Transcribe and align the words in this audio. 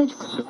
message. 0.00 0.44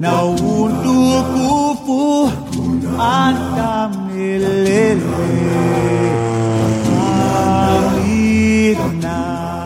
na 0.00 0.24
utukufu 0.24 1.52
hata 2.96 3.88
milele. 3.88 5.00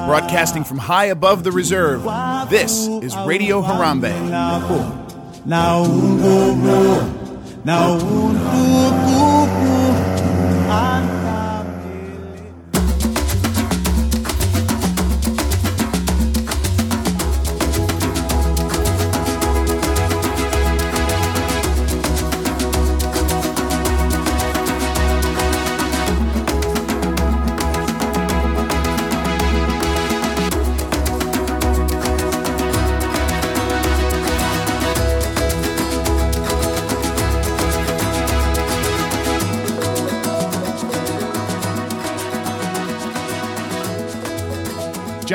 Broadcasting 0.06 0.64
from 0.64 0.78
high 0.78 1.06
above 1.06 1.44
the 1.44 1.52
reserve, 1.52 2.02
this 2.50 2.88
is 3.02 3.14
Radio 3.26 3.62
Harambe. 3.62 4.12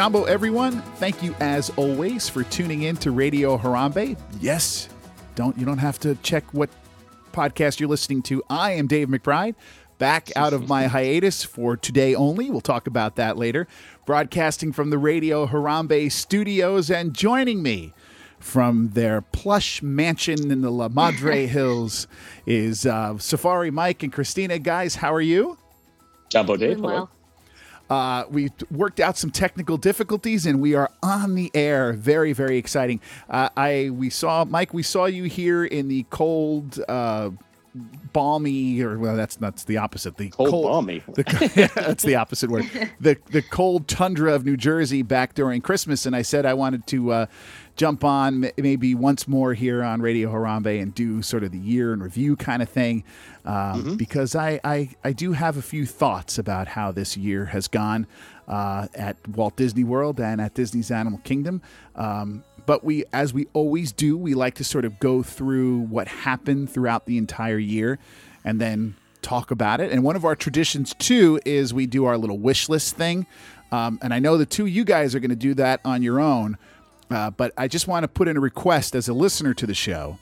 Jambo, 0.03 0.25
everyone, 0.25 0.81
thank 0.97 1.23
you 1.23 1.33
as 1.39 1.69
always 1.77 2.27
for 2.27 2.43
tuning 2.43 2.81
in 2.81 2.97
to 2.97 3.11
Radio 3.11 3.57
Harambe. 3.57 4.17
Yes, 4.41 4.89
don't 5.35 5.57
you 5.57 5.65
don't 5.65 5.77
have 5.77 5.97
to 5.99 6.15
check 6.15 6.43
what 6.53 6.69
podcast 7.31 7.79
you're 7.79 7.87
listening 7.87 8.21
to. 8.23 8.43
I 8.49 8.71
am 8.71 8.87
Dave 8.87 9.07
McBride, 9.07 9.55
back 9.99 10.29
out 10.35 10.51
of 10.51 10.67
my 10.67 10.87
hiatus 10.87 11.45
for 11.45 11.77
today 11.77 12.13
only. 12.15 12.49
We'll 12.49 12.59
talk 12.59 12.85
about 12.85 13.15
that 13.15 13.37
later. 13.37 13.65
Broadcasting 14.05 14.73
from 14.73 14.89
the 14.89 14.97
Radio 14.97 15.47
Harambe 15.47 16.11
studios 16.11 16.91
and 16.91 17.13
joining 17.13 17.63
me 17.63 17.93
from 18.41 18.89
their 18.89 19.21
plush 19.21 19.81
mansion 19.81 20.51
in 20.51 20.59
the 20.59 20.69
La 20.69 20.89
Madre 20.89 21.47
Hills 21.47 22.07
is 22.45 22.85
uh, 22.85 23.17
Safari 23.19 23.71
Mike 23.71 24.03
and 24.03 24.11
Christina. 24.11 24.59
Guys, 24.59 24.95
how 24.95 25.13
are 25.13 25.21
you? 25.21 25.57
Jambo 26.27 26.57
Dave. 26.57 26.71
Doing 26.71 26.83
well. 26.83 27.12
Uh, 27.93 28.25
we 28.31 28.49
worked 28.71 28.99
out 28.99 29.15
some 29.15 29.29
technical 29.29 29.77
difficulties 29.77 30.47
and 30.47 30.59
we 30.59 30.73
are 30.73 30.89
on 31.03 31.35
the 31.35 31.51
air. 31.53 31.93
Very, 31.93 32.33
very 32.33 32.57
exciting. 32.57 32.99
Uh, 33.29 33.49
I 33.55 33.91
we 33.91 34.09
saw 34.09 34.45
Mike. 34.45 34.73
We 34.73 34.81
saw 34.81 35.05
you 35.05 35.25
here 35.25 35.63
in 35.63 35.89
the 35.89 36.03
cold, 36.09 36.83
uh, 36.89 37.29
balmy, 38.11 38.81
or 38.81 38.97
well, 38.97 39.15
that's 39.15 39.35
that's 39.35 39.65
the 39.65 39.77
opposite. 39.77 40.17
The 40.17 40.29
Cold, 40.29 40.65
balmy. 40.65 41.03
The, 41.13 41.71
that's 41.75 42.01
the 42.01 42.15
opposite 42.15 42.49
word. 42.49 42.65
The 42.99 43.15
the 43.27 43.43
cold 43.43 43.87
tundra 43.87 44.33
of 44.33 44.43
New 44.43 44.57
Jersey 44.57 45.03
back 45.03 45.35
during 45.35 45.61
Christmas, 45.61 46.07
and 46.07 46.15
I 46.15 46.23
said 46.23 46.47
I 46.47 46.55
wanted 46.55 46.87
to 46.87 47.11
uh, 47.11 47.25
jump 47.75 48.03
on 48.03 48.51
maybe 48.57 48.93
once 48.93 49.27
more 49.27 49.53
here 49.53 49.83
on 49.83 50.01
Radio 50.01 50.31
Harambe 50.31 50.81
and 50.81 50.93
do 50.93 51.21
sort 51.21 51.43
of 51.43 51.51
the 51.51 51.57
year 51.57 51.93
in 51.93 52.03
review 52.03 52.35
kind 52.35 52.61
of 52.61 52.69
thing, 52.69 53.03
um, 53.45 53.97
because 53.97 54.35
I, 54.35 54.59
I 54.63 54.89
I 55.03 55.11
do 55.11 55.33
have 55.33 55.57
a 55.57 55.61
few 55.61 55.85
thoughts 55.85 56.37
about 56.37 56.67
how 56.67 56.91
this 56.91 57.17
year 57.17 57.45
has 57.45 57.67
gone 57.67 58.05
uh, 58.47 58.87
at 58.93 59.15
Walt 59.27 59.55
Disney 59.55 59.83
World 59.83 60.19
and 60.19 60.39
at 60.39 60.53
Disney's 60.53 60.91
Animal 60.91 61.19
Kingdom. 61.23 61.61
Um, 61.95 62.43
but 62.65 62.83
we, 62.83 63.03
as 63.11 63.33
we 63.33 63.47
always 63.53 63.91
do, 63.91 64.17
we 64.17 64.33
like 64.33 64.55
to 64.55 64.63
sort 64.63 64.85
of 64.85 64.99
go 64.99 65.23
through 65.23 65.79
what 65.79 66.07
happened 66.07 66.69
throughout 66.69 67.05
the 67.05 67.17
entire 67.17 67.57
year, 67.57 67.99
and 68.45 68.61
then 68.61 68.95
talk 69.21 69.51
about 69.51 69.81
it. 69.81 69.91
And 69.91 70.03
one 70.03 70.15
of 70.15 70.25
our 70.25 70.35
traditions 70.35 70.93
too 70.99 71.39
is 71.45 71.73
we 71.73 71.87
do 71.87 72.05
our 72.05 72.17
little 72.17 72.37
wish 72.37 72.69
list 72.69 72.95
thing. 72.95 73.25
Um, 73.71 73.97
and 74.03 74.13
I 74.13 74.19
know 74.19 74.37
the 74.37 74.45
two 74.45 74.63
of 74.63 74.69
you 74.69 74.85
guys 74.85 75.15
are 75.15 75.19
going 75.19 75.31
to 75.31 75.35
do 75.35 75.55
that 75.55 75.79
on 75.83 76.03
your 76.03 76.19
own. 76.19 76.57
Uh, 77.13 77.29
but 77.29 77.53
I 77.57 77.67
just 77.67 77.87
want 77.87 78.03
to 78.03 78.07
put 78.07 78.27
in 78.27 78.37
a 78.37 78.39
request 78.39 78.95
as 78.95 79.07
a 79.07 79.13
listener 79.13 79.53
to 79.53 79.67
the 79.67 79.73
show. 79.75 80.17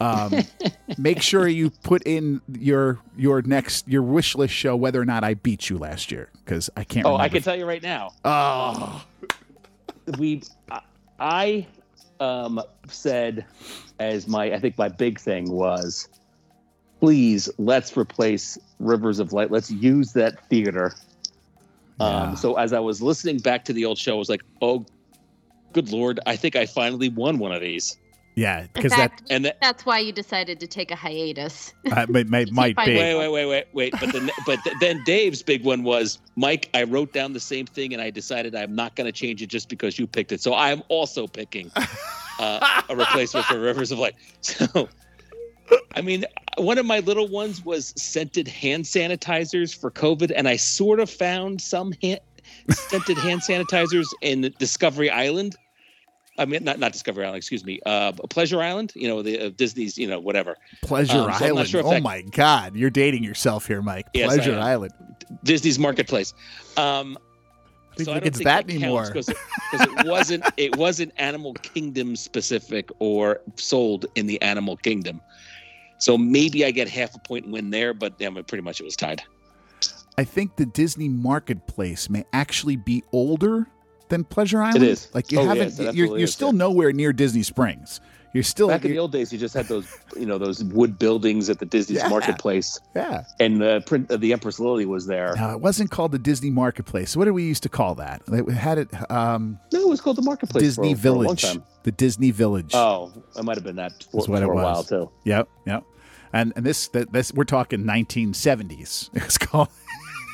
Um, 0.00 0.32
make 0.98 1.22
sure 1.22 1.48
you 1.48 1.70
put 1.70 2.02
in 2.02 2.40
your 2.52 2.98
your 3.16 3.40
next 3.42 3.88
your 3.88 4.02
wish 4.02 4.34
list 4.34 4.52
show 4.52 4.76
whether 4.76 5.00
or 5.00 5.04
not 5.04 5.24
I 5.24 5.34
beat 5.34 5.70
you 5.70 5.78
last 5.78 6.10
year 6.12 6.28
because 6.44 6.68
I 6.76 6.84
can't. 6.84 7.06
Oh, 7.06 7.10
remember. 7.12 7.24
I 7.24 7.28
can 7.30 7.42
tell 7.42 7.56
you 7.56 7.64
right 7.66 7.82
now. 7.82 8.12
Oh, 8.24 9.04
We, 10.18 10.42
I- 10.70 10.80
I 11.18 11.66
um, 12.20 12.60
said 12.88 13.46
as 13.98 14.26
my, 14.26 14.52
I 14.52 14.58
think 14.58 14.76
my 14.76 14.88
big 14.88 15.18
thing 15.20 15.50
was, 15.50 16.08
please 17.00 17.48
let's 17.58 17.96
replace 17.96 18.58
Rivers 18.80 19.20
of 19.20 19.32
Light. 19.32 19.50
Let's 19.50 19.70
use 19.70 20.12
that 20.14 20.46
theater. 20.48 20.92
Yeah. 22.00 22.06
Um, 22.06 22.36
so 22.36 22.56
as 22.56 22.72
I 22.72 22.80
was 22.80 23.00
listening 23.00 23.38
back 23.38 23.64
to 23.66 23.72
the 23.72 23.84
old 23.84 23.96
show, 23.98 24.16
I 24.16 24.18
was 24.18 24.28
like, 24.28 24.42
oh, 24.60 24.84
good 25.74 25.90
lord, 25.92 26.20
I 26.26 26.36
think 26.36 26.56
I 26.56 26.64
finally 26.66 27.08
won 27.10 27.38
one 27.38 27.52
of 27.52 27.60
these. 27.60 27.98
yeah, 28.36 28.66
because 28.72 28.90
that 28.92 29.10
fact, 29.10 29.22
And 29.30 29.44
that, 29.44 29.58
that's 29.60 29.84
why 29.84 29.98
you 29.98 30.10
decided 30.12 30.58
to 30.60 30.66
take 30.66 30.90
a 30.90 30.96
hiatus. 30.96 31.72
uh, 31.92 32.06
might, 32.08 32.28
might, 32.28 32.50
might 32.62 32.76
be. 32.76 32.96
wait, 32.96 33.14
wait, 33.16 33.28
wait, 33.28 33.46
wait, 33.46 33.66
wait. 33.72 33.92
But 34.00 34.12
then, 34.12 34.30
but 34.46 34.58
th- 34.64 34.76
then 34.80 35.02
Dave's 35.04 35.42
big 35.42 35.64
one 35.64 35.82
was 35.82 36.18
Mike. 36.36 36.70
I 36.74 36.84
wrote 36.84 37.12
down 37.12 37.32
the 37.32 37.40
same 37.40 37.66
thing, 37.66 37.92
and 37.92 38.00
I 38.02 38.10
decided 38.10 38.54
I'm 38.54 38.74
not 38.74 38.96
going 38.96 39.06
to 39.06 39.12
change 39.12 39.42
it 39.42 39.48
just 39.48 39.68
because 39.68 39.98
you 39.98 40.06
picked 40.06 40.32
it. 40.32 40.40
So 40.40 40.54
I 40.54 40.70
am 40.70 40.82
also 40.88 41.26
picking 41.26 41.70
uh, 42.40 42.82
a 42.88 42.96
replacement 42.96 43.46
for 43.46 43.58
Rivers 43.60 43.92
of 43.92 43.98
Light. 43.98 44.14
So, 44.42 44.88
I 45.96 46.02
mean, 46.02 46.26
one 46.58 46.76
of 46.76 46.84
my 46.84 46.98
little 46.98 47.26
ones 47.26 47.64
was 47.64 47.94
scented 47.96 48.46
hand 48.46 48.84
sanitizers 48.84 49.74
for 49.74 49.90
COVID, 49.90 50.30
and 50.36 50.46
I 50.46 50.56
sort 50.56 51.00
of 51.00 51.08
found 51.08 51.62
some 51.62 51.94
hand, 52.02 52.20
scented 52.68 53.16
hand 53.16 53.40
sanitizers 53.40 54.04
in 54.20 54.52
Discovery 54.58 55.08
Island. 55.08 55.56
I 56.36 56.44
mean, 56.46 56.64
not 56.64 56.78
not 56.80 56.92
Discovery 56.92 57.24
Island, 57.24 57.36
excuse 57.38 57.64
me, 57.64 57.80
uh, 57.86 58.12
Pleasure 58.12 58.60
Island. 58.60 58.92
You 58.96 59.06
know, 59.08 59.22
the 59.22 59.38
uh, 59.46 59.50
Disney's, 59.56 59.96
you 59.96 60.08
know, 60.08 60.18
whatever. 60.18 60.56
Pleasure 60.82 61.18
Um, 61.18 61.32
so 61.34 61.44
Island. 61.44 61.68
sure 61.68 61.82
oh 61.84 61.90
that- 61.90 62.02
my 62.02 62.22
God, 62.22 62.74
you're 62.76 62.90
dating 62.90 63.22
yourself 63.22 63.66
here, 63.66 63.82
Mike. 63.82 64.06
Yes, 64.14 64.34
Pleasure. 64.34 64.58
Island. 64.58 64.92
Disney's 65.44 65.78
Marketplace. 65.78 66.34
Um, 66.76 67.16
I 67.92 67.96
think 67.96 68.06
so 68.06 68.10
I 68.12 68.14
don't 68.18 68.26
it's 68.26 68.38
think 68.38 68.46
that 68.48 68.66
that 68.66 68.74
anymore. 68.74 69.06
because 69.06 69.28
it, 69.28 69.36
it 69.74 70.06
wasn't 70.06 70.44
it 70.56 70.76
wasn't 70.76 71.12
Animal 71.18 71.52
Kingdom 71.54 72.16
specific 72.16 72.90
or 72.98 73.40
sold 73.54 74.06
in 74.16 74.26
the 74.26 74.42
Animal 74.42 74.76
Kingdom. 74.76 75.20
So 75.98 76.18
maybe 76.18 76.64
I 76.64 76.72
get 76.72 76.88
half 76.88 77.14
a 77.14 77.20
point 77.20 77.48
win 77.48 77.70
there, 77.70 77.94
but 77.94 78.14
yeah, 78.18 78.30
but 78.30 78.48
pretty 78.48 78.62
much 78.62 78.80
it 78.80 78.84
was 78.84 78.96
tied. 78.96 79.22
I 80.18 80.24
think 80.24 80.56
the 80.56 80.66
Disney 80.66 81.08
Marketplace 81.08 82.10
may 82.10 82.24
actually 82.32 82.76
be 82.76 83.02
older 83.12 83.68
than 84.08 84.24
Pleasure 84.24 84.62
Island. 84.62 84.84
is. 84.84 85.08
Like 85.14 85.32
you 85.32 85.40
Oh, 85.40 85.46
haven't, 85.46 85.74
yes, 85.78 85.94
you're, 85.94 86.18
you're 86.18 86.26
still 86.26 86.52
nowhere 86.52 86.92
near 86.92 87.12
Disney 87.12 87.42
Springs. 87.42 88.00
You're 88.32 88.42
still 88.42 88.66
Back 88.66 88.84
in 88.84 88.90
the 88.90 88.98
old 88.98 89.12
days, 89.12 89.32
you 89.32 89.38
just 89.38 89.54
had 89.54 89.66
those 89.66 89.86
you 90.16 90.26
know 90.26 90.38
those 90.38 90.64
wood 90.64 90.98
buildings 90.98 91.48
at 91.48 91.60
the 91.60 91.66
Disney's 91.66 91.98
Yeah. 92.00 92.08
Marketplace, 92.08 92.80
yeah. 92.96 93.22
and 93.38 93.60
the 93.60 93.80
print 93.86 94.10
uh, 94.10 94.16
the 94.16 94.32
Empress 94.32 94.58
Lily 94.58 94.86
was 94.86 95.06
there. 95.06 95.34
No, 95.36 95.52
it 95.52 95.60
wasn't 95.60 95.92
called 95.92 96.10
the 96.10 96.18
Disney 96.18 96.50
Marketplace. 96.50 97.16
What 97.16 97.26
did 97.26 97.30
we 97.30 97.44
used 97.44 97.62
to 97.62 97.68
call 97.68 97.94
that? 97.94 98.22
They 98.26 98.52
had 98.52 98.78
it 98.78 98.88
um, 99.08 99.60
No, 99.72 99.82
it 99.82 99.88
was 99.88 100.00
called 100.00 100.16
the 100.16 100.22
Marketplace. 100.22 100.64
Disney 100.64 100.94
for, 100.94 100.98
for 100.98 101.02
Village. 101.02 101.42
time. 101.44 101.62
The 101.84 101.92
Disney 101.92 102.32
Village. 102.32 102.72
Oh, 102.74 103.12
it 103.38 103.44
might 103.44 103.56
have 103.56 103.62
been 103.62 103.76
that 103.76 104.02
for, 104.10 104.22
what 104.22 104.26
for 104.26 104.36
it 104.36 104.42
a 104.42 104.48
was. 104.48 104.64
while 104.64 104.82
too. 104.82 105.10
Yep, 105.22 105.48
yep. 105.66 105.84
And 106.32 106.52
and 106.56 106.66
this 106.66 106.88
that 106.88 107.12
this 107.12 107.32
we're 107.32 107.44
talking 107.44 107.84
1970s. 107.84 109.10
It's 109.14 109.38
called 109.38 109.68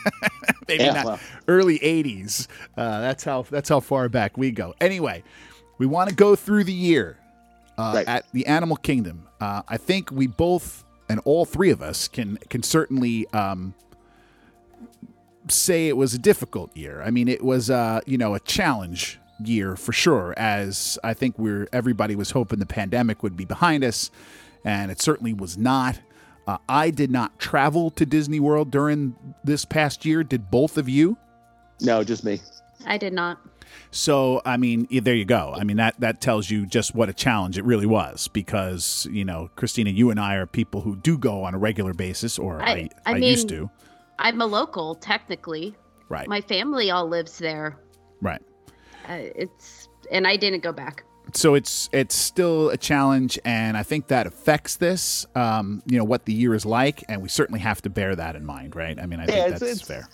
maybe 0.69 0.85
Yeah, 0.85 0.93
not 0.93 1.05
well. 1.05 1.21
early 1.49 1.79
80s. 1.79 2.47
Uh, 2.77 3.01
that's 3.01 3.25
how 3.25 3.43
that's 3.43 3.69
how 3.69 3.81
far 3.81 4.09
back 4.09 4.37
we 4.37 4.51
go. 4.51 4.75
Anyway, 4.81 5.23
we 5.79 5.87
want 5.87 6.09
to 6.11 6.15
go 6.15 6.37
through 6.37 6.65
the 6.65 6.73
year 6.73 7.19
uh, 7.79 7.93
Right. 7.97 8.09
at 8.09 8.27
the 8.33 8.47
Animal 8.47 8.77
Kingdom. 8.77 9.27
Uh, 9.41 9.63
I 9.69 9.77
think 9.77 10.11
we 10.11 10.27
both 10.27 10.85
and 11.09 11.21
all 11.25 11.45
three 11.45 11.71
of 11.71 11.83
us 11.83 12.07
can 12.09 12.37
can 12.49 12.63
certainly 12.63 13.27
um, 13.33 13.75
say 15.49 15.89
it 15.89 15.97
was 15.97 16.15
a 16.15 16.19
difficult 16.19 16.77
year. 16.77 17.03
I 17.03 17.11
mean, 17.11 17.29
it 17.29 17.43
was 17.43 17.71
uh, 17.71 18.01
you 18.07 18.19
know 18.19 18.35
a 18.35 18.41
challenge 18.41 19.19
year 19.43 19.77
for 19.77 19.93
sure. 19.93 20.35
As 20.37 20.99
I 21.03 21.15
think 21.15 21.39
we're 21.39 21.67
everybody 21.73 22.15
was 22.15 22.31
hoping 22.33 22.59
the 22.59 22.67
pandemic 22.67 23.23
would 23.23 23.37
be 23.37 23.45
behind 23.45 23.83
us, 23.85 24.11
and 24.65 24.91
it 24.91 25.01
certainly 25.01 25.33
was 25.33 25.57
not. 25.59 25.99
Uh, 26.51 26.59
I 26.69 26.91
did 26.91 27.11
not 27.13 27.39
travel 27.39 27.91
to 27.93 28.05
Disney 28.05 28.41
World 28.41 28.71
during 28.73 29.15
this 29.45 29.65
past 29.65 30.05
year. 30.05 30.25
Did 30.25 30.51
both 30.51 30.79
of 30.79 30.89
you? 30.89 31.17
No, 31.81 32.03
just 32.03 32.25
me. 32.25 32.41
I 32.87 32.99
did 32.99 33.13
not. 33.13 33.39
So 33.93 34.43
I 34.45 34.57
mean, 34.57 34.89
there 34.91 35.15
you 35.15 35.25
go. 35.25 35.55
I 35.57 35.63
mean 35.63 35.77
that 35.77 36.01
that 36.01 36.21
tells 36.21 36.51
you 36.51 36.67
just 36.67 36.93
what 36.95 37.09
a 37.09 37.13
challenge 37.13 37.57
it 37.57 37.65
really 37.65 37.87
was 37.87 38.27
because 38.29 39.07
you 39.13 39.25
know, 39.25 39.49
Christina, 39.55 39.91
you 39.91 40.11
and 40.11 40.19
I 40.19 40.35
are 40.37 40.47
people 40.47 40.81
who 40.81 40.97
do 40.97 41.17
go 41.17 41.45
on 41.45 41.55
a 41.55 41.59
regular 41.59 41.95
basis, 41.95 42.37
or 42.39 42.61
I 42.61 42.71
I- 42.71 42.89
I, 43.07 43.13
I 43.15 43.17
used 43.19 43.49
to. 43.51 43.71
I'm 44.19 44.41
a 44.41 44.47
local, 44.47 44.97
technically. 44.97 45.77
Right. 46.09 46.27
My 46.27 46.41
family 46.41 46.91
all 46.91 47.07
lives 47.09 47.39
there. 47.39 47.79
right. 48.21 48.43
Uh, 49.09 49.19
it's 49.37 49.89
and 50.11 50.27
I 50.27 50.37
didn't 50.37 50.63
go 50.65 50.73
back. 50.73 51.05
So 51.37 51.55
it's 51.55 51.89
it's 51.93 52.15
still 52.15 52.71
a 52.71 52.77
challenge 52.77 53.39
and 53.45 53.77
i 53.77 53.83
think 53.83 54.07
that 54.09 54.27
affects 54.27 54.77
this 54.77 55.27
um, 55.35 55.83
you 55.87 55.99
know 55.99 56.05
what 56.05 56.25
the 56.25 56.33
year 56.33 56.55
is 56.55 56.65
like 56.65 57.05
and 57.09 57.21
we 57.23 57.29
certainly 57.29 57.61
have 57.61 57.81
to 57.83 57.91
bear 57.91 58.15
that 58.17 58.37
in 58.37 58.45
mind 58.45 58.75
right 58.77 58.99
i 59.01 59.07
mean 59.07 59.21
i 59.21 59.25
Yeah, 59.25 59.29
think 59.29 59.39
it's- 59.47 59.61
that's 59.61 59.73
it's- 59.83 59.87
fair 59.89 60.09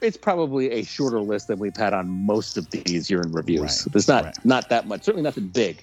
It's 0.00 0.16
probably 0.16 0.70
a 0.70 0.84
shorter 0.84 1.20
list 1.20 1.48
than 1.48 1.58
we've 1.58 1.76
had 1.76 1.92
on 1.92 2.08
most 2.08 2.56
of 2.56 2.70
these 2.70 3.10
year 3.10 3.20
in 3.20 3.32
reviews. 3.32 3.60
Right, 3.84 3.92
There's 3.92 4.06
not 4.06 4.24
right. 4.26 4.44
not 4.44 4.68
that 4.68 4.86
much. 4.86 5.02
Certainly 5.02 5.24
nothing 5.24 5.48
big. 5.48 5.82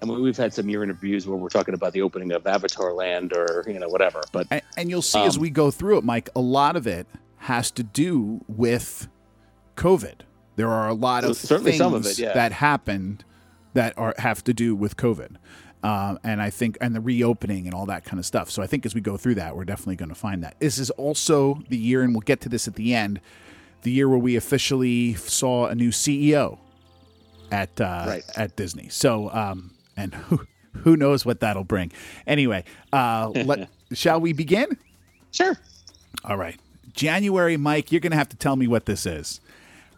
I 0.00 0.06
mean, 0.06 0.22
we've 0.22 0.36
had 0.36 0.54
some 0.54 0.68
year 0.68 0.84
in 0.84 0.90
reviews 0.90 1.26
where 1.26 1.36
we're 1.36 1.48
talking 1.48 1.74
about 1.74 1.92
the 1.92 2.02
opening 2.02 2.30
of 2.30 2.46
Avatar 2.46 2.92
Land 2.92 3.32
or 3.32 3.64
you 3.66 3.80
know 3.80 3.88
whatever. 3.88 4.20
But 4.30 4.46
and, 4.52 4.62
and 4.76 4.88
you'll 4.88 5.02
see 5.02 5.18
as 5.24 5.34
Um, 5.36 5.42
we 5.42 5.50
go 5.50 5.72
through 5.72 5.98
it 5.98 6.04
mike 6.04 6.28
a 6.36 6.40
lot 6.40 6.76
of 6.76 6.86
it 6.86 7.08
has 7.38 7.72
to 7.72 7.82
do 7.82 8.44
with 8.46 9.08
covid 9.76 10.20
there 10.54 10.70
are 10.70 10.88
a 10.88 10.94
lot 10.94 11.24
of 11.24 11.36
things 11.36 11.76
some 11.78 11.94
of 11.94 12.06
it, 12.06 12.16
yeah. 12.16 12.34
that 12.34 12.52
happened 12.52 13.24
that 13.78 13.96
are 13.96 14.14
have 14.18 14.42
to 14.44 14.52
do 14.52 14.74
with 14.74 14.96
covid 14.96 15.36
um, 15.84 16.18
and 16.24 16.42
I 16.42 16.50
think, 16.50 16.76
and 16.80 16.92
the 16.92 17.00
reopening 17.00 17.66
and 17.66 17.74
all 17.74 17.86
that 17.86 18.02
kind 18.04 18.18
of 18.18 18.26
stuff. 18.26 18.50
So 18.50 18.60
I 18.64 18.66
think 18.66 18.84
as 18.84 18.96
we 18.96 19.00
go 19.00 19.16
through 19.16 19.36
that, 19.36 19.54
we're 19.56 19.64
definitely 19.64 19.94
going 19.94 20.08
to 20.08 20.16
find 20.16 20.42
that. 20.42 20.58
This 20.58 20.76
is 20.76 20.90
also 20.90 21.60
the 21.68 21.76
year, 21.78 22.02
and 22.02 22.12
we'll 22.12 22.22
get 22.22 22.40
to 22.40 22.48
this 22.48 22.66
at 22.66 22.74
the 22.74 22.96
end, 22.96 23.20
the 23.82 23.92
year 23.92 24.08
where 24.08 24.18
we 24.18 24.34
officially 24.34 25.14
saw 25.14 25.66
a 25.66 25.76
new 25.76 25.90
CEO 25.90 26.58
at 27.52 27.80
uh, 27.80 28.06
Right. 28.08 28.24
at 28.36 28.56
Disney. 28.56 28.88
So, 28.88 29.30
um, 29.30 29.70
and 29.96 30.16
who 30.16 30.40
who 30.78 30.96
knows 30.96 31.24
what 31.24 31.38
that'll 31.38 31.62
bring. 31.62 31.92
Anyway, 32.26 32.64
uh, 32.92 33.28
let 33.44 33.68
shall 33.92 34.20
we 34.20 34.32
begin? 34.32 34.76
sure. 35.30 35.56
All 36.24 36.36
right, 36.36 36.58
January, 36.92 37.56
Mike. 37.56 37.92
You're 37.92 38.00
going 38.00 38.10
to 38.10 38.18
have 38.18 38.30
to 38.30 38.36
tell 38.36 38.56
me 38.56 38.66
what 38.66 38.86
this 38.86 39.06
is. 39.06 39.40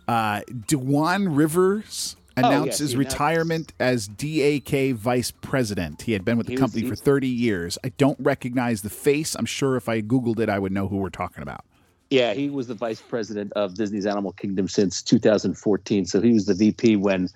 Uh, 0.06 0.42
Dewan 0.68 1.34
Rivers 1.34 2.16
announced 2.46 2.66
yes, 2.66 2.78
his 2.78 2.96
retirement 2.96 3.72
as 3.78 4.08
DAK 4.08 4.94
vice 4.94 5.30
president. 5.30 6.02
He 6.02 6.12
had 6.12 6.24
been 6.24 6.36
with 6.38 6.46
the 6.46 6.54
He 6.54 6.58
company 6.58 6.82
he- 6.82 6.88
for 6.88 6.96
30 6.96 7.28
years. 7.28 7.78
I 7.84 7.90
don't 7.90 8.18
recognize 8.20 8.82
the 8.82 8.90
face. 8.90 9.34
I'm 9.34 9.46
sure 9.46 9.76
if 9.76 9.88
I 9.88 10.02
Googled 10.02 10.40
it, 10.40 10.48
I 10.48 10.58
would 10.58 10.72
know 10.72 10.88
who 10.88 10.96
we're 10.96 11.10
talking 11.10 11.42
about. 11.42 11.64
Yeah, 12.10 12.34
he 12.34 12.50
was 12.50 12.66
the 12.66 12.74
vice 12.74 13.00
president 13.00 13.52
of 13.52 13.74
Disney's 13.76 14.04
Animal 14.04 14.32
Kingdom 14.32 14.66
since 14.66 15.00
2014. 15.00 16.06
So 16.06 16.20
he 16.20 16.32
was 16.32 16.44
the 16.44 16.54
VP 16.54 16.96
when, 16.96 17.28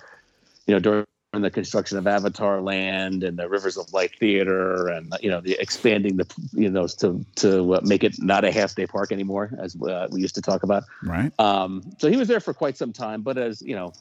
you 0.66 0.74
know, 0.74 0.80
during 0.80 1.06
the 1.32 1.50
construction 1.50 1.96
of 1.96 2.06
Avatar 2.06 2.60
Land 2.60 3.22
and 3.22 3.38
the 3.38 3.48
Rivers 3.48 3.76
of 3.76 3.92
Light 3.92 4.12
Theater, 4.18 4.88
and 4.88 5.14
you 5.20 5.30
know, 5.30 5.40
the 5.40 5.56
expanding 5.60 6.16
the, 6.16 6.26
you 6.52 6.70
know, 6.70 6.86
to 6.86 7.24
to 7.36 7.74
uh, 7.74 7.80
make 7.84 8.04
it 8.04 8.16
not 8.20 8.44
a 8.44 8.50
half 8.50 8.74
day 8.74 8.86
park 8.86 9.12
anymore, 9.12 9.50
as 9.58 9.76
uh, 9.82 10.08
we 10.10 10.20
used 10.20 10.34
to 10.34 10.42
talk 10.42 10.62
about. 10.62 10.84
Right. 11.02 11.32
Um, 11.38 11.82
so 11.98 12.10
he 12.10 12.16
was 12.16 12.28
there 12.28 12.40
for 12.40 12.54
quite 12.54 12.76
some 12.76 12.92
time, 12.92 13.22
but 13.22 13.38
as 13.38 13.62
you 13.62 13.74
know, 13.74 13.92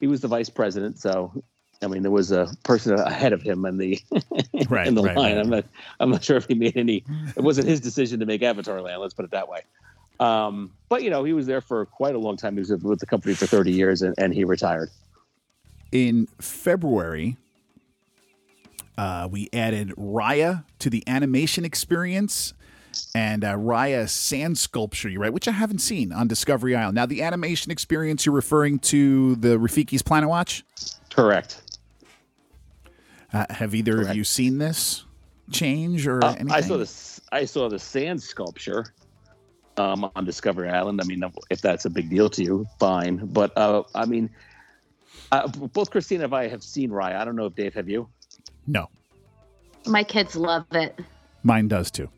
he 0.00 0.06
was 0.06 0.20
the 0.20 0.28
vice 0.28 0.48
president. 0.50 0.98
So 0.98 1.42
I 1.82 1.86
mean, 1.86 2.02
there 2.02 2.10
was 2.10 2.30
a 2.32 2.48
person 2.62 2.94
ahead 2.98 3.32
of 3.32 3.40
him 3.42 3.64
in 3.64 3.78
the 3.78 3.98
Right, 4.68 4.86
in 4.86 4.94
the 4.94 5.02
right, 5.02 5.16
line. 5.16 5.36
right. 5.36 5.38
I'm 5.38 5.50
not 5.50 5.64
I'm 6.00 6.10
not 6.10 6.24
sure 6.24 6.36
if 6.36 6.46
he 6.46 6.54
made 6.54 6.76
any. 6.76 7.04
It 7.36 7.42
wasn't 7.42 7.68
his 7.68 7.80
decision 7.80 8.20
to 8.20 8.26
make 8.26 8.42
Avatar 8.42 8.80
Land. 8.82 9.00
Let's 9.00 9.14
put 9.14 9.24
it 9.24 9.30
that 9.30 9.48
way. 9.48 9.60
Um, 10.18 10.72
but 10.90 11.02
you 11.02 11.08
know, 11.10 11.24
he 11.24 11.32
was 11.32 11.46
there 11.46 11.62
for 11.62 11.86
quite 11.86 12.14
a 12.14 12.18
long 12.18 12.36
time. 12.36 12.54
He 12.54 12.60
was 12.60 12.70
with 12.70 12.98
the 13.00 13.06
company 13.06 13.34
for 13.34 13.46
30 13.46 13.72
years, 13.72 14.02
and, 14.02 14.14
and 14.18 14.34
he 14.34 14.44
retired. 14.44 14.90
In 15.92 16.28
February, 16.40 17.38
uh, 18.98 19.28
we 19.30 19.48
added 19.52 19.90
Raya 19.96 20.64
to 20.80 20.90
the 20.90 21.02
animation 21.06 21.64
experience 21.64 22.52
and 23.14 23.44
uh, 23.44 23.54
Raya 23.54 24.08
sand 24.08 24.58
sculpture, 24.58 25.08
you 25.08 25.18
right, 25.20 25.32
which 25.32 25.48
I 25.48 25.52
haven't 25.52 25.78
seen 25.80 26.12
on 26.12 26.28
Discovery 26.28 26.74
Island. 26.76 26.94
Now, 26.94 27.06
the 27.06 27.22
animation 27.22 27.70
experience 27.72 28.24
you're 28.26 28.34
referring 28.34 28.78
to 28.80 29.36
the 29.36 29.58
Rafiki's 29.58 30.02
Planet 30.02 30.28
Watch. 30.28 30.64
Correct. 31.10 31.62
Uh, 33.32 33.46
have 33.50 33.74
either 33.74 34.00
of 34.02 34.14
you 34.16 34.24
seen 34.24 34.58
this 34.58 35.04
change 35.50 36.06
or 36.06 36.24
Uh, 36.24 36.32
anything? 36.32 36.50
I 36.52 36.60
saw 36.60 36.76
this. 36.76 37.20
I 37.32 37.44
saw 37.44 37.68
the 37.68 37.78
sand 37.78 38.20
sculpture 38.22 38.92
um, 39.76 40.10
on 40.16 40.24
Discovery 40.24 40.68
Island. 40.68 41.00
I 41.00 41.04
mean, 41.04 41.22
if 41.48 41.60
that's 41.60 41.84
a 41.84 41.90
big 41.90 42.10
deal 42.10 42.28
to 42.30 42.42
you, 42.42 42.66
fine. 42.80 43.18
But 43.26 43.56
uh, 43.56 43.84
I 43.94 44.04
mean, 44.04 44.30
uh, 45.30 45.46
both 45.48 45.90
Christina 45.90 46.24
and 46.24 46.34
I 46.34 46.48
have 46.48 46.62
seen 46.64 46.90
Raya. 46.90 47.16
I 47.16 47.24
don't 47.24 47.36
know 47.36 47.46
if 47.46 47.54
Dave 47.54 47.74
have 47.74 47.88
you. 47.88 48.08
No, 48.66 48.88
My 49.86 50.02
kids 50.04 50.34
love 50.36 50.66
it. 50.72 50.98
mine 51.44 51.68
does 51.68 51.90
too. 51.90 52.08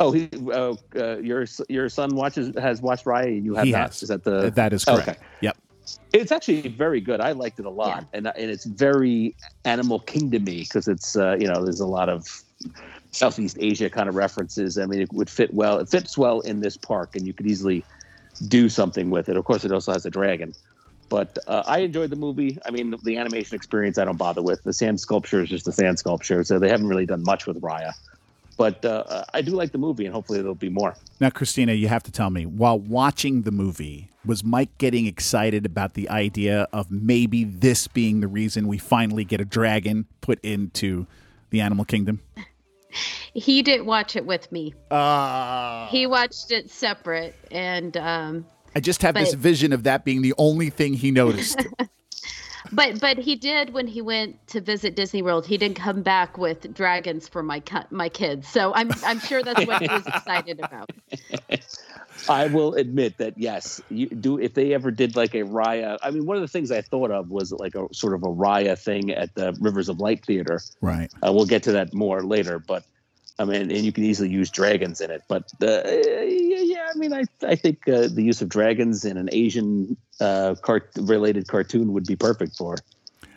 Oh, 0.00 0.12
he, 0.12 0.28
uh, 0.52 0.74
uh, 0.94 1.18
your 1.18 1.44
your 1.68 1.88
son 1.88 2.14
watches 2.14 2.54
has 2.56 2.80
watched 2.80 3.04
Raya. 3.04 3.24
and 3.26 3.44
You 3.44 3.54
have 3.56 3.64
He 3.64 3.72
not. 3.72 3.88
has. 3.88 4.02
Is 4.02 4.08
that 4.10 4.22
the? 4.24 4.50
that 4.50 4.72
is 4.72 4.84
correct. 4.84 5.08
okay. 5.08 5.18
Yep. 5.40 5.56
It's 6.12 6.30
actually 6.30 6.68
very 6.68 7.00
good. 7.00 7.20
I 7.20 7.32
liked 7.32 7.58
it 7.58 7.66
a 7.66 7.70
lot, 7.70 8.06
and 8.12 8.26
and 8.26 8.50
it's 8.50 8.64
very 8.64 9.34
Animal 9.64 9.98
Kingdomy 10.00 10.60
because 10.60 10.86
it's 10.86 11.16
uh, 11.16 11.36
you 11.40 11.48
know 11.48 11.64
there's 11.64 11.80
a 11.80 11.86
lot 11.86 12.08
of 12.08 12.26
Southeast 13.10 13.56
Asia 13.60 13.90
kind 13.90 14.08
of 14.08 14.14
references. 14.14 14.78
I 14.78 14.86
mean, 14.86 15.00
it 15.00 15.12
would 15.12 15.30
fit 15.30 15.52
well. 15.52 15.78
It 15.78 15.88
fits 15.88 16.16
well 16.16 16.40
in 16.40 16.60
this 16.60 16.76
park, 16.76 17.16
and 17.16 17.26
you 17.26 17.32
could 17.32 17.46
easily 17.46 17.84
do 18.46 18.68
something 18.68 19.10
with 19.10 19.28
it. 19.28 19.36
Of 19.36 19.44
course, 19.46 19.64
it 19.64 19.72
also 19.72 19.92
has 19.92 20.06
a 20.06 20.10
dragon. 20.10 20.54
But 21.08 21.38
uh, 21.46 21.62
I 21.66 21.78
enjoyed 21.78 22.10
the 22.10 22.16
movie. 22.16 22.58
I 22.66 22.70
mean, 22.70 22.90
the, 22.90 22.98
the 22.98 23.16
animation 23.16 23.56
experience 23.56 23.96
I 23.96 24.04
don't 24.04 24.18
bother 24.18 24.42
with. 24.42 24.62
The 24.62 24.74
sand 24.74 25.00
sculpture 25.00 25.40
is 25.42 25.48
just 25.48 25.66
a 25.66 25.72
sand 25.72 25.98
sculpture, 25.98 26.44
so 26.44 26.58
they 26.58 26.68
haven't 26.68 26.86
really 26.86 27.06
done 27.06 27.22
much 27.24 27.46
with 27.46 27.60
Raya. 27.62 27.92
But 28.58 28.84
uh, 28.84 29.24
I 29.32 29.40
do 29.40 29.52
like 29.52 29.70
the 29.72 29.78
movie, 29.78 30.04
and 30.04 30.12
hopefully 30.12 30.40
there'll 30.40 30.54
be 30.56 30.68
more. 30.68 30.94
Now, 31.20 31.30
Christina, 31.30 31.72
you 31.72 31.88
have 31.88 32.02
to 32.02 32.10
tell 32.12 32.28
me 32.28 32.44
while 32.44 32.78
watching 32.78 33.42
the 33.42 33.52
movie, 33.52 34.10
was 34.26 34.42
Mike 34.44 34.76
getting 34.78 35.06
excited 35.06 35.64
about 35.64 35.94
the 35.94 36.10
idea 36.10 36.66
of 36.72 36.90
maybe 36.90 37.44
this 37.44 37.86
being 37.86 38.20
the 38.20 38.26
reason 38.28 38.66
we 38.66 38.76
finally 38.76 39.24
get 39.24 39.40
a 39.40 39.44
dragon 39.44 40.06
put 40.20 40.40
into 40.44 41.06
the 41.50 41.60
animal 41.62 41.86
kingdom? 41.86 42.20
He 43.34 43.62
didn't 43.62 43.84
watch 43.84 44.16
it 44.16 44.24
with 44.24 44.50
me. 44.50 44.74
Uh, 44.90 45.86
He 45.88 46.06
watched 46.06 46.50
it 46.50 46.70
separate, 46.70 47.34
and 47.50 47.94
um, 47.98 48.46
I 48.74 48.80
just 48.80 49.02
have 49.02 49.14
this 49.14 49.34
vision 49.34 49.74
of 49.74 49.82
that 49.82 50.06
being 50.06 50.22
the 50.22 50.32
only 50.38 50.70
thing 50.70 50.94
he 50.94 51.10
noticed. 51.10 51.60
but 52.72 53.00
but 53.00 53.18
he 53.18 53.36
did 53.36 53.72
when 53.72 53.86
he 53.86 54.02
went 54.02 54.46
to 54.48 54.60
visit 54.60 54.94
Disney 54.94 55.22
World. 55.22 55.46
He 55.46 55.58
didn't 55.58 55.76
come 55.76 56.02
back 56.02 56.38
with 56.38 56.74
dragons 56.74 57.28
for 57.28 57.42
my 57.42 57.62
my 57.90 58.08
kids. 58.08 58.48
So 58.48 58.72
I'm 58.74 58.90
I'm 59.04 59.20
sure 59.20 59.42
that's 59.42 59.66
what 59.66 59.82
he 59.82 59.88
was 59.88 60.06
excited 60.06 60.60
about. 60.60 60.90
I 62.28 62.46
will 62.46 62.74
admit 62.74 63.18
that 63.18 63.38
yes, 63.38 63.80
you 63.88 64.08
do. 64.08 64.38
If 64.38 64.54
they 64.54 64.74
ever 64.74 64.90
did 64.90 65.16
like 65.16 65.34
a 65.34 65.42
Raya, 65.42 65.98
I 66.02 66.10
mean, 66.10 66.26
one 66.26 66.36
of 66.36 66.42
the 66.42 66.48
things 66.48 66.70
I 66.70 66.82
thought 66.82 67.10
of 67.10 67.30
was 67.30 67.52
like 67.52 67.74
a 67.74 67.92
sort 67.92 68.14
of 68.14 68.22
a 68.22 68.28
Raya 68.28 68.78
thing 68.78 69.10
at 69.10 69.34
the 69.34 69.56
Rivers 69.60 69.88
of 69.88 70.00
Light 70.00 70.24
Theater. 70.24 70.60
right. 70.80 71.12
Uh, 71.24 71.32
we'll 71.32 71.46
get 71.46 71.62
to 71.64 71.72
that 71.72 71.94
more 71.94 72.22
later, 72.22 72.58
but 72.58 72.84
I 73.38 73.44
mean, 73.44 73.70
and 73.70 73.84
you 73.84 73.92
can 73.92 74.04
easily 74.04 74.28
use 74.28 74.50
dragons 74.50 75.00
in 75.00 75.10
it. 75.10 75.22
But 75.28 75.44
uh, 75.62 75.82
yeah, 75.86 76.88
I 76.92 76.98
mean, 76.98 77.12
I 77.12 77.24
I 77.46 77.54
think 77.54 77.88
uh, 77.88 78.08
the 78.08 78.22
use 78.22 78.42
of 78.42 78.48
dragons 78.48 79.04
in 79.04 79.16
an 79.16 79.28
Asian 79.30 79.96
uh, 80.20 80.56
cart 80.60 80.90
related 80.96 81.46
cartoon 81.46 81.92
would 81.92 82.06
be 82.06 82.16
perfect 82.16 82.56
for 82.56 82.76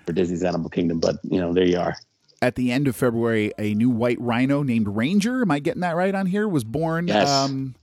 for 0.06 0.14
Disney's 0.14 0.44
Animal 0.44 0.70
Kingdom. 0.70 1.00
But 1.00 1.18
you 1.24 1.40
know, 1.40 1.54
there 1.54 1.66
you 1.66 1.80
are. 1.80 1.96
At 2.42 2.56
the 2.56 2.72
end 2.72 2.88
of 2.88 2.96
February, 2.96 3.52
a 3.60 3.76
new 3.76 3.92
white 3.92 4.20
rhino 4.20 4.64
named 4.64 4.88
Ranger, 4.88 5.44
am 5.44 5.52
I 5.52 5.60
getting 5.60 5.82
that 5.82 5.96
right 5.96 6.16
on 6.16 6.26
here, 6.26 6.48
was 6.48 6.64
born. 6.64 7.08
Yes. 7.08 7.30
Um, 7.30 7.76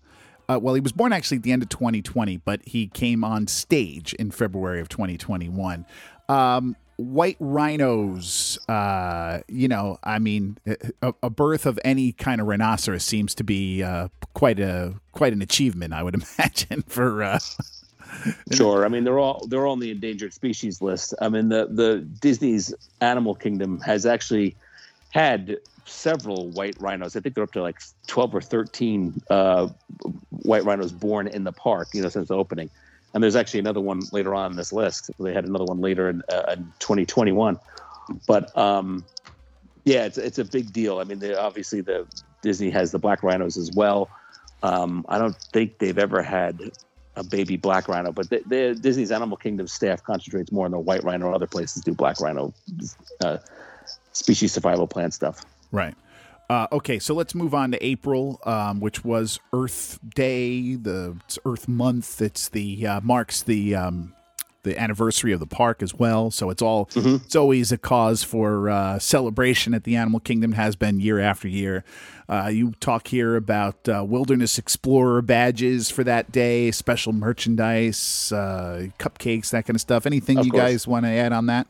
uh, 0.49 0.59
well, 0.61 0.75
he 0.75 0.81
was 0.81 0.93
born 0.93 1.13
actually 1.13 1.37
at 1.37 1.45
the 1.45 1.53
end 1.53 1.63
of 1.63 1.69
2020, 1.69 2.39
but 2.39 2.61
he 2.65 2.89
came 2.89 3.23
on 3.23 3.47
stage 3.47 4.15
in 4.15 4.33
February 4.33 4.81
of 4.81 4.89
2021. 4.89 5.87
Um, 6.29 6.75
white 6.99 7.37
rhinos, 7.39 8.59
uh, 8.69 9.41
you 9.49 9.69
know, 9.69 9.99
I 10.05 10.19
mean, 10.19 10.59
a, 11.01 11.15
a 11.23 11.31
birth 11.31 11.65
of 11.65 11.79
any 11.85 12.13
kind 12.13 12.41
of 12.41 12.47
rhinoceros 12.47 13.05
seems 13.05 13.35
to 13.37 13.45
be 13.45 13.83
uh, 13.83 14.09
quite 14.35 14.61
a 14.61 14.95
quite 15.13 15.33
an 15.33 15.41
achievement, 15.41 15.95
I 15.95 16.03
would 16.03 16.15
imagine. 16.39 16.83
For 16.83 17.23
uh, 17.23 17.39
Sure. 18.53 18.85
I 18.85 18.89
mean, 18.89 19.05
they're 19.05 19.19
all 19.19 19.47
they're 19.47 19.67
all 19.67 19.73
on 19.73 19.81
the 19.81 19.91
endangered 19.91 20.35
species 20.35 20.83
list. 20.83 21.15
I 21.21 21.29
mean, 21.29 21.49
the 21.49 21.69
the 21.71 21.99
Disney's 22.21 22.75
Animal 23.01 23.35
Kingdom 23.35 23.81
has 23.81 24.07
actually 24.07 24.57
had 25.11 25.57
several 25.85 26.49
white 26.49 26.77
rhinos. 26.81 27.17
I 27.17 27.21
think 27.21 27.35
they're 27.35 27.45
up 27.45 27.53
to 27.53 27.63
like 27.63 27.81
twelve 28.07 28.35
or 28.35 28.41
thirteen 28.41 29.21
uh, 29.31 29.69
white 30.31 30.65
rhinos 30.65 30.93
born 30.93 31.29
in 31.29 31.45
the 31.45 31.53
park. 31.53 31.89
You 31.93 32.03
know, 32.03 32.09
since 32.09 32.29
the 32.29 32.37
opening. 32.37 32.71
And 33.15 33.23
there's 33.23 33.37
actually 33.37 33.61
another 33.61 33.81
one 33.81 34.01
later 34.13 34.35
on 34.35 34.51
in 34.51 34.57
this 34.57 34.73
list. 34.73 35.11
They 35.19 35.33
had 35.33 35.47
another 35.47 35.65
one 35.65 35.81
later 35.81 36.11
in, 36.11 36.23
uh, 36.31 36.55
in 36.57 36.73
2021. 36.79 37.59
But 38.27 38.57
um, 38.57 39.05
yeah, 39.85 40.05
it's 40.05 40.19
it's 40.19 40.39
a 40.39 40.45
big 40.45 40.73
deal. 40.73 40.99
I 40.99 41.05
mean, 41.05 41.19
they, 41.19 41.35
obviously 41.35 41.81
the 41.81 42.07
Disney 42.43 42.71
has 42.71 42.93
the 42.93 42.99
black 42.99 43.23
rhinos 43.23 43.57
as 43.57 43.73
well. 43.73 44.09
Um, 44.63 45.05
I 45.09 45.19
don't 45.19 45.37
think 45.37 45.79
they've 45.79 45.99
ever 45.99 46.23
had 46.23 46.61
a 47.17 47.25
baby 47.25 47.57
black 47.57 47.89
rhino, 47.89 48.13
but 48.13 48.31
the, 48.31 48.43
the 48.47 48.79
Disney's 48.81 49.11
Animal 49.11 49.37
Kingdom 49.37 49.67
staff 49.67 50.03
concentrates 50.03 50.53
more 50.53 50.67
on 50.67 50.71
the 50.71 50.79
white 50.79 51.03
rhino. 51.05 51.33
Other 51.33 51.47
places 51.47 51.83
do 51.83 51.95
black 51.95 52.21
rhino 52.21 52.53
uh, 53.23 53.39
species 54.13 54.53
survival 54.53 54.87
plan 54.87 55.11
stuff. 55.11 55.45
Right. 55.73 55.95
Uh, 56.51 56.67
okay, 56.73 56.99
so 56.99 57.15
let's 57.15 57.35
move 57.35 57.55
on 57.55 57.73
to 57.73 57.85
April, 57.85 58.41
um, 58.45 58.81
which 58.81 59.05
was 59.05 59.39
Earth 59.53 59.99
Day, 60.15 60.77
the 60.77 61.17
it's 61.27 61.39
Earth 61.45 61.69
Month. 61.69 62.23
It's 62.23 62.49
the 62.49 62.87
uh, 62.87 63.01
marks 63.03 63.43
the 63.43 63.75
um, 63.75 64.15
the 64.63 64.79
anniversary 64.81 65.33
of 65.33 65.41
the 65.41 65.47
park 65.47 65.83
as 65.83 65.95
well. 65.95 66.31
So 66.31 66.49
it's 66.49 66.63
all 66.63 66.89
it's 66.95 67.37
always 67.37 67.71
a 67.71 67.77
cause 67.77 68.25
for 68.25 68.71
uh, 68.71 68.99
celebration 68.99 69.75
at 69.75 69.85
the 69.85 69.97
Animal 69.97 70.21
Kingdom. 70.21 70.53
Has 70.53 70.75
been 70.75 71.01
year 71.01 71.19
after 71.19 71.49
year. 71.49 71.85
Uh, 72.31 72.49
you 72.53 72.73
talk 72.81 73.09
here 73.09 73.37
about 73.37 73.87
uh, 73.87 74.03
Wilderness 74.07 74.59
Explorer 74.59 75.21
badges 75.21 75.91
for 75.91 76.03
that 76.05 76.33
day, 76.33 76.71
special 76.71 77.13
merchandise, 77.13 78.33
uh, 78.33 78.87
cupcakes, 78.99 79.51
that 79.51 79.67
kind 79.67 79.77
of 79.77 79.81
stuff. 79.83 80.07
Anything 80.07 80.39
Of 80.39 80.47
you 80.47 80.53
course. 80.53 80.63
guys 80.63 80.87
want 80.87 81.05
to 81.05 81.11
add 81.11 81.33
on 81.33 81.47
that? 81.47 81.67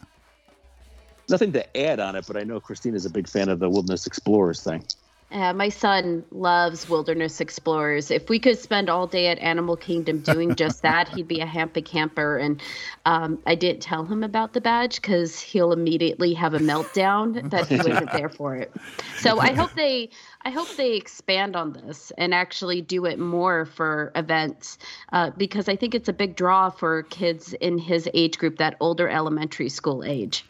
Nothing 1.29 1.53
to 1.53 1.77
add 1.77 2.01
on 2.01 2.17
it, 2.17 2.27
but 2.27 2.37
I 2.37 2.45
know 2.45 2.61
Christina's 2.61 3.05
a 3.05 3.11
big 3.11 3.29
fan 3.29 3.49
of 3.49 3.59
the 3.59 3.69
Wilderness 3.69 4.07
Explorers 4.07 4.63
thing. 4.63 4.85
Uh, 5.31 5.53
my 5.53 5.69
son 5.69 6.25
loves 6.31 6.89
wilderness 6.89 7.39
explorers. 7.39 8.11
If 8.11 8.31
we 8.31 8.39
could 8.39 8.59
spend 8.59 8.89
all 8.89 9.07
day 9.07 9.27
at 9.27 9.39
Animal 9.41 9.77
Kingdom 9.77 10.21
doing 10.21 10.55
just 10.55 10.81
that, 10.83 11.07
he'd 11.09 11.29
be 11.29 11.41
a 11.41 11.47
happy 11.47 11.83
camper. 11.83 12.39
And 12.39 12.63
um, 13.05 13.39
I 13.47 13.55
didn't 13.55 13.83
tell 13.83 14.07
him 14.07 14.23
about 14.23 14.55
the 14.55 14.63
badge 14.63 15.03
because 15.03 15.39
he'll 15.39 15.73
immediately 15.73 16.33
have 16.33 16.55
a 16.55 16.59
meltdown 16.59 17.51
that 17.51 17.67
he 17.67 17.77
wasn't 17.77 18.11
there 18.15 18.31
for 18.31 18.57
it. 18.57 18.73
So 19.19 19.39
I 19.39 19.53
hope 19.53 19.75
they, 19.75 20.09
I 20.47 20.51
hope 20.51 20.75
they 20.77 20.95
expand 20.95 21.57
on 21.57 21.75
this 21.75 22.11
and 22.17 22.33
actually 22.33 22.81
do 22.81 23.05
it 23.05 23.19
more 23.19 23.67
for 23.67 24.13
events 24.15 24.79
uh, 25.13 25.31
because 25.37 25.69
I 25.69 25.77
think 25.77 25.95
it's 25.95 26.09
a 26.09 26.15
big 26.15 26.37
draw 26.37 26.71
for 26.71 27.03
kids 27.03 27.53
in 27.53 27.77
his 27.77 28.09
age 28.15 28.39
group, 28.39 28.57
that 28.57 28.77
older 28.81 29.11
elementary 29.11 29.69
school 29.69 30.03
age. 30.03 30.47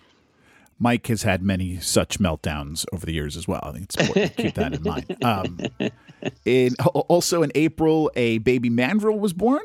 Mike 0.78 1.06
has 1.08 1.23
had 1.23 1.42
many 1.42 1.78
such 1.80 2.18
meltdowns 2.20 2.87
over 2.92 3.04
the 3.04 3.12
years 3.12 3.37
as 3.37 3.49
well. 3.49 3.61
I 3.62 3.73
think 3.73 3.85
it's 3.85 3.97
important 3.97 4.37
to 4.37 4.42
keep 4.42 4.54
that 4.54 4.75
in 4.75 4.82
mind. 4.82 5.16
Um, 5.25 5.90
in, 6.44 6.75
also 6.85 7.42
in 7.42 7.50
April, 7.54 8.11
a 8.14 8.38
baby 8.38 8.70
mandrill 8.70 9.18
was 9.18 9.32
born. 9.32 9.62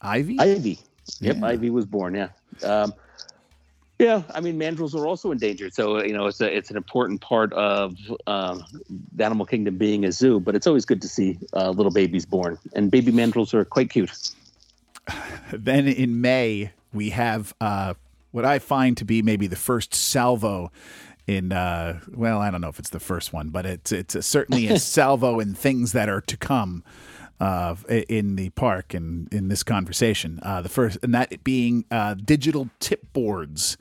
Ivy. 0.00 0.38
Ivy. 0.40 0.78
Yep, 1.20 1.36
Yeah. 1.36 1.46
Ivy 1.46 1.70
was 1.70 1.86
born. 1.86 2.14
Yeah. 2.14 2.28
Um, 2.64 2.92
yeah, 3.98 4.22
I 4.34 4.40
mean, 4.40 4.58
mandrills 4.58 4.94
are 4.96 5.06
also 5.06 5.30
endangered, 5.30 5.74
so 5.74 6.02
you 6.02 6.12
know 6.12 6.26
it's 6.26 6.40
a 6.40 6.56
it's 6.56 6.70
an 6.70 6.76
important 6.76 7.20
part 7.20 7.52
of 7.52 7.94
um, 8.26 8.64
the 9.14 9.24
animal 9.24 9.46
kingdom 9.46 9.78
being 9.78 10.04
a 10.04 10.10
zoo. 10.10 10.40
But 10.40 10.56
it's 10.56 10.66
always 10.66 10.84
good 10.84 11.00
to 11.02 11.08
see 11.08 11.38
uh, 11.52 11.70
little 11.70 11.92
babies 11.92 12.26
born, 12.26 12.58
and 12.74 12.90
baby 12.90 13.12
mandrills 13.12 13.54
are 13.54 13.64
quite 13.64 13.90
cute. 13.90 14.10
then 15.52 15.86
in 15.86 16.20
May, 16.20 16.72
we 16.92 17.10
have 17.10 17.54
uh, 17.60 17.94
what 18.32 18.44
I 18.44 18.58
find 18.58 18.96
to 18.96 19.04
be 19.04 19.22
maybe 19.22 19.46
the 19.46 19.56
first 19.56 19.94
salvo 19.94 20.72
in 21.26 21.52
uh, 21.52 22.00
well, 22.08 22.40
I 22.40 22.50
don't 22.50 22.60
know 22.60 22.68
if 22.68 22.78
it's 22.78 22.90
the 22.90 23.00
first 23.00 23.32
one, 23.32 23.50
but 23.50 23.64
it's 23.64 23.92
it's 23.92 24.14
a, 24.14 24.22
certainly 24.22 24.66
a 24.66 24.78
salvo 24.80 25.38
in 25.38 25.54
things 25.54 25.92
that 25.92 26.08
are 26.08 26.20
to 26.22 26.36
come 26.36 26.82
uh, 27.40 27.76
in 27.88 28.36
the 28.36 28.50
park 28.50 28.94
and 28.94 29.32
in 29.32 29.48
this 29.48 29.62
conversation. 29.62 30.40
Uh, 30.42 30.62
the 30.62 30.68
first, 30.68 30.98
and 31.02 31.14
that 31.14 31.44
being 31.44 31.84
uh, 31.90 32.14
digital 32.14 32.70
tip 32.80 33.12
boards 33.12 33.76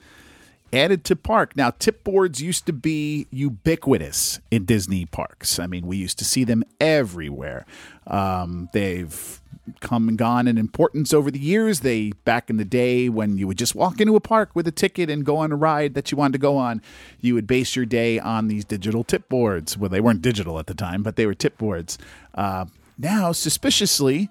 added 0.73 1.03
to 1.05 1.15
park. 1.15 1.55
Now, 1.55 1.71
tip 1.71 2.03
boards 2.03 2.41
used 2.41 2.65
to 2.67 2.73
be 2.73 3.27
ubiquitous 3.31 4.39
in 4.49 4.65
Disney 4.65 5.05
parks. 5.05 5.59
I 5.59 5.67
mean, 5.67 5.85
we 5.85 5.97
used 5.97 6.17
to 6.19 6.25
see 6.25 6.43
them 6.43 6.63
everywhere. 6.79 7.65
Um, 8.07 8.69
they've 8.73 9.40
come 9.79 10.07
and 10.09 10.17
gone 10.17 10.47
in 10.47 10.57
importance 10.57 11.13
over 11.13 11.29
the 11.31 11.39
years. 11.39 11.81
They 11.81 12.11
back 12.25 12.49
in 12.49 12.57
the 12.57 12.65
day 12.65 13.09
when 13.09 13.37
you 13.37 13.47
would 13.47 13.57
just 13.57 13.75
walk 13.75 14.01
into 14.01 14.15
a 14.15 14.19
park 14.19 14.51
with 14.55 14.67
a 14.67 14.71
ticket 14.71 15.09
and 15.09 15.23
go 15.25 15.37
on 15.37 15.51
a 15.51 15.55
ride 15.55 15.93
that 15.93 16.11
you 16.11 16.17
wanted 16.17 16.33
to 16.33 16.39
go 16.39 16.57
on, 16.57 16.81
you 17.19 17.33
would 17.35 17.47
base 17.47 17.75
your 17.75 17.85
day 17.85 18.19
on 18.19 18.47
these 18.47 18.65
digital 18.65 19.03
tip 19.03 19.29
boards. 19.29 19.77
Well, 19.77 19.89
they 19.89 20.01
weren't 20.01 20.21
digital 20.21 20.59
at 20.59 20.67
the 20.67 20.73
time, 20.73 21.03
but 21.03 21.15
they 21.15 21.25
were 21.25 21.33
tip 21.35 21.57
boards. 21.57 21.97
Uh, 22.33 22.65
now, 22.97 23.31
suspiciously, 23.31 24.29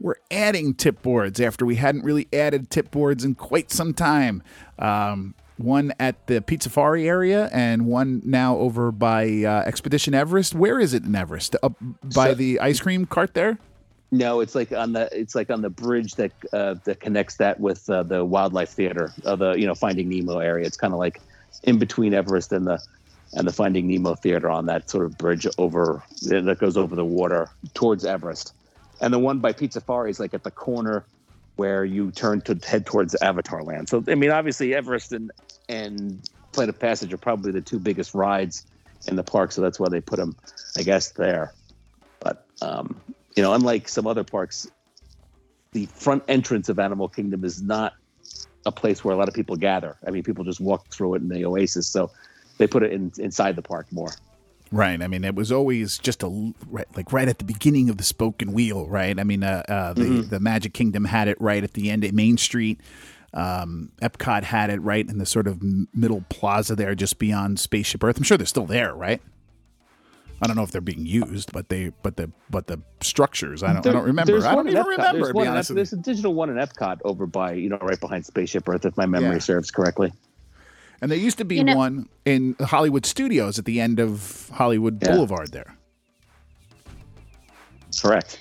we're 0.00 0.16
adding 0.30 0.74
tip 0.74 1.00
boards 1.02 1.40
after 1.40 1.64
we 1.64 1.76
hadn't 1.76 2.04
really 2.04 2.28
added 2.32 2.68
tip 2.70 2.90
boards 2.90 3.24
in 3.24 3.34
quite 3.34 3.70
some 3.70 3.94
time. 3.94 4.42
Um, 4.78 5.34
one 5.56 5.94
at 5.98 6.26
the 6.26 6.42
Pizzafari 6.42 7.06
area 7.06 7.48
and 7.50 7.86
one 7.86 8.20
now 8.24 8.58
over 8.58 8.92
by 8.92 9.42
uh, 9.42 9.62
Expedition 9.64 10.12
Everest. 10.12 10.54
Where 10.54 10.78
is 10.78 10.92
it 10.92 11.04
in 11.04 11.14
Everest? 11.14 11.56
Up 11.62 11.72
by 11.80 12.28
So- 12.30 12.34
the 12.34 12.60
ice 12.60 12.80
cream 12.80 13.06
cart 13.06 13.32
there? 13.32 13.58
No, 14.16 14.40
it's 14.40 14.54
like 14.54 14.72
on 14.72 14.94
the 14.94 15.08
it's 15.12 15.34
like 15.34 15.50
on 15.50 15.60
the 15.60 15.68
bridge 15.68 16.14
that 16.14 16.32
uh, 16.52 16.76
that 16.84 17.00
connects 17.00 17.36
that 17.36 17.60
with 17.60 17.88
uh, 17.90 18.02
the 18.02 18.24
wildlife 18.24 18.70
theater, 18.70 19.12
uh, 19.26 19.36
the 19.36 19.52
you 19.52 19.66
know 19.66 19.74
Finding 19.74 20.08
Nemo 20.08 20.38
area. 20.38 20.66
It's 20.66 20.76
kind 20.76 20.94
of 20.94 20.98
like 20.98 21.20
in 21.64 21.78
between 21.78 22.14
Everest 22.14 22.52
and 22.52 22.66
the 22.66 22.82
and 23.34 23.46
the 23.46 23.52
Finding 23.52 23.86
Nemo 23.86 24.14
theater 24.14 24.48
on 24.48 24.66
that 24.66 24.88
sort 24.88 25.04
of 25.04 25.18
bridge 25.18 25.46
over 25.58 26.02
that 26.22 26.56
goes 26.58 26.78
over 26.78 26.96
the 26.96 27.04
water 27.04 27.50
towards 27.74 28.06
Everest. 28.06 28.54
And 29.02 29.12
the 29.12 29.18
one 29.18 29.40
by 29.40 29.52
Pizzafari 29.52 30.08
is 30.08 30.18
like 30.18 30.32
at 30.32 30.44
the 30.44 30.50
corner 30.50 31.04
where 31.56 31.84
you 31.84 32.10
turn 32.10 32.40
to 32.42 32.58
head 32.66 32.86
towards 32.86 33.14
Avatar 33.16 33.62
Land. 33.62 33.90
So 33.90 34.02
I 34.08 34.14
mean, 34.14 34.30
obviously 34.30 34.74
Everest 34.74 35.12
and 35.12 35.30
and 35.68 36.26
Flight 36.54 36.70
of 36.70 36.78
Passage 36.78 37.12
are 37.12 37.18
probably 37.18 37.52
the 37.52 37.60
two 37.60 37.78
biggest 37.78 38.14
rides 38.14 38.64
in 39.08 39.16
the 39.16 39.22
park, 39.22 39.52
so 39.52 39.60
that's 39.60 39.78
why 39.78 39.90
they 39.90 40.00
put 40.00 40.16
them, 40.16 40.34
I 40.78 40.82
guess, 40.82 41.10
there. 41.10 41.52
But 42.20 42.46
um, 42.62 42.98
you 43.36 43.42
know, 43.42 43.52
unlike 43.52 43.88
some 43.88 44.06
other 44.06 44.24
parks, 44.24 44.66
the 45.72 45.86
front 45.86 46.24
entrance 46.26 46.68
of 46.68 46.78
Animal 46.78 47.08
Kingdom 47.08 47.44
is 47.44 47.62
not 47.62 47.92
a 48.64 48.72
place 48.72 49.04
where 49.04 49.14
a 49.14 49.18
lot 49.18 49.28
of 49.28 49.34
people 49.34 49.56
gather. 49.56 49.96
I 50.06 50.10
mean, 50.10 50.22
people 50.22 50.42
just 50.42 50.60
walk 50.60 50.88
through 50.88 51.14
it 51.14 51.22
in 51.22 51.28
the 51.28 51.44
Oasis, 51.44 51.86
so 51.86 52.10
they 52.58 52.66
put 52.66 52.82
it 52.82 52.92
in, 52.92 53.12
inside 53.18 53.54
the 53.54 53.62
park 53.62 53.86
more. 53.92 54.10
Right. 54.72 55.00
I 55.00 55.06
mean, 55.06 55.22
it 55.22 55.34
was 55.34 55.52
always 55.52 55.98
just 55.98 56.22
a 56.22 56.52
right, 56.68 56.88
like 56.96 57.12
right 57.12 57.28
at 57.28 57.38
the 57.38 57.44
beginning 57.44 57.88
of 57.88 57.98
the 57.98 58.04
spoken 58.04 58.52
wheel. 58.52 58.88
Right. 58.88 59.18
I 59.18 59.22
mean, 59.22 59.44
uh, 59.44 59.62
uh, 59.68 59.92
the 59.92 60.22
the 60.22 60.40
Magic 60.40 60.74
Kingdom 60.74 61.04
had 61.04 61.28
it 61.28 61.40
right 61.40 61.62
at 61.62 61.74
the 61.74 61.90
end 61.90 62.04
at 62.04 62.12
Main 62.12 62.36
Street. 62.36 62.80
Um, 63.32 63.92
Epcot 64.02 64.42
had 64.44 64.70
it 64.70 64.80
right 64.80 65.06
in 65.06 65.18
the 65.18 65.26
sort 65.26 65.46
of 65.46 65.62
middle 65.94 66.24
plaza 66.30 66.74
there, 66.74 66.94
just 66.94 67.18
beyond 67.18 67.60
Spaceship 67.60 68.02
Earth. 68.02 68.16
I'm 68.16 68.24
sure 68.24 68.38
they're 68.38 68.46
still 68.46 68.66
there, 68.66 68.94
right? 68.94 69.22
I 70.42 70.46
don't 70.46 70.56
know 70.56 70.62
if 70.62 70.70
they're 70.70 70.80
being 70.82 71.06
used, 71.06 71.52
but 71.52 71.68
they, 71.70 71.92
but 72.02 72.16
the, 72.16 72.30
but 72.50 72.66
the 72.66 72.78
structures. 73.00 73.62
I 73.62 73.72
don't, 73.72 73.86
I 73.86 73.92
don't 73.92 74.04
remember. 74.04 74.32
There's 74.32 74.44
I 74.44 74.54
don't 74.54 74.68
even 74.68 74.82
Epcot. 74.82 74.86
remember. 74.88 75.12
There's, 75.18 75.28
To 75.28 75.32
be 75.32 75.36
one 75.38 75.48
honest 75.48 75.70
Ep- 75.70 75.74
there's 75.76 75.92
a 75.94 75.96
digital 75.96 76.34
one 76.34 76.50
in 76.50 76.56
Epcot 76.56 76.98
over 77.04 77.26
by 77.26 77.52
you 77.54 77.68
know 77.70 77.78
right 77.80 77.98
behind 77.98 78.26
Spaceship 78.26 78.68
Earth, 78.68 78.84
if 78.84 78.96
my 78.96 79.06
memory 79.06 79.36
Yeah. 79.36 79.38
serves 79.38 79.70
correctly. 79.70 80.12
And 81.00 81.10
there 81.10 81.18
used 81.18 81.38
to 81.38 81.44
be 81.44 81.56
You 81.56 81.64
know- 81.64 81.76
one 81.76 82.08
in 82.24 82.54
Hollywood 82.60 83.06
Studios 83.06 83.58
at 83.58 83.64
the 83.64 83.80
end 83.80 83.98
of 83.98 84.50
Hollywood 84.52 85.02
Yeah. 85.02 85.12
Boulevard 85.12 85.52
there. 85.52 85.74
Correct. 88.00 88.38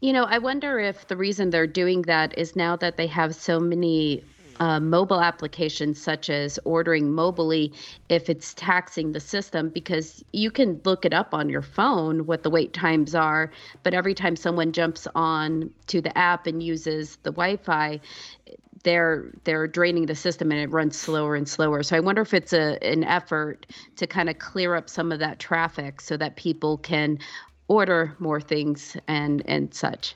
You 0.00 0.12
know, 0.12 0.24
I 0.24 0.38
wonder 0.38 0.78
if 0.78 1.06
the 1.08 1.16
reason 1.16 1.50
they're 1.50 1.66
doing 1.66 2.02
that 2.02 2.36
is 2.38 2.56
now 2.56 2.74
that 2.76 2.96
they 2.96 3.06
have 3.08 3.34
so 3.34 3.60
many 3.60 4.24
uh, 4.60 4.78
mobile 4.78 5.20
applications, 5.20 6.00
such 6.00 6.30
as 6.30 6.58
ordering 6.64 7.08
mobily, 7.10 7.74
if 8.08 8.28
it's 8.28 8.54
taxing 8.54 9.12
the 9.12 9.20
system, 9.20 9.70
because 9.70 10.22
you 10.32 10.50
can 10.50 10.80
look 10.84 11.04
it 11.04 11.14
up 11.14 11.34
on 11.34 11.48
your 11.48 11.62
phone 11.62 12.26
what 12.26 12.42
the 12.42 12.50
wait 12.50 12.72
times 12.72 13.14
are, 13.14 13.50
but 13.82 13.94
every 13.94 14.14
time 14.14 14.36
someone 14.36 14.70
jumps 14.72 15.08
on 15.14 15.70
to 15.86 16.00
the 16.00 16.16
app 16.16 16.46
and 16.46 16.62
uses 16.62 17.16
the 17.22 17.32
Wi-Fi, 17.32 18.00
they're 18.82 19.30
they're 19.44 19.66
draining 19.66 20.06
the 20.06 20.14
system 20.14 20.50
and 20.50 20.60
it 20.60 20.70
runs 20.70 20.98
slower 20.98 21.34
and 21.34 21.48
slower. 21.48 21.82
So 21.82 21.96
I 21.96 22.00
wonder 22.00 22.22
if 22.22 22.32
it's 22.32 22.52
a 22.52 22.82
an 22.82 23.04
effort 23.04 23.66
to 23.96 24.06
kind 24.06 24.30
of 24.30 24.38
clear 24.38 24.74
up 24.74 24.88
some 24.88 25.12
of 25.12 25.18
that 25.18 25.38
traffic 25.38 26.00
so 26.00 26.16
that 26.16 26.36
people 26.36 26.78
can 26.78 27.18
order 27.68 28.14
more 28.18 28.40
things 28.40 28.96
and 29.06 29.42
and 29.46 29.72
such. 29.74 30.14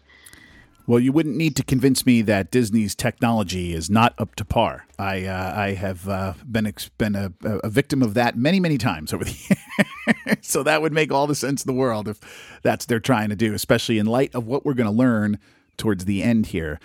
Well, 0.87 1.01
you 1.01 1.13
wouldn't 1.13 1.37
need 1.37 1.57
to 1.57 1.65
convince 1.65 2.05
me 2.05 2.21
that 2.23 2.51
Disney's 2.51 2.95
technology 2.95 3.73
is 3.73 3.89
not 3.89 4.15
up 4.19 4.35
to 4.37 4.45
par. 4.45 4.87
I 4.99 5.25
uh, 5.25 5.53
I 5.57 5.73
have 5.75 6.07
uh, 6.09 6.35
been 6.47 6.67
ex- 6.67 6.91
been 6.91 7.15
a, 7.15 7.33
a 7.43 7.71
victim 7.71 8.03
of 8.03 8.15
that 8.15 8.37
many 8.37 8.61
many 8.61 8.77
times 8.77 9.13
over 9.15 9.25
the 9.25 9.31
years. 10.27 10.39
so 10.43 10.63
that 10.63 10.83
would 10.83 10.93
make 10.93 11.11
all 11.11 11.27
the 11.27 11.35
sense 11.35 11.65
in 11.65 11.67
the 11.73 11.79
world 11.79 12.07
if 12.07 12.21
that's 12.63 12.85
what 12.85 12.89
they're 12.89 13.01
trying 13.01 13.31
to 13.31 13.37
do, 13.37 13.55
especially 13.55 13.99
in 13.99 14.05
light 14.07 14.35
of 14.35 14.47
what 14.47 14.65
we're 14.67 14.75
going 14.75 14.87
to 14.91 14.93
learn 14.97 15.39
towards 15.79 16.05
the 16.05 16.23
end 16.23 16.47
here. 16.47 16.79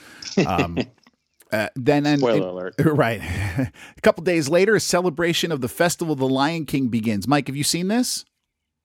Um, 0.47 0.77
uh, 1.51 1.67
then 1.75 2.05
and, 2.05 2.19
Spoiler 2.19 2.35
and- 2.37 2.45
alert. 2.45 2.75
right, 2.97 3.21
a 3.21 4.01
couple 4.01 4.23
days 4.23 4.47
later, 4.47 4.75
a 4.75 4.79
celebration 4.79 5.51
of 5.51 5.59
the 5.59 5.67
festival 5.69 6.13
of 6.13 6.19
the 6.19 6.29
Lion 6.29 6.65
King 6.65 6.87
begins. 6.87 7.27
Mike, 7.27 7.47
have 7.47 7.55
you 7.57 7.65
seen 7.65 7.89
this? 7.89 8.23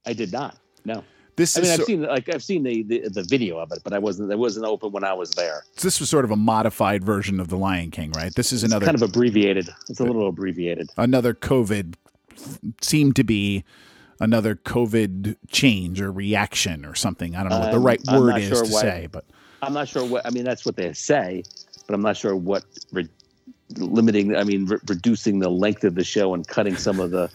I 0.04 0.12
did 0.12 0.32
not. 0.32 0.58
No. 0.84 1.04
This 1.36 1.58
I 1.58 1.62
mean, 1.62 1.70
I've 1.72 1.76
so- 1.78 1.84
seen 1.84 2.02
like 2.02 2.28
I've 2.32 2.42
seen 2.44 2.62
the, 2.62 2.82
the 2.84 3.08
the 3.08 3.22
video 3.24 3.58
of 3.58 3.72
it, 3.72 3.80
but 3.82 3.92
I 3.92 3.98
wasn't. 3.98 4.30
It 4.30 4.38
wasn't 4.38 4.66
open 4.66 4.92
when 4.92 5.02
I 5.04 5.12
was 5.14 5.30
there. 5.32 5.64
So 5.76 5.86
this 5.86 5.98
was 5.98 6.08
sort 6.08 6.24
of 6.24 6.30
a 6.30 6.36
modified 6.36 7.02
version 7.04 7.40
of 7.40 7.48
the 7.48 7.56
Lion 7.56 7.90
King, 7.90 8.12
right? 8.12 8.32
This 8.34 8.52
is 8.52 8.62
It's 8.62 8.72
another 8.72 8.86
kind 8.86 8.94
of 8.96 9.02
abbreviated. 9.02 9.68
It's 9.88 9.98
a 10.00 10.04
little 10.04 10.28
abbreviated. 10.28 10.90
another 10.96 11.34
COVID 11.34 11.94
seemed 12.80 13.16
to 13.16 13.24
be 13.24 13.64
another 14.20 14.54
COVID 14.54 15.36
change 15.48 16.00
or 16.00 16.12
reaction 16.12 16.84
or 16.84 16.94
something. 16.94 17.34
I 17.34 17.40
don't 17.42 17.50
know 17.50 17.58
what 17.58 17.70
the 17.72 17.76
Um, 17.78 17.82
right 17.84 18.00
I'm 18.08 18.20
word 18.20 18.28
not 18.30 18.40
is 18.40 18.48
sure 18.48 18.64
to 18.64 18.72
what- 18.72 18.80
say, 18.80 19.08
but 19.10 19.24
I'm 19.62 19.72
not 19.72 19.88
sure 19.88 20.04
what. 20.04 20.24
I 20.26 20.30
mean, 20.30 20.44
that's 20.44 20.64
what 20.64 20.76
they 20.76 20.92
say, 20.92 21.42
but 21.86 21.94
I'm 21.94 22.02
not 22.02 22.16
sure 22.16 22.36
what 22.36 22.64
re- 22.92 23.08
limiting. 23.76 24.36
I 24.36 24.44
mean, 24.44 24.66
re- 24.66 24.78
reducing 24.88 25.40
the 25.40 25.48
length 25.50 25.82
of 25.82 25.96
the 25.96 26.04
show 26.04 26.32
and 26.34 26.46
cutting 26.46 26.76
some 26.76 27.00
of 27.00 27.10
the 27.10 27.28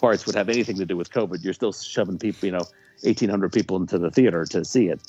parts 0.00 0.26
would 0.26 0.34
have 0.34 0.48
anything 0.48 0.76
to 0.78 0.84
do 0.86 0.96
with 0.96 1.10
COVID. 1.12 1.44
You're 1.44 1.52
still 1.54 1.72
shoving 1.72 2.18
people, 2.18 2.46
you 2.46 2.52
know, 2.52 2.64
1,800 3.02 3.52
people 3.52 3.76
into 3.76 3.98
the 3.98 4.10
theater 4.10 4.44
to 4.46 4.64
see 4.64 4.88
it. 4.88 5.00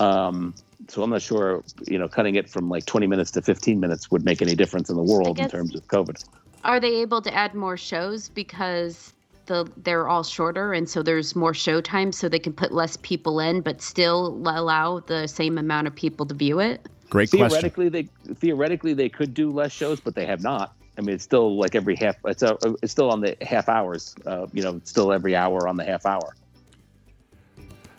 Um, 0.00 0.54
so 0.88 1.02
I'm 1.02 1.10
not 1.10 1.22
sure, 1.22 1.64
you 1.86 1.98
know, 1.98 2.08
cutting 2.08 2.34
it 2.34 2.48
from 2.48 2.68
like 2.68 2.86
20 2.86 3.06
minutes 3.06 3.30
to 3.32 3.42
15 3.42 3.80
minutes 3.80 4.10
would 4.10 4.24
make 4.24 4.42
any 4.42 4.54
difference 4.54 4.90
in 4.90 4.96
the 4.96 5.02
world 5.02 5.38
in 5.38 5.48
terms 5.48 5.74
of 5.74 5.86
COVID. 5.88 6.22
Are 6.64 6.80
they 6.80 6.96
able 6.96 7.22
to 7.22 7.32
add 7.34 7.54
more 7.54 7.76
shows 7.76 8.28
because 8.28 9.12
the 9.46 9.70
they're 9.76 10.08
all 10.08 10.24
shorter 10.24 10.72
and 10.72 10.88
so 10.88 11.02
there's 11.02 11.36
more 11.36 11.54
show 11.54 11.80
time 11.80 12.10
so 12.10 12.28
they 12.28 12.38
can 12.38 12.52
put 12.52 12.72
less 12.72 12.96
people 12.96 13.38
in 13.38 13.60
but 13.60 13.80
still 13.80 14.28
allow 14.44 14.98
the 15.00 15.28
same 15.28 15.56
amount 15.56 15.86
of 15.86 15.94
people 15.94 16.26
to 16.26 16.34
view 16.34 16.60
it? 16.60 16.86
Great 17.08 17.30
question. 17.30 17.48
Theoretically, 17.48 17.88
they 17.88 18.08
theoretically 18.34 18.92
they 18.92 19.08
could 19.08 19.32
do 19.32 19.50
less 19.50 19.72
shows, 19.72 20.00
but 20.00 20.14
they 20.14 20.26
have 20.26 20.42
not. 20.42 20.74
I 20.98 21.02
mean, 21.02 21.14
it's 21.14 21.24
still 21.24 21.56
like 21.56 21.74
every 21.74 21.94
half. 21.94 22.16
It's 22.24 22.42
a, 22.42 22.58
it's 22.82 22.90
still 22.90 23.10
on 23.10 23.20
the 23.20 23.36
half 23.42 23.68
hours. 23.68 24.14
Uh, 24.24 24.46
you 24.52 24.62
know, 24.62 24.76
it's 24.76 24.90
still 24.90 25.12
every 25.12 25.36
hour 25.36 25.68
on 25.68 25.76
the 25.76 25.84
half 25.84 26.04
hour. 26.06 26.34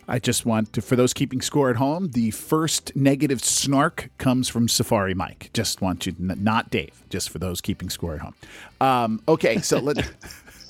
I 0.07 0.19
just 0.19 0.45
want 0.45 0.71
to, 0.73 0.81
for 0.81 0.95
those 0.95 1.13
keeping 1.13 1.41
score 1.41 1.69
at 1.69 1.75
home, 1.75 2.09
the 2.11 2.31
first 2.31 2.95
negative 2.95 3.43
snark 3.43 4.09
comes 4.17 4.47
from 4.47 4.67
Safari 4.69 5.13
Mike. 5.13 5.49
Just 5.53 5.81
want 5.81 6.05
you, 6.05 6.15
not 6.17 6.69
Dave, 6.69 7.03
just 7.09 7.29
for 7.29 7.39
those 7.39 7.59
keeping 7.59 7.89
score 7.89 8.13
at 8.15 8.21
home. 8.21 8.33
Um, 8.79 9.21
okay, 9.27 9.59
so 9.59 9.79
let. 9.79 9.97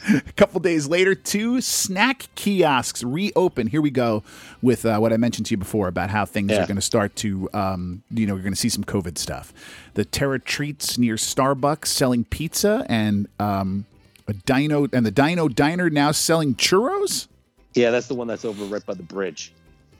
A 0.09 0.21
couple 0.37 0.59
days 0.61 0.87
later, 0.87 1.13
two 1.15 1.59
snack 1.59 2.27
kiosks 2.35 3.03
reopen. 3.03 3.67
Here 3.67 3.81
we 3.81 3.89
go 3.91 4.23
with 4.61 4.85
uh, 4.85 4.97
what 4.99 5.11
I 5.11 5.17
mentioned 5.17 5.47
to 5.47 5.51
you 5.51 5.57
before 5.57 5.87
about 5.89 6.09
how 6.09 6.25
things 6.25 6.51
Yeah. 6.51 6.63
are 6.63 6.67
going 6.67 6.77
to 6.77 6.81
start 6.81 7.15
to, 7.17 7.49
um, 7.53 8.03
you 8.09 8.25
know, 8.25 8.33
we're 8.33 8.41
going 8.41 8.53
to 8.53 8.59
see 8.59 8.69
some 8.69 8.85
COVID 8.85 9.17
stuff. 9.17 9.53
The 9.95 10.05
Terra 10.05 10.39
Treats 10.39 10.97
near 10.97 11.15
Starbucks 11.15 11.87
selling 11.87 12.23
pizza, 12.23 12.85
and 12.87 13.27
um, 13.39 13.85
a 14.27 14.33
Dino 14.33 14.87
and 14.93 15.05
the 15.05 15.11
Dino 15.11 15.47
Diner 15.49 15.89
now 15.89 16.11
selling 16.11 16.55
churros. 16.55 17.27
Yeah, 17.73 17.91
that's 17.91 18.07
the 18.07 18.15
one 18.15 18.27
that's 18.27 18.45
over 18.45 18.63
right 18.65 18.85
by 18.85 18.93
the 18.93 19.03
bridge. 19.03 19.53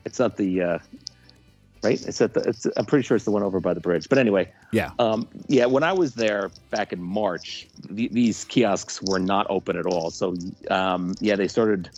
It's 0.06 0.20
not 0.20 0.38
the 0.38 0.62
uh, 0.62 0.80
right. 1.84 2.02
It's 2.02 2.22
at 2.22 2.34
the. 2.34 2.42
It's, 2.42 2.66
I'm 2.78 2.86
pretty 2.86 3.06
sure 3.06 3.16
it's 3.16 3.26
the 3.26 3.32
one 3.32 3.44
over 3.44 3.60
by 3.60 3.74
the 3.74 3.80
bridge. 3.82 4.08
But 4.10 4.18
anyway, 4.18 4.52
Yeah, 4.72 4.92
um, 5.00 5.28
yeah. 5.48 5.66
When 5.66 5.84
I 5.84 5.94
was 5.94 6.16
there 6.16 6.50
back 6.70 6.94
in 6.94 7.02
March, 7.02 7.68
the, 7.90 8.08
these 8.08 8.46
kiosks 8.46 9.02
were 9.02 9.20
not 9.20 9.48
open 9.50 9.78
at 9.78 9.86
all. 9.86 10.10
So 10.12 10.36
um, 10.70 11.14
yeah, 11.20 11.36
they 11.36 11.48
started 11.48 11.90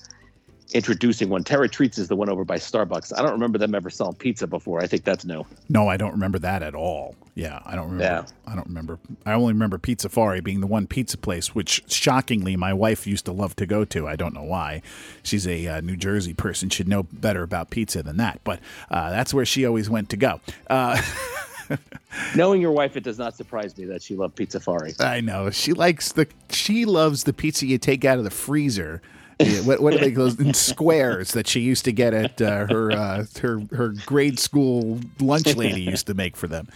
introducing 0.74 1.30
one. 1.30 1.44
Terra 1.44 1.68
Treats 1.68 1.98
is 1.98 2.08
the 2.08 2.16
one 2.16 2.30
over 2.30 2.46
by 2.46 2.58
Starbucks. 2.58 3.18
I 3.18 3.22
don't 3.22 3.32
remember 3.32 3.58
them 3.58 3.74
ever 3.74 3.90
selling 3.90 4.16
pizza 4.16 4.48
before. 4.48 4.82
I 4.82 4.88
think 4.88 5.04
that's 5.04 5.26
new. 5.26 5.46
No, 5.70 5.88
I 5.88 5.98
don't 5.98 6.12
remember 6.12 6.40
that 6.40 6.64
at 6.64 6.76
all. 6.76 7.16
Yeah, 7.36 7.62
I 7.66 7.76
don't 7.76 7.90
remember. 7.90 8.04
Yeah. 8.04 8.52
I 8.52 8.56
don't 8.56 8.68
remember. 8.68 9.00
I 9.26 9.34
only 9.34 9.54
remember 9.54 9.78
Pizzafari 9.78 10.44
being 10.44 10.60
the 10.60 10.68
one 10.68 10.88
pizza 10.88 11.18
place, 11.18 11.56
which 11.56 11.84
shockingly 11.88 12.56
my 12.56 12.74
wife 12.74 13.08
used 13.08 13.26
to 13.26 13.32
love 13.32 13.56
to 13.58 13.66
go 13.66 13.86
to. 13.86 14.08
I 14.08 14.16
don't 14.16 14.34
know 14.34 14.44
why. 14.44 14.82
She's 15.24 15.48
a 15.48 15.68
uh, 15.68 15.82
New 15.82 15.96
Jersey 15.96 16.34
person, 16.34 16.70
should 16.70 16.88
know 16.88 17.04
better 17.04 17.44
about 17.44 17.70
pizza 17.70 18.04
than 18.04 18.18
that. 18.18 18.42
But 18.44 18.60
uh, 18.92 19.10
that's 19.12 19.34
where 19.34 19.46
she 19.46 19.66
always 19.66 19.90
went 19.90 20.10
to 20.10 20.18
go. 20.18 20.42
Uh, 20.70 21.02
Knowing 22.36 22.62
your 22.62 22.72
wife, 22.72 22.98
it 22.98 23.04
does 23.04 23.20
not 23.20 23.36
surprise 23.36 23.78
me 23.78 23.86
that 23.86 24.02
she 24.02 24.16
loved 24.16 24.36
Pizzafari. 24.36 25.00
I 25.00 25.22
know 25.22 25.50
she 25.50 25.74
likes 25.74 26.12
the. 26.12 26.28
She 26.50 26.86
loves 26.86 27.24
the 27.24 27.34
pizza 27.34 27.66
you 27.66 27.78
take 27.78 28.04
out 28.04 28.18
of 28.18 28.24
the 28.24 28.32
freezer. 28.32 29.02
Yeah, 29.39 29.62
what, 29.62 29.79
what 29.79 29.93
are 29.93 30.00
they 30.00 30.10
those 30.10 30.38
in 30.38 30.53
squares 30.53 31.31
that 31.31 31.48
she 31.48 31.62
used 31.62 31.86
to 31.86 31.93
get 31.93 32.13
at 32.13 32.41
uh, 32.41 32.67
her 32.67 32.91
uh, 32.91 33.25
her 33.41 33.62
her 33.72 33.93
grade 34.05 34.38
school 34.38 35.00
lunch 35.19 35.55
lady 35.55 35.81
used 35.81 36.08
to 36.08 36.13
make 36.13 36.36
for 36.36 36.48
them. 36.48 36.67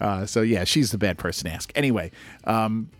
Uh, 0.00 0.26
so 0.26 0.42
yeah, 0.42 0.64
she's 0.64 0.90
the 0.90 0.98
bad 0.98 1.16
person 1.16 1.48
to 1.48 1.54
ask. 1.54 1.72
Anyway, 1.74 2.10
um, 2.44 2.90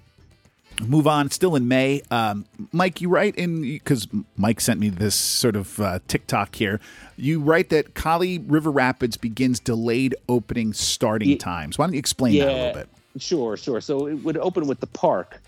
move 0.86 1.06
on. 1.06 1.30
Still 1.30 1.54
in 1.54 1.68
May, 1.68 2.02
um, 2.10 2.46
Mike. 2.72 3.00
You 3.02 3.10
write 3.10 3.34
in 3.36 3.60
because 3.60 4.08
Mike 4.36 4.60
sent 4.60 4.80
me 4.80 4.88
this 4.88 5.14
sort 5.14 5.56
of 5.56 5.78
uh, 5.80 5.98
TikTok 6.08 6.54
here. 6.54 6.80
You 7.16 7.40
write 7.40 7.68
that 7.70 7.94
Kali 7.94 8.38
River 8.38 8.70
Rapids 8.70 9.18
begins 9.18 9.60
delayed 9.60 10.14
opening 10.28 10.72
starting 10.72 11.28
Ye- 11.30 11.36
times. 11.36 11.76
Why 11.76 11.86
don't 11.86 11.92
you 11.92 11.98
explain 11.98 12.38
that 12.38 12.48
a 12.48 12.52
little 12.52 12.74
bit? 12.74 12.88
Sure, 13.18 13.56
sure. 13.56 13.80
So 13.80 14.06
it 14.06 14.14
would 14.14 14.36
open 14.38 14.66
with 14.66 14.80
the 14.80 14.86
park, 14.86 15.40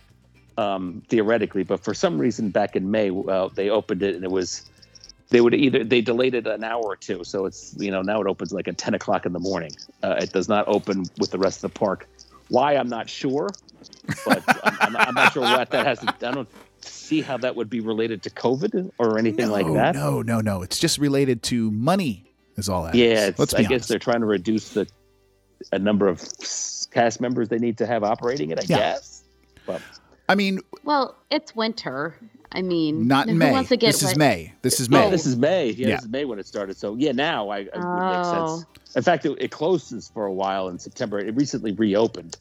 um, 0.59 1.03
theoretically, 1.09 1.62
but 1.62 1.83
for 1.83 1.95
some 1.95 2.19
reason 2.19 2.51
back 2.51 2.77
in 2.77 2.91
May, 2.91 3.11
uh, 3.11 3.49
they 3.55 3.71
opened 3.71 4.03
it 4.03 4.15
and 4.15 4.25
it 4.25 4.31
was 4.31 4.69
they 5.31 5.41
would 5.41 5.55
either 5.55 5.83
they 5.83 6.01
delayed 6.01 6.35
it 6.35 6.47
an 6.47 6.62
hour 6.62 6.83
or 6.83 6.97
two. 6.97 7.25
So 7.25 7.47
it's 7.47 7.75
you 7.79 7.91
know 7.91 8.03
now 8.03 8.21
it 8.21 8.27
opens 8.27 8.53
like 8.53 8.69
at 8.69 8.79
ten 8.79 8.95
o'clock 8.95 9.27
in 9.27 9.33
the 9.33 9.38
morning. 9.41 9.73
Uh, 10.03 10.17
it 10.21 10.33
does 10.33 10.49
not 10.49 10.69
open 10.69 11.05
with 11.19 11.31
the 11.31 11.38
rest 11.38 11.65
of 11.65 11.73
the 11.73 11.79
park. 11.79 12.09
Why 12.49 12.77
I'm 12.77 12.88
not 12.88 13.09
sure, 13.09 13.49
but 14.27 14.43
I'm, 14.65 14.77
I'm, 14.81 14.97
I'm 14.97 15.15
not 15.15 15.33
sure 15.33 15.43
what 15.43 15.71
that 15.71 15.87
has. 15.87 16.01
To, 16.01 16.15
I 16.23 16.33
don't 16.33 16.49
see 16.83 17.23
how 17.23 17.38
that 17.38 17.57
would 17.57 17.71
be 17.71 17.81
related 17.81 18.23
to 18.25 18.31
COVID 18.31 18.91
or 18.99 19.19
anything 19.19 19.49
like 19.49 19.67
that. 19.73 19.95
No, 19.95 20.21
no, 20.23 20.41
no. 20.41 20.62
It's 20.62 20.79
just 20.79 20.99
related 20.99 21.43
to 21.45 21.71
money. 21.71 22.29
Is 22.57 22.69
all 22.69 22.83
that. 22.85 22.95
Yeah, 22.95 23.29
is. 23.29 23.38
let's 23.38 23.55
I 23.55 23.62
be 23.62 23.69
guess 23.69 23.88
they're 23.88 23.99
trying 23.99 24.21
to 24.21 24.27
reduce 24.27 24.71
the 24.71 24.87
a 25.73 25.79
number 25.79 26.09
of 26.09 26.23
cast 26.91 27.21
members 27.21 27.49
they 27.49 27.59
need 27.59 27.79
to 27.79 27.87
have 27.87 28.05
operating 28.05 28.51
it. 28.51 28.59
I 28.59 28.65
Yeah. 28.67 28.77
guess. 28.77 29.25
But 29.67 29.81
I 30.29 30.35
mean, 30.35 30.61
Well, 30.85 31.17
it's 31.31 31.55
winter. 31.55 32.17
I 32.55 32.61
mean, 32.63 33.09
not 33.09 33.29
in 33.29 33.39
May. 33.39 33.51
wants 33.51 33.71
to 33.71 33.77
get 33.77 33.89
This 33.93 34.03
is 34.03 34.17
May. 34.17 34.53
This 34.63 34.79
is 34.79 34.91
May. 34.91 35.07
Oh, 35.07 35.11
this 35.11 35.25
is 35.27 35.37
May. 35.37 35.71
Yeah, 35.71 35.89
Yeah. 35.89 35.95
this 35.97 36.05
is 36.05 36.11
May 36.11 36.25
when 36.27 36.39
it 36.39 36.47
started. 36.47 36.77
So 36.77 36.95
yeah, 36.97 37.13
now 37.13 37.49
I, 37.49 37.61
it 37.61 37.71
would 37.75 37.83
make 37.83 38.27
Oh. 38.27 38.47
sense. 38.59 38.67
In 38.95 39.03
fact, 39.03 39.25
it, 39.25 39.37
it 39.41 39.51
closes 39.51 40.11
for 40.13 40.27
a 40.27 40.33
while 40.33 40.69
in 40.69 40.79
September. 40.79 41.19
It 41.19 41.35
recently 41.35 41.73
reopened, 41.73 42.37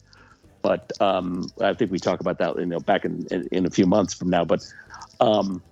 but 0.60 0.92
um, 1.00 1.50
I 1.62 1.72
think 1.72 1.90
we 1.90 1.98
talk 1.98 2.20
about 2.20 2.38
that 2.40 2.58
you 2.58 2.66
know 2.66 2.78
back 2.78 3.06
in, 3.06 3.26
in 3.30 3.48
in 3.52 3.66
a 3.66 3.70
few 3.70 3.86
months 3.86 4.12
from 4.12 4.28
now. 4.28 4.44
But 4.44 4.60
um, 5.20 5.62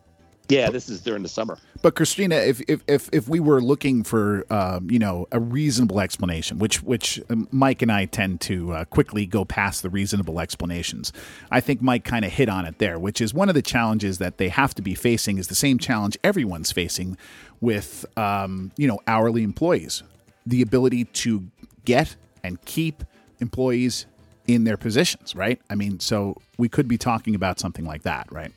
yeah, 0.50 0.70
this 0.70 0.88
is 0.88 1.00
during 1.00 1.22
the 1.22 1.28
summer. 1.28 1.58
But 1.82 1.94
Christina, 1.94 2.36
if 2.36 2.60
if 2.68 2.82
if, 2.86 3.08
if 3.12 3.28
we 3.28 3.40
were 3.40 3.60
looking 3.60 4.02
for 4.04 4.44
um, 4.52 4.90
you 4.90 4.98
know 4.98 5.26
a 5.32 5.40
reasonable 5.40 6.00
explanation, 6.00 6.58
which 6.58 6.82
which 6.82 7.20
um, 7.30 7.48
Mike 7.50 7.82
and 7.82 7.90
I 7.90 8.04
tend 8.04 8.40
to 8.42 8.72
uh, 8.72 8.84
quickly 8.86 9.26
go 9.26 9.44
past 9.44 9.82
the 9.82 9.90
reasonable 9.90 10.40
explanations, 10.40 11.12
I 11.50 11.60
think 11.60 11.80
Mike 11.80 12.04
kind 12.04 12.24
of 12.24 12.32
hit 12.32 12.48
on 12.48 12.66
it 12.66 12.78
there, 12.78 12.98
which 12.98 13.20
is 13.20 13.32
one 13.32 13.48
of 13.48 13.54
the 13.54 13.62
challenges 13.62 14.18
that 14.18 14.38
they 14.38 14.48
have 14.48 14.74
to 14.74 14.82
be 14.82 14.94
facing 14.94 15.38
is 15.38 15.48
the 15.48 15.54
same 15.54 15.78
challenge 15.78 16.18
everyone's 16.22 16.72
facing 16.72 17.16
with 17.60 18.04
um, 18.16 18.72
you 18.76 18.86
know 18.86 18.98
hourly 19.06 19.42
employees, 19.42 20.02
the 20.46 20.62
ability 20.62 21.04
to 21.04 21.44
get 21.84 22.16
and 22.42 22.60
keep 22.64 23.04
employees 23.40 24.06
in 24.46 24.64
their 24.64 24.76
positions, 24.76 25.34
right? 25.34 25.60
I 25.70 25.74
mean, 25.74 26.00
so 26.00 26.36
we 26.58 26.68
could 26.68 26.88
be 26.88 26.98
talking 26.98 27.34
about 27.34 27.58
something 27.60 27.84
like 27.84 28.02
that, 28.02 28.30
right? 28.32 28.52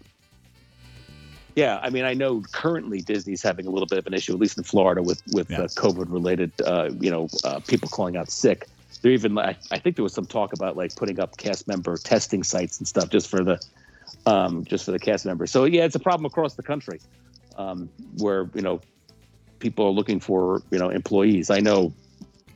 Yeah, 1.56 1.80
I 1.84 1.89
mean, 1.89 2.04
I 2.04 2.13
know 2.13 2.42
currently 2.52 3.02
Disney's 3.02 3.44
having 3.44 3.68
a 3.68 3.70
little 3.70 3.86
bit 3.86 4.00
of 4.00 4.08
an 4.08 4.13
issue, 4.13 4.34
at 4.34 4.39
least 4.39 4.58
in 4.58 4.63
Florida, 4.63 5.04
with 5.04 5.22
with 5.32 5.50
Yeah. 5.52 5.62
uh, 5.62 5.68
COVID 5.68 6.12
related, 6.12 6.52
uh, 6.66 6.89
you 7.00 7.12
know, 7.12 7.28
uh, 7.44 7.60
people 7.68 7.89
calling 7.89 8.18
out 8.18 8.30
sick. 8.32 8.68
There 9.02 9.12
even, 9.12 9.38
I, 9.38 9.58
I 9.70 9.80
think 9.80 9.98
there 9.98 10.04
was 10.04 10.13
some 10.13 10.26
talk 10.26 10.54
about 10.54 10.78
like 10.78 10.96
putting 10.96 11.20
up 11.20 11.36
cast 11.38 11.68
member 11.68 11.98
testing 11.98 12.42
sites 12.42 12.78
and 12.80 12.88
stuff 12.88 13.10
just 13.10 13.28
for 13.28 13.44
the, 13.44 13.60
um, 14.26 14.63
just 14.63 14.86
for 14.86 14.92
the 14.92 15.00
cast 15.00 15.26
members. 15.26 15.52
So 15.52 15.66
yeah, 15.66 15.84
it's 15.84 15.96
a 15.96 16.00
problem 16.00 16.26
across 16.26 16.54
the 16.56 16.63
country, 16.63 17.00
um, 17.58 17.89
where 18.18 18.50
you 18.56 18.62
know, 18.62 18.80
people 19.60 19.86
are 19.86 19.92
looking 19.92 20.20
for 20.20 20.62
you 20.72 20.80
know 20.80 20.89
employees. 20.89 21.50
I 21.50 21.60
know 21.60 21.94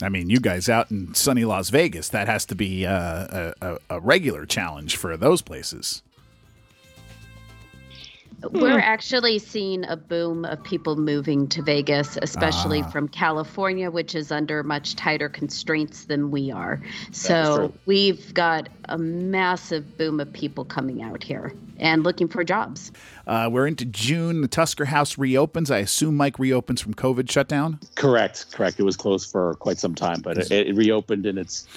I 0.02 0.10
mean, 0.10 0.30
you 0.30 0.40
guys 0.40 0.70
out 0.70 0.92
in 0.92 1.14
sunny 1.16 1.44
Las 1.44 1.70
Vegas, 1.70 2.10
that 2.10 2.28
has 2.28 2.46
to 2.46 2.56
be 2.56 2.86
uh, 2.86 2.94
a, 2.94 3.54
a, 3.62 3.78
a 3.90 4.00
regular 4.00 4.46
challenge 4.46 4.96
for 4.96 5.18
those 5.18 5.42
places. 5.42 6.04
We're 8.52 8.80
actually 8.80 9.39
seeing 9.39 9.84
a 9.86 9.97
boom 9.97 10.45
of 10.45 10.63
people 10.63 10.95
moving 10.95 11.47
to 11.47 11.63
Vegas, 11.63 12.17
especially 12.21 12.82
Ah. 12.84 12.89
from 12.89 13.08
California, 13.08 13.89
which 13.89 14.13
is 14.13 14.32
under 14.32 14.62
much 14.62 14.95
tighter 14.95 15.28
constraints 15.28 16.06
than 16.06 16.30
we 16.30 16.52
are. 16.52 16.80
So 17.12 17.73
we've 17.88 18.32
got 18.36 18.69
a 18.86 18.97
massive 18.97 19.97
boom 19.97 20.19
of 20.19 20.32
people 20.32 20.65
coming 20.65 21.02
out 21.02 21.23
here 21.23 21.52
and 21.80 22.04
looking 22.04 22.28
for 22.28 22.43
jobs. 22.43 22.91
Uh, 23.26 23.50
we're 23.52 23.67
into 23.67 23.86
June. 23.86 24.41
The 24.41 24.47
Tusker 24.47 24.86
House 24.86 25.17
reopens. 25.17 25.71
I 25.71 25.80
assume 25.80 26.15
Mike 26.15 26.38
reopens 26.38 26.80
from 26.80 26.93
COVID 26.93 27.30
shutdown. 27.32 27.80
correct, 27.95 28.52
correct. 28.52 28.80
It 28.80 28.84
was 28.84 28.95
closed 28.97 29.32
for 29.32 29.56
quite 29.56 29.80
some 29.80 29.95
time, 29.95 30.21
but 30.21 30.38
it, 30.38 30.52
it 30.52 30.76
reopened 30.76 31.26
and 31.26 31.39
it's 31.39 31.67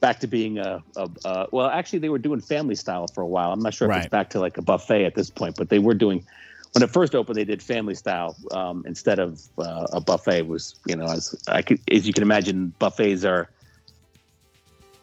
back 0.00 0.20
to 0.20 0.26
being 0.26 0.58
a, 0.58 0.82
a, 0.96 1.08
a 1.24 1.46
well. 1.52 1.68
Actually, 1.68 2.00
they 2.00 2.08
were 2.08 2.18
doing 2.18 2.40
family 2.40 2.74
style 2.74 3.06
for 3.08 3.22
a 3.22 3.26
while. 3.26 3.52
I'm 3.52 3.62
not 3.62 3.74
sure 3.74 3.86
if 3.86 3.90
Right. 3.90 3.98
it's 4.04 4.10
back 4.10 4.30
to 4.30 4.40
like 4.40 4.56
a 4.58 4.62
buffet 4.62 5.04
at 5.04 5.14
this 5.14 5.30
point, 5.30 5.56
but 5.56 5.68
they 5.68 5.78
were 5.78 5.94
doing. 5.94 6.24
When 6.72 6.84
it 6.84 6.90
first 6.90 7.16
opened, 7.16 7.36
they 7.36 7.44
did 7.44 7.62
family 7.62 7.94
style 7.96 8.36
um, 8.52 8.84
instead 8.86 9.18
of 9.18 9.40
uh, 9.58 9.86
a 9.92 10.00
buffet. 10.00 10.38
It 10.38 10.46
was 10.46 10.76
you 10.86 10.96
know 10.96 11.10
as 11.10 11.34
I 11.48 11.62
could, 11.62 11.80
as 11.90 12.06
you 12.06 12.12
can 12.12 12.22
imagine, 12.22 12.72
buffets 12.78 13.24
are 13.24 13.50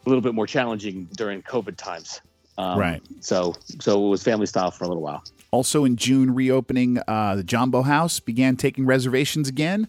a 0.06 0.08
little 0.08 0.22
bit 0.22 0.34
more 0.34 0.46
challenging 0.46 1.08
during 1.14 1.42
COVID 1.42 1.76
times. 1.76 2.20
Um, 2.56 2.78
Right. 2.78 3.02
So 3.20 3.54
so 3.80 4.06
it 4.06 4.08
was 4.08 4.22
family 4.22 4.46
style 4.46 4.70
for 4.70 4.84
a 4.84 4.88
little 4.88 5.02
while. 5.02 5.22
Also 5.50 5.84
in 5.84 5.96
June, 5.96 6.34
reopening 6.34 7.00
uh, 7.08 7.36
the 7.36 7.42
Jambo 7.44 7.82
House 7.82 8.20
began 8.20 8.56
taking 8.56 8.84
reservations 8.86 9.48
again 9.48 9.88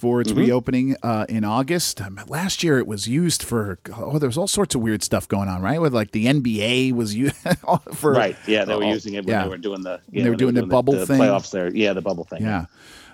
for 0.00 0.20
its 0.22 0.30
Mm-hmm. 0.30 0.40
reopening 0.40 0.96
uh, 1.02 1.26
in 1.28 1.44
August. 1.44 2.00
Um, 2.00 2.18
last 2.26 2.62
year, 2.62 2.78
it 2.78 2.86
was 2.86 3.06
used 3.06 3.42
for 3.42 3.78
oh, 3.94 4.18
there 4.18 4.28
was 4.28 4.38
all 4.38 4.46
sorts 4.46 4.74
of 4.74 4.80
weird 4.80 5.02
stuff 5.02 5.28
going 5.28 5.48
on, 5.48 5.60
right? 5.60 5.80
With 5.80 5.92
like 5.92 6.12
the 6.12 6.26
NBA 6.26 6.92
was 6.94 7.14
used 7.14 7.36
for 7.94 8.12
Right. 8.12 8.36
Yeah, 8.46 8.64
they 8.64 8.74
were 8.74 8.84
oh, 8.84 8.88
using 8.90 9.14
it 9.14 9.26
when 9.26 9.34
yeah. 9.34 9.42
they 9.42 9.48
were 9.50 9.58
doing 9.58 9.82
the 9.82 10.00
yeah, 10.10 10.22
They 10.22 10.30
were 10.30 10.32
when 10.32 10.38
doing 10.38 10.54
the 10.54 10.66
bubble 10.66 10.94
the, 10.94 11.06
thing. 11.06 11.20
playoffs 11.20 11.50
there. 11.50 11.74
Yeah, 11.74 11.92
the 11.92 12.00
bubble 12.00 12.24
thing. 12.24 12.42
Yeah. 12.42 12.66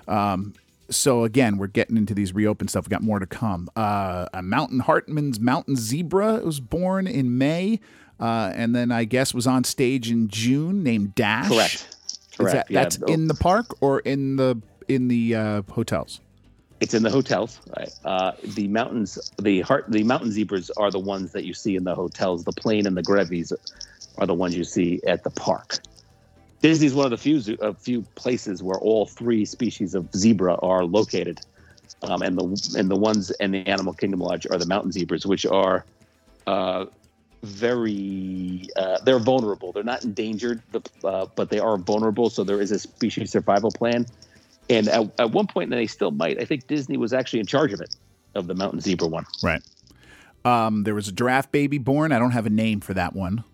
Um, 0.06 0.54
so 0.88 1.24
again, 1.24 1.58
we're 1.58 1.66
getting 1.66 1.96
into 1.96 2.14
these 2.14 2.32
reopen 2.32 2.68
stuff. 2.68 2.86
We 2.86 2.90
got 2.90 3.02
more 3.02 3.18
to 3.18 3.26
come. 3.26 3.68
Uh, 3.74 4.26
a 4.32 4.42
Mountain 4.42 4.80
Hartmann's 4.80 5.40
Mountain 5.40 5.76
Zebra 5.76 6.40
was 6.44 6.60
born 6.60 7.08
in 7.08 7.36
May, 7.36 7.80
uh, 8.20 8.52
and 8.54 8.76
then 8.76 8.92
I 8.92 9.04
guess 9.04 9.34
was 9.34 9.46
on 9.48 9.64
stage 9.64 10.10
in 10.10 10.28
June. 10.28 10.84
Named 10.84 11.14
Dash. 11.16 11.48
Correct. 11.48 11.74
Is 11.74 12.36
Correct. 12.36 12.54
that, 12.54 12.70
yeah. 12.70 12.82
that's 12.82 12.96
in 13.08 13.26
the 13.26 13.34
park 13.34 13.66
or 13.80 14.00
in 14.00 14.36
the 14.36 14.60
in 14.88 15.08
the 15.08 15.34
uh, 15.34 15.62
hotels? 15.70 16.20
It's 16.80 16.94
in 16.94 17.02
the 17.02 17.10
hotels. 17.10 17.60
Right. 17.76 17.92
Uh, 18.04 18.32
the 18.44 18.68
mountains, 18.68 19.18
the 19.40 19.62
heart, 19.62 19.86
the 19.88 20.04
mountain 20.04 20.30
zebras 20.30 20.70
are 20.76 20.90
the 20.90 20.98
ones 20.98 21.32
that 21.32 21.44
you 21.44 21.54
see 21.54 21.76
in 21.76 21.84
the 21.84 21.94
hotels. 21.94 22.44
The 22.44 22.52
plain 22.52 22.86
and 22.86 22.96
the 22.96 23.02
Grevy's 23.02 23.52
are 24.18 24.26
the 24.26 24.34
ones 24.34 24.56
you 24.56 24.64
see 24.64 25.00
at 25.06 25.24
the 25.24 25.30
park. 25.30 25.78
Disney's 26.62 26.94
one 26.94 27.04
of 27.04 27.10
the 27.10 27.18
few 27.18 27.56
a 27.60 27.74
few 27.74 28.02
places 28.14 28.62
where 28.62 28.78
all 28.78 29.06
three 29.06 29.44
species 29.44 29.94
of 29.94 30.08
zebra 30.14 30.56
are 30.56 30.84
located, 30.84 31.40
um, 32.02 32.22
and 32.22 32.36
the 32.36 32.78
and 32.78 32.90
the 32.90 32.96
ones 32.96 33.30
in 33.32 33.52
the 33.52 33.66
Animal 33.66 33.92
Kingdom 33.92 34.20
Lodge 34.20 34.46
are 34.50 34.58
the 34.58 34.66
mountain 34.66 34.90
zebras, 34.90 35.26
which 35.26 35.46
are 35.46 35.84
uh, 36.46 36.86
very 37.42 38.68
uh, 38.76 38.98
they're 39.04 39.18
vulnerable. 39.18 39.72
They're 39.72 39.84
not 39.84 40.04
endangered, 40.04 40.62
uh, 41.04 41.26
but 41.36 41.50
they 41.50 41.58
are 41.58 41.76
vulnerable. 41.76 42.30
So 42.30 42.42
there 42.42 42.60
is 42.60 42.72
a 42.72 42.78
species 42.78 43.30
survival 43.30 43.70
plan. 43.70 44.06
And 44.68 44.88
at, 44.88 45.20
at 45.20 45.30
one 45.30 45.46
point, 45.46 45.72
and 45.72 45.80
they 45.80 45.86
still 45.86 46.10
might. 46.10 46.40
I 46.40 46.44
think 46.44 46.66
Disney 46.66 46.96
was 46.96 47.12
actually 47.12 47.40
in 47.40 47.46
charge 47.46 47.72
of 47.72 47.80
it, 47.80 47.94
of 48.34 48.46
the 48.46 48.54
mountain 48.54 48.80
zebra 48.80 49.08
one. 49.08 49.26
Right. 49.42 49.62
Um, 50.44 50.84
there 50.84 50.94
was 50.94 51.08
a 51.08 51.12
giraffe 51.12 51.50
baby 51.50 51.78
born. 51.78 52.12
I 52.12 52.18
don't 52.18 52.30
have 52.30 52.46
a 52.46 52.50
name 52.50 52.80
for 52.80 52.94
that 52.94 53.14
one, 53.14 53.44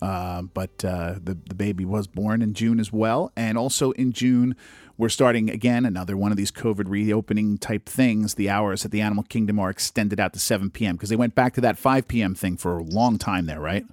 uh, 0.00 0.42
but 0.42 0.84
uh, 0.84 1.14
the 1.22 1.36
the 1.48 1.54
baby 1.54 1.84
was 1.84 2.06
born 2.06 2.40
in 2.42 2.54
June 2.54 2.80
as 2.80 2.92
well. 2.92 3.32
And 3.36 3.58
also 3.58 3.90
in 3.92 4.12
June, 4.12 4.56
we're 4.96 5.08
starting 5.08 5.50
again 5.50 5.86
another 5.86 6.16
one 6.16 6.30
of 6.30 6.36
these 6.36 6.50
COVID 6.50 6.88
reopening 6.88 7.58
type 7.58 7.86
things. 7.86 8.34
The 8.34 8.50
hours 8.50 8.84
at 8.84 8.90
the 8.90 9.00
Animal 9.00 9.24
Kingdom 9.24 9.58
are 9.58 9.70
extended 9.70 10.20
out 10.20 10.32
to 10.34 10.38
7 10.38 10.70
p.m. 10.70 10.96
because 10.96 11.08
they 11.08 11.16
went 11.16 11.34
back 11.34 11.54
to 11.54 11.60
that 11.62 11.78
5 11.78 12.06
p.m. 12.06 12.34
thing 12.34 12.56
for 12.56 12.78
a 12.78 12.82
long 12.82 13.18
time 13.18 13.46
there, 13.46 13.60
right? 13.60 13.84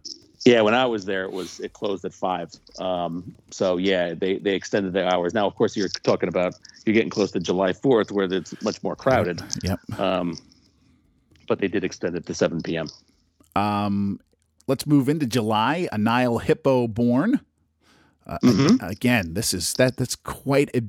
Yeah, 0.47 0.61
when 0.61 0.73
I 0.73 0.85
was 0.85 1.03
there, 1.03 1.25
it 1.25 1.33
was 1.33 1.59
it 1.59 1.73
closed 1.73 2.05
at 2.05 2.13
five. 2.13 2.49
Um, 2.79 3.35
so 3.51 3.75
yeah, 3.75 4.13
they 4.13 4.37
they 4.37 4.55
extended 4.55 4.93
the 4.93 5.05
hours. 5.05 5.33
Now, 5.33 5.45
of 5.45 5.55
course, 5.55 5.75
you're 5.75 5.89
talking 6.03 6.29
about 6.29 6.55
you're 6.85 6.93
getting 6.93 7.09
close 7.09 7.31
to 7.31 7.41
July 7.41 7.73
Fourth, 7.73 8.11
where 8.11 8.31
it's 8.31 8.53
much 8.63 8.81
more 8.81 8.95
crowded. 8.95 9.41
Yep. 9.63 9.99
Um, 9.99 10.37
but 11.49 11.59
they 11.59 11.67
did 11.67 11.83
extend 11.83 12.15
it 12.15 12.25
to 12.27 12.33
seven 12.33 12.61
p.m. 12.61 12.87
Um, 13.57 14.21
let's 14.67 14.85
move 14.87 15.09
into 15.09 15.25
July. 15.25 15.89
A 15.91 15.97
Nile 15.97 16.37
hippo 16.37 16.87
born. 16.87 17.41
Uh, 18.25 18.37
Mhm. 18.43 18.89
Again, 18.89 19.33
this 19.33 19.53
is 19.53 19.73
that. 19.73 19.97
That's 19.97 20.15
quite 20.15 20.69
a 20.73 20.81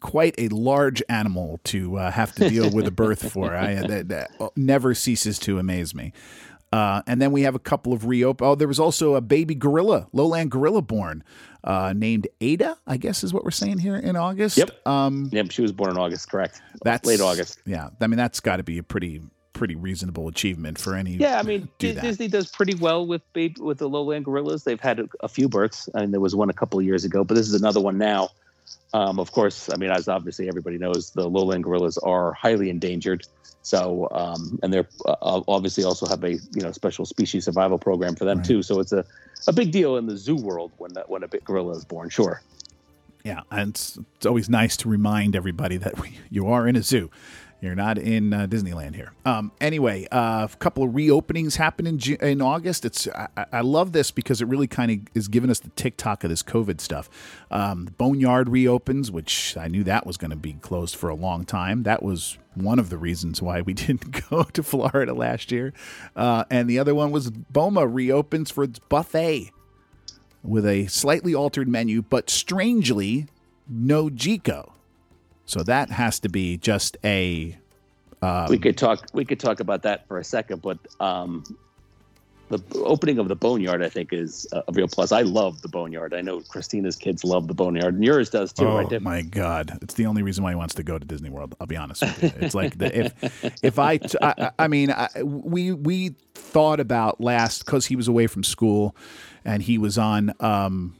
quite 0.00 0.34
a 0.36 0.48
large 0.48 1.02
animal 1.08 1.60
to 1.64 1.96
uh, 1.96 2.10
have 2.10 2.34
to 2.34 2.48
deal 2.50 2.70
with 2.70 2.86
a 2.86 2.90
birth 2.90 3.32
for. 3.32 3.54
I 3.54 3.76
that, 3.76 4.08
that 4.08 4.30
never 4.56 4.94
ceases 4.94 5.38
to 5.40 5.58
amaze 5.58 5.94
me. 5.94 6.12
Uh, 6.72 7.02
and 7.06 7.22
then 7.22 7.32
we 7.32 7.42
have 7.42 7.54
a 7.54 7.60
couple 7.60 7.92
of 7.92 8.06
reopen. 8.06 8.46
Oh, 8.46 8.54
there 8.54 8.68
was 8.68 8.80
also 8.80 9.14
a 9.14 9.20
baby 9.20 9.54
gorilla, 9.54 10.08
lowland 10.12 10.50
gorilla 10.50 10.82
born, 10.82 11.22
uh, 11.64 11.94
named 11.96 12.28
Ada. 12.40 12.76
I 12.86 12.96
guess 12.96 13.22
is 13.24 13.32
what 13.32 13.44
we're 13.44 13.50
saying 13.52 13.78
here 13.78 13.96
in 13.96 14.16
August. 14.16 14.56
Yep. 14.58 14.86
Um, 14.86 15.28
Yep, 15.32 15.52
she 15.52 15.62
was 15.62 15.72
born 15.72 15.90
in 15.90 15.96
August, 15.98 16.28
correct? 16.30 16.60
that's 16.82 17.06
late 17.06 17.20
August. 17.20 17.60
Yeah. 17.66 17.90
I 18.00 18.06
mean, 18.08 18.18
that's 18.18 18.40
got 18.40 18.56
to 18.56 18.62
be 18.62 18.78
a 18.78 18.82
pretty 18.82 19.20
pretty 19.52 19.74
reasonable 19.74 20.28
achievement 20.28 20.78
for 20.78 20.94
any. 20.94 21.12
Yeah, 21.12 21.38
I 21.38 21.42
mean, 21.42 21.66
do 21.78 21.94
that. 21.94 22.02
Disney 22.02 22.28
does 22.28 22.50
pretty 22.50 22.74
well 22.74 23.06
with 23.06 23.22
baby 23.32 23.58
with 23.60 23.78
the 23.78 23.88
lowland 23.88 24.26
gorillas. 24.26 24.64
They've 24.64 24.78
had 24.80 25.00
a, 25.00 25.08
a 25.20 25.28
few 25.28 25.48
births, 25.48 25.88
and 25.94 26.12
there 26.12 26.20
was 26.20 26.36
one 26.36 26.50
a 26.50 26.52
couple 26.52 26.78
of 26.78 26.84
years 26.84 27.04
ago, 27.04 27.24
but 27.24 27.34
this 27.34 27.48
is 27.48 27.54
another 27.54 27.80
one 27.80 27.96
now. 27.96 28.28
Um, 28.94 29.18
of 29.18 29.32
course, 29.32 29.68
I 29.72 29.76
mean, 29.76 29.90
as 29.90 30.08
obviously 30.08 30.48
everybody 30.48 30.78
knows, 30.78 31.10
the 31.10 31.28
lowland 31.28 31.64
gorillas 31.64 31.98
are 31.98 32.32
highly 32.32 32.70
endangered. 32.70 33.26
So, 33.62 34.08
um, 34.12 34.58
and 34.62 34.72
they're 34.72 34.88
uh, 35.04 35.40
obviously 35.48 35.82
also 35.84 36.06
have 36.06 36.22
a 36.22 36.32
you 36.32 36.62
know 36.62 36.70
special 36.72 37.04
species 37.04 37.44
survival 37.46 37.78
program 37.78 38.14
for 38.14 38.24
them 38.24 38.38
Right. 38.38 38.46
too. 38.46 38.62
So 38.62 38.78
it's 38.80 38.92
a, 38.92 39.04
a 39.48 39.52
big 39.52 39.72
deal 39.72 39.96
in 39.96 40.06
the 40.06 40.16
zoo 40.16 40.36
world 40.36 40.70
when 40.78 40.92
that, 40.94 41.10
when 41.10 41.24
a 41.24 41.28
big 41.28 41.44
gorilla 41.44 41.72
is 41.76 41.84
born. 41.84 42.08
Sure. 42.08 42.40
Yeah, 43.24 43.40
and 43.50 43.70
it's, 43.70 43.98
it's 44.16 44.24
always 44.24 44.48
nice 44.48 44.76
to 44.78 44.88
remind 44.88 45.34
everybody 45.34 45.78
that 45.78 45.98
we, 45.98 46.16
you 46.30 46.46
are 46.46 46.68
in 46.68 46.76
a 46.76 46.82
zoo. 46.82 47.10
You're 47.62 47.74
not 47.74 47.96
in 47.96 48.34
uh, 48.34 48.46
Disneyland 48.46 48.94
here. 48.94 49.12
Um, 49.24 49.50
anyway, 49.62 50.06
uh, 50.12 50.46
a 50.52 50.56
couple 50.58 50.84
of 50.84 50.90
reopenings 50.90 51.56
happen 51.56 51.86
in 51.86 51.98
Ju- 51.98 52.18
in 52.20 52.42
August. 52.42 52.84
It's 52.84 53.08
I, 53.08 53.28
I- 53.36 53.46
I 53.54 53.60
love 53.62 53.92
this 53.92 54.10
because 54.10 54.42
it 54.42 54.46
really 54.46 54.66
kind 54.66 54.90
of 54.90 54.98
is 55.14 55.26
giving 55.28 55.48
us 55.50 55.58
the 55.60 55.70
TikTok 55.70 56.22
of 56.22 56.28
this 56.30 56.42
COVID 56.42 56.80
stuff. 56.82 57.08
Um, 57.50 57.88
Boneyard 57.96 58.50
reopens, 58.50 59.10
which 59.10 59.56
I 59.56 59.68
knew 59.68 59.82
that 59.84 60.06
was 60.06 60.18
going 60.18 60.32
to 60.32 60.36
be 60.36 60.52
closed 60.54 60.96
for 60.96 61.08
a 61.08 61.14
long 61.14 61.44
time. 61.46 61.82
That 61.84 62.02
was 62.02 62.36
one 62.54 62.78
of 62.78 62.90
the 62.90 62.98
reasons 62.98 63.40
why 63.40 63.62
we 63.62 63.72
didn't 63.74 64.28
go 64.30 64.42
to 64.44 64.62
Florida 64.62 65.14
last 65.14 65.50
year. 65.50 65.72
Uh, 66.14 66.44
and 66.50 66.68
the 66.68 66.78
other 66.78 66.94
one 66.94 67.10
was 67.10 67.30
Boma 67.30 67.86
reopens 67.86 68.50
for 68.50 68.64
its 68.64 68.78
buffet 68.78 69.50
with 70.42 70.66
a 70.66 70.86
slightly 70.88 71.34
altered 71.34 71.68
menu, 71.68 72.02
but 72.02 72.28
strangely, 72.28 73.26
no 73.66 74.08
Jiko. 74.10 74.72
So 75.46 75.62
that 75.62 75.90
has 75.90 76.20
to 76.20 76.28
be 76.28 76.58
just 76.58 76.96
a. 77.04 77.56
Um, 78.22 78.46
we 78.48 78.58
could 78.58 78.76
talk. 78.76 79.06
We 79.12 79.24
could 79.24 79.40
talk 79.40 79.60
about 79.60 79.82
that 79.82 80.06
for 80.08 80.18
a 80.18 80.24
second, 80.24 80.62
but 80.62 80.78
um, 81.00 81.44
the 82.48 82.60
opening 82.74 83.18
of 83.18 83.28
the 83.28 83.34
boneyard, 83.34 83.82
I 83.82 83.88
think, 83.88 84.12
is 84.12 84.46
a 84.52 84.62
real 84.72 84.88
plus. 84.88 85.12
I 85.12 85.22
love 85.22 85.62
the 85.62 85.68
boneyard. 85.68 86.14
I 86.14 86.20
know 86.20 86.40
Christina's 86.40 86.96
kids 86.96 87.24
love 87.24 87.48
the 87.48 87.54
boneyard, 87.54 87.94
and 87.94 88.04
yours 88.04 88.30
does 88.30 88.52
too, 88.52 88.66
oh 88.66 88.82
right? 88.82 89.02
My 89.02 89.22
God! 89.22 89.78
It's 89.82 89.94
the 89.94 90.06
only 90.06 90.22
reason 90.22 90.44
why 90.44 90.50
he 90.50 90.56
wants 90.56 90.74
to 90.74 90.82
go 90.82 90.98
to 90.98 91.04
Disney 91.04 91.30
World. 91.30 91.54
I'll 91.60 91.66
be 91.66 91.76
honest 91.76 92.02
with 92.02 92.22
you. 92.22 92.32
It's 92.40 92.54
like 92.54 92.78
the, 92.78 92.98
if 92.98 93.64
if 93.64 93.78
I, 93.78 93.98
t- 93.98 94.18
I, 94.22 94.50
I 94.58 94.68
mean, 94.68 94.90
I, 94.90 95.08
we 95.22 95.72
we 95.72 96.14
thought 96.34 96.80
about 96.80 97.20
last 97.20 97.64
because 97.64 97.86
he 97.86 97.96
was 97.96 98.08
away 98.08 98.26
from 98.26 98.44
school, 98.44 98.96
and 99.44 99.62
he 99.62 99.78
was 99.78 99.98
on 99.98 100.32
um, 100.40 100.94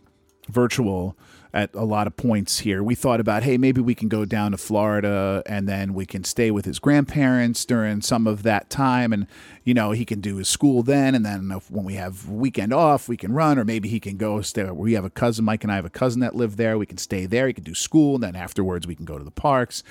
virtual 0.49 1.17
at 1.57 1.75
a 1.75 1.87
lot 1.87 2.07
of 2.07 2.15
points 2.19 2.59
here. 2.59 2.83
We 2.83 2.95
thought 2.95 3.19
about, 3.19 3.43
hey, 3.43 3.57
maybe 3.57 3.81
we 3.81 3.95
can 3.95 4.09
go 4.09 4.27
down 4.27 4.51
to 4.51 4.59
Florida 4.59 5.43
and 5.47 5.67
then 5.67 5.95
we 5.95 6.05
can 6.05 6.23
stay 6.23 6.51
with 6.51 6.67
his 6.67 6.79
grandparents 6.79 7.65
during 7.65 8.03
some 8.03 8.27
of 8.27 8.43
that 8.43 8.69
time. 8.69 9.11
And, 9.11 9.27
you 9.65 9.73
know, 9.73 9.93
he 9.93 10.05
can 10.05 10.21
do 10.21 10.37
his 10.37 10.51
school 10.51 10.83
then. 10.83 11.15
And 11.15 11.25
then 11.25 11.49
when 11.71 11.87
we 11.87 11.95
have 11.95 12.29
weekend 12.29 12.75
off, 12.75 13.09
we 13.09 13.17
can 13.17 13.33
run, 13.33 13.59
or 13.59 13.65
maybe 13.65 13.89
he 13.89 13.99
can 13.99 14.19
go 14.19 14.43
stay. 14.43 14.71
We 14.71 14.93
have 14.93 15.07
a 15.07 15.11
cousin, 15.11 15.47
Mike 15.47 15.65
and 15.65 15.73
I 15.73 15.77
have 15.77 15.87
a 15.87 15.91
cousin 15.91 16.21
that 16.21 16.37
live 16.37 16.59
there. 16.59 16.77
We 16.77 16.85
can 16.85 16.99
stay 16.99 17.25
there. 17.25 17.47
He 17.47 17.55
can 17.55 17.65
do 17.65 17.75
school. 17.75 18.17
And 18.17 18.25
then 18.25 18.37
afterwards, 18.37 18.87
we 18.87 18.95
can 18.95 19.07
go 19.07 19.17
to 19.17 19.25
the 19.25 19.31
parks. 19.31 19.83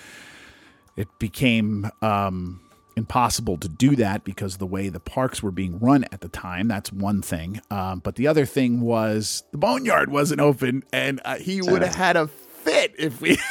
It 0.95 1.07
became, 1.17 1.89
um, 2.03 2.61
impossible 2.95 3.57
to 3.57 3.67
do 3.67 3.95
that 3.97 4.23
because 4.23 4.57
the 4.57 4.65
way 4.65 4.89
the 4.89 4.99
parks 4.99 5.43
were 5.43 5.51
being 5.51 5.79
run 5.79 6.05
at 6.11 6.21
the 6.21 6.29
time. 6.29 6.67
That's 6.67 6.91
one 6.91 7.21
thing. 7.21 7.61
Um, 7.69 7.99
but 7.99 8.15
the 8.15 8.27
other 8.27 8.45
thing 8.45 8.81
was 8.81 9.43
the 9.51 9.57
boneyard 9.57 10.11
wasn't 10.11 10.41
open, 10.41 10.83
and 10.93 11.21
uh, 11.25 11.37
he 11.37 11.61
would 11.61 11.81
have 11.81 11.95
had 11.95 12.17
a 12.17 12.27
fit 12.27 12.93
if 12.97 13.21
we. 13.21 13.37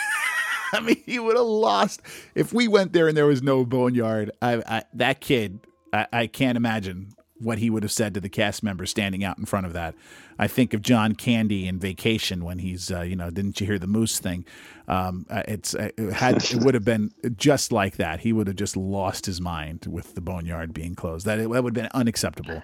I 0.72 0.80
mean, 0.80 1.00
he 1.06 1.20
would 1.20 1.36
have 1.36 1.46
lost 1.46 2.02
if 2.34 2.52
we 2.52 2.66
went 2.66 2.92
there 2.92 3.06
and 3.06 3.16
there 3.16 3.26
was 3.26 3.42
no 3.42 3.64
boneyard. 3.64 4.32
I, 4.42 4.62
I 4.66 4.82
that 4.94 5.20
kid, 5.20 5.60
I, 5.92 6.06
I 6.12 6.26
can't 6.26 6.56
imagine 6.56 7.14
what 7.38 7.58
he 7.58 7.68
would 7.68 7.82
have 7.82 7.92
said 7.92 8.14
to 8.14 8.20
the 8.20 8.28
cast 8.28 8.62
members 8.62 8.90
standing 8.90 9.24
out 9.24 9.38
in 9.38 9.44
front 9.44 9.66
of 9.66 9.72
that. 9.72 9.94
I 10.38 10.46
think 10.46 10.72
of 10.72 10.82
John 10.82 11.14
Candy 11.14 11.66
in 11.66 11.78
Vacation 11.78 12.44
when 12.44 12.58
he's, 12.58 12.90
uh, 12.90 13.02
you 13.02 13.16
know, 13.16 13.30
didn't 13.30 13.60
you 13.60 13.66
hear 13.66 13.78
the 13.78 13.86
moose 13.86 14.18
thing? 14.18 14.44
Um, 14.86 15.26
uh, 15.28 15.42
it's 15.48 15.74
uh, 15.74 15.90
it 15.96 16.12
had 16.12 16.36
it 16.36 16.62
would 16.62 16.74
have 16.74 16.84
been 16.84 17.10
just 17.36 17.72
like 17.72 17.96
that. 17.96 18.20
He 18.20 18.32
would 18.32 18.46
have 18.46 18.56
just 18.56 18.76
lost 18.76 19.26
his 19.26 19.40
mind 19.40 19.86
with 19.88 20.14
the 20.14 20.20
boneyard 20.20 20.72
being 20.72 20.94
closed. 20.94 21.26
That 21.26 21.36
that 21.36 21.48
would 21.48 21.64
have 21.64 21.74
been 21.74 21.88
unacceptable. 21.94 22.62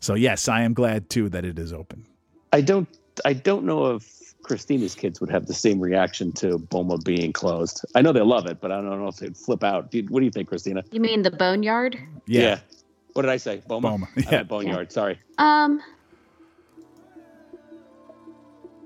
So 0.00 0.14
yes, 0.14 0.48
I 0.48 0.62
am 0.62 0.74
glad 0.74 1.10
too 1.10 1.28
that 1.30 1.44
it 1.44 1.58
is 1.58 1.72
open. 1.72 2.06
I 2.52 2.60
don't. 2.60 2.88
I 3.24 3.32
don't 3.32 3.64
know 3.64 3.96
if 3.96 4.34
Christina's 4.42 4.94
kids 4.94 5.20
would 5.20 5.30
have 5.30 5.46
the 5.46 5.54
same 5.54 5.80
reaction 5.80 6.32
to 6.32 6.58
Boma 6.58 6.98
being 6.98 7.32
closed. 7.32 7.84
I 7.94 8.02
know 8.02 8.12
they 8.12 8.22
love 8.22 8.46
it, 8.46 8.60
but 8.60 8.72
I 8.72 8.76
don't 8.76 8.98
know 8.98 9.08
if 9.08 9.16
they'd 9.16 9.36
flip 9.36 9.62
out. 9.62 9.92
What 10.08 10.20
do 10.20 10.24
you 10.24 10.30
think, 10.30 10.48
Christina? 10.48 10.84
You 10.90 11.00
mean 11.00 11.22
the 11.22 11.30
boneyard? 11.30 11.98
Yeah, 12.26 12.60
What 13.14 13.22
did 13.22 13.30
I 13.30 13.36
say? 13.36 13.62
Boma. 13.66 13.88
Boma, 13.90 14.08
yeah. 14.16 14.30
meant 14.30 14.48
boneyard. 14.48 14.92
Sorry. 14.92 15.18
Um, 15.38 15.80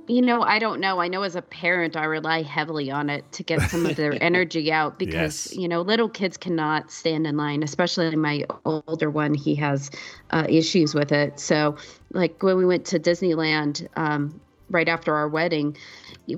you 0.08 0.20
know, 0.20 0.42
I 0.42 0.58
don't 0.58 0.80
know. 0.80 1.00
I 1.00 1.08
know 1.08 1.22
as 1.22 1.36
a 1.36 1.42
parent, 1.42 1.96
I 1.96 2.04
rely 2.04 2.42
heavily 2.42 2.90
on 2.90 3.08
it 3.08 3.30
to 3.32 3.42
get 3.44 3.62
some 3.70 3.86
of 3.86 3.94
their 3.96 4.20
energy 4.22 4.72
out 4.72 4.98
because, 4.98 5.48
Yes. 5.52 5.56
you 5.56 5.68
know, 5.68 5.80
little 5.80 6.08
kids 6.08 6.36
cannot 6.36 6.90
stand 6.90 7.26
in 7.26 7.36
line, 7.36 7.62
especially 7.62 8.14
my 8.16 8.44
older 8.64 9.10
one. 9.10 9.32
He 9.32 9.54
has 9.56 9.90
uh, 10.30 10.44
issues 10.48 10.94
with 10.94 11.12
it. 11.12 11.38
So, 11.38 11.76
like 12.12 12.42
when 12.42 12.56
we 12.56 12.66
went 12.66 12.84
to 12.86 12.98
Disneyland 12.98 13.86
um, 13.96 14.40
right 14.70 14.88
after 14.88 15.14
our 15.14 15.28
wedding, 15.28 15.76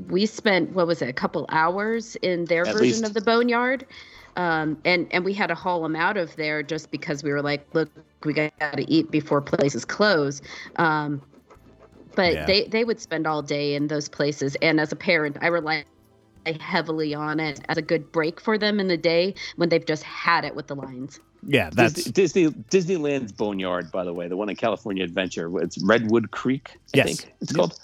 we 0.08 0.26
spent, 0.26 0.70
what 0.72 0.86
was 0.86 1.00
it, 1.00 1.08
a 1.08 1.12
couple 1.14 1.46
hours 1.48 2.16
in 2.16 2.44
their 2.44 2.62
At 2.66 2.74
version 2.74 2.80
least. 2.82 3.04
of 3.04 3.14
the 3.14 3.22
boneyard. 3.22 3.86
Um, 4.36 4.78
and 4.84 5.06
and 5.10 5.24
we 5.24 5.34
had 5.34 5.48
to 5.48 5.54
haul 5.54 5.82
them 5.82 5.96
out 5.96 6.16
of 6.16 6.34
there 6.36 6.62
just 6.62 6.90
because 6.90 7.22
we 7.22 7.30
were 7.30 7.42
like, 7.42 7.66
look, 7.72 7.90
we 8.24 8.32
got 8.32 8.52
to 8.60 8.90
eat 8.90 9.10
before 9.10 9.40
places 9.40 9.84
close. 9.84 10.40
Um, 10.76 11.22
but 12.16 12.34
Yeah. 12.34 12.46
they 12.46 12.64
they 12.64 12.84
would 12.84 13.00
spend 13.00 13.26
all 13.26 13.42
day 13.42 13.74
in 13.74 13.88
those 13.88 14.08
places, 14.08 14.56
and 14.56 14.80
as 14.80 14.92
a 14.92 14.96
parent, 14.96 15.38
I 15.40 15.48
rely 15.48 15.84
heavily 16.60 17.14
on 17.14 17.40
it 17.40 17.60
as 17.68 17.78
a 17.78 17.82
good 17.82 18.12
break 18.12 18.40
for 18.40 18.58
them 18.58 18.78
in 18.80 18.88
the 18.88 18.96
day 18.96 19.34
when 19.56 19.68
they've 19.68 19.84
just 19.84 20.02
had 20.02 20.44
it 20.44 20.54
with 20.54 20.66
the 20.66 20.74
lines. 20.76 21.18
Yeah, 21.46 21.70
that's 21.72 22.04
Disney, 22.04 22.50
Disney 22.50 22.96
Disneyland's 22.96 23.32
Boneyard, 23.32 23.90
by 23.92 24.04
the 24.04 24.12
way, 24.12 24.28
the 24.28 24.36
one 24.36 24.48
in 24.48 24.56
California 24.56 25.04
Adventure, 25.04 25.50
it's 25.62 25.82
Redwood 25.82 26.30
Creek. 26.30 26.70
I 26.94 26.98
Yes. 26.98 27.06
think 27.06 27.32
it's 27.40 27.52
called. 27.52 27.78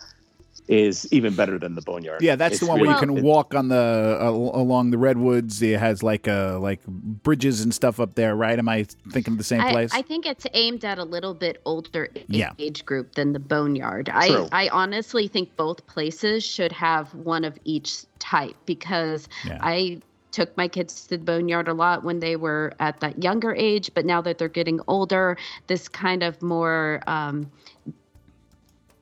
Is 0.71 1.13
even 1.13 1.35
better 1.35 1.59
than 1.59 1.75
the 1.75 1.83
Boneyard. 1.83 2.23
yeah, 2.23 2.37
that's 2.37 2.53
It's 2.53 2.61
the 2.61 2.67
one 2.69 2.79
where 2.79 2.89
you 2.91 2.95
really- 2.95 3.17
can 3.17 3.25
walk 3.25 3.57
on 3.57 3.67
the 3.69 4.19
uh, 4.21 4.29
along 4.31 4.93
the 4.93 4.99
redwoods. 4.99 5.61
It 5.61 5.81
has 5.81 6.03
like 6.05 6.29
uh 6.29 6.61
like 6.61 6.81
bridges 6.87 7.61
and 7.63 7.75
stuff 7.75 7.99
up 7.99 8.15
there, 8.15 8.37
right? 8.37 8.57
Am 8.57 8.69
I 8.69 8.85
thinking 9.11 9.33
of 9.35 9.39
the 9.39 9.43
same 9.45 9.63
I, 9.63 9.73
place? 9.73 9.91
I 9.93 10.03
think 10.03 10.27
it's 10.27 10.47
aimed 10.55 10.85
at 10.85 10.99
a 10.99 11.05
little 11.05 11.35
bit 11.35 11.61
older 11.65 12.09
Yeah. 12.29 12.53
age 12.61 12.85
group 12.87 13.17
than 13.17 13.33
the 13.33 13.41
Boneyard. 13.41 14.07
True. 14.07 14.49
I, 14.53 14.67
I 14.67 14.69
honestly 14.69 15.27
think 15.27 15.57
both 15.57 15.85
places 15.89 16.45
should 16.45 16.71
have 16.71 17.13
one 17.17 17.45
of 17.45 17.59
each 17.65 18.05
type 18.21 18.55
because 18.65 19.29
Yeah. 19.45 19.59
I 19.61 19.99
took 20.31 20.57
my 20.57 20.69
kids 20.69 21.03
to 21.09 21.19
the 21.19 21.25
Boneyard 21.25 21.67
a 21.67 21.75
lot 21.75 22.05
when 22.05 22.21
they 22.21 22.37
were 22.37 22.73
at 22.79 23.01
that 23.01 23.21
younger 23.25 23.53
age, 23.57 23.91
but 23.93 24.07
now 24.07 24.21
that 24.23 24.39
they're 24.39 24.47
getting 24.49 24.79
older, 24.87 25.37
this 25.67 25.89
kind 25.89 26.23
of 26.23 26.41
more 26.41 27.03
um, 27.09 27.51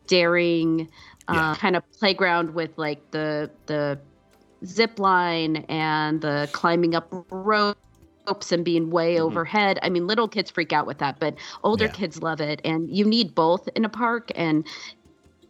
daring 0.07 0.89
Yeah. 1.29 1.53
uh, 1.53 1.55
kind 1.57 1.77
of 1.77 1.83
playground 1.99 2.55
with 2.55 2.71
like 2.77 3.11
the 3.12 3.51
the 3.67 4.01
zip 4.64 4.99
line 4.99 5.59
and 5.69 6.21
the 6.21 6.49
climbing 6.53 6.95
up 6.95 7.09
ropes 7.31 8.53
and 8.53 8.64
being 8.64 8.91
way 8.91 9.21
overhead. 9.21 9.79
I 9.83 9.91
mean, 9.91 10.07
little 10.07 10.29
kids 10.29 10.51
freak 10.51 10.73
out 10.73 10.87
with 10.87 10.99
that, 10.99 11.21
but 11.21 11.37
older 11.64 11.87
Yeah. 11.87 11.93
kids 11.93 12.23
love 12.23 12.41
it. 12.41 12.61
And 12.64 12.91
you 12.91 13.05
need 13.05 13.35
both 13.35 13.69
in 13.77 13.85
a 13.85 13.88
park. 13.88 14.31
And 14.35 14.67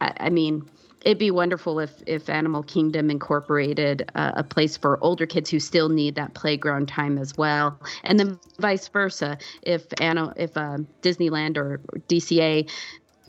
I, 0.01 0.13
I 0.21 0.29
mean, 0.29 0.69
it'd 1.05 1.17
be 1.17 1.31
wonderful 1.31 1.79
if 1.79 2.01
if 2.07 2.29
Animal 2.29 2.63
Kingdom 2.63 3.09
incorporated 3.09 4.09
uh, 4.15 4.33
a 4.35 4.43
place 4.43 4.77
for 4.77 5.01
older 5.03 5.25
kids 5.25 5.49
who 5.49 5.59
still 5.59 5.89
need 5.89 6.15
that 6.15 6.35
playground 6.35 6.87
time 6.87 7.17
as 7.17 7.35
well, 7.37 7.79
and 8.03 8.19
then 8.19 8.39
vice 8.59 8.87
versa. 8.89 9.37
If 9.63 9.87
Anna, 9.99 10.33
if 10.37 10.55
uh, 10.57 10.79
Disneyland 11.01 11.57
or 11.57 11.81
DCA 12.07 12.69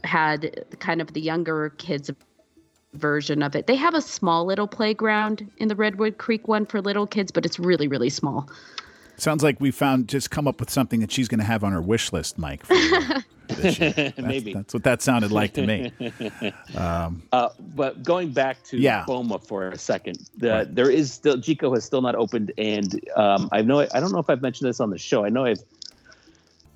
had 0.04 0.64
kind 0.80 1.00
of 1.00 1.12
the 1.12 1.20
younger 1.20 1.70
kids 1.78 2.10
version 2.94 3.42
of 3.42 3.55
it. 3.55 3.66
They 3.66 3.76
have 3.76 3.94
a 3.94 4.00
small 4.03 4.44
little 4.44 4.66
playground 4.66 5.48
in 5.59 5.68
the 5.68 5.76
Redwood 5.76 6.18
Creek 6.18 6.48
one 6.48 6.66
for 6.66 6.81
little 6.81 7.07
kids, 7.07 7.31
but 7.31 7.44
it's 7.46 7.59
really, 7.59 7.88
really 7.88 8.11
small. 8.11 8.48
Sounds 9.16 9.42
like 9.42 9.61
we 9.61 9.70
found 9.70 10.09
just 10.09 10.31
come 10.31 10.48
up 10.48 10.61
with 10.61 10.70
something 10.70 11.00
that 11.00 11.12
she's 11.12 11.29
going 11.29 11.40
to 11.40 11.44
have 11.44 11.62
on 11.62 11.72
her 11.72 11.83
wish 11.83 12.12
list, 12.12 12.38
Mike. 12.38 12.64
for 12.64 12.74
this 13.48 13.79
year. 13.79 13.90
That's- 13.92 14.18
Maybe. 14.18 14.55
that's 14.55 14.72
what 14.72 14.83
that 14.85 15.03
sounded 15.03 15.31
like 15.31 15.53
to 15.55 15.66
me. 15.66 15.92
Uh, 16.74 17.48
but 17.74 18.03
going 18.03 18.33
back 18.33 18.62
to 18.64 18.79
Yeah. 18.79 19.05
Boma 19.07 19.38
for 19.38 19.68
a 19.68 19.76
second, 19.79 20.18
the, 20.37 20.66
there 20.70 20.88
is 20.90 21.12
still 21.12 21.37
Jiko 21.37 21.74
has 21.74 21.85
still 21.85 22.00
not 22.00 22.14
opened, 22.14 22.53
and 22.57 22.98
um, 23.16 23.48
I 23.53 23.61
know 23.62 23.81
I 23.81 24.00
don't 24.00 24.12
know 24.12 24.18
if 24.20 24.31
I've 24.31 24.40
mentioned 24.40 24.68
this 24.68 24.81
on 24.81 24.90
the 24.90 24.98
show. 24.98 25.24
I 25.24 25.29
know 25.29 25.44
I've 25.44 25.62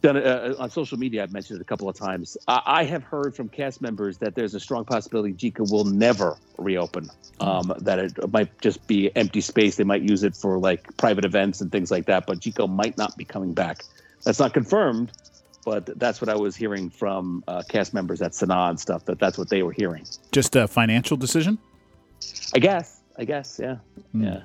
done 0.04 0.16
it 0.18 0.26
uh, 0.26 0.54
on 0.58 0.70
social 0.70 0.98
media. 0.98 1.22
I've 1.22 1.32
mentioned 1.32 1.58
it 1.58 1.62
a 1.62 1.64
couple 1.64 1.88
of 1.88 1.96
times. 1.96 2.36
I, 2.46 2.60
I 2.66 2.84
have 2.84 3.02
heard 3.02 3.34
from 3.34 3.48
cast 3.48 3.80
members 3.80 4.18
that 4.18 4.34
there's 4.34 4.54
a 4.54 4.60
strong 4.60 4.84
possibility 4.84 5.32
Jiko 5.32 5.68
will 5.70 5.84
never 5.84 6.36
reopen. 6.58 7.08
Um, 7.40 7.72
that 7.80 7.98
it 7.98 8.32
might 8.32 8.60
just 8.60 8.86
be 8.86 9.10
empty 9.16 9.40
space. 9.40 9.76
They 9.76 9.84
might 9.84 10.02
use 10.02 10.22
it 10.22 10.36
for 10.36 10.58
like 10.58 10.96
private 10.98 11.24
events 11.24 11.60
and 11.60 11.72
things 11.72 11.90
like 11.90 12.06
that. 12.06 12.26
But 12.26 12.38
Jiko 12.40 12.68
might 12.68 12.96
not 12.98 13.16
be 13.16 13.24
coming 13.24 13.54
back. 13.54 13.82
That's 14.24 14.38
not 14.38 14.52
confirmed, 14.52 15.10
but 15.64 15.98
that's 15.98 16.20
what 16.20 16.28
I 16.28 16.36
was 16.36 16.54
hearing 16.54 16.90
from 16.90 17.42
uh, 17.48 17.62
cast 17.68 17.94
members 17.94 18.22
at 18.22 18.32
Sanaa 18.32 18.70
and 18.70 18.78
stuff. 18.78 19.06
That 19.06 19.18
that's 19.18 19.38
what 19.38 19.48
they 19.48 19.62
were 19.62 19.72
hearing. 19.72 20.04
Just 20.32 20.54
a 20.54 20.68
financial 20.68 21.16
decision? 21.16 21.58
I 22.54 22.58
guess. 22.58 23.00
I 23.16 23.24
guess. 23.24 23.58
Yeah. 23.60 23.76
Hmm. 24.12 24.24
Yeah. 24.24 24.42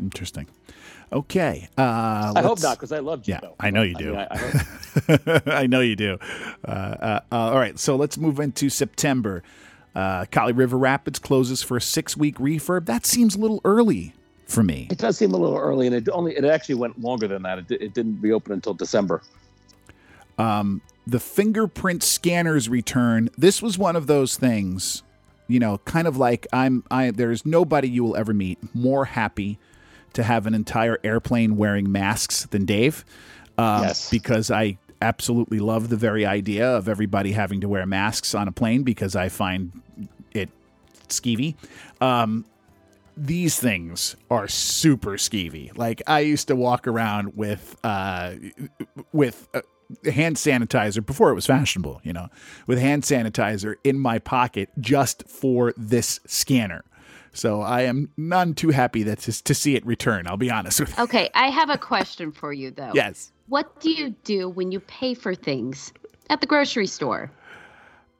Interesting. 0.00 0.46
Okay. 1.12 1.68
Uh, 1.76 2.32
I 2.36 2.42
hope 2.42 2.62
not 2.62 2.76
because 2.78 2.92
I 2.92 3.00
love 3.00 3.22
Yeah, 3.26 3.40
I 3.58 3.70
know 3.70 3.82
you 3.82 3.94
I 3.96 3.98
do. 3.98 4.10
mean, 4.12 4.16
I- 4.30 4.52
I 5.08 5.42
I 5.62 5.66
know 5.66 5.80
you 5.80 5.96
do. 5.96 6.18
Uh, 6.64 6.68
uh, 6.70 7.20
all 7.32 7.56
right, 7.58 7.78
so 7.78 7.96
let's 7.96 8.16
move 8.16 8.38
into 8.40 8.68
September. 8.70 9.42
Uh, 9.94 10.24
Kali 10.26 10.52
River 10.52 10.78
Rapids 10.78 11.18
closes 11.18 11.62
for 11.62 11.76
a 11.76 11.80
six-week 11.80 12.36
refurb. 12.36 12.86
That 12.86 13.06
seems 13.06 13.34
a 13.34 13.38
little 13.38 13.60
early 13.64 14.14
for 14.46 14.62
me. 14.62 14.86
It 14.90 14.98
does 14.98 15.16
seem 15.18 15.32
a 15.32 15.36
little 15.36 15.56
early, 15.58 15.86
and 15.88 15.96
it 15.96 16.08
only 16.12 16.36
it 16.36 16.44
actually 16.44 16.76
went 16.76 17.00
longer 17.00 17.26
than 17.26 17.42
that. 17.42 17.58
It, 17.58 17.70
it 17.72 17.94
didn't 17.94 18.20
reopen 18.20 18.52
until 18.52 18.74
December. 18.74 19.22
the 20.38 21.18
fingerprint 21.20 22.02
scanners 22.04 22.68
return. 22.68 23.30
This 23.36 23.60
was 23.60 23.76
one 23.78 23.96
of 23.96 24.06
those 24.06 24.36
things, 24.36 25.02
you 25.48 25.58
know, 25.58 25.78
kind 25.78 26.06
of 26.06 26.16
like 26.16 26.46
I'm. 26.52 26.84
I 26.90 27.10
there's 27.10 27.44
nobody 27.44 27.88
you 27.88 28.04
will 28.04 28.16
ever 28.16 28.32
meet 28.32 28.58
more 28.74 29.06
happy 29.06 29.58
to 30.14 30.22
have 30.22 30.46
an 30.46 30.54
entire 30.54 30.98
airplane 31.04 31.56
wearing 31.56 31.90
masks 31.90 32.46
than 32.46 32.64
Dave. 32.64 33.04
Um, 33.58 33.82
Yes. 33.82 34.10
Because 34.10 34.50
I 34.50 34.78
absolutely 35.02 35.58
love 35.58 35.88
the 35.88 35.96
very 35.96 36.26
idea 36.26 36.68
of 36.68 36.88
everybody 36.88 37.32
having 37.32 37.60
to 37.60 37.68
wear 37.68 37.86
masks 37.86 38.34
on 38.34 38.48
a 38.48 38.52
plane 38.52 38.82
because 38.82 39.16
I 39.16 39.28
find 39.28 39.72
it 40.32 40.50
skeevy. 41.08 41.54
Um, 42.00 42.44
these 43.16 43.58
things 43.58 44.16
are 44.30 44.48
super 44.48 45.12
skeevy. 45.12 45.76
Like 45.76 46.02
I 46.06 46.20
used 46.20 46.48
to 46.48 46.56
walk 46.56 46.86
around 46.86 47.36
with 47.36 47.76
uh, 47.84 48.34
with 49.12 49.48
uh, 49.52 49.60
hand 50.10 50.36
sanitizer 50.36 51.04
before 51.04 51.30
it 51.30 51.34
was 51.34 51.46
fashionable, 51.46 52.00
you 52.02 52.12
know, 52.12 52.28
with 52.66 52.78
hand 52.78 53.02
sanitizer 53.02 53.74
in 53.84 53.98
my 53.98 54.18
pocket 54.18 54.70
just 54.78 55.28
for 55.28 55.74
this 55.76 56.20
scanner. 56.26 56.84
So 57.32 57.60
I 57.60 57.82
am 57.82 58.10
none 58.16 58.54
too 58.54 58.70
happy 58.70 59.02
that 59.04 59.20
to, 59.20 59.44
to 59.44 59.54
see 59.54 59.76
it 59.76 59.86
return. 59.86 60.26
I'll 60.26 60.36
be 60.36 60.50
honest 60.50 60.80
with 60.80 60.96
you. 60.96 61.04
Okay, 61.04 61.30
I 61.34 61.48
have 61.48 61.70
a 61.70 61.78
question 61.78 62.32
for 62.32 62.52
you 62.52 62.70
though. 62.70 62.92
Yes. 62.94 63.32
What 63.48 63.80
do 63.80 63.90
you 63.90 64.10
do 64.24 64.48
when 64.48 64.72
you 64.72 64.80
pay 64.80 65.14
for 65.14 65.34
things 65.34 65.92
at 66.28 66.40
the 66.40 66.46
grocery 66.46 66.86
store 66.86 67.30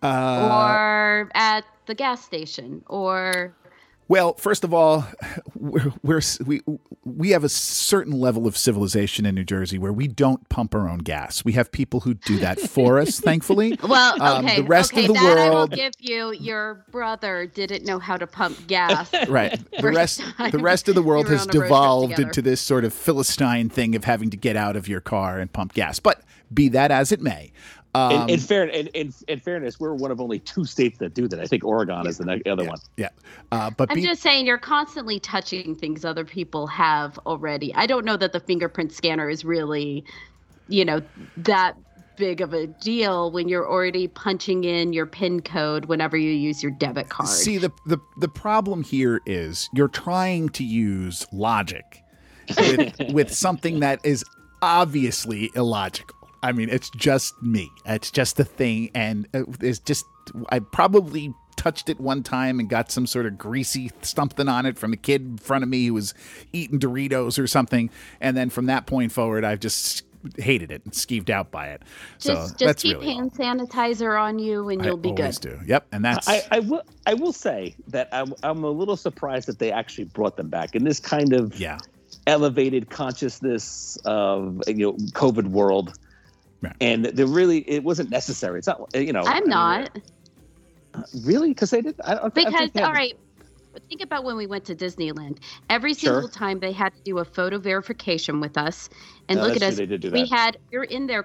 Uh, 0.02 0.48
or 0.50 1.30
at 1.34 1.64
the 1.86 1.94
gas 1.94 2.24
station 2.24 2.82
or 2.88 3.54
Well, 4.10 4.34
first 4.34 4.64
of 4.64 4.74
all, 4.74 5.06
we're, 5.54 5.92
we're 6.02 6.20
we 6.44 6.62
we 7.04 7.30
have 7.30 7.44
a 7.44 7.48
certain 7.48 8.12
level 8.12 8.48
of 8.48 8.56
civilization 8.56 9.24
in 9.24 9.36
New 9.36 9.44
Jersey 9.44 9.78
where 9.78 9.92
we 9.92 10.08
don't 10.08 10.48
pump 10.48 10.74
our 10.74 10.88
own 10.88 10.98
gas. 10.98 11.44
We 11.44 11.52
have 11.52 11.70
people 11.70 12.00
who 12.00 12.14
do 12.14 12.38
that 12.40 12.58
for 12.58 12.98
us, 12.98 13.20
thankfully. 13.30 13.78
well, 13.84 14.20
Um, 14.20 14.46
okay, 14.46 14.56
the 14.62 14.66
rest 14.66 14.92
okay, 14.92 15.02
of 15.02 15.08
the 15.08 15.12
that 15.12 15.38
I 15.38 15.48
will 15.50 15.54
world- 15.58 15.70
give 15.76 15.92
you. 16.00 16.32
Your 16.32 16.84
brother 16.90 17.46
didn't 17.46 17.84
know 17.84 18.00
how 18.00 18.16
to 18.16 18.26
pump 18.26 18.66
gas. 18.66 19.08
Right. 19.28 19.56
The 19.80 19.92
rest 19.92 20.24
the 20.50 20.58
rest 20.60 20.88
of 20.88 20.96
the 20.96 21.02
world 21.02 21.28
has 21.28 21.42
on 21.42 21.44
a 21.44 21.46
road 21.46 21.52
trip 21.52 21.62
devolved 21.66 22.18
into 22.18 22.42
this 22.42 22.60
sort 22.60 22.84
of 22.84 22.92
philistine 22.92 23.68
thing 23.68 23.94
of 23.94 24.02
having 24.02 24.30
to 24.30 24.36
get 24.36 24.56
out 24.56 24.74
of 24.74 24.88
your 24.88 25.00
car 25.00 25.38
and 25.38 25.52
pump 25.52 25.72
gas. 25.74 26.00
But 26.00 26.22
be 26.52 26.68
that 26.70 26.90
as 26.90 27.12
it 27.12 27.20
may, 27.20 27.52
um, 27.94 28.12
in, 28.12 28.30
in, 28.30 28.40
fair, 28.40 28.66
in, 28.66 28.86
in, 28.88 29.12
in 29.26 29.40
fairness, 29.40 29.80
we're 29.80 29.94
one 29.94 30.10
of 30.10 30.20
only 30.20 30.38
two 30.38 30.64
states 30.64 30.98
that 30.98 31.14
do 31.14 31.26
that. 31.28 31.40
I 31.40 31.46
think 31.46 31.64
Oregon 31.64 32.06
is 32.06 32.18
the 32.18 32.24
ne- 32.24 32.42
other 32.50 32.64
one. 32.64 32.78
yeah. 32.96 33.08
Uh, 33.50 33.70
but 33.70 33.90
I'm 33.90 33.96
be, 33.96 34.02
just 34.02 34.22
saying 34.22 34.46
you're 34.46 34.58
constantly 34.58 35.18
touching 35.18 35.74
things 35.74 36.04
other 36.04 36.24
people 36.24 36.66
have 36.68 37.18
already. 37.26 37.74
I 37.74 37.86
don't 37.86 38.04
know 38.04 38.16
that 38.16 38.32
the 38.32 38.40
fingerprint 38.40 38.92
scanner 38.92 39.28
is 39.28 39.44
really, 39.44 40.04
you 40.68 40.84
know, 40.84 41.02
that 41.38 41.76
big 42.16 42.40
of 42.40 42.52
a 42.52 42.66
deal 42.66 43.32
when 43.32 43.48
you're 43.48 43.68
already 43.68 44.06
punching 44.06 44.64
in 44.64 44.92
your 44.92 45.06
PIN 45.06 45.40
code 45.40 45.86
whenever 45.86 46.16
you 46.16 46.30
use 46.30 46.62
your 46.62 46.70
debit 46.72 47.08
card. 47.08 47.28
See 47.28 47.58
the, 47.58 47.72
the 47.86 47.98
the 48.18 48.28
problem 48.28 48.84
here 48.84 49.20
is 49.26 49.68
you're 49.72 49.88
trying 49.88 50.50
to 50.50 50.62
use 50.62 51.26
logic 51.32 52.04
with, 52.56 52.94
with 53.12 53.34
something 53.34 53.80
that 53.80 54.00
is 54.04 54.24
obviously 54.62 55.50
illogical. 55.54 56.19
I 56.42 56.52
mean, 56.52 56.68
it's 56.68 56.90
just 56.90 57.40
me. 57.42 57.70
It's 57.84 58.10
just 58.10 58.40
a 58.40 58.44
thing, 58.44 58.90
and 58.94 59.28
uh, 59.34 59.44
it's 59.60 59.78
just 59.78 60.06
I 60.48 60.60
probably 60.60 61.34
touched 61.56 61.90
it 61.90 62.00
one 62.00 62.22
time 62.22 62.58
and 62.58 62.70
got 62.70 62.90
some 62.90 63.06
sort 63.06 63.26
of 63.26 63.36
greasy 63.36 63.90
something 64.00 64.48
on 64.48 64.64
it 64.64 64.78
from 64.78 64.94
a 64.94 64.96
kid 64.96 65.22
in 65.22 65.38
front 65.38 65.62
of 65.62 65.68
me 65.68 65.86
who 65.86 65.94
was 65.94 66.14
eating 66.52 66.80
Doritos 66.80 67.38
or 67.38 67.46
something, 67.46 67.90
and 68.20 68.36
then 68.36 68.50
from 68.50 68.66
that 68.66 68.86
point 68.86 69.12
forward, 69.12 69.44
I've 69.44 69.60
just 69.60 70.04
hated 70.38 70.70
it 70.70 70.82
and 70.84 70.92
skeeved 70.92 71.30
out 71.30 71.50
by 71.50 71.68
it. 71.68 71.82
just 72.18 72.24
so 72.24 72.34
just 72.34 72.58
that's 72.58 72.82
keep 72.82 72.96
really 72.98 73.08
all. 73.08 73.14
hand 73.14 73.32
sanitizer 73.32 74.20
on 74.20 74.38
you 74.38 74.68
and 74.68 74.84
you'll 74.84 74.96
I 74.96 75.00
be 75.00 75.10
always 75.10 75.38
good. 75.38 75.58
do. 75.58 75.66
Yep, 75.66 75.86
and 75.92 76.04
that's 76.04 76.28
I, 76.28 76.42
I 76.50 76.60
will. 76.60 76.82
I 77.06 77.14
will 77.14 77.32
say 77.32 77.74
that 77.88 78.08
I'm, 78.12 78.34
I'm 78.42 78.64
a 78.64 78.70
little 78.70 78.96
surprised 78.96 79.48
that 79.48 79.58
they 79.58 79.72
actually 79.72 80.04
brought 80.04 80.36
them 80.36 80.48
back 80.48 80.74
in 80.74 80.84
this 80.84 81.00
kind 81.00 81.32
of 81.32 81.58
yeah. 81.58 81.78
elevated 82.26 82.90
consciousness 82.90 83.98
of 84.04 84.62
you 84.66 84.86
know 84.86 84.92
COVID 85.12 85.48
world. 85.48 85.98
Right. 86.62 86.74
And 86.80 87.04
they're 87.06 87.26
really, 87.26 87.58
it 87.68 87.82
wasn't 87.84 88.10
necessary. 88.10 88.58
It's 88.58 88.66
not, 88.66 88.88
you 88.94 89.12
know. 89.12 89.22
I 89.22 89.32
I'm 89.32 89.42
mean, 89.44 89.50
not 89.50 89.98
uh, 90.94 91.02
really 91.24 91.48
because 91.50 91.70
they 91.70 91.80
did. 91.80 91.94
I 92.04 92.14
don't 92.14 92.24
I 92.24 92.28
because 92.28 92.54
think 92.54 92.72
they 92.74 92.82
all 92.82 92.94
had- 92.94 93.12
think 93.88 94.02
about 94.02 94.24
when 94.24 94.36
we 94.36 94.46
went 94.46 94.64
to 94.64 94.74
Disneyland. 94.74 95.38
Every 95.70 95.94
Sure. 95.94 96.14
single 96.14 96.28
time 96.28 96.58
they 96.58 96.72
had 96.72 96.92
to 96.94 97.00
do 97.02 97.18
a 97.18 97.24
photo 97.24 97.56
verification 97.58 98.40
with 98.40 98.58
us, 98.58 98.90
and 99.28 99.38
No, 99.38 99.46
look 99.46 99.54
at 99.54 99.60
that's 99.60 99.72
us. 99.72 99.78
they 99.78 99.86
did 99.86 100.00
do 100.02 100.10
we 100.10 100.26
had 100.26 100.58
you're 100.72 100.82
in 100.84 101.06
there 101.06 101.24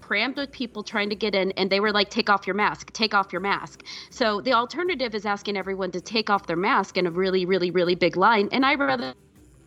crammed 0.00 0.36
with 0.36 0.50
people 0.50 0.82
trying 0.82 1.10
to 1.10 1.14
get 1.14 1.34
in, 1.34 1.52
and 1.52 1.68
they 1.70 1.78
were 1.80 1.92
like, 1.92 2.08
"Take 2.10 2.30
off 2.30 2.46
your 2.46 2.54
mask, 2.54 2.90
take 2.94 3.12
off 3.14 3.30
your 3.32 3.40
mask." 3.42 3.84
So 4.10 4.40
the 4.40 4.54
alternative 4.54 5.14
is 5.14 5.26
asking 5.26 5.56
everyone 5.58 5.90
to 5.92 6.00
take 6.00 6.30
off 6.30 6.46
their 6.46 6.56
mask 6.56 6.96
in 6.96 7.06
a 7.06 7.10
really, 7.10 7.44
really, 7.44 7.70
really 7.70 7.94
big 7.94 8.16
line, 8.16 8.48
and 8.50 8.64
I'd 8.64 8.80
rather 8.80 9.12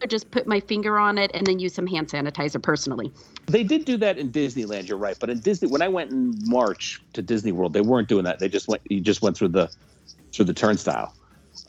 just 0.08 0.32
put 0.32 0.48
my 0.48 0.60
finger 0.60 0.98
on 0.98 1.18
it 1.18 1.32
and 1.34 1.46
then 1.46 1.60
use 1.60 1.74
some 1.74 1.88
hand 1.88 2.08
sanitizer 2.08 2.62
personally. 2.62 3.12
They 3.48 3.64
did 3.64 3.86
do 3.86 3.98
that 3.98 4.18
in 4.18 4.32
Disneyland. 4.32 4.88
You're 4.88 4.98
right, 4.98 5.18
but 5.20 5.30
in 5.30 5.40
Disney, 5.40 5.68
when 5.68 5.82
I 5.82 5.88
went 5.88 6.12
in 6.12 6.34
March 6.46 7.02
to 7.14 7.22
Disney 7.22 7.52
World, 7.52 7.74
they 7.74 7.82
weren't 7.82 8.08
doing 8.08 8.24
that. 8.26 8.40
They 8.40 8.50
just 8.50 8.68
went. 8.68 8.82
You 8.90 9.02
just 9.02 9.22
went 9.22 9.38
through 9.38 9.50
the 9.50 9.70
through 10.34 10.46
the 10.46 10.54
turnstile. 10.54 11.14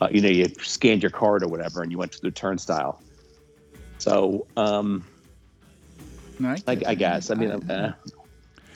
Uh, 0.01 0.09
you 0.11 0.21
know, 0.21 0.29
you 0.29 0.47
scanned 0.61 1.03
your 1.03 1.11
card 1.11 1.43
or 1.43 1.49
whatever, 1.49 1.83
and 1.83 1.93
you 1.93 1.99
went 1.99 2.15
through 2.15 2.31
the 2.31 2.35
turnstile. 2.35 3.01
So, 3.99 4.47
um, 4.57 5.05
Right? 6.41 6.63
I, 6.67 6.73
I 6.87 6.95
guess. 6.95 7.31
I 7.31 7.35
mean, 7.35 7.51
uh, 7.51 7.95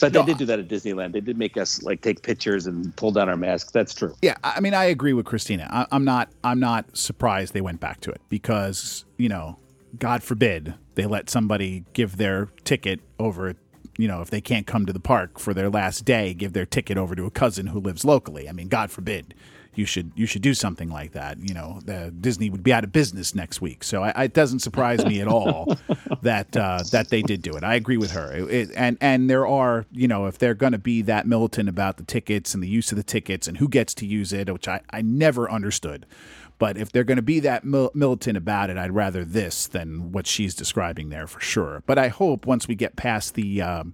but 0.01 0.13
No, 0.13 0.21
they 0.23 0.27
did 0.27 0.39
do 0.39 0.47
that 0.47 0.59
at 0.59 0.69
Disneyland. 0.69 1.13
They 1.13 1.21
did 1.21 1.39
make 1.39 1.57
us 1.57 1.83
like 1.83 2.01
take 2.03 2.23
pictures 2.23 2.67
and 2.67 2.95
pull 2.97 3.13
down 3.13 3.29
our 3.29 3.37
masks. 3.37 3.71
That's 3.73 3.95
true. 3.95 4.15
Yeah, 4.23 4.37
I 4.45 4.55
I 4.57 4.61
mean, 4.61 4.75
I 4.75 4.85
agree 4.85 5.13
with 5.13 5.27
Christina. 5.27 5.69
I, 5.71 5.87
I'm 5.95 6.05
not. 6.05 6.31
I'm 6.43 6.61
not 6.61 6.97
surprised 6.97 7.53
they 7.55 7.61
went 7.61 7.81
back 7.81 8.01
to 8.03 8.11
it 8.11 8.21
because 8.29 9.05
you 9.17 9.29
know, 9.29 9.59
God 9.99 10.23
forbid 10.23 10.75
they 10.95 11.07
let 11.07 11.31
somebody 11.31 11.85
give 11.93 12.17
their 12.17 12.49
ticket 12.65 13.01
over. 13.19 13.55
You 13.99 14.09
know, 14.09 14.21
if 14.21 14.29
they 14.29 14.43
can't 14.43 14.67
come 14.67 14.85
to 14.87 14.93
the 14.93 15.01
park 15.01 15.39
for 15.39 15.55
their 15.55 15.71
last 15.71 16.05
day, 16.05 16.35
give 16.35 16.53
their 16.53 16.67
ticket 16.67 16.99
over 16.99 17.15
to 17.15 17.25
a 17.25 17.31
cousin 17.31 17.69
who 17.69 17.81
lives 17.81 18.05
locally. 18.05 18.49
I 18.49 18.53
mean, 18.53 18.69
God 18.69 18.91
forbid. 18.91 19.35
You 19.79 19.87
should 19.87 20.13
you 20.15 20.27
should 20.27 20.43
do 20.43 20.55
something 20.55 20.89
like 20.91 21.13
that. 21.13 21.39
You 21.41 21.55
know, 21.55 21.81
the, 21.85 22.13
Disney 22.21 22.51
would 22.51 22.63
be 22.63 22.73
out 22.73 22.85
of 22.85 22.93
business 22.93 23.35
next 23.35 23.61
week, 23.61 23.85
so 23.85 24.03
I, 24.03 24.25
it 24.25 24.33
doesn't 24.35 24.61
surprise 24.61 25.05
me 25.05 25.21
at 25.21 25.29
all 25.29 25.77
that 26.23 26.57
uh, 26.57 26.83
that 26.93 27.09
they 27.11 27.23
did 27.23 27.43
do 27.43 27.53
it. 27.57 27.65
I 27.65 27.75
agree 27.75 27.97
with 27.97 28.13
her, 28.13 28.33
It- 28.33 28.51
it- 28.51 28.71
and 28.77 28.97
and 29.01 29.29
there 29.31 29.47
are 29.47 29.87
you 29.93 30.09
know 30.09 30.27
if 30.27 30.39
they're 30.39 30.55
going 30.55 30.73
to 30.73 30.79
be 30.79 31.03
that 31.03 31.27
militant 31.27 31.69
about 31.69 31.97
the 31.99 32.05
tickets 32.05 32.55
and 32.55 32.63
the 32.63 32.69
use 32.69 32.91
of 32.91 32.97
the 32.97 33.03
tickets 33.05 33.47
and 33.49 33.59
who 33.59 33.69
gets 33.69 33.95
to 33.95 34.07
use 34.07 34.33
it, 34.33 34.53
which 34.53 34.69
I, 34.69 34.81
I 34.91 35.03
never 35.03 35.51
understood. 35.51 36.07
But 36.59 36.79
if 36.79 36.91
they're 36.91 37.05
going 37.05 37.17
to 37.17 37.23
be 37.23 37.41
that 37.41 37.65
mil- 37.65 37.91
militant 37.93 38.39
about 38.39 38.71
it, 38.71 38.79
I'd 38.79 38.93
rather 38.93 39.27
this 39.27 39.67
than 39.67 40.11
what 40.11 40.27
she's 40.27 40.55
describing 40.55 41.11
there 41.11 41.27
for 41.27 41.39
sure. 41.41 41.83
But 41.85 41.99
I 41.99 42.09
hope 42.09 42.47
once 42.47 42.67
we 42.67 42.75
get 42.75 42.97
past 42.97 43.35
the 43.35 43.61
um, 43.61 43.93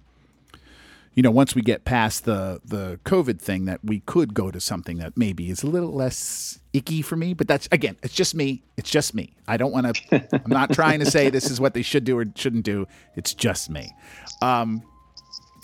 you 1.15 1.21
know, 1.21 1.31
once 1.31 1.53
we 1.53 1.61
get 1.61 1.85
past 1.85 2.25
the 2.25 2.59
the 2.65 2.99
COVID 3.05 3.39
thing, 3.39 3.65
that 3.65 3.79
we 3.83 3.99
could 4.01 4.33
go 4.33 4.49
to 4.51 4.59
something 4.59 4.97
that 4.97 5.15
maybe 5.15 5.49
is 5.49 5.63
a 5.63 5.67
little 5.67 5.93
less 5.93 6.59
icky 6.73 7.01
for 7.01 7.15
me. 7.15 7.33
But 7.33 7.47
that's 7.47 7.67
again, 7.71 7.97
it's 8.01 8.13
just 8.13 8.33
me. 8.33 8.63
It's 8.77 8.89
just 8.89 9.13
me. 9.13 9.35
I 9.47 9.57
don't 9.57 9.71
want 9.71 9.95
to. 9.95 10.27
I'm 10.33 10.51
not 10.51 10.71
trying 10.73 10.99
to 10.99 11.05
say 11.05 11.29
this 11.29 11.49
is 11.49 11.59
what 11.59 11.73
they 11.73 11.83
should 11.83 12.03
do 12.03 12.17
or 12.17 12.25
shouldn't 12.35 12.65
do. 12.65 12.87
It's 13.15 13.33
just 13.33 13.69
me. 13.69 13.93
Um, 14.41 14.81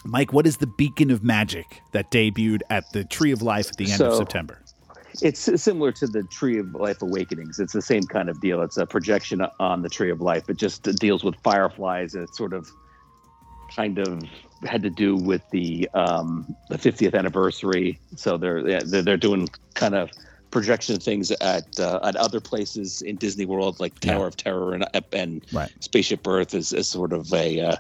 Mike, 0.05 0.31
what 0.31 0.47
is 0.47 0.57
the 0.57 0.67
beacon 0.67 1.11
of 1.11 1.23
magic 1.23 1.81
that 1.91 2.11
debuted 2.11 2.61
at 2.69 2.91
the 2.93 3.03
Tree 3.03 3.31
of 3.31 3.41
Life 3.41 3.69
at 3.69 3.77
the 3.77 3.91
end 3.91 4.01
of 4.01 4.15
September? 4.15 4.61
It's 5.21 5.39
similar 5.61 5.91
to 5.93 6.07
the 6.07 6.23
Tree 6.23 6.59
of 6.59 6.73
Life 6.75 7.01
Awakenings. 7.01 7.59
It's 7.59 7.73
the 7.73 7.81
same 7.81 8.03
kind 8.03 8.29
of 8.29 8.39
deal. 8.39 8.61
It's 8.61 8.77
a 8.77 8.85
projection 8.85 9.41
on 9.59 9.81
the 9.81 9.89
Tree 9.89 10.11
of 10.11 10.21
Life. 10.21 10.49
It 10.49 10.57
just 10.57 10.83
deals 10.83 11.23
with 11.23 11.35
fireflies. 11.43 12.13
And 12.13 12.23
it's 12.23 12.37
sort 12.37 12.53
of 12.53 12.69
kind 13.75 13.97
of 13.97 14.23
had 14.65 14.81
to 14.83 14.89
do 14.89 15.15
with 15.15 15.41
the 15.51 15.89
um, 15.93 16.55
the 16.69 16.77
50th 16.77 17.13
anniversary. 17.17 17.99
So 18.15 18.37
they're 18.37 18.61
they're, 18.83 19.01
they're 19.01 19.17
doing 19.17 19.47
kind 19.75 19.95
of 19.95 20.09
projection 20.51 20.99
things 20.99 21.31
at 21.31 21.79
uh, 21.79 21.99
at 22.03 22.15
other 22.15 22.39
places 22.39 23.01
in 23.01 23.15
Disney 23.17 23.45
World, 23.45 23.79
like 23.79 23.97
Tower 23.99 24.21
Yeah. 24.21 24.27
of 24.27 24.37
Terror 24.37 24.73
and 24.73 24.85
and 25.13 25.45
Right. 25.51 25.71
Spaceship 25.79 26.25
Earth 26.27 26.53
is, 26.53 26.73
is 26.73 26.87
sort 26.87 27.13
of 27.13 27.31
a 27.33 27.59
uh, 27.61 27.75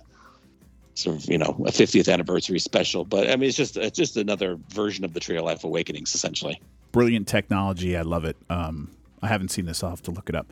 sort 0.95 1.15
of 1.17 1.25
you 1.29 1.37
know 1.37 1.55
a 1.65 1.71
50th 1.71 2.11
anniversary 2.11 2.59
special. 2.59 3.05
But 3.05 3.29
I 3.29 3.35
mean, 3.35 3.49
it's 3.49 3.57
just 3.57 3.75
it's 3.77 3.97
just 3.97 4.17
another 4.17 4.57
version 4.69 5.03
of 5.03 5.13
the 5.13 5.19
Tree 5.19 5.37
of 5.37 5.45
Life 5.45 5.63
Awakenings, 5.63 6.13
essentially. 6.15 6.61
Brilliant 6.91 7.27
technology. 7.27 7.95
I 7.97 8.01
love 8.01 8.25
it. 8.25 8.37
Um, 8.49 8.91
I 9.21 9.27
haven't 9.27 9.49
seen 9.49 9.65
this. 9.65 9.83
I'll 9.83 9.89
have 9.91 10.01
to 10.03 10.11
look 10.11 10.29
it 10.29 10.35
up. 10.35 10.51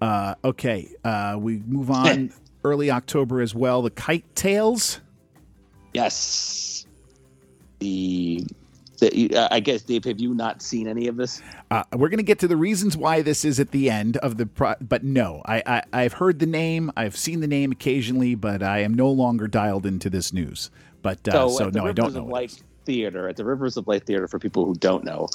Uh, 0.00 0.34
okay, 0.44 0.88
uh, 1.04 1.36
we 1.38 1.58
move 1.58 1.90
on. 1.90 2.32
Early 2.64 2.90
October 2.90 3.40
as 3.40 3.54
well. 3.54 3.82
The 3.82 3.90
Kite 3.90 4.24
Tales. 4.34 5.00
Yes. 5.94 6.86
The, 7.78 8.44
the 9.00 9.36
uh, 9.36 9.48
I 9.50 9.60
guess 9.60 9.82
Dave, 9.82 10.04
have 10.04 10.20
you 10.20 10.34
not 10.34 10.62
seen 10.62 10.88
any 10.88 11.06
of 11.06 11.16
this? 11.16 11.40
Uh, 11.70 11.84
we're 11.94 12.08
going 12.08 12.18
to 12.18 12.24
get 12.24 12.38
to 12.40 12.48
the 12.48 12.56
reasons 12.56 12.96
why 12.96 13.22
this 13.22 13.44
is 13.44 13.60
at 13.60 13.70
the 13.70 13.90
end 13.90 14.16
of 14.18 14.36
the 14.36 14.46
pro- 14.46 14.74
but 14.80 15.04
no 15.04 15.42
I, 15.44 15.62
I 15.66 15.82
i've 15.92 16.14
heard 16.14 16.38
the 16.38 16.46
name 16.46 16.90
i've 16.96 17.16
seen 17.16 17.40
the 17.40 17.46
name 17.46 17.72
occasionally 17.72 18.34
but 18.34 18.62
i 18.62 18.78
am 18.78 18.94
no 18.94 19.10
longer 19.10 19.46
dialed 19.46 19.84
into 19.84 20.08
this 20.08 20.32
news 20.32 20.70
but 21.02 21.28
uh, 21.28 21.48
so, 21.50 21.70
the 21.70 21.78
no 21.78 21.86
i 21.86 21.92
don't 21.92 22.14
know 22.14 22.24
Light. 22.24 22.62
Theater 22.88 23.28
at 23.28 23.36
the 23.36 23.44
Rivers 23.44 23.76
of 23.76 23.86
Light 23.86 24.06
Theater 24.06 24.26
for 24.26 24.38
people 24.38 24.64
who 24.64 24.74
don't 24.74 25.04
know. 25.04 25.28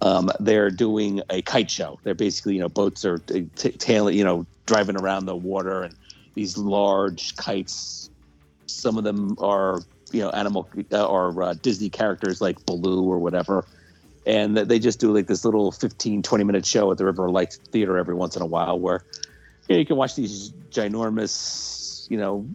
Um, 0.00 0.28
they're 0.40 0.70
doing 0.72 1.22
a 1.30 1.40
kite 1.40 1.70
show. 1.70 2.00
They're 2.02 2.16
basically, 2.16 2.54
you 2.54 2.60
know, 2.60 2.68
boats 2.68 3.04
are 3.04 3.18
t- 3.18 3.48
t- 3.54 3.70
tailing, 3.70 4.18
you 4.18 4.24
know, 4.24 4.44
driving 4.66 4.96
around 4.96 5.26
the 5.26 5.36
water, 5.36 5.84
and 5.84 5.94
these 6.34 6.58
large 6.58 7.36
kites. 7.36 8.10
Some 8.66 8.98
of 8.98 9.04
them 9.04 9.36
are, 9.38 9.82
you 10.12 10.20
know, 10.20 10.30
animal 10.30 10.68
uh, 10.92 11.06
or 11.06 11.42
uh, 11.42 11.54
Disney 11.54 11.90
characters 11.90 12.40
like 12.40 12.64
Baloo 12.66 13.04
or 13.04 13.18
whatever, 13.18 13.64
and 14.24 14.56
they 14.56 14.78
just 14.78 15.00
do 15.00 15.12
like 15.12 15.26
this 15.26 15.44
little 15.44 15.72
15, 15.72 16.22
20 16.22 16.44
minute 16.44 16.66
show 16.66 16.90
at 16.90 16.98
the 16.98 17.04
River 17.04 17.26
of 17.26 17.32
Light 17.32 17.56
Theater 17.72 17.98
every 17.98 18.14
once 18.14 18.36
in 18.36 18.42
a 18.42 18.46
while, 18.46 18.78
where 18.78 19.04
you, 19.68 19.74
know, 19.74 19.80
you 19.80 19.86
can 19.86 19.96
watch 19.96 20.14
these 20.14 20.52
ginormous, 20.70 22.08
you 22.10 22.16
know, 22.16 22.48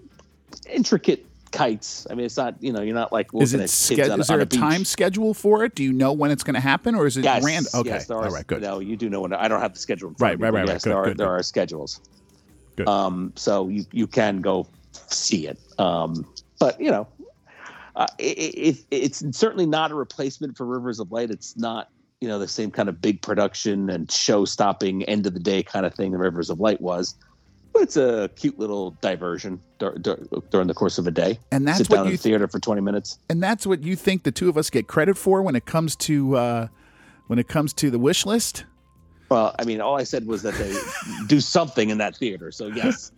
intricate 0.69 1.25
kites. 1.51 2.07
I 2.09 2.15
mean, 2.15 2.25
it's 2.25 2.37
not, 2.37 2.55
you 2.61 2.71
know, 2.71 2.81
you're 2.81 2.95
not 2.95 3.11
like 3.11 3.27
is 3.33 3.53
it 3.53 3.69
ske- 3.69 3.99
on, 3.99 4.19
is 4.21 4.27
there 4.27 4.39
a 4.39 4.43
a 4.43 4.45
time 4.45 4.85
schedule 4.85 5.33
for 5.33 5.63
it 5.63 5.75
do 5.75 5.83
you 5.83 5.93
know 5.93 6.13
when 6.13 6.31
it's 6.31 6.43
going 6.43 6.53
to 6.53 6.61
happen 6.61 6.95
or 6.95 7.05
is 7.05 7.17
it 7.17 7.25
Yes, 7.25 7.43
random 7.43 7.69
okay 7.75 7.89
yes, 7.89 8.07
there 8.07 8.17
are, 8.17 8.25
all 8.25 8.31
right 8.31 8.47
good 8.47 8.61
No, 8.61 8.79
you 8.79 8.95
do 8.95 9.09
know 9.09 9.21
when. 9.21 9.33
I 9.33 9.47
don't 9.47 9.61
have 9.61 9.73
the 9.73 9.79
schedule. 9.79 10.15
Right, 10.19 10.39
me, 10.39 10.43
right, 10.43 10.53
right, 10.53 10.61
right. 10.61 10.73
Yes, 10.73 10.83
Good, 10.83 10.91
there 10.91 10.97
are 10.97 11.05
good, 11.05 11.17
there 11.17 11.27
good. 11.27 11.31
are 11.31 11.43
schedules. 11.43 11.99
Good. 12.77 12.87
Um, 12.87 13.33
so 13.35 13.67
you 13.67 13.85
you 13.91 14.07
can 14.07 14.41
go 14.41 14.67
see 15.09 15.47
it. 15.47 15.59
Um, 15.77 16.25
but 16.59 16.79
you 16.79 16.89
know, 16.89 17.07
uh, 17.95 18.07
it, 18.17 18.77
it, 18.79 18.85
it's 18.91 19.23
certainly 19.37 19.65
not 19.65 19.91
a 19.91 19.95
replacement 19.95 20.57
for 20.57 20.65
Rivers 20.65 20.99
of 20.99 21.11
Light. 21.11 21.29
It's 21.31 21.57
not 21.57 21.89
you 22.19 22.27
know 22.27 22.37
the 22.39 22.47
same 22.47 22.71
kind 22.71 22.87
of 22.89 23.01
big 23.01 23.21
production 23.21 23.89
and 23.89 24.11
show 24.11 24.45
stopping 24.45 25.03
end 25.03 25.25
of 25.25 25.33
the 25.33 25.39
day 25.39 25.63
kind 25.63 25.85
of 25.85 25.93
thing 25.95 26.11
the 26.11 26.17
Rivers 26.17 26.49
of 26.49 26.59
Light 26.59 26.79
was. 26.81 27.15
But 27.73 27.83
it's 27.83 27.95
a 27.97 28.29
cute 28.35 28.59
little 28.59 28.91
diversion 29.01 29.61
dur- 29.79 29.97
dur- 29.97 30.27
during 30.49 30.67
the 30.67 30.73
course 30.73 30.97
of 30.97 31.07
a 31.07 31.11
day. 31.11 31.39
And 31.53 31.65
that's 31.65 31.77
Sit 31.77 31.89
what 31.89 31.95
down 31.97 32.05
in 32.07 32.11
you 32.11 32.17
the 32.17 32.23
theater 32.23 32.47
for 32.49 32.59
20 32.59 32.81
minutes. 32.81 33.17
and 33.29 33.41
that's 33.41 33.65
what 33.65 33.81
you 33.81 33.95
think 33.95 34.23
the 34.23 34.31
two 34.31 34.49
of 34.49 34.57
us 34.57 34.69
get 34.69 34.87
credit 34.87 35.17
for 35.17 35.41
when 35.41 35.55
it 35.55 35.65
comes 35.65 35.95
to 35.95 36.35
uh, 36.35 36.67
when 37.27 37.39
it 37.39 37.47
comes 37.47 37.71
to 37.75 37.89
the 37.89 37.97
wish 37.97 38.25
list 38.25 38.65
Well, 39.29 39.55
I 39.57 39.63
mean, 39.63 39.79
all 39.79 39.97
I 39.97 40.03
said 40.03 40.27
was 40.27 40.41
that 40.41 40.53
they 40.55 40.75
do 41.27 41.39
something 41.39 41.89
in 41.89 41.97
that 41.99 42.17
theater. 42.17 42.51
So 42.51 42.67
yes, 42.67 43.13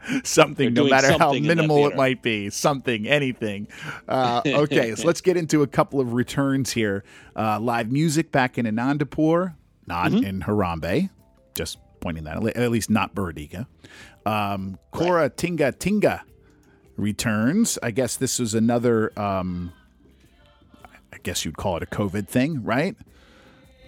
something, 0.24 0.72
no 0.74 0.84
matter 0.88 1.08
how 1.08 1.18
something 1.18 1.44
in 1.44 1.48
that 1.48 1.56
minimal 1.56 1.86
it 1.88 1.96
might 1.96 2.22
be, 2.22 2.50
something, 2.50 3.06
anything. 3.06 3.68
Uh, 4.06 4.42
okay, 4.46 4.94
so 4.94 5.06
let's 5.06 5.20
get 5.20 5.36
into 5.36 5.62
a 5.62 5.66
couple 5.66 6.00
of 6.00 6.12
returns 6.12 6.72
here. 6.72 7.04
Uh, 7.36 7.58
live 7.60 7.90
music 7.90 8.32
back 8.32 8.58
in 8.58 8.66
Anandapur, 8.66 9.54
not 9.86 10.10
Mm-hmm. 10.12 10.24
in 10.24 10.40
Harambe. 10.42 11.10
Just 11.54 11.78
pointing 12.00 12.24
that, 12.24 12.36
out, 12.36 12.46
at 12.56 12.70
least 12.70 12.90
not 12.90 13.14
Burudika. 13.14 13.66
Um, 14.24 14.78
Kora 14.92 15.30
Tinga 15.30 15.72
Tinga 15.72 16.22
returns. 16.96 17.78
I 17.82 17.90
guess 17.90 18.16
this 18.16 18.38
was 18.38 18.54
another. 18.54 19.18
Um, 19.18 19.72
I 21.12 21.16
guess 21.22 21.44
you'd 21.44 21.56
call 21.56 21.76
it 21.76 21.82
a 21.82 21.86
COVID 21.86 22.28
thing, 22.28 22.62
right? 22.62 22.94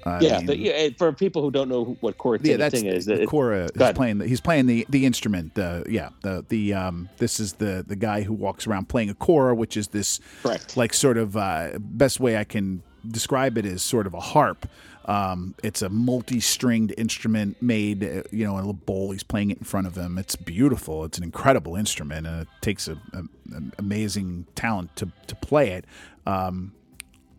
I 0.05 0.21
yeah, 0.21 0.39
mean- 0.39 0.47
but 0.47 0.59
yeah, 0.59 0.89
for 0.97 1.13
people 1.13 1.43
who 1.43 1.51
don't 1.51 1.69
know 1.69 1.97
what 2.01 2.19
chord 2.19 2.45
yeah, 2.45 2.57
that's 2.57 2.75
thing 2.75 2.87
is, 2.87 3.07
the 3.07 3.23
it, 3.23 3.29
Kora. 3.29 3.69
He's 3.77 3.93
playing. 3.93 4.19
The, 4.19 4.27
he's 4.27 4.41
playing 4.41 4.67
the 4.67 4.87
the 4.89 5.07
instrument. 5.07 5.55
The 5.55 5.85
yeah. 5.89 6.11
The 6.23 6.45
the 6.49 6.75
um. 6.75 7.09
This 7.19 7.41
is 7.41 7.55
the 7.55 7.85
the 7.87 7.97
guy 7.97 8.23
who 8.23 8.33
walks 8.33 8.67
around 8.67 8.89
playing 8.89 9.11
a 9.11 9.15
kora, 9.15 9.55
which 9.55 9.77
is 9.77 9.89
this 9.89 10.21
Correct. 10.43 10.77
like 10.77 10.95
sort 10.95 11.17
of 11.19 11.37
uh, 11.37 11.79
best 11.79 12.21
way 12.21 12.37
I 12.37 12.45
can 12.45 12.83
describe 13.07 13.59
it 13.59 13.67
is 13.67 13.83
sort 13.83 14.07
of 14.07 14.15
a 14.15 14.21
harp. 14.21 14.67
Um, 15.07 15.55
it's 15.65 15.83
a 15.83 15.89
multi-stringed 15.89 16.95
instrument 16.99 17.61
made, 17.63 18.05
uh, 18.05 18.23
you 18.31 18.45
know, 18.45 18.53
in 18.53 18.65
a 18.65 18.67
little 18.67 18.75
bowl. 18.75 19.11
He's 19.11 19.23
playing 19.23 19.51
it 19.51 19.59
in 19.59 19.65
front 19.65 19.87
of 19.87 19.97
him. 19.97 20.19
It's 20.19 20.37
beautiful. 20.37 21.05
It's 21.05 21.19
an 21.19 21.25
incredible 21.25 21.75
instrument, 21.75 22.27
and 22.27 22.43
it 22.43 22.49
takes 22.61 22.87
a, 22.87 22.93
a, 23.13 23.23
an 23.53 23.73
amazing 23.79 24.47
talent 24.55 24.95
to 24.97 25.11
to 25.27 25.35
play 25.37 25.71
it. 25.71 25.85
Um, 26.27 26.73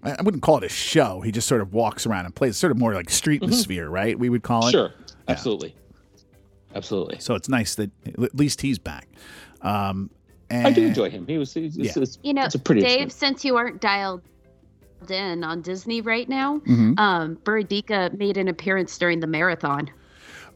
I 0.04 0.12
I 0.20 0.22
wouldn't 0.22 0.43
call 0.43 0.58
it 0.58 0.64
a 0.64 0.70
show. 0.70 1.22
He 1.22 1.32
just 1.32 1.47
sort 1.47 1.62
of 1.62 1.74
walks 1.74 2.06
around 2.06 2.26
and 2.26 2.36
plays. 2.36 2.58
Sort 2.58 2.72
of 2.72 2.78
more 2.78 2.93
like 2.93 3.10
street 3.10 3.43
sphere, 3.54 3.89
right? 3.89 4.18
We 4.18 4.30
would 4.30 4.43
call 4.43 4.68
it. 4.68 4.72
sure, 4.72 4.93
absolutely, 5.28 5.76
absolutely. 6.76 7.20
So 7.20 7.36
it's 7.36 7.49
nice 7.49 7.76
that 7.76 7.91
at 8.06 8.36
least 8.36 8.62
he's 8.62 8.80
back. 8.80 9.08
Um, 9.62 10.10
and 10.49 10.68
I 10.68 10.72
do 10.72 10.86
enjoy 10.86 11.10
him. 11.10 11.26
He 11.28 11.38
was. 11.38 11.54
He's, 11.54 11.78
Yeah. 11.78 11.86
it's, 11.88 11.97
it's, 11.97 12.20
You 12.24 12.34
know, 12.34 12.43
it's 12.43 12.56
a 12.56 12.60
pretty 12.60 12.82
Dave, 12.82 13.02
instrument. 13.04 13.12
since 13.14 13.45
you 13.45 13.56
aren't 13.58 13.80
dialed 13.82 14.22
in 15.10 15.43
on 15.43 15.62
Disney 15.62 16.02
right 16.02 16.28
now. 16.30 16.60
Mm-hmm. 16.60 16.93
Um, 16.99 17.36
Burudika 17.43 18.16
made 18.18 18.38
an 18.38 18.47
appearance 18.47 18.97
during 18.97 19.20
the 19.20 19.28
marathon. 19.28 19.89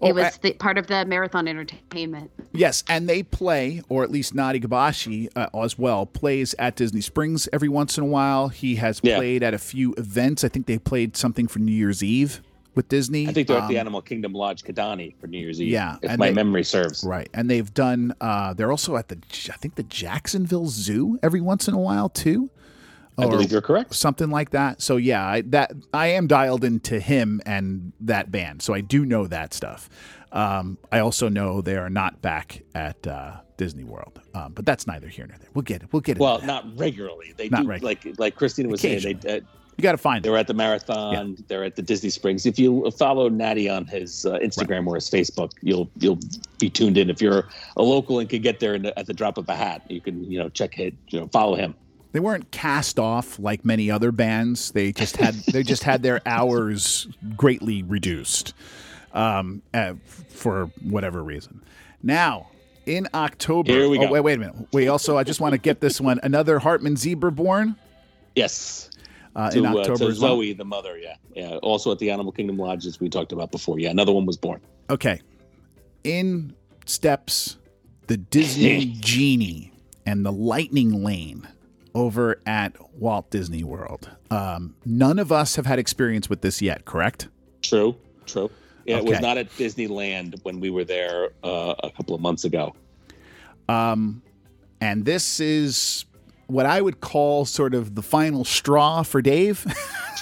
Oh, 0.01 0.07
it 0.09 0.15
was 0.15 0.35
a- 0.35 0.39
the, 0.41 0.53
part 0.53 0.77
of 0.77 0.87
the 0.87 1.05
marathon 1.05 1.47
entertainment. 1.47 2.31
Yes, 2.53 2.83
and 2.89 3.07
they 3.07 3.23
play, 3.23 3.81
or 3.89 4.03
at 4.03 4.11
least 4.11 4.33
Nadi 4.35 4.61
Gabashi 4.63 5.29
uh, 5.35 5.47
as 5.57 5.77
well, 5.77 6.05
plays 6.05 6.53
at 6.59 6.75
Disney 6.75 7.01
Springs 7.01 7.47
every 7.53 7.69
once 7.69 7.97
in 7.97 8.03
a 8.03 8.07
while. 8.07 8.49
He 8.49 8.75
has 8.75 8.99
Yeah. 9.03 9.17
played 9.17 9.43
at 9.43 9.53
a 9.53 9.57
few 9.59 9.93
events. 9.97 10.43
I 10.43 10.49
think 10.49 10.65
they 10.65 10.77
played 10.77 11.15
something 11.17 11.47
for 11.47 11.59
New 11.59 11.71
Year's 11.73 12.03
Eve 12.03 12.41
with 12.75 12.89
Disney. 12.89 13.27
I 13.27 13.31
think 13.33 13.47
they're 13.47 13.57
at 13.57 13.67
the 13.69 13.75
Um, 13.77 13.81
Animal 13.81 14.01
Kingdom 14.01 14.33
Lodge 14.33 14.63
Kidani 14.63 15.15
for 15.19 15.27
New 15.27 15.39
Year's 15.39 15.61
Eve. 15.61 15.69
Yeah, 15.69 15.97
if 16.01 16.09
and 16.11 16.19
my 16.19 16.27
they- 16.29 16.33
memory 16.35 16.63
serves. 16.63 17.03
Right, 17.05 17.29
and 17.33 17.49
they've 17.49 17.73
done. 17.73 18.13
Uh, 18.19 18.53
they're 18.53 18.71
also 18.71 18.97
at 18.97 19.07
the, 19.09 19.17
I 19.49 19.57
think 19.57 19.75
the 19.75 19.83
Jacksonville 19.83 20.67
Zoo 20.67 21.17
every 21.23 21.41
once 21.41 21.67
in 21.67 21.73
a 21.73 21.79
while 21.79 22.09
too. 22.09 22.49
I 23.17 23.27
believe 23.27 23.51
you're 23.51 23.61
correct. 23.61 23.93
something 23.95 24.29
like 24.29 24.51
that. 24.51 24.81
So 24.81 24.97
yeah, 24.97 25.25
I, 25.25 25.41
that 25.41 25.71
I 25.93 26.07
am 26.07 26.27
dialed 26.27 26.63
into 26.63 26.99
him 26.99 27.41
and 27.45 27.93
that 28.01 28.31
band, 28.31 28.61
so 28.61 28.73
I 28.73 28.81
do 28.81 29.05
know 29.05 29.27
that 29.27 29.53
stuff. 29.53 29.89
Um, 30.31 30.77
I 30.91 30.99
also 30.99 31.29
know 31.29 31.61
they 31.61 31.77
are 31.77 31.89
not 31.89 32.21
back 32.21 32.63
at 32.73 33.07
uh, 33.07 33.37
Disney 33.57 33.85
World, 33.85 34.19
um, 34.33 34.51
but 34.53 34.65
that's 34.65 34.85
neither 34.85 35.07
here 35.07 35.25
nor 35.27 35.37
there. 35.37 35.47
We'll 35.53 35.61
get 35.61 35.81
it. 35.83 35.89
We'll 35.93 36.01
get 36.01 36.17
it. 36.17 36.19
Well, 36.19 36.41
not 36.41 36.65
regularly. 36.77 37.33
They 37.37 37.47
Not 37.47 37.63
do 37.63 37.69
regu- 37.69 37.83
like 37.83 38.05
like 38.17 38.35
Christina 38.35 38.67
was 38.69 38.81
saying. 38.81 39.19
They 39.21 39.37
uh, 39.37 39.39
you 39.77 39.81
got 39.81 39.91
to 39.91 39.97
find 39.97 40.23
they 40.23 40.29
it. 40.29 40.31
were 40.31 40.37
at 40.37 40.47
the 40.47 40.53
marathon. 40.53 41.37
They're 41.47 41.63
at 41.63 41.75
the 41.75 41.81
Disney 41.81 42.09
Springs. 42.09 42.45
If 42.45 42.57
you 42.57 42.89
follow 42.91 43.27
Natty 43.27 43.69
on 43.69 43.85
his 43.85 44.25
uh, 44.25 44.39
Instagram 44.39 44.87
or 44.87 44.95
his 44.95 45.09
Facebook, 45.09 45.51
you'll 45.61 45.89
you'll 45.99 46.19
be 46.59 46.69
tuned 46.69 46.97
in. 46.97 47.09
If 47.09 47.21
you're 47.21 47.47
a 47.77 47.83
local 47.83 48.19
and 48.19 48.29
can 48.29 48.41
get 48.41 48.59
there 48.59 48.75
in 48.75 48.83
the, 48.83 48.97
at 48.97 49.05
the 49.05 49.13
drop 49.13 49.37
of 49.37 49.47
a 49.49 49.55
hat, 49.55 49.83
you 49.89 49.99
can 50.01 50.23
you 50.29 50.39
know 50.39 50.49
check 50.49 50.79
it. 50.79 50.93
You 51.09 51.21
know 51.21 51.27
follow 51.27 51.55
him. 51.55 51.75
They 52.15 52.21
weren't 52.21 52.49
cast 52.49 52.97
off 52.97 53.39
like 53.39 53.65
many 53.65 53.91
other 53.91 54.13
bands. 54.13 54.71
They 54.71 54.93
just 54.93 55.17
had 55.17 55.35
they 55.51 55.63
just 55.63 55.83
had 55.83 56.01
their 56.01 56.21
hours 56.25 57.09
greatly 57.35 57.83
reduced 57.83 58.53
um, 59.11 59.61
uh, 59.73 59.95
for 60.29 60.67
whatever 60.81 61.21
reason. 61.21 61.61
Now 62.01 62.47
in 62.85 63.09
October. 63.13 63.69
Here 63.69 63.89
we 63.89 63.99
oh, 63.99 64.03
go. 64.03 64.11
wait, 64.13 64.21
wait 64.21 64.35
a 64.35 64.37
minute. 64.37 64.55
We 64.71 64.87
also 64.87 65.17
I 65.17 65.25
just 65.25 65.41
want 65.41 65.55
to 65.55 65.57
get 65.57 65.81
this 65.81 65.99
one. 65.99 66.21
Another 66.23 66.57
Hartmann 66.57 66.95
Zebra 66.95 67.33
born 67.33 67.75
Yes. 68.33 68.91
uh, 69.35 69.51
To, 69.51 69.57
in 69.59 69.65
uh, 69.65 69.75
October 69.75 69.97
to 69.97 70.07
as 70.07 70.21
well. 70.21 70.37
Zoe, 70.37 70.53
the 70.53 70.63
mother. 70.63 70.97
Yeah. 70.97 71.15
Yeah. 71.35 71.57
Also 71.57 71.91
at 71.91 71.99
the 71.99 72.11
Animal 72.11 72.31
Kingdom 72.31 72.57
Lodge, 72.57 72.85
as 72.85 72.97
we 73.01 73.09
talked 73.09 73.33
about 73.33 73.51
before. 73.51 73.77
Yeah. 73.77 73.89
Another 73.89 74.13
one 74.13 74.25
was 74.25 74.37
born. 74.37 74.61
Okay. 74.89 75.19
In 76.05 76.55
steps 76.85 77.57
the 78.07 78.15
Disney 78.15 78.85
Genie 79.01 79.73
and 80.05 80.25
the 80.25 80.31
Lightning 80.31 81.03
Lane 81.03 81.45
over 81.95 82.41
at 82.45 82.75
Walt 82.93 83.31
Disney 83.31 83.63
World. 83.63 84.11
Um, 84.29 84.75
none 84.85 85.17
of 85.17 85.31
us 85.31 85.55
have 85.55 85.65
had 85.65 85.79
experience 85.79 86.29
with 86.29 86.41
this 86.41 86.61
yet, 86.61 86.85
correct? 86.85 87.29
True. 87.61 87.95
True. 88.27 88.51
Yeah, 88.85 88.97
it 88.97 89.05
was 89.05 89.19
not 89.19 89.37
at 89.37 89.49
Disneyland 89.51 90.39
when 90.43 90.59
we 90.59 90.69
were 90.69 90.83
there 90.83 91.31
uh, 91.43 91.73
a 91.81 91.89
couple 91.89 92.13
of 92.13 92.21
months 92.21 92.43
ago. 92.43 92.75
Um, 93.67 94.21
and 94.79 95.05
this 95.05 95.39
is 95.39 96.05
what 96.45 96.67
I 96.67 96.81
would 96.81 97.01
call 97.01 97.45
sort 97.45 97.73
of 97.73 97.95
the 97.95 98.03
final 98.03 98.45
straw 98.45 99.01
for 99.01 99.23
Dave. 99.23 99.65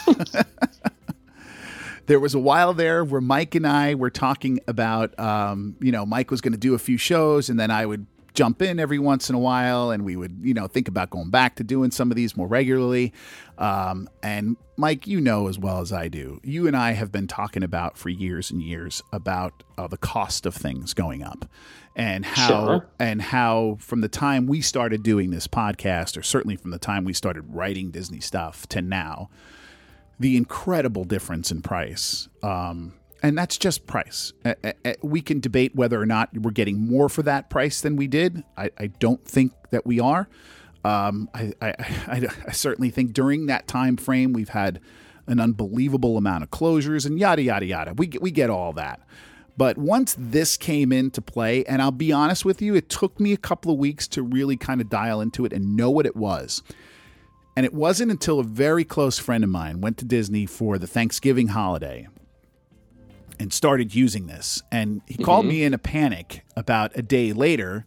there 2.05 2.21
was 2.21 2.33
a 2.33 2.39
while 2.39 2.73
there 2.73 3.03
where 3.03 3.19
Mike 3.19 3.55
and 3.55 3.67
I 3.67 3.95
were 3.95 4.09
talking 4.09 4.59
about, 4.65 5.17
um, 5.19 5.75
you 5.81 5.91
know, 5.91 6.05
Mike 6.05 6.31
was 6.31 6.39
going 6.39 6.53
to 6.53 6.57
do 6.57 6.73
a 6.73 6.79
few 6.79 6.97
shows, 6.97 7.49
and 7.49 7.59
then 7.59 7.69
I 7.69 7.85
would 7.85 8.05
jump 8.33 8.61
in 8.61 8.79
every 8.79 8.99
once 8.99 9.29
in 9.29 9.35
a 9.35 9.39
while, 9.39 9.91
and 9.91 10.03
we 10.03 10.15
would, 10.15 10.37
you 10.41 10.53
know, 10.53 10.67
think 10.67 10.87
about 10.87 11.09
going 11.09 11.29
back 11.29 11.55
to 11.57 11.63
doing 11.63 11.91
some 11.91 12.11
of 12.11 12.15
these 12.15 12.35
more 12.35 12.47
regularly. 12.47 13.13
Um, 13.57 14.09
and 14.21 14.57
Mike, 14.77 15.05
you 15.05 15.21
know 15.21 15.47
as 15.47 15.59
well 15.59 15.79
as 15.79 15.93
I 15.93 16.07
do, 16.07 16.39
you 16.43 16.67
and 16.67 16.75
I 16.75 16.93
have 16.93 17.11
been 17.11 17.27
talking 17.27 17.63
about 17.63 17.97
for 17.97 18.09
years 18.09 18.49
and 18.49 18.61
years 18.61 19.03
about 19.11 19.63
uh, 19.77 19.87
the 19.87 19.97
cost 19.97 20.45
of 20.45 20.55
things 20.55 20.93
going 20.93 21.21
up, 21.23 21.45
and 21.95 22.25
how 22.25 22.47
Sure. 22.47 22.87
and 22.97 23.21
how 23.21 23.77
from 23.79 24.01
the 24.01 24.09
time 24.09 24.47
we 24.47 24.61
started 24.61 25.03
doing 25.03 25.29
this 25.29 25.47
podcast, 25.47 26.17
or 26.17 26.23
certainly 26.23 26.55
from 26.55 26.71
the 26.71 26.79
time 26.79 27.03
we 27.05 27.13
started 27.13 27.43
writing 27.53 27.91
Disney 27.91 28.19
stuff 28.19 28.67
to 28.69 28.81
now, 28.81 29.29
the 30.19 30.35
incredible 30.37 31.03
difference 31.03 31.51
in 31.51 31.61
price. 31.61 32.27
Um, 32.41 32.93
and 33.23 33.37
that's 33.37 33.57
just 33.57 33.87
price. 33.87 34.33
We 35.01 35.21
can 35.21 35.39
debate 35.39 35.73
whether 35.73 35.99
or 35.99 36.05
not 36.05 36.37
we're 36.37 36.51
getting 36.51 36.85
more 36.85 37.07
for 37.07 37.23
that 37.23 37.49
price 37.49 37.79
than 37.79 37.95
we 37.95 38.07
did. 38.07 38.43
I, 38.57 38.69
I 38.77 38.87
don't 38.87 39.23
think 39.25 39.53
that 39.71 39.85
we 39.85 40.01
are. 40.01 40.27
Um, 40.83 41.29
I, 41.33 41.53
I, 41.61 41.69
I, 41.69 42.27
I 42.47 42.51
certainly 42.51 42.89
think 42.89 43.13
during 43.13 43.45
that 43.45 43.65
time 43.65 43.95
frame 43.95 44.33
we've 44.33 44.49
had 44.49 44.81
an 45.25 45.39
unbelievable 45.39 46.17
amount 46.17 46.43
of 46.43 46.51
closures 46.51 47.05
and 47.05 47.17
yada 47.17 47.41
yada 47.41 47.65
yada. 47.65 47.93
We 47.93 48.11
we 48.19 48.29
get 48.29 48.49
all 48.49 48.73
that. 48.73 48.99
But 49.55 49.77
once 49.77 50.15
this 50.19 50.57
came 50.57 50.91
into 50.91 51.21
play, 51.21 51.63
and 51.65 51.81
I'll 51.81 51.91
be 51.91 52.11
honest 52.11 52.43
with 52.43 52.61
you, 52.61 52.75
it 52.75 52.89
took 52.89 53.19
me 53.19 53.31
a 53.31 53.37
couple 53.37 53.71
of 53.71 53.77
weeks 53.77 54.07
to 54.09 54.23
really 54.23 54.57
kind 54.57 54.81
of 54.81 54.89
dial 54.89 55.21
into 55.21 55.45
it 55.45 55.53
and 55.53 55.77
know 55.77 55.91
what 55.91 56.05
it 56.05 56.15
was. 56.15 56.63
And 57.55 57.65
it 57.65 57.73
wasn't 57.73 58.11
until 58.11 58.39
a 58.39 58.43
very 58.43 58.83
close 58.83 59.19
friend 59.19 59.43
of 59.43 59.49
mine 59.51 59.79
went 59.79 59.99
to 59.99 60.05
Disney 60.05 60.47
for 60.47 60.79
the 60.79 60.87
Thanksgiving 60.87 61.49
holiday 61.49 62.07
and 63.39 63.51
started 63.53 63.93
using 63.95 64.27
this. 64.27 64.61
And 64.71 65.01
he 65.07 65.21
called 65.23 65.45
me 65.45 65.63
in 65.63 65.73
a 65.73 65.77
panic 65.77 66.43
about 66.55 66.91
a 66.95 67.01
day 67.01 67.33
later, 67.33 67.85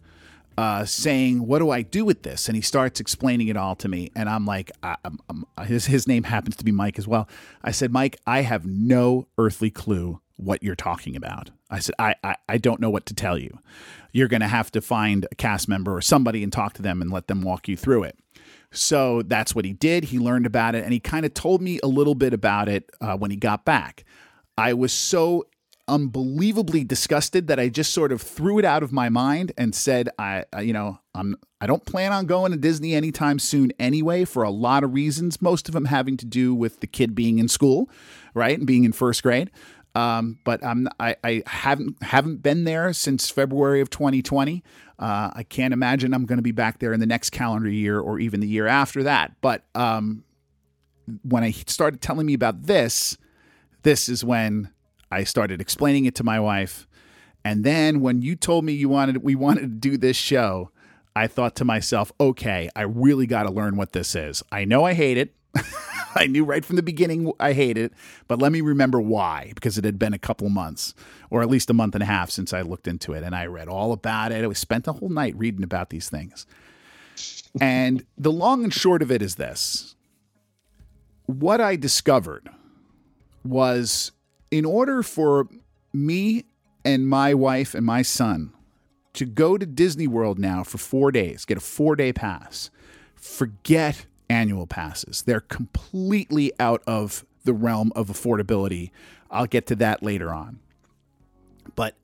uh, 0.57 0.85
saying, 0.85 1.45
"What 1.45 1.59
do 1.59 1.69
I 1.69 1.81
do 1.83 2.03
with 2.05 2.23
this?" 2.23 2.47
And 2.49 2.55
he 2.55 2.61
starts 2.61 2.99
explaining 2.99 3.47
it 3.47 3.57
all 3.57 3.75
to 3.75 3.87
me. 3.87 4.09
And 4.15 4.27
I'm 4.29 4.45
like, 4.45 4.71
I, 4.83 4.95
I'm, 5.05 5.19
I'm- 5.29 5.65
his 5.65 5.85
his 5.85 6.07
name 6.07 6.23
happens 6.23 6.55
to 6.57 6.65
be 6.65 6.71
Mike 6.71 6.97
as 6.97 7.07
well. 7.07 7.27
I 7.63 7.71
said, 7.71 7.91
Mike, 7.91 8.17
I 8.25 8.41
have 8.41 8.65
no 8.65 9.27
earthly 9.37 9.69
clue 9.69 10.19
what 10.35 10.61
you're 10.63 10.75
talking 10.75 11.15
about. 11.15 11.49
I 11.69 11.79
said, 11.79 11.95
I, 11.99 12.15
I, 12.23 12.35
I 12.47 12.57
don't 12.59 12.79
know 12.79 12.89
what 12.91 13.05
to 13.07 13.13
tell 13.15 13.37
you. 13.39 13.57
You're 14.13 14.27
going 14.27 14.41
to 14.41 14.47
have 14.47 14.71
to 14.71 14.81
find 14.81 15.25
a 15.31 15.35
cast 15.35 15.67
member 15.67 15.95
or 15.95 16.01
somebody 16.01 16.43
and 16.43 16.53
talk 16.53 16.73
to 16.73 16.81
them 16.83 17.01
and 17.01 17.11
let 17.11 17.27
them 17.27 17.41
walk 17.41 17.67
you 17.67 17.75
through 17.75 18.03
it. 18.03 18.17
So 18.71 19.21
that's 19.23 19.55
what 19.55 19.65
he 19.65 19.73
did. 19.73 20.05
He 20.05 20.19
learned 20.19 20.45
about 20.45 20.75
it 20.75 20.83
and 20.83 20.93
he 20.93 20.99
kind 20.99 21.25
of 21.25 21.33
told 21.33 21.61
me 21.61 21.79
a 21.81 21.87
little 21.87 22.15
bit 22.15 22.33
about 22.33 22.69
it 22.69 22.89
uh, 23.01 23.17
when 23.17 23.31
he 23.31 23.37
got 23.37 23.65
back. 23.65 24.03
I 24.57 24.73
was 24.73 24.91
so 24.91 25.45
unbelievably 25.87 26.83
disgusted 26.83 27.47
that 27.47 27.59
I 27.59 27.69
just 27.69 27.93
sort 27.93 28.11
of 28.11 28.21
threw 28.21 28.59
it 28.59 28.65
out 28.65 28.83
of 28.83 28.91
my 28.91 29.07
mind 29.07 29.53
and 29.57 29.73
said, 29.73 30.09
I, 30.19 30.43
I 30.51 30.61
you 30.61 30.73
know, 30.73 30.99
I'm 31.15 31.37
I 31.61 31.67
don't 31.67 31.85
plan 31.85 32.11
on 32.11 32.25
going 32.25 32.51
to 32.51 32.57
Disney 32.57 32.93
anytime 32.93 33.39
soon 33.39 33.71
anyway 33.79 34.25
for 34.25 34.43
a 34.43 34.49
lot 34.49 34.83
of 34.83 34.93
reasons, 34.93 35.41
most 35.41 35.67
of 35.67 35.73
them 35.73 35.85
having 35.85 36.17
to 36.17 36.25
do 36.25 36.53
with 36.53 36.81
the 36.81 36.87
kid 36.87 37.15
being 37.15 37.39
in 37.39 37.47
school, 37.47 37.89
right? 38.33 38.57
And 38.57 38.67
being 38.67 38.83
in 38.83 38.91
first 38.91 39.23
grade. 39.23 39.49
Um, 39.95 40.37
but 40.43 40.63
I'm 40.63 40.87
I, 40.99 41.15
I 41.23 41.43
haven't 41.47 42.03
haven't 42.03 42.43
been 42.43 42.65
there 42.65 42.93
since 42.93 43.29
February 43.29 43.81
of 43.81 43.89
2020. 43.89 44.63
Uh, 44.99 45.31
I 45.33 45.43
can't 45.43 45.73
imagine 45.73 46.13
I'm 46.13 46.25
going 46.25 46.37
to 46.37 46.43
be 46.43 46.51
back 46.51 46.79
there 46.79 46.93
in 46.93 46.99
the 46.99 47.05
next 47.05 47.29
calendar 47.29 47.69
year 47.69 47.99
or 47.99 48.19
even 48.19 48.39
the 48.39 48.47
year 48.47 48.67
after 48.67 49.03
that. 49.03 49.33
But 49.41 49.63
um, 49.73 50.23
when 51.23 51.43
I 51.43 51.51
started 51.51 52.01
telling 52.01 52.25
me 52.25 52.33
about 52.33 52.63
this, 52.63 53.17
this 53.87 54.09
is 54.09 54.21
when 54.21 54.69
I 55.09 55.23
started 55.23 55.61
explaining 55.61 56.03
it 56.03 56.15
to 56.15 56.23
my 56.25 56.41
wife. 56.41 56.85
And 57.45 57.63
then 57.63 58.01
when 58.01 58.21
you 58.21 58.35
told 58.35 58.65
me 58.65 58.73
you 58.73 58.89
wanted 58.89 59.23
we 59.23 59.33
wanted 59.33 59.61
to 59.61 59.89
do 59.89 59.95
this 59.95 60.17
show, 60.17 60.71
I 61.15 61.27
thought 61.27 61.55
to 61.55 61.63
myself, 61.63 62.11
okay, 62.19 62.69
I 62.75 62.81
really 62.81 63.27
got 63.27 63.43
to 63.43 63.49
learn 63.49 63.77
what 63.77 63.93
this 63.93 64.13
is. 64.13 64.43
I 64.51 64.65
know 64.65 64.83
I 64.83 64.93
hate 64.93 65.17
it. 65.17 65.33
I 66.15 66.27
knew 66.27 66.43
right 66.43 66.65
from 66.65 66.75
the 66.75 66.83
beginning 66.83 67.31
I 67.39 67.53
hate 67.53 67.77
it, 67.77 67.93
but 68.27 68.39
let 68.39 68.51
me 68.51 68.59
remember 68.59 68.99
why 68.99 69.53
because 69.55 69.77
it 69.77 69.85
had 69.85 69.97
been 69.97 70.13
a 70.13 70.19
couple 70.19 70.49
months 70.49 70.93
or 71.29 71.41
at 71.41 71.49
least 71.49 71.69
a 71.69 71.73
month 71.73 71.95
and 71.95 72.03
a 72.03 72.07
half 72.07 72.29
since 72.29 72.51
I 72.51 72.63
looked 72.63 72.89
into 72.89 73.13
it 73.13 73.23
and 73.23 73.33
I 73.33 73.45
read 73.45 73.69
all 73.69 73.93
about 73.93 74.33
it. 74.33 74.43
I 74.43 74.51
spent 74.51 74.83
the 74.83 74.91
whole 74.91 75.07
night 75.07 75.37
reading 75.37 75.63
about 75.63 75.91
these 75.91 76.09
things. 76.09 76.45
And 77.61 78.05
the 78.17 78.33
long 78.33 78.65
and 78.65 78.73
short 78.73 79.01
of 79.01 79.11
it 79.11 79.21
is 79.21 79.35
this. 79.35 79.95
What 81.25 81.61
I 81.61 81.77
discovered 81.77 82.49
was 83.49 84.11
in 84.51 84.65
order 84.65 85.03
for 85.03 85.47
me 85.93 86.45
and 86.85 87.07
my 87.07 87.33
wife 87.33 87.73
and 87.73 87.85
my 87.85 88.01
son 88.01 88.53
to 89.13 89.25
go 89.25 89.57
to 89.57 89.65
Disney 89.65 90.07
World 90.07 90.37
now 90.37 90.63
for 90.63 90.77
four 90.77 91.11
days, 91.11 91.43
get 91.43 91.57
a 91.57 91.61
four 91.61 91.95
day 91.95 92.13
pass, 92.13 92.69
forget 93.15 94.05
annual 94.29 94.67
passes. 94.67 95.23
They're 95.23 95.39
completely 95.39 96.51
out 96.59 96.83
of 96.85 97.25
the 97.43 97.53
realm 97.53 97.91
of 97.95 98.07
affordability. 98.07 98.91
I'll 99.31 99.47
get 99.47 99.65
to 99.67 99.75
that 99.77 100.03
later 100.03 100.33
on. 100.33 100.59
But 101.75 101.95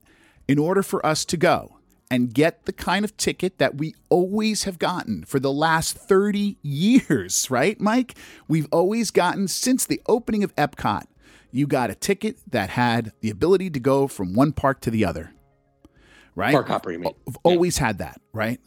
in 0.48 0.58
order 0.58 0.84
for 0.84 1.06
us 1.06 1.24
to 1.26 1.38
go 1.38 1.78
and 2.10 2.34
get 2.34 2.66
the 2.66 2.74
kind 2.74 3.06
of 3.06 3.16
ticket 3.18 3.58
that 3.58 3.76
we 3.76 3.96
always 4.10 4.64
have 4.64 4.78
gotten 4.78 5.24
for 5.24 5.40
the 5.40 5.52
last 5.52 5.98
30 5.98 6.58
years, 6.62 7.48
right, 7.52 7.80
Mike? 7.80 8.16
We've 8.48 8.68
always 8.72 9.12
gotten 9.12 9.48
since 9.48 9.86
the 9.86 10.02
opening 10.08 10.44
of 10.44 10.56
Epcot, 10.56 11.04
you 11.54 11.68
got 11.68 11.90
a 11.90 11.96
ticket 11.96 12.38
that 12.52 12.72
had 12.72 13.14
the 13.22 13.30
ability 13.30 13.70
to 13.70 13.80
go 13.80 14.08
from 14.08 14.34
one 14.34 14.52
park 14.52 14.82
to 14.82 14.92
the 14.92 15.06
other, 15.06 15.32
right? 16.36 16.52
Park 16.52 16.68
hopper, 16.68 16.92
you 16.92 17.00
mean? 17.00 17.14
We've 17.26 17.38
always 17.44 17.78
had 17.78 18.00
that, 18.00 18.20
right? 18.34 18.60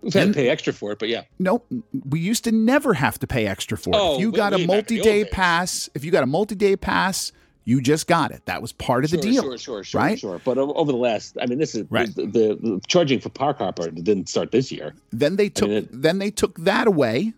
We've 0.00 0.12
had 0.12 0.20
Then- 0.22 0.28
to 0.28 0.34
pay 0.34 0.48
extra 0.48 0.72
for 0.72 0.92
it, 0.92 0.98
but 0.98 1.08
yeah. 1.08 1.22
Nope. 1.38 1.70
We 2.08 2.18
used 2.20 2.44
to 2.44 2.52
never 2.52 2.94
have 2.94 3.18
to 3.20 3.26
pay 3.26 3.46
extra 3.46 3.76
for 3.76 3.90
it. 3.90 3.96
Oh, 3.96 4.14
if 4.14 4.20
you 4.20 4.32
got 4.32 4.52
a 4.52 4.56
way 4.56 4.58
back 4.58 4.62
in 4.62 4.66
the 4.66 4.72
old 4.72 4.76
multi-day 5.04 5.24
pass, 5.26 5.90
if 5.94 6.04
you 6.04 6.10
got 6.10 6.22
a 6.22 6.26
multi-day 6.26 6.76
pass, 6.76 7.30
you 7.64 7.82
just 7.82 8.06
got 8.06 8.30
it. 8.30 8.46
That 8.46 8.62
was 8.62 8.72
part 8.72 9.04
of 9.04 9.10
Sure, 9.10 9.20
the 9.20 9.30
deal. 9.30 9.42
sure, 9.42 9.58
sure, 9.58 9.84
sure, 9.84 10.00
right? 10.00 10.18
sure. 10.18 10.40
But 10.42 10.56
over 10.56 10.90
the 10.90 10.96
last, 10.96 11.36
I 11.42 11.44
mean, 11.46 11.58
this 11.58 11.74
is 11.74 11.84
Right. 11.90 12.08
the, 12.14 12.22
the, 12.26 12.58
the 12.62 12.80
charging 12.86 13.20
for 13.20 13.28
park 13.28 13.58
hopper 13.58 13.90
didn't 13.90 14.30
start 14.30 14.52
this 14.52 14.72
year. 14.72 14.94
Then 15.10 15.36
they 15.36 15.50
took 15.50 15.68
mean, 15.68 15.78
it- 15.78 15.88
then 16.02 16.18
they 16.20 16.30
took 16.30 16.56
that 16.60 16.86
away. 16.86 17.34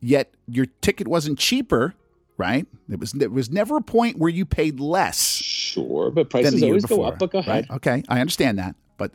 Yet 0.00 0.32
your 0.48 0.64
ticket 0.80 1.06
wasn't 1.08 1.38
cheaper, 1.38 1.94
right? 2.40 2.66
It 2.90 2.98
was 2.98 3.12
there 3.12 3.30
was 3.30 3.50
never 3.50 3.76
a 3.76 3.82
point 3.82 4.18
where 4.18 4.30
you 4.30 4.44
paid 4.44 4.80
less 4.80 5.20
Sure, 5.20 6.10
but 6.10 6.30
prices 6.30 6.60
always 6.62 6.82
before. 6.82 6.96
go 6.96 7.04
up. 7.04 7.18
But 7.20 7.30
go 7.30 7.38
ahead. 7.38 7.68
Right? 7.68 7.76
Okay, 7.76 8.02
I 8.08 8.20
understand 8.20 8.58
that. 8.58 8.74
But 8.96 9.12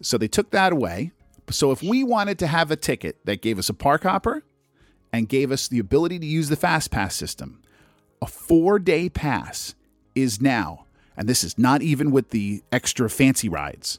so 0.00 0.16
they 0.18 0.28
took 0.28 0.50
that 0.50 0.72
away. 0.72 1.10
So 1.50 1.72
if 1.72 1.82
we 1.82 2.04
wanted 2.04 2.38
to 2.40 2.46
have 2.46 2.70
a 2.70 2.76
ticket 2.76 3.18
that 3.24 3.40
gave 3.42 3.58
us 3.58 3.68
a 3.68 3.74
park 3.74 4.02
hopper 4.04 4.44
and 5.12 5.28
gave 5.28 5.50
us 5.50 5.66
the 5.68 5.78
ability 5.78 6.18
to 6.20 6.26
use 6.26 6.48
the 6.48 6.56
fast 6.56 6.90
pass 6.90 7.14
system, 7.16 7.62
a 8.20 8.26
four 8.26 8.78
day 8.78 9.08
pass 9.08 9.74
is 10.14 10.40
now, 10.40 10.86
and 11.16 11.28
this 11.28 11.42
is 11.42 11.58
not 11.58 11.82
even 11.82 12.10
with 12.10 12.30
the 12.30 12.62
extra 12.70 13.08
fancy 13.10 13.48
rides, 13.48 13.98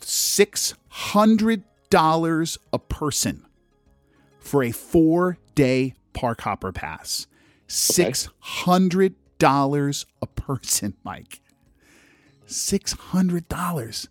six 0.00 0.74
hundred 0.88 1.62
dollars 1.88 2.58
a 2.72 2.78
person 2.78 3.46
for 4.38 4.62
a 4.62 4.72
four 4.72 5.38
day 5.54 5.94
park 6.12 6.40
hopper 6.42 6.72
pass. 6.72 7.26
Six 7.74 8.28
hundred 8.38 9.14
dollars 9.38 10.04
a 10.20 10.26
person, 10.26 10.94
Mike. 11.04 11.40
Six 12.46 12.92
hundred 12.92 13.48
dollars. 13.48 14.08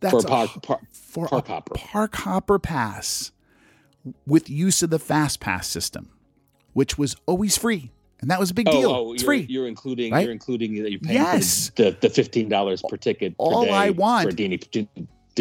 That's 0.00 0.12
For 0.12 0.18
a 0.26 0.30
park, 0.30 0.62
park, 0.62 0.80
for 0.92 1.28
park 1.28 1.48
a 1.48 1.52
hopper. 1.52 1.74
park 1.74 2.14
hopper 2.16 2.58
pass 2.58 3.30
with 4.26 4.50
use 4.50 4.82
of 4.82 4.90
the 4.90 4.98
fast 4.98 5.38
pass 5.40 5.68
system, 5.68 6.10
which 6.72 6.98
was 6.98 7.14
always 7.26 7.56
free, 7.56 7.92
and 8.20 8.30
that 8.32 8.40
was 8.40 8.50
a 8.50 8.54
big 8.54 8.68
Oh, 8.68 8.72
deal. 8.72 8.90
oh, 8.90 9.12
it's 9.12 9.22
you're, 9.22 9.28
free. 9.28 9.46
You're 9.48 9.68
including 9.68 10.12
right? 10.12 10.24
you're 10.24 10.32
including 10.32 10.82
that 10.82 10.90
you're 10.90 10.98
paying 11.00 11.14
Yes. 11.22 11.70
the, 11.76 11.96
the 12.00 12.10
fifteen 12.10 12.48
dollars 12.48 12.82
per 12.88 12.96
ticket 12.96 13.32
per 13.38 13.44
All 13.44 13.64
day 13.64 13.70
I 13.70 13.90
want- 13.90 14.28
for 14.30 14.34
Disney, 14.36 14.56
Disney 14.58 14.98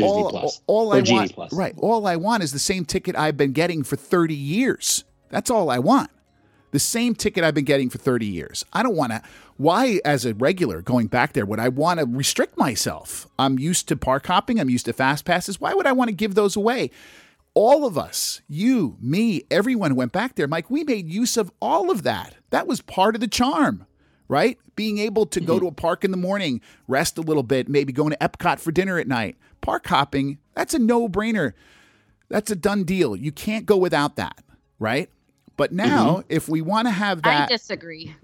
all, 0.07 0.29
Plus 0.29 0.61
all 0.67 0.93
or 0.93 0.97
I 0.97 1.01
Genie 1.01 1.17
want, 1.19 1.33
Plus. 1.33 1.53
right? 1.53 1.73
All 1.77 2.05
I 2.05 2.17
want 2.17 2.43
is 2.43 2.51
the 2.53 2.59
same 2.59 2.85
ticket 2.85 3.15
I've 3.15 3.35
been 3.35 3.51
getting 3.51 3.81
for 3.83 3.95
thirty 3.95 4.35
years. 4.35 5.03
That's 5.29 5.49
all 5.49 5.71
I 5.71 5.79
want. 5.79 6.11
The 6.73 6.79
same 6.79 7.13
ticket 7.13 7.43
I've 7.43 7.53
been 7.53 7.65
getting 7.65 7.91
for 7.91 7.99
thirty 7.99 8.25
years. 8.25 8.65
I 8.73 8.81
don't 8.81 8.95
want 8.95 9.11
to. 9.11 9.21
Why, 9.57 10.01
as 10.03 10.25
a 10.25 10.33
regular 10.33 10.81
going 10.81 11.05
back 11.05 11.33
there, 11.33 11.45
would 11.45 11.59
I 11.59 11.69
want 11.69 11.99
to 11.99 12.07
restrict 12.07 12.57
myself? 12.57 13.27
I'm 13.37 13.59
used 13.59 13.87
to 13.89 13.95
park 13.95 14.25
hopping. 14.25 14.59
I'm 14.59 14.71
used 14.71 14.85
to 14.87 14.93
fast 14.93 15.23
passes. 15.23 15.61
Why 15.61 15.75
would 15.75 15.85
I 15.85 15.91
want 15.91 16.09
to 16.09 16.15
give 16.15 16.33
those 16.33 16.55
away? 16.55 16.89
All 17.53 17.85
of 17.85 17.95
us, 17.95 18.41
you, 18.49 18.97
me, 18.99 19.43
everyone 19.51 19.91
who 19.91 19.97
went 19.97 20.13
back 20.13 20.33
there, 20.33 20.47
Mike, 20.47 20.71
we 20.71 20.83
made 20.83 21.07
use 21.07 21.37
of 21.37 21.51
all 21.61 21.91
of 21.91 22.01
that. 22.01 22.37
That 22.49 22.65
was 22.65 22.81
part 22.81 23.13
of 23.13 23.21
the 23.21 23.27
charm, 23.27 23.85
right? 24.27 24.57
Being 24.75 24.97
able 24.97 25.27
to 25.27 25.39
go 25.39 25.57
mm-hmm. 25.57 25.65
to 25.65 25.69
a 25.69 25.73
park 25.73 26.03
in 26.03 26.09
the 26.09 26.17
morning, 26.17 26.59
rest 26.87 27.19
a 27.19 27.21
little 27.21 27.43
bit, 27.43 27.69
maybe 27.69 27.93
going 27.93 28.09
to 28.09 28.17
Epcot 28.17 28.59
for 28.59 28.71
dinner 28.71 28.97
at 28.97 29.07
night. 29.07 29.37
Park 29.61 29.85
hopping, 29.85 30.39
that's 30.55 30.73
a 30.73 30.79
no 30.79 31.07
brainer. 31.07 31.53
That's 32.29 32.49
a 32.49 32.55
done 32.55 32.83
deal. 32.83 33.15
You 33.15 33.31
can't 33.31 33.67
go 33.67 33.77
without 33.77 34.15
that, 34.15 34.43
right? 34.79 35.11
But 35.55 35.71
now, 35.71 36.23
if 36.29 36.49
we 36.49 36.61
want 36.61 36.87
to 36.87 36.91
have 36.91 37.21
that, 37.23 37.49
I 37.49 37.53
disagree. 37.53 38.15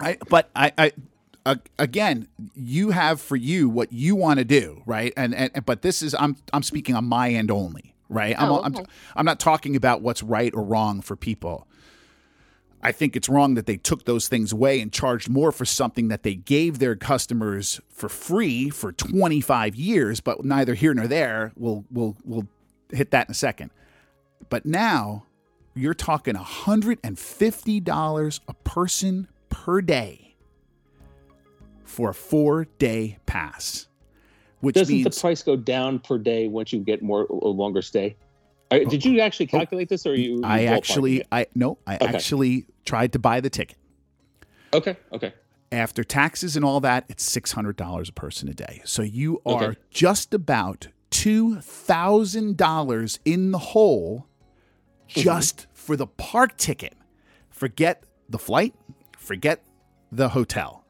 I, 0.00 0.16
but 0.28 0.50
I, 0.56 0.72
I, 0.78 0.92
uh, 1.46 1.56
again, 1.78 2.26
you 2.54 2.90
have 2.90 3.20
for 3.20 3.36
you 3.36 3.68
what 3.68 3.92
you 3.92 4.16
want 4.16 4.38
to 4.38 4.44
do, 4.44 4.82
right? 4.86 5.12
And, 5.16 5.34
and 5.34 5.64
but 5.66 5.82
this 5.82 6.02
is 6.02 6.14
I'm 6.18 6.36
I'm 6.52 6.62
speaking 6.62 6.94
on 6.94 7.04
my 7.04 7.30
end 7.30 7.50
only, 7.50 7.94
right? 8.08 8.34
I'm, 8.40 8.50
Oh, 8.50 8.62
I'm. 8.62 8.74
I'm 9.14 9.26
not 9.26 9.38
talking 9.40 9.76
about 9.76 10.00
what's 10.00 10.22
right 10.22 10.54
or 10.54 10.62
wrong 10.62 11.00
for 11.02 11.16
people. 11.16 11.68
I 12.82 12.92
think 12.92 13.16
it's 13.16 13.30
wrong 13.30 13.54
that 13.54 13.64
they 13.64 13.78
took 13.78 14.04
those 14.04 14.28
things 14.28 14.52
away 14.52 14.78
and 14.80 14.92
charged 14.92 15.30
more 15.30 15.52
for 15.52 15.64
something 15.64 16.08
that 16.08 16.22
they 16.22 16.34
gave 16.34 16.80
their 16.80 16.94
customers 16.96 17.80
for 17.88 18.10
free 18.10 18.68
for 18.68 18.92
25 18.92 19.74
years, 19.74 20.20
but 20.20 20.44
neither 20.44 20.74
here 20.74 20.92
nor 20.92 21.06
there. 21.06 21.52
We'll 21.56 21.84
we'll 21.90 22.16
we'll 22.24 22.46
hit 22.90 23.10
that 23.10 23.28
in 23.28 23.32
a 23.32 23.34
second. 23.34 23.70
But 24.50 24.66
now 24.66 25.24
you're 25.74 25.94
talking 25.94 26.34
$150 26.34 28.40
a 28.48 28.54
person 28.54 29.28
per 29.48 29.80
day 29.80 30.36
for 31.84 32.10
a 32.10 32.14
four 32.14 32.64
day 32.78 33.18
pass, 33.26 33.88
which 34.60 34.76
Doesn't 34.76 34.96
means 34.96 35.16
the 35.16 35.20
price 35.20 35.42
go 35.42 35.56
down 35.56 35.98
per 35.98 36.18
day 36.18 36.48
once 36.48 36.72
you 36.72 36.80
get 36.80 37.02
more 37.02 37.24
a 37.24 37.48
longer 37.48 37.82
stay? 37.82 38.16
Uh, 38.70 38.78
Did 38.78 39.04
you 39.04 39.20
actually 39.20 39.46
calculate 39.46 39.88
this, 39.88 40.06
or 40.06 40.12
are 40.12 40.14
you? 40.14 40.40
Oh, 40.42 40.48
I 40.48 40.64
actually, 40.64 41.20
it? 41.20 41.26
I 41.30 41.46
no, 41.54 41.78
I 41.86 41.96
Okay. 41.96 42.14
actually 42.14 42.66
tried 42.84 43.12
to 43.12 43.18
buy 43.18 43.40
the 43.40 43.50
ticket. 43.50 43.76
Okay, 44.72 44.96
okay. 45.12 45.34
After 45.70 46.02
taxes 46.02 46.56
and 46.56 46.64
all 46.64 46.80
that, 46.80 47.04
it's 47.08 47.24
six 47.24 47.52
hundred 47.52 47.76
dollars 47.76 48.08
a 48.08 48.12
person 48.12 48.48
a 48.48 48.54
day. 48.54 48.80
So 48.84 49.02
you 49.02 49.40
are 49.44 49.70
Okay. 49.70 49.78
just 49.90 50.34
about 50.34 50.88
two 51.10 51.60
thousand 51.60 52.56
dollars 52.56 53.20
in 53.24 53.52
the 53.52 53.58
hole, 53.58 54.26
Mm-hmm. 55.08 55.20
just 55.20 55.66
for 55.74 55.96
the 55.96 56.06
park 56.06 56.56
ticket. 56.56 56.94
Forget 57.50 58.04
the 58.28 58.38
flight, 58.38 58.74
forget 59.18 59.62
the 60.10 60.30
hotel. 60.30 60.84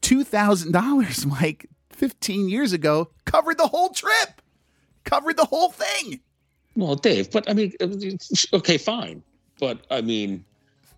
Two 0.00 0.24
thousand 0.24 0.72
dollars, 0.72 1.24
Mike, 1.40 1.66
fifteen 1.90 2.48
years 2.48 2.72
ago 2.72 3.10
covered 3.24 3.58
the 3.58 3.66
whole 3.66 3.90
trip, 3.90 4.42
covered 5.04 5.36
the 5.36 5.44
whole 5.44 5.70
thing. 5.70 6.20
Well, 6.76 6.96
Dave, 6.96 7.30
but 7.30 7.48
I 7.48 7.54
mean, 7.54 7.72
okay, 8.52 8.78
fine, 8.78 9.22
but 9.60 9.86
I 9.90 10.00
mean, 10.00 10.44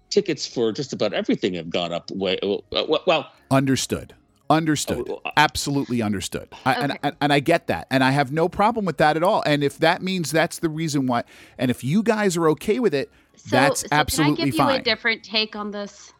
tickets 0.08 0.46
for 0.46 0.72
just 0.72 0.92
about 0.92 1.12
everything 1.12 1.54
have 1.54 1.68
gone 1.70 1.92
up 1.92 2.10
way. 2.10 2.38
well 2.72 3.30
Understood. 3.50 4.14
Understood. 4.48 5.08
Oh, 5.10 5.20
uh, 5.24 5.30
Absolutely 5.36 6.02
understood. 6.02 6.48
I, 6.64 6.74
and, 6.74 6.92
Okay. 6.92 7.00
and, 7.02 7.16
and 7.20 7.32
I 7.32 7.40
get 7.40 7.66
that. 7.66 7.86
And 7.90 8.04
I 8.04 8.12
have 8.12 8.30
no 8.32 8.48
problem 8.48 8.84
with 8.84 8.98
that 8.98 9.16
at 9.16 9.22
all. 9.22 9.42
And 9.44 9.64
if 9.64 9.78
that 9.78 10.02
means 10.02 10.30
that's 10.30 10.60
the 10.60 10.68
reason 10.68 11.06
why, 11.06 11.24
and 11.58 11.70
if 11.70 11.82
you 11.82 12.02
guys 12.02 12.36
are 12.36 12.48
okay 12.50 12.78
with 12.78 12.94
it, 12.94 13.10
So, 13.36 13.48
that's 13.50 13.80
so 13.80 13.86
absolutely 13.90 14.36
can 14.36 14.42
I 14.42 14.46
give 14.46 14.56
fine. 14.56 14.74
you 14.74 14.80
a 14.80 14.82
different 14.84 15.22
take 15.24 15.56
on 15.56 15.70
this? 15.72 16.12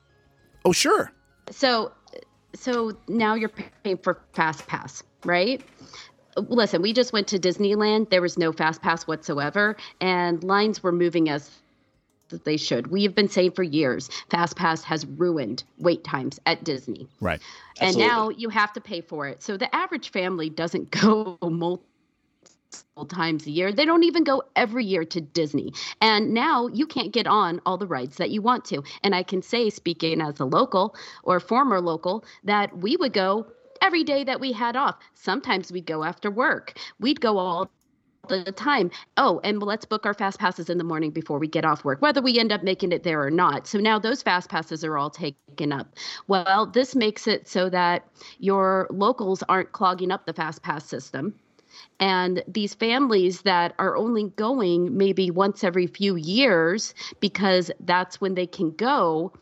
oh, 0.64 0.72
sure. 0.72 1.12
So, 1.50 1.92
so 2.54 2.96
now 3.06 3.34
you're 3.34 3.52
paying 3.84 3.98
for 3.98 4.20
Fast 4.32 4.66
Pass, 4.66 5.04
right? 5.24 5.62
Listen, 6.36 6.82
we 6.82 6.92
just 6.92 7.12
went 7.12 7.28
to 7.28 7.38
Disneyland. 7.38 8.10
There 8.10 8.20
was 8.20 8.36
no 8.36 8.52
Fast 8.52 8.82
Pass 8.82 9.06
whatsoever, 9.06 9.76
and 10.00 10.42
lines 10.42 10.82
were 10.82 10.92
moving 10.92 11.28
as 11.30 11.50
they 12.28 12.56
should. 12.56 12.88
We 12.88 13.02
have 13.04 13.14
been 13.14 13.28
saying 13.28 13.52
for 13.52 13.62
years, 13.62 14.08
Fast 14.30 14.56
Pass 14.56 14.82
has 14.84 15.06
ruined 15.06 15.64
wait 15.78 16.04
times 16.04 16.40
at 16.46 16.64
Disney. 16.64 17.08
Right. 17.20 17.40
And 17.80 17.88
Absolutely. 17.88 18.08
now 18.08 18.28
you 18.30 18.48
have 18.48 18.72
to 18.74 18.80
pay 18.80 19.00
for 19.00 19.26
it. 19.26 19.42
So 19.42 19.56
the 19.56 19.74
average 19.74 20.10
family 20.10 20.50
doesn't 20.50 20.90
go 21.02 21.38
multiple 21.42 21.84
times 23.08 23.46
a 23.46 23.50
year. 23.50 23.72
They 23.72 23.84
don't 23.84 24.04
even 24.04 24.24
go 24.24 24.42
every 24.54 24.84
year 24.84 25.04
to 25.04 25.20
Disney. 25.20 25.72
And 26.00 26.34
now 26.34 26.66
you 26.68 26.86
can't 26.86 27.12
get 27.12 27.26
on 27.26 27.60
all 27.66 27.76
the 27.76 27.86
rides 27.86 28.16
that 28.16 28.30
you 28.30 28.42
want 28.42 28.64
to. 28.66 28.82
And 29.02 29.14
I 29.14 29.22
can 29.22 29.42
say, 29.42 29.70
speaking 29.70 30.20
as 30.20 30.40
a 30.40 30.44
local 30.44 30.96
or 31.22 31.40
former 31.40 31.80
local, 31.80 32.24
that 32.44 32.76
we 32.78 32.96
would 32.96 33.12
go 33.12 33.46
every 33.82 34.04
day 34.04 34.24
that 34.24 34.40
we 34.40 34.52
had 34.52 34.76
off. 34.76 34.96
Sometimes 35.14 35.70
we'd 35.70 35.86
go 35.86 36.02
after 36.02 36.30
work. 36.30 36.78
We'd 36.98 37.20
go 37.20 37.38
all 37.38 37.70
the 38.28 38.52
time. 38.52 38.90
Oh, 39.16 39.40
and 39.44 39.62
let's 39.62 39.84
book 39.84 40.06
our 40.06 40.14
fast 40.14 40.38
passes 40.38 40.70
in 40.70 40.78
the 40.78 40.84
morning 40.84 41.10
before 41.10 41.38
we 41.38 41.48
get 41.48 41.64
off 41.64 41.84
work, 41.84 42.02
whether 42.02 42.22
we 42.22 42.38
end 42.38 42.52
up 42.52 42.62
making 42.62 42.92
it 42.92 43.02
there 43.02 43.22
or 43.22 43.30
not. 43.30 43.66
So 43.66 43.78
now 43.78 43.98
those 43.98 44.22
fast 44.22 44.48
passes 44.48 44.84
are 44.84 44.96
all 44.96 45.10
taken 45.10 45.72
up. 45.72 45.94
Well, 46.28 46.66
this 46.66 46.94
makes 46.94 47.26
it 47.26 47.48
so 47.48 47.68
that 47.70 48.06
your 48.38 48.86
locals 48.90 49.42
aren't 49.48 49.72
clogging 49.72 50.10
up 50.10 50.26
the 50.26 50.32
fast 50.32 50.62
pass 50.62 50.84
system. 50.84 51.34
And 52.00 52.42
these 52.46 52.74
families 52.74 53.42
that 53.42 53.74
are 53.78 53.96
only 53.96 54.24
going 54.36 54.96
maybe 54.96 55.30
once 55.30 55.64
every 55.64 55.86
few 55.86 56.16
years 56.16 56.94
because 57.20 57.70
that's 57.80 58.20
when 58.20 58.34
they 58.34 58.46
can 58.46 58.70
go, 58.70 59.32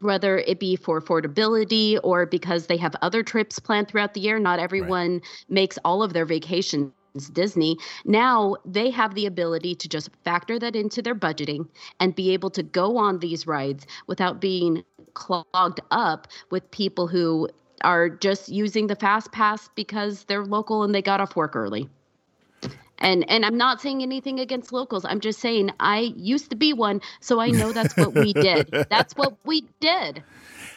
whether 0.00 0.38
it 0.38 0.58
be 0.58 0.76
for 0.76 1.00
affordability 1.00 1.98
or 2.02 2.26
because 2.26 2.66
they 2.66 2.76
have 2.78 2.96
other 3.02 3.22
trips 3.22 3.58
planned 3.58 3.88
throughout 3.88 4.14
the 4.14 4.20
year. 4.20 4.38
Not 4.38 4.58
everyone 4.58 5.20
makes 5.48 5.78
all 5.84 6.02
of 6.02 6.12
their 6.12 6.24
vacations 6.24 6.92
Disney. 7.32 7.76
Now 8.04 8.56
they 8.64 8.90
have 8.90 9.14
the 9.14 9.26
ability 9.26 9.74
to 9.76 9.88
just 9.88 10.10
factor 10.24 10.58
that 10.58 10.76
into 10.76 11.02
their 11.02 11.14
budgeting 11.14 11.68
and 11.98 12.14
be 12.14 12.32
able 12.32 12.50
to 12.50 12.62
go 12.62 12.96
on 12.96 13.18
these 13.18 13.46
rides 13.46 13.86
without 14.06 14.40
being 14.40 14.84
clogged 15.14 15.80
up 15.90 16.28
with 16.50 16.70
people 16.70 17.06
who 17.06 17.48
are 17.82 18.08
just 18.08 18.48
using 18.48 18.86
the 18.86 18.96
fast 18.96 19.32
pass 19.32 19.68
because 19.74 20.24
they're 20.24 20.44
local 20.44 20.82
and 20.82 20.94
they 20.94 21.02
got 21.02 21.20
off 21.20 21.36
work 21.36 21.56
early. 21.56 21.88
And 22.98 23.28
and 23.30 23.46
I'm 23.46 23.56
not 23.56 23.80
saying 23.80 24.02
anything 24.02 24.38
against 24.38 24.72
locals. 24.72 25.06
I'm 25.06 25.20
just 25.20 25.40
saying 25.40 25.70
I 25.80 26.12
used 26.16 26.50
to 26.50 26.56
be 26.56 26.74
one, 26.74 27.00
so 27.20 27.40
I 27.40 27.50
know 27.50 27.72
that's 27.72 27.96
what 27.96 28.14
we 28.14 28.34
did. 28.34 28.74
That's 28.90 29.14
what 29.14 29.34
we 29.44 29.64
did. 29.80 30.22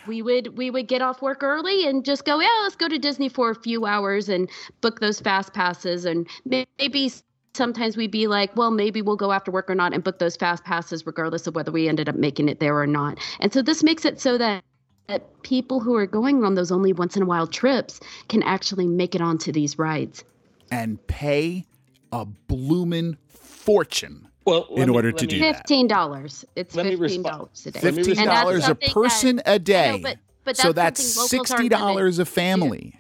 We 0.08 0.22
would 0.22 0.58
we 0.58 0.70
would 0.70 0.88
get 0.88 1.02
off 1.02 1.22
work 1.22 1.44
early 1.44 1.88
and 1.88 2.04
just 2.04 2.26
go, 2.26 2.40
yeah, 2.40 2.48
let's 2.64 2.76
go 2.76 2.88
to 2.88 2.98
Disney 2.98 3.30
for 3.30 3.50
a 3.50 3.56
few 3.56 3.86
hours 3.86 4.30
and 4.30 4.50
book 4.82 5.00
those 5.00 5.20
fast 5.20 5.54
passes. 5.54 6.06
And 6.06 6.28
maybe 6.46 7.12
sometimes 7.54 7.96
we'd 7.96 8.12
be 8.12 8.28
like, 8.28 8.56
well, 8.56 8.72
maybe 8.72 9.02
we'll 9.02 9.16
go 9.16 9.32
after 9.32 9.52
work 9.52 9.70
or 9.70 9.76
not 9.76 9.94
and 9.94 10.04
book 10.04 10.20
those 10.20 10.36
fast 10.36 10.64
passes 10.64 11.06
regardless 11.06 11.48
of 11.48 11.56
whether 11.56 11.72
we 11.72 11.88
ended 11.88 12.10
up 12.10 12.16
making 12.16 12.50
it 12.50 12.60
there 12.60 12.78
or 12.78 12.88
not. 12.88 13.18
And 13.40 13.54
so 13.54 13.62
this 13.62 13.84
makes 13.84 14.06
it 14.06 14.20
so 14.20 14.38
that 14.38 14.64
that 15.08 15.44
people 15.44 15.82
who 15.82 15.96
are 15.96 16.08
going 16.08 16.46
on 16.46 16.56
those 16.56 16.72
only 16.72 16.94
once 16.94 17.18
in 17.18 17.24
a 17.24 17.26
while 17.26 17.46
trips 17.46 18.00
can 18.30 18.42
actually 18.44 18.88
make 18.88 19.14
it 19.14 19.22
onto 19.22 19.52
these 19.52 19.78
rides. 19.78 20.24
And 20.72 21.06
pay 21.08 21.66
a 22.12 22.26
bloomin' 22.26 23.18
fortune 23.28 24.30
Well, 24.46 24.68
in 24.76 24.90
me- 24.90 24.96
order 24.96 25.12
to 25.12 25.24
me- 25.26 25.28
do 25.30 25.40
that. 25.40 25.58
fifteen 25.58 25.88
dollars. 25.88 26.44
It's 26.56 26.76
Let 26.76 26.86
fifteen 26.88 27.24
dollars 27.24 27.66
a 27.66 27.72
day. 27.72 27.80
Fifteen 27.80 28.26
dollars 28.26 28.64
a 28.64 28.68
something 28.68 28.88
that- 28.88 28.94
person 28.94 29.42
a 29.46 29.52
I 29.54 29.58
day. 29.58 29.92
know, 29.92 29.98
but, 30.00 30.18
but 30.44 30.58
so 30.58 30.74
that's 30.74 31.00
that's 31.02 31.14
something 31.14 31.40
locals 31.40 31.48
sixty 31.50 31.54
aren't 31.56 31.70
gonna 31.72 31.94
dollars 31.94 32.20
a 32.20 32.24
do. 32.26 32.30
family. 32.30 33.00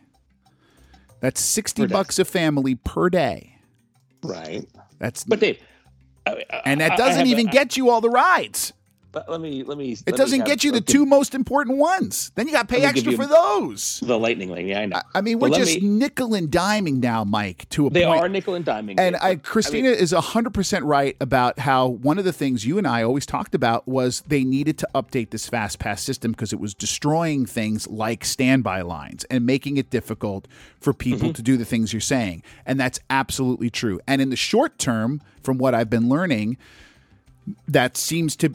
That's 1.19 1.41
sixty 1.41 1.83
Per 1.83 1.87
bucks 1.89 2.19
a 2.19 2.25
family 2.25 2.75
per 2.75 3.09
day. 3.09 3.57
Right. 4.23 4.67
That's 4.99 5.23
But 5.25 5.39
Dave, 5.41 5.57
I- 6.25 6.43
I- 6.49 6.61
and 6.65 6.81
that 6.81 6.93
I 6.93 6.95
doesn't 6.95 7.19
have 7.19 7.27
a- 7.27 7.29
even 7.31 7.47
get 7.47 7.75
you 7.77 7.89
all 7.89 7.99
the 8.01 8.09
rides. 8.09 8.71
But 9.13 9.29
let 9.29 9.39
me 9.39 9.63
let 9.63 9.77
me. 9.77 9.95
It 10.07 10.17
doesn't 10.17 10.43
get 10.45 10.63
you 10.63 10.71
the 10.71 10.81
two 10.81 11.05
most 11.05 11.35
important 11.35 11.77
ones. 11.77 12.31
Then 12.35 12.47
you 12.47 12.53
got 12.53 12.67
to 12.67 12.73
pay 12.73 12.81
Let 12.81 12.95
me 12.95 12.99
extra 13.01 13.11
for 13.15 13.27
those. 13.27 13.99
The 14.01 14.17
lightning 14.17 14.49
lane. 14.49 14.67
Yeah, 14.67 14.79
I 14.81 14.85
know. 14.87 15.01
I 15.13 15.21
mean, 15.21 15.37
But 15.37 15.51
we're 15.51 15.57
just 15.59 15.81
me- 15.81 15.87
nickel 15.87 16.33
and 16.33 16.49
diming 16.49 16.95
now, 17.01 17.23
Mike, 17.23 17.69
to 17.69 17.85
a 17.87 17.89
They 17.91 18.05
point. 18.05 18.19
are 18.21 18.27
nickel 18.27 18.55
and 18.55 18.65
diming. 18.65 18.95
And 18.97 19.15
I, 19.17 19.35
Christina 19.35 19.91
mean, 19.91 19.99
is 19.99 20.13
100% 20.13 20.81
right 20.83 21.15
about 21.21 21.59
how 21.59 21.87
one 21.87 22.17
of 22.17 22.25
the 22.25 22.33
things 22.33 22.65
you 22.65 22.79
and 22.79 22.87
I 22.87 23.03
always 23.03 23.27
talked 23.27 23.53
about 23.53 23.87
was 23.87 24.21
they 24.27 24.43
needed 24.43 24.79
to 24.79 24.87
update 24.95 25.29
this 25.29 25.47
fast 25.47 25.77
pass 25.77 26.01
system 26.01 26.31
because 26.31 26.51
it 26.51 26.59
was 26.59 26.73
destroying 26.73 27.45
things 27.45 27.87
like 27.87 28.25
standby 28.25 28.81
lines 28.81 29.25
and 29.25 29.45
making 29.45 29.77
it 29.77 29.89
difficult 29.91 30.47
for 30.81 30.91
people 30.91 31.27
Mm-hmm. 31.27 31.33
to 31.33 31.41
do 31.43 31.55
the 31.55 31.65
things 31.65 31.93
you're 31.93 31.99
saying. 32.01 32.41
And 32.65 32.79
that's 32.79 32.99
absolutely 33.11 33.69
true. 33.69 33.99
And 34.07 34.21
in 34.23 34.31
the 34.31 34.35
short 34.35 34.79
term, 34.79 35.21
from 35.43 35.59
what 35.59 35.75
I've 35.75 35.89
been 35.91 36.09
learning, 36.09 36.57
that 37.67 37.95
seems 37.97 38.35
to 38.37 38.53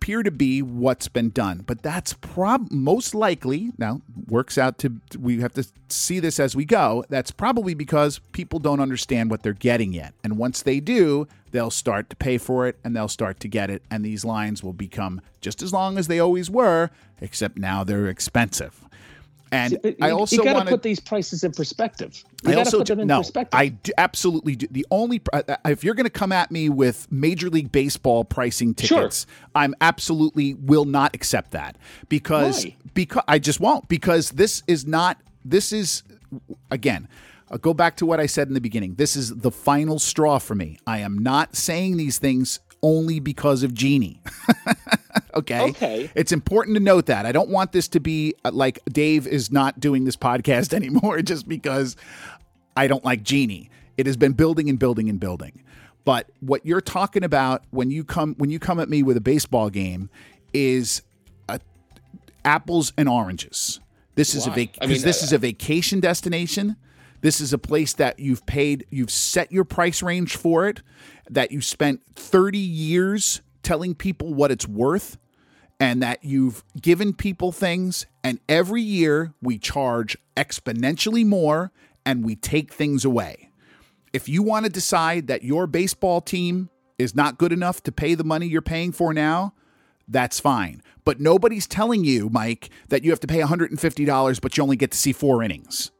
appear 0.00 0.22
to 0.22 0.30
be 0.30 0.62
what's 0.62 1.08
been 1.08 1.28
done 1.28 1.62
but 1.66 1.82
that's 1.82 2.14
prob 2.14 2.70
most 2.70 3.14
likely 3.14 3.70
now 3.76 4.00
works 4.28 4.56
out 4.56 4.78
to 4.78 4.90
we 5.18 5.40
have 5.40 5.52
to 5.52 5.62
see 5.90 6.18
this 6.18 6.40
as 6.40 6.56
we 6.56 6.64
go 6.64 7.04
that's 7.10 7.30
probably 7.30 7.74
because 7.74 8.18
people 8.32 8.58
don't 8.58 8.80
understand 8.80 9.30
what 9.30 9.42
they're 9.42 9.52
getting 9.52 9.92
yet. 9.92 10.14
And 10.24 10.38
once 10.38 10.62
they 10.62 10.80
do 10.80 11.28
they'll 11.50 11.70
start 11.70 12.08
to 12.08 12.16
pay 12.16 12.38
for 12.38 12.66
it 12.66 12.78
and 12.82 12.96
they'll 12.96 13.08
start 13.08 13.40
to 13.40 13.48
get 13.48 13.68
it 13.68 13.82
and 13.90 14.02
these 14.02 14.24
lines 14.24 14.62
will 14.62 14.72
become 14.72 15.20
just 15.42 15.60
as 15.62 15.72
long 15.72 15.98
as 15.98 16.06
they 16.06 16.18
always 16.18 16.48
were 16.48 16.88
except 17.20 17.58
now 17.58 17.84
they're 17.84 18.08
expensive 18.08 18.86
and 19.52 19.78
you- 19.82 19.96
i 20.00 20.10
also 20.10 20.36
you 20.36 20.44
got 20.44 20.62
to 20.64 20.68
put 20.70 20.82
these 20.82 21.00
prices 21.00 21.44
in 21.44 21.52
perspective. 21.52 22.22
You 22.44 22.52
I 22.52 22.54
also 22.56 22.78
put 22.78 22.86
them 22.86 23.00
in 23.00 23.08
no, 23.08 23.18
perspective. 23.18 23.58
I 23.58 23.68
do, 23.68 23.92
absolutely 23.98 24.56
do. 24.56 24.66
The 24.70 24.86
only 24.90 25.20
uh, 25.32 25.42
if 25.66 25.84
you're 25.84 25.94
going 25.94 26.04
to 26.04 26.10
come 26.10 26.32
at 26.32 26.50
me 26.50 26.68
with 26.68 27.10
Major 27.10 27.50
League 27.50 27.70
Baseball 27.72 28.24
pricing 28.24 28.74
Sure. 28.78 29.00
tickets, 29.00 29.26
I'm 29.54 29.74
absolutely 29.80 30.54
will 30.54 30.84
not 30.84 31.14
accept 31.14 31.50
that 31.52 31.76
because 32.08 32.64
Why? 32.64 32.76
because 32.94 33.22
I 33.28 33.38
just 33.38 33.60
won't 33.60 33.88
because 33.88 34.30
this 34.30 34.62
is 34.66 34.86
not 34.86 35.18
this 35.44 35.72
is 35.72 36.02
again. 36.70 37.08
I'll 37.50 37.58
go 37.58 37.74
back 37.74 37.96
to 37.96 38.06
what 38.06 38.20
I 38.20 38.26
said 38.26 38.46
in 38.46 38.54
the 38.54 38.60
beginning. 38.60 38.94
This 38.94 39.16
is 39.16 39.34
the 39.34 39.50
final 39.50 39.98
straw 39.98 40.38
for 40.38 40.54
me. 40.54 40.78
I 40.86 40.98
am 41.00 41.18
not 41.18 41.56
saying 41.56 41.96
these 41.96 42.18
things 42.18 42.60
only 42.80 43.18
because 43.18 43.64
of 43.64 43.74
Genie. 43.74 44.22
okay. 45.34 45.60
Okay. 45.70 46.10
It's 46.14 46.32
important 46.32 46.76
to 46.76 46.82
note 46.82 47.06
that. 47.06 47.26
I 47.26 47.32
don't 47.32 47.50
want 47.50 47.72
this 47.72 47.88
to 47.88 48.00
be 48.00 48.34
uh, 48.44 48.50
like 48.52 48.80
Dave 48.86 49.26
is 49.26 49.50
not 49.50 49.80
doing 49.80 50.04
this 50.04 50.16
podcast 50.16 50.72
anymore 50.74 51.22
just 51.22 51.48
because 51.48 51.96
I 52.76 52.86
don't 52.86 53.04
like 53.04 53.22
Genie. 53.22 53.70
It 53.96 54.06
has 54.06 54.16
been 54.16 54.32
building 54.32 54.68
and 54.68 54.78
building 54.78 55.08
and 55.08 55.20
building. 55.20 55.62
But 56.04 56.30
what 56.40 56.64
you're 56.64 56.80
talking 56.80 57.24
about 57.24 57.64
when 57.70 57.90
you 57.90 58.04
come 58.04 58.34
when 58.38 58.50
you 58.50 58.58
come 58.58 58.80
at 58.80 58.88
me 58.88 59.02
with 59.02 59.16
a 59.16 59.20
baseball 59.20 59.68
game 59.68 60.08
is 60.52 61.02
a, 61.48 61.60
apples 62.44 62.92
and 62.96 63.08
oranges. 63.08 63.80
This 64.14 64.34
is 64.34 64.46
a 64.46 64.50
Why? 64.50 64.56
vac- 64.56 64.78
I 64.80 64.86
mean, 64.86 65.02
this 65.02 65.22
uh, 65.22 65.26
is 65.26 65.32
a 65.32 65.38
vacation 65.38 66.00
destination. 66.00 66.76
This 67.20 67.40
is 67.40 67.52
a 67.52 67.58
place 67.58 67.92
that 67.94 68.18
you've 68.18 68.44
paid, 68.46 68.86
you've 68.90 69.10
set 69.10 69.52
your 69.52 69.64
price 69.64 70.02
range 70.02 70.36
for 70.36 70.66
it, 70.66 70.82
that 71.28 71.52
you 71.52 71.60
spent 71.60 72.00
30 72.16 72.58
years 72.58 73.42
telling 73.62 73.94
people 73.94 74.32
what 74.32 74.50
it's 74.50 74.66
worth, 74.66 75.18
and 75.80 76.02
that 76.02 76.22
you've 76.22 76.62
given 76.80 77.14
people 77.14 77.50
things. 77.50 78.06
And 78.22 78.38
every 78.48 78.82
year 78.82 79.32
we 79.42 79.58
charge 79.58 80.16
exponentially 80.36 81.24
more 81.26 81.72
and 82.04 82.24
we 82.24 82.36
take 82.36 82.72
things 82.72 83.04
away. 83.04 83.50
If 84.12 84.28
you 84.28 84.42
want 84.42 84.66
to 84.66 84.70
decide 84.70 85.26
that 85.28 85.42
your 85.42 85.66
baseball 85.66 86.20
team 86.20 86.68
is 86.98 87.14
not 87.14 87.38
good 87.38 87.52
enough 87.52 87.82
to 87.84 87.92
pay 87.92 88.14
the 88.14 88.24
money 88.24 88.46
you're 88.46 88.60
paying 88.60 88.92
for 88.92 89.14
now, 89.14 89.54
that's 90.06 90.38
fine. 90.38 90.82
But 91.04 91.20
nobody's 91.20 91.66
telling 91.66 92.04
you, 92.04 92.28
Mike, 92.28 92.68
that 92.88 93.04
you 93.04 93.10
have 93.10 93.20
to 93.20 93.26
pay 93.26 93.38
$150, 93.40 94.40
but 94.40 94.56
you 94.56 94.62
only 94.62 94.76
get 94.76 94.90
to 94.90 94.98
see 94.98 95.12
four 95.12 95.42
innings. 95.42 95.92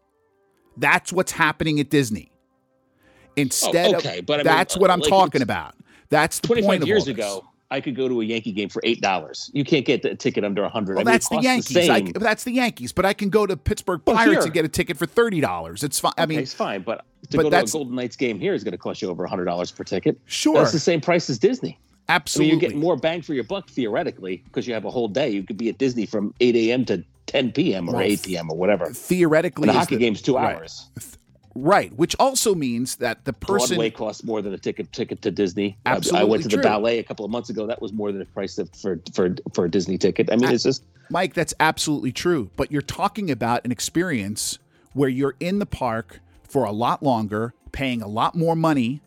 That's 0.76 1.12
what's 1.12 1.33
happening 1.33 1.81
at 1.81 1.89
Disney. 1.91 2.31
Oh, 2.33 3.33
Instead 3.37 3.95
Oh, 3.95 3.99
okay, 3.99 4.18
of 4.18 4.26
but 4.26 4.35
I 4.35 4.37
mean, 4.39 4.45
that's 4.45 4.76
what 4.76 4.91
I'm 4.91 5.01
like, 5.01 5.09
talking 5.09 5.43
about. 5.43 5.74
That's 6.11 6.41
the 6.41 6.49
25 6.49 6.68
point 6.68 6.87
years 6.87 7.07
ago, 7.07 7.45
I 7.71 7.81
could 7.81 7.95
go 7.95 8.09
to 8.09 8.21
a 8.21 8.25
Yankee 8.25 8.53
game 8.53 8.68
for 8.68 8.81
eight 8.85 9.01
dollars. 9.01 9.51
You 9.55 9.64
can't 9.64 9.87
get 9.87 10.03
the 10.03 10.14
ticket 10.16 10.45
under 10.45 10.62
a 10.64 10.68
hundred. 10.68 10.95
Well, 10.97 11.03
I 11.03 11.05
mean, 11.05 11.12
that's 11.12 11.29
the 11.29 11.41
Yankees. 11.41 11.75
The 11.75 11.91
I, 11.91 12.12
that's 12.14 12.45
the 12.45 12.53
Yankees. 12.53 12.93
But 12.93 13.07
I 13.07 13.12
can 13.12 13.31
go 13.31 13.47
to 13.47 13.57
Pittsburgh 13.57 14.05
Pirates 14.05 14.31
here- 14.31 14.41
and 14.43 14.53
get 14.53 14.64
a 14.64 14.68
ticket 14.68 14.97
for 14.97 15.07
thirty 15.07 15.41
dollars. 15.41 15.83
It's 15.85 16.01
fine. 16.01 16.12
I 16.18 16.23
okay, 16.23 16.29
mean, 16.31 16.39
it's 16.41 16.55
fine, 16.55 16.83
but 16.83 17.05
to 17.31 17.37
but 17.37 17.43
go 17.45 17.51
to 17.51 17.57
a 17.59 17.66
Golden 17.66 17.95
Knights 17.95 18.16
game 18.16 18.41
here 18.41 18.55
is 18.55 18.64
going 18.64 18.73
to 18.73 18.79
cost 18.79 19.01
you 19.03 19.09
over 19.09 19.25
a 19.25 19.29
hundred 19.29 19.45
dollars 19.45 19.71
per 19.71 19.85
ticket. 19.85 20.21
Sure. 20.27 20.55
that's 20.59 20.73
the 20.73 20.79
same 20.81 21.01
price 21.01 21.31
as 21.31 21.39
Disney. 21.39 21.79
I 22.09 22.14
mean, 22.14 22.16
absolutely. 22.16 22.51
you're 22.51 22.61
getting 22.61 22.81
more 22.81 22.97
bang 22.97 23.23
for 23.23 23.35
your 23.35 23.45
buck 23.45 23.68
theoretically 23.71 24.43
because 24.47 24.66
you 24.66 24.75
have 24.75 24.85
a 24.85 24.91
whole 24.91 25.07
day. 25.07 25.31
You 25.31 25.45
could 25.45 25.57
be 25.57 25.68
at 25.68 25.79
Disney 25.79 26.07
from 26.07 26.35
8 26.41 26.57
a.m. 26.57 26.85
to 26.87 27.05
10 27.27 27.53
p.m. 27.53 27.89
or 27.89 27.93
Well, 27.93 28.03
8 28.03 28.23
p.m. 28.25 28.51
or 28.51 28.57
whatever. 28.57 28.87
theoretically. 28.93 29.68
And 29.68 29.77
the 29.77 29.79
hockey 29.79 29.95
the- 29.95 30.01
game's 30.01 30.21
two 30.21 30.35
right. 30.35 30.57
hours. 30.57 30.89
Right, 31.55 31.92
which 31.94 32.14
also 32.18 32.55
means 32.55 32.96
that 32.96 33.24
the 33.24 33.32
person 33.32 33.76
Broadway 33.76 33.90
costs 33.90 34.22
more 34.22 34.40
than 34.40 34.55
a 34.55 34.59
ticket 34.59 34.92
ticket 34.92 35.20
to 35.22 35.30
Disney. 35.30 35.76
I- 35.84 36.01
I 36.14 36.24
went 36.24 36.42
to 36.44 36.48
the 36.48 36.57
true. 36.57 36.62
ballet 36.62 36.98
a 36.98 37.03
couple 37.03 37.24
of 37.24 37.30
months 37.30 37.51
ago. 37.51 37.66
That 37.66 37.82
was 37.82 37.92
more 37.92 38.12
than 38.12 38.20
the 38.20 38.26
price 38.26 38.59
of, 38.59 38.70
for 38.74 39.01
for 39.12 39.34
for 39.53 39.64
a 39.64 39.70
Disney 39.70 39.98
ticket. 39.98 40.30
I 40.30 40.36
mean, 40.36 40.51
it's 40.51 40.62
just 40.62 40.84
Mike, 41.11 41.34
that's 41.34 41.55
absolutely 41.59 42.12
true. 42.12 42.51
But 42.57 42.70
you're 42.70 42.82
talking 42.82 43.30
about 43.30 43.64
an 43.64 43.72
experience 43.72 44.59
where 44.92 45.09
you're 45.09 45.34
in 45.40 45.59
the 45.59 45.66
park 45.66 46.20
for 46.48 46.64
a 46.64 46.72
lot 46.72 47.03
longer, 47.03 47.53
paying 47.72 48.01
a 48.01 48.09
lot 48.09 48.36
more 48.36 48.55
money 48.55 49.01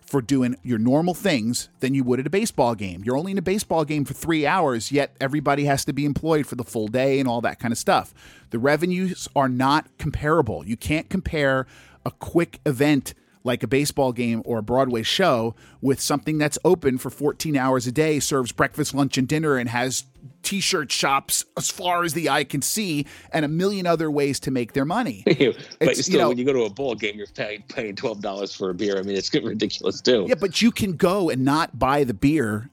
for 0.00 0.22
doing 0.22 0.56
your 0.62 0.78
normal 0.78 1.12
things 1.12 1.68
than 1.80 1.94
you 1.94 2.02
would 2.02 2.18
at 2.18 2.26
a 2.26 2.30
baseball 2.30 2.74
game. 2.74 3.02
You're 3.04 3.16
only 3.16 3.32
in 3.32 3.38
a 3.38 3.42
baseball 3.42 3.84
game 3.84 4.06
for 4.06 4.14
three 4.14 4.46
hours, 4.46 4.90
yet 4.90 5.14
everybody 5.20 5.64
has 5.66 5.84
to 5.84 5.92
be 5.92 6.06
employed 6.06 6.46
for 6.46 6.54
the 6.54 6.64
full 6.64 6.88
day 6.88 7.20
and 7.20 7.28
all 7.28 7.42
that 7.42 7.58
kind 7.58 7.72
of 7.72 7.78
stuff. 7.78 8.14
The 8.50 8.58
revenues 8.58 9.28
are 9.36 9.50
not 9.50 9.86
comparable. 9.98 10.66
You 10.66 10.78
can't 10.78 11.10
compare 11.10 11.66
a 12.04 12.10
quick 12.10 12.60
event 12.66 13.14
like 13.44 13.62
a 13.62 13.66
baseball 13.66 14.12
game 14.12 14.42
or 14.44 14.58
a 14.58 14.62
Broadway 14.62 15.02
show 15.02 15.54
with 15.80 16.00
something 16.00 16.38
that's 16.38 16.58
open 16.64 16.98
for 16.98 17.08
14 17.08 17.56
hours 17.56 17.86
a 17.86 17.92
day, 17.92 18.20
serves 18.20 18.52
breakfast, 18.52 18.94
lunch, 18.94 19.16
and 19.16 19.26
dinner, 19.26 19.56
and 19.56 19.68
has 19.70 20.04
t 20.42 20.60
shirt 20.60 20.90
shops 20.92 21.44
as 21.56 21.70
far 21.70 22.04
as 22.04 22.14
the 22.14 22.28
eye 22.28 22.44
can 22.44 22.62
see, 22.62 23.06
and 23.32 23.44
a 23.44 23.48
million 23.48 23.86
other 23.86 24.10
ways 24.10 24.38
to 24.40 24.50
make 24.50 24.72
their 24.72 24.84
money. 24.84 25.22
but 25.26 25.38
It's, 25.80 26.00
still, 26.02 26.12
you 26.12 26.18
know- 26.18 26.28
when 26.28 26.38
you 26.38 26.44
go 26.44 26.52
to 26.52 26.64
a 26.64 26.70
ball 26.70 26.94
game, 26.94 27.16
you're 27.16 27.26
paying 27.28 27.62
paying 27.68 27.96
twelve 27.96 28.20
dollars 28.20 28.54
for 28.54 28.70
a 28.70 28.74
beer. 28.74 28.98
I 28.98 29.02
mean, 29.02 29.16
it's 29.16 29.32
ridiculous 29.42 30.00
too. 30.00 30.26
Yeah, 30.28 30.34
but 30.34 30.60
you 30.60 30.70
can 30.70 30.96
go 30.96 31.30
and 31.30 31.44
not 31.44 31.78
buy 31.78 32.04
the 32.04 32.14
beer 32.14 32.70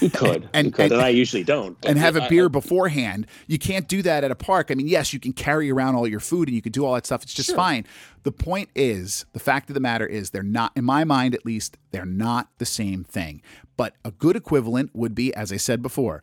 You 0.00 0.10
could, 0.10 0.48
And- 0.52 0.72
could, 0.72 0.84
and- 0.84 0.92
and, 0.94 1.00
I 1.02 1.10
usually 1.10 1.44
don't. 1.44 1.76
and 1.84 1.98
have 1.98 2.16
a 2.16 2.26
beer 2.28 2.46
I- 2.46 2.48
beforehand. 2.48 3.26
You 3.46 3.58
can't 3.58 3.86
do 3.86 4.02
that 4.02 4.24
at 4.24 4.30
a 4.30 4.34
park. 4.34 4.70
I 4.70 4.74
mean, 4.74 4.88
yes, 4.88 5.12
you 5.12 5.20
can 5.20 5.32
carry 5.32 5.70
around 5.70 5.94
all 5.94 6.08
your 6.08 6.20
food 6.20 6.48
and 6.48 6.54
you 6.54 6.62
can 6.62 6.72
do 6.72 6.84
all 6.84 6.94
that 6.94 7.06
stuff. 7.06 7.22
It's 7.22 7.34
just 7.34 7.48
Sure. 7.50 7.56
fine. 7.56 7.86
The 8.22 8.32
point 8.32 8.70
is, 8.74 9.26
the 9.32 9.38
fact 9.38 9.70
of 9.70 9.74
the 9.74 9.80
matter 9.80 10.06
is, 10.06 10.30
they're 10.30 10.42
not, 10.42 10.72
in 10.74 10.84
my 10.84 11.04
mind 11.04 11.34
at 11.34 11.44
least, 11.46 11.76
they're 11.92 12.06
not 12.06 12.48
the 12.58 12.66
same 12.66 13.04
thing. 13.04 13.42
But 13.76 13.94
a 14.04 14.10
good 14.10 14.36
equivalent 14.36 14.90
would 14.94 15.14
be, 15.14 15.32
as 15.34 15.52
I 15.52 15.56
said 15.56 15.82
before, 15.82 16.22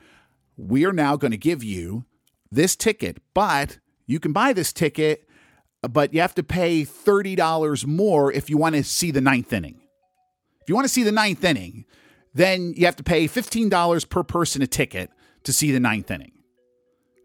we 0.58 0.86
are 0.86 0.94
now 0.94 1.16
going 1.16 1.32
to 1.32 1.38
give 1.38 1.64
you 1.64 2.04
this 2.52 2.76
ticket, 2.76 3.18
but 3.34 3.78
you 4.08 4.20
can 4.20 4.34
buy 4.34 4.54
this 4.54 4.74
ticket, 4.74 5.28
but 5.88 6.14
you 6.14 6.20
have 6.22 6.36
to 6.36 6.44
pay 6.44 6.84
$30 6.84 7.86
more 7.86 8.32
if 8.32 8.50
you 8.50 8.58
want 8.58 8.76
to 8.76 8.84
see 8.84 9.12
the 9.12 9.22
ninth 9.22 9.54
inning. 9.54 9.80
If 10.62 10.68
you 10.70 10.76
want 10.76 10.86
to 10.86 10.94
see 10.94 11.04
the 11.04 11.12
ninth 11.12 11.44
inning, 11.44 11.86
then 12.38 12.74
you 12.76 12.86
have 12.86 12.96
to 12.98 13.04
pay 13.04 13.28
$15 13.28 14.10
per 14.10 14.24
person 14.24 14.62
a 14.62 14.68
ticket 14.68 15.10
to 15.44 15.52
see 15.52 15.72
the 15.72 15.80
ninth 15.80 16.12
inning. 16.12 16.34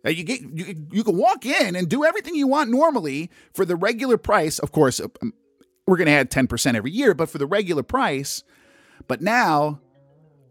Now, 0.05 0.11
you 0.11 0.25
get 0.25 0.41
you, 0.41 0.87
you 0.91 1.05
can 1.05 1.17
walk 1.17 1.47
in 1.47 1.77
and 1.77 1.89
do 1.89 2.05
everything 2.05 2.35
you 2.35 2.49
want 2.49 2.71
normally 2.71 3.31
for 3.55 3.65
the 3.65 3.77
regular 3.77 4.17
price. 4.17 4.59
Of 4.59 4.73
course, 4.73 5.01
um, 5.01 5.33
we're 5.87 5.97
going 5.97 6.07
to 6.07 6.13
add 6.13 6.31
10% 6.31 6.75
every 6.75 6.91
year, 6.91 7.15
but 7.15 7.29
for 7.29 7.39
the 7.39 7.47
regular 7.47 7.83
price. 7.83 8.43
But 9.07 9.21
now 9.21 9.81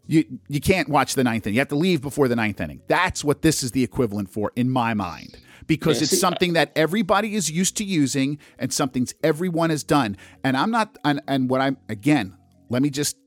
you 0.07 0.39
you 0.47 0.59
can't 0.59 0.89
watch 0.89 1.15
the 1.15 1.23
ninth 1.23 1.47
inning. 1.47 1.55
You 1.55 1.61
have 1.61 1.69
to 1.69 1.75
leave 1.75 2.01
before 2.01 2.27
the 2.27 2.35
ninth 2.35 2.61
inning. 2.61 2.81
That's 2.87 3.23
what 3.23 3.41
this 3.41 3.63
is 3.63 3.71
the 3.71 3.83
equivalent 3.83 4.29
for 4.29 4.51
in 4.55 4.69
my 4.69 4.93
mind. 4.93 5.37
Because 5.67 5.97
Yeah, 5.97 6.03
it's 6.03 6.11
see, 6.11 6.17
something 6.17 6.53
that 6.53 6.71
everybody 6.75 7.35
is 7.35 7.49
used 7.51 7.77
to 7.77 7.83
using 7.83 8.37
and 8.57 8.73
something's 8.73 9.13
everyone 9.23 9.69
has 9.69 9.83
done. 9.83 10.17
And 10.43 10.55
I'm 10.55 10.71
not 10.71 10.97
and, 11.03 11.21
and 11.27 11.49
what 11.49 11.61
I'm 11.61 11.77
again, 11.89 12.35
let 12.69 12.81
me 12.81 12.89
just 12.89 13.17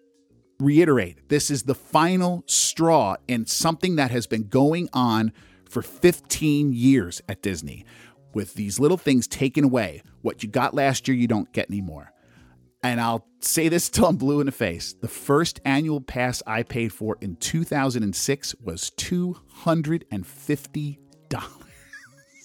reiterate 0.61 1.29
this 1.29 1.51
is 1.51 1.65
the 1.65 1.75
final 1.75 2.45
straw 2.47 3.17
in 3.27 3.47
something 3.47 3.97
that 3.97 4.11
has 4.11 4.27
been 4.27 4.49
going 4.49 4.89
on 4.93 5.33
for 5.69 5.83
15 5.83 6.73
years 6.73 7.21
at 7.29 7.43
Disney 7.43 7.85
with 8.33 8.55
these 8.55 8.79
little 8.79 8.97
things 8.97 9.27
taken 9.27 9.65
away. 9.65 10.03
What 10.23 10.43
you 10.43 10.49
got 10.49 10.75
last 10.75 11.09
year, 11.09 11.17
you 11.17 11.29
don't 11.29 11.53
get 11.53 11.71
anymore. 11.71 12.13
And 12.83 13.01
I'll 13.01 13.27
say 13.41 13.69
this 13.69 13.89
till 13.89 14.07
I'm 14.07 14.17
blue 14.17 14.41
in 14.41 14.47
the 14.47 14.53
face. 14.53 14.93
The 14.93 15.09
first 15.09 15.61
annual 15.65 16.01
pass 16.01 16.43
I 16.47 16.63
paid 16.63 16.93
for 16.93 17.17
in 17.21 17.37
2006 17.37 18.55
was 18.61 18.91
$250. 18.91 21.64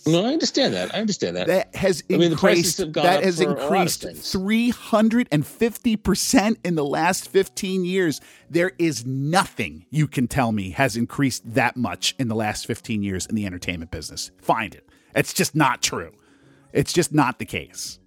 No, 0.07 0.25
I 0.25 0.29
understand 0.33 0.73
that. 0.73 0.95
I 0.95 0.99
understand 0.99 1.35
that. 1.35 1.47
That 1.47 1.75
has 1.75 2.03
I 2.09 2.13
mean, 2.17 2.31
increased. 2.31 2.77
that 2.93 3.23
has 3.23 3.37
for 3.37 3.43
a 3.43 3.47
lot 3.47 3.57
of 3.57 3.63
increased 3.63 4.03
350% 4.03 6.57
in 6.63 6.75
the 6.75 6.85
last 6.85 7.27
15 7.29 7.85
years. 7.85 8.21
There 8.49 8.71
is 8.79 9.05
nothing 9.05 9.85
you 9.89 10.07
can 10.07 10.27
tell 10.27 10.51
me 10.51 10.71
has 10.71 10.95
increased 10.95 11.53
that 11.53 11.77
much 11.77 12.15
in 12.17 12.27
the 12.27 12.35
last 12.35 12.65
15 12.65 13.03
years 13.03 13.25
in 13.25 13.35
the 13.35 13.45
entertainment 13.45 13.91
business. 13.91 14.31
Find 14.41 14.73
it. 14.73 14.87
It's 15.15 15.33
just 15.33 15.55
not 15.55 15.81
true. 15.81 16.11
It's 16.73 16.93
just 16.93 17.13
not 17.13 17.39
the 17.39 17.45
case. 17.45 17.99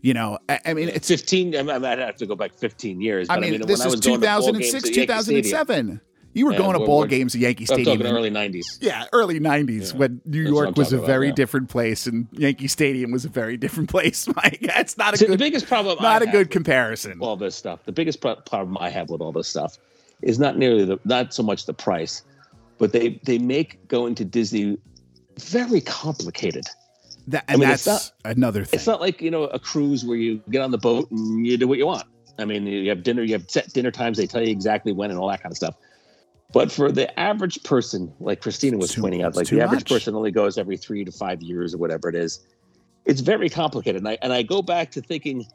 You 0.00 0.14
know, 0.14 0.38
I, 0.48 0.60
I 0.66 0.74
mean, 0.74 0.88
it's. 0.88 1.08
15. 1.08 1.56
I 1.56 1.62
mean, 1.62 1.84
I'd 1.84 1.98
have 1.98 2.16
to 2.16 2.26
go 2.26 2.36
back 2.36 2.54
15 2.54 3.00
years. 3.00 3.26
I 3.28 3.40
mean, 3.40 3.66
this 3.66 3.80
I 3.80 3.86
is 3.86 3.92
was 3.96 4.00
going 4.00 4.20
to 4.20 4.26
ball 4.26 4.52
games 4.52 4.70
2006, 4.70 4.74
at 4.74 4.96
Yankee 4.96 5.22
Stadium- 5.22 5.42
2007. 5.42 6.00
You 6.36 6.44
were 6.44 6.52
Yeah, 6.52 6.58
going 6.58 6.78
to 6.78 6.84
ball 6.84 7.06
games 7.06 7.34
at 7.34 7.40
Yankee 7.40 7.62
I'm 7.62 7.66
Stadium. 7.78 7.96
talking 7.98 8.10
in- 8.10 8.14
early 8.14 8.30
90s. 8.30 8.76
yeah, 8.82 9.06
early 9.14 9.40
90s 9.40 9.92
Yeah. 9.92 9.98
when 9.98 10.20
New 10.26 10.42
That's 10.44 10.52
what 10.52 10.58
I'm 10.60 10.64
York 10.66 10.76
was 10.76 10.92
a 10.92 10.96
about, 10.96 11.06
very 11.06 11.28
yeah. 11.28 11.32
different 11.34 11.70
place 11.70 12.06
and 12.06 12.26
Yankee 12.32 12.68
Stadium 12.68 13.10
was 13.10 13.24
a 13.24 13.30
very 13.30 13.56
different 13.64 13.88
place. 13.88 14.26
Mike, 14.36 14.58
that's 14.60 14.98
not 14.98 15.14
a 15.14 15.16
See, 15.16 15.24
the 15.24 15.30
good 15.32 15.38
biggest 15.38 15.66
problem 15.66 15.96
not 16.02 16.20
a 16.20 16.26
good 16.26 16.50
comparison. 16.50 17.16
all 17.20 17.36
this 17.36 17.54
stuff. 17.56 17.80
The 17.86 17.92
biggest 17.92 18.20
pro- 18.20 18.36
problem 18.36 18.76
I 18.78 18.90
have 18.90 19.08
with 19.08 19.22
all 19.22 19.32
this 19.32 19.48
stuff 19.48 19.78
is 20.20 20.38
not 20.38 20.58
nearly 20.58 20.84
the 20.84 20.98
not 21.06 21.32
so 21.32 21.42
much 21.42 21.64
the 21.64 21.72
price, 21.72 22.22
but 22.76 22.92
they 22.92 23.18
they 23.24 23.38
make 23.38 23.88
going 23.88 24.14
to 24.16 24.24
Disney 24.26 24.76
very 25.40 25.80
complicated. 25.80 26.66
That, 27.28 27.44
and 27.48 27.60
mean, 27.60 27.70
it's 27.70 27.84
that's 27.86 28.12
another 28.26 28.64
thing. 28.66 28.76
It's 28.76 28.86
not 28.86 29.00
like 29.00 29.22
you 29.22 29.30
know 29.30 29.44
a 29.44 29.58
cruise 29.58 30.04
where 30.04 30.18
you 30.18 30.42
get 30.50 30.60
on 30.60 30.70
the 30.70 30.78
boat 30.78 31.10
and 31.10 31.46
you 31.46 31.56
do 31.56 31.66
what 31.66 31.78
you 31.78 31.86
want. 31.86 32.04
I 32.38 32.44
mean, 32.44 32.66
you 32.66 32.90
have 32.90 33.02
dinner, 33.02 33.22
you 33.22 33.32
have 33.32 33.50
set 33.50 33.72
dinner 33.72 33.90
times. 33.90 34.18
They 34.18 34.26
tell 34.26 34.42
you 34.42 34.50
exactly 34.50 34.92
when 34.92 35.10
and 35.10 35.18
all 35.18 35.28
that 35.30 35.42
kind 35.42 35.50
of 35.50 35.56
stuff. 35.56 35.74
But 36.52 36.70
for 36.70 36.92
the 36.92 37.18
average 37.18 37.62
person, 37.64 38.12
like 38.20 38.40
Christina 38.40 38.78
was 38.78 38.92
too- 38.92 39.00
pointing 39.00 39.22
out, 39.22 39.36
like 39.36 39.48
the 39.48 39.60
average 39.60 39.80
much. 39.80 39.90
person 39.90 40.14
only 40.14 40.30
goes 40.30 40.58
every 40.58 40.76
three 40.76 41.04
to 41.04 41.12
five 41.12 41.42
years 41.42 41.74
or 41.74 41.78
whatever 41.78 42.08
it 42.08 42.14
is. 42.14 42.46
It's 43.04 43.20
very 43.20 43.48
complicated, 43.48 44.00
and 44.00 44.08
I 44.08 44.18
and 44.22 44.32
I 44.32 44.42
go 44.42 44.62
back 44.62 44.90
to 44.92 45.00
thinking 45.00 45.46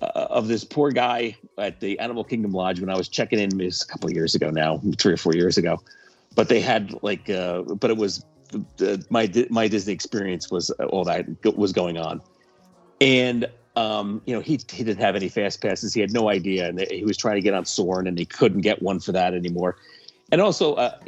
uh, 0.00 0.06
of 0.14 0.48
this 0.48 0.64
poor 0.64 0.90
guy 0.90 1.36
at 1.56 1.80
the 1.80 1.98
Animal 1.98 2.24
Kingdom 2.24 2.52
Lodge 2.52 2.80
when 2.80 2.90
I 2.90 2.96
was 2.96 3.08
checking 3.08 3.38
in. 3.38 3.60
A 3.60 3.70
couple 3.86 4.08
of 4.08 4.14
years 4.14 4.34
ago 4.34 4.50
now, 4.50 4.80
three 4.98 5.12
or 5.12 5.16
four 5.16 5.34
years 5.34 5.58
ago. 5.58 5.80
But 6.34 6.48
they 6.48 6.60
had 6.60 6.94
like, 7.02 7.28
uh, 7.30 7.62
but 7.62 7.90
it 7.90 7.96
was 7.96 8.24
the, 8.76 9.04
my 9.10 9.30
my 9.50 9.68
Disney 9.68 9.92
experience 9.92 10.50
was 10.50 10.70
uh, 10.78 10.84
all 10.86 11.04
that 11.04 11.26
was 11.56 11.72
going 11.72 11.98
on, 11.98 12.20
and 13.00 13.46
um, 13.78 14.20
you 14.26 14.34
know 14.34 14.40
he 14.40 14.58
he 14.72 14.82
didn't 14.82 15.00
have 15.00 15.14
any 15.14 15.28
fast 15.28 15.62
passes. 15.62 15.94
He 15.94 16.00
had 16.00 16.12
no 16.12 16.28
idea, 16.28 16.68
and 16.68 16.80
he 16.90 17.04
was 17.04 17.16
trying 17.16 17.36
to 17.36 17.40
get 17.40 17.54
on 17.54 17.64
Soarin', 17.64 18.08
and 18.08 18.18
he 18.18 18.24
couldn't 18.24 18.62
get 18.62 18.82
one 18.82 18.98
for 18.98 19.12
that 19.12 19.34
anymore. 19.34 19.76
And 20.32 20.40
also, 20.40 20.74
uh, 20.74 20.98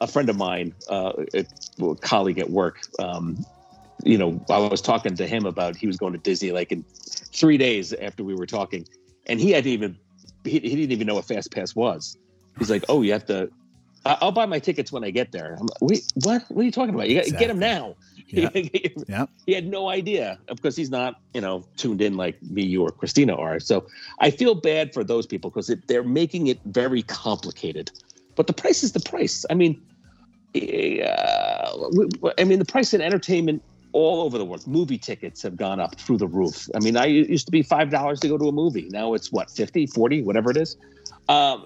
a 0.00 0.06
friend 0.08 0.28
of 0.28 0.36
mine, 0.36 0.74
uh, 0.88 1.12
a 1.32 1.94
colleague 2.00 2.38
at 2.38 2.50
work, 2.50 2.80
um, 2.98 3.46
you 4.02 4.18
know, 4.18 4.44
I 4.50 4.58
was 4.58 4.82
talking 4.82 5.14
to 5.16 5.26
him 5.26 5.46
about 5.46 5.76
he 5.76 5.86
was 5.86 5.96
going 5.96 6.12
to 6.12 6.18
Disney 6.18 6.50
like 6.50 6.72
in 6.72 6.84
three 7.32 7.56
days 7.56 7.92
after 7.92 8.24
we 8.24 8.34
were 8.34 8.46
talking, 8.46 8.86
and 9.26 9.40
he 9.40 9.52
hadn't 9.52 9.70
even 9.70 9.96
he, 10.42 10.58
he 10.58 10.74
didn't 10.74 10.92
even 10.92 11.06
know 11.06 11.14
what 11.14 11.26
Fast 11.26 11.52
Pass 11.52 11.76
was. 11.76 12.16
He's 12.58 12.70
like, 12.70 12.84
"Oh, 12.88 13.02
you 13.02 13.12
have 13.12 13.26
to." 13.26 13.50
I'll 14.04 14.32
buy 14.32 14.46
my 14.46 14.58
tickets 14.58 14.90
when 14.90 15.04
I 15.04 15.10
get 15.10 15.30
there. 15.30 15.58
I'm 15.60 15.66
like, 15.66 15.82
Wait, 15.82 16.12
what? 16.24 16.42
What 16.48 16.62
are 16.62 16.64
you 16.64 16.72
talking 16.72 16.94
about? 16.94 17.08
You 17.08 17.16
got 17.16 17.26
to 17.26 17.32
get 17.32 17.48
them 17.48 17.58
now. 17.58 17.96
Yeah. 18.36 18.50
he 18.54 18.94
Yeah. 19.08 19.54
had 19.54 19.66
no 19.66 19.88
idea 19.88 20.38
because 20.48 20.76
he's 20.76 20.90
not, 20.90 21.16
you 21.34 21.40
know, 21.40 21.64
tuned 21.76 22.00
in 22.00 22.16
like 22.16 22.40
me, 22.42 22.62
you, 22.64 22.82
or 22.82 22.90
Christina 22.90 23.34
are. 23.34 23.58
So 23.60 23.86
I 24.20 24.30
feel 24.30 24.54
bad 24.54 24.94
for 24.94 25.02
those 25.02 25.26
people 25.26 25.50
because 25.50 25.74
they're 25.88 26.04
making 26.04 26.46
it 26.46 26.60
very 26.66 27.02
complicated. 27.02 27.90
But 28.36 28.46
the 28.46 28.52
price 28.52 28.82
is 28.82 28.92
the 28.92 29.00
price. 29.00 29.44
I 29.50 29.54
mean, 29.54 29.80
uh, 30.54 31.88
I 32.38 32.44
mean, 32.44 32.58
the 32.58 32.64
price 32.64 32.94
in 32.94 33.00
entertainment 33.00 33.62
all 33.92 34.22
over 34.22 34.38
the 34.38 34.44
world. 34.44 34.66
Movie 34.66 34.98
tickets 34.98 35.42
have 35.42 35.56
gone 35.56 35.80
up 35.80 35.98
through 35.98 36.18
the 36.18 36.28
roof. 36.28 36.68
I 36.74 36.78
mean, 36.78 36.96
I 36.96 37.06
used 37.06 37.46
to 37.46 37.52
be 37.52 37.62
five 37.62 37.90
dollars 37.90 38.20
to 38.20 38.28
go 38.28 38.38
to 38.38 38.48
a 38.48 38.52
movie. 38.52 38.88
Now 38.90 39.14
it's 39.14 39.32
what 39.32 39.50
50, 39.50 39.86
40, 39.88 40.22
whatever 40.22 40.50
it 40.50 40.56
is. 40.56 40.76
Um, 41.30 41.64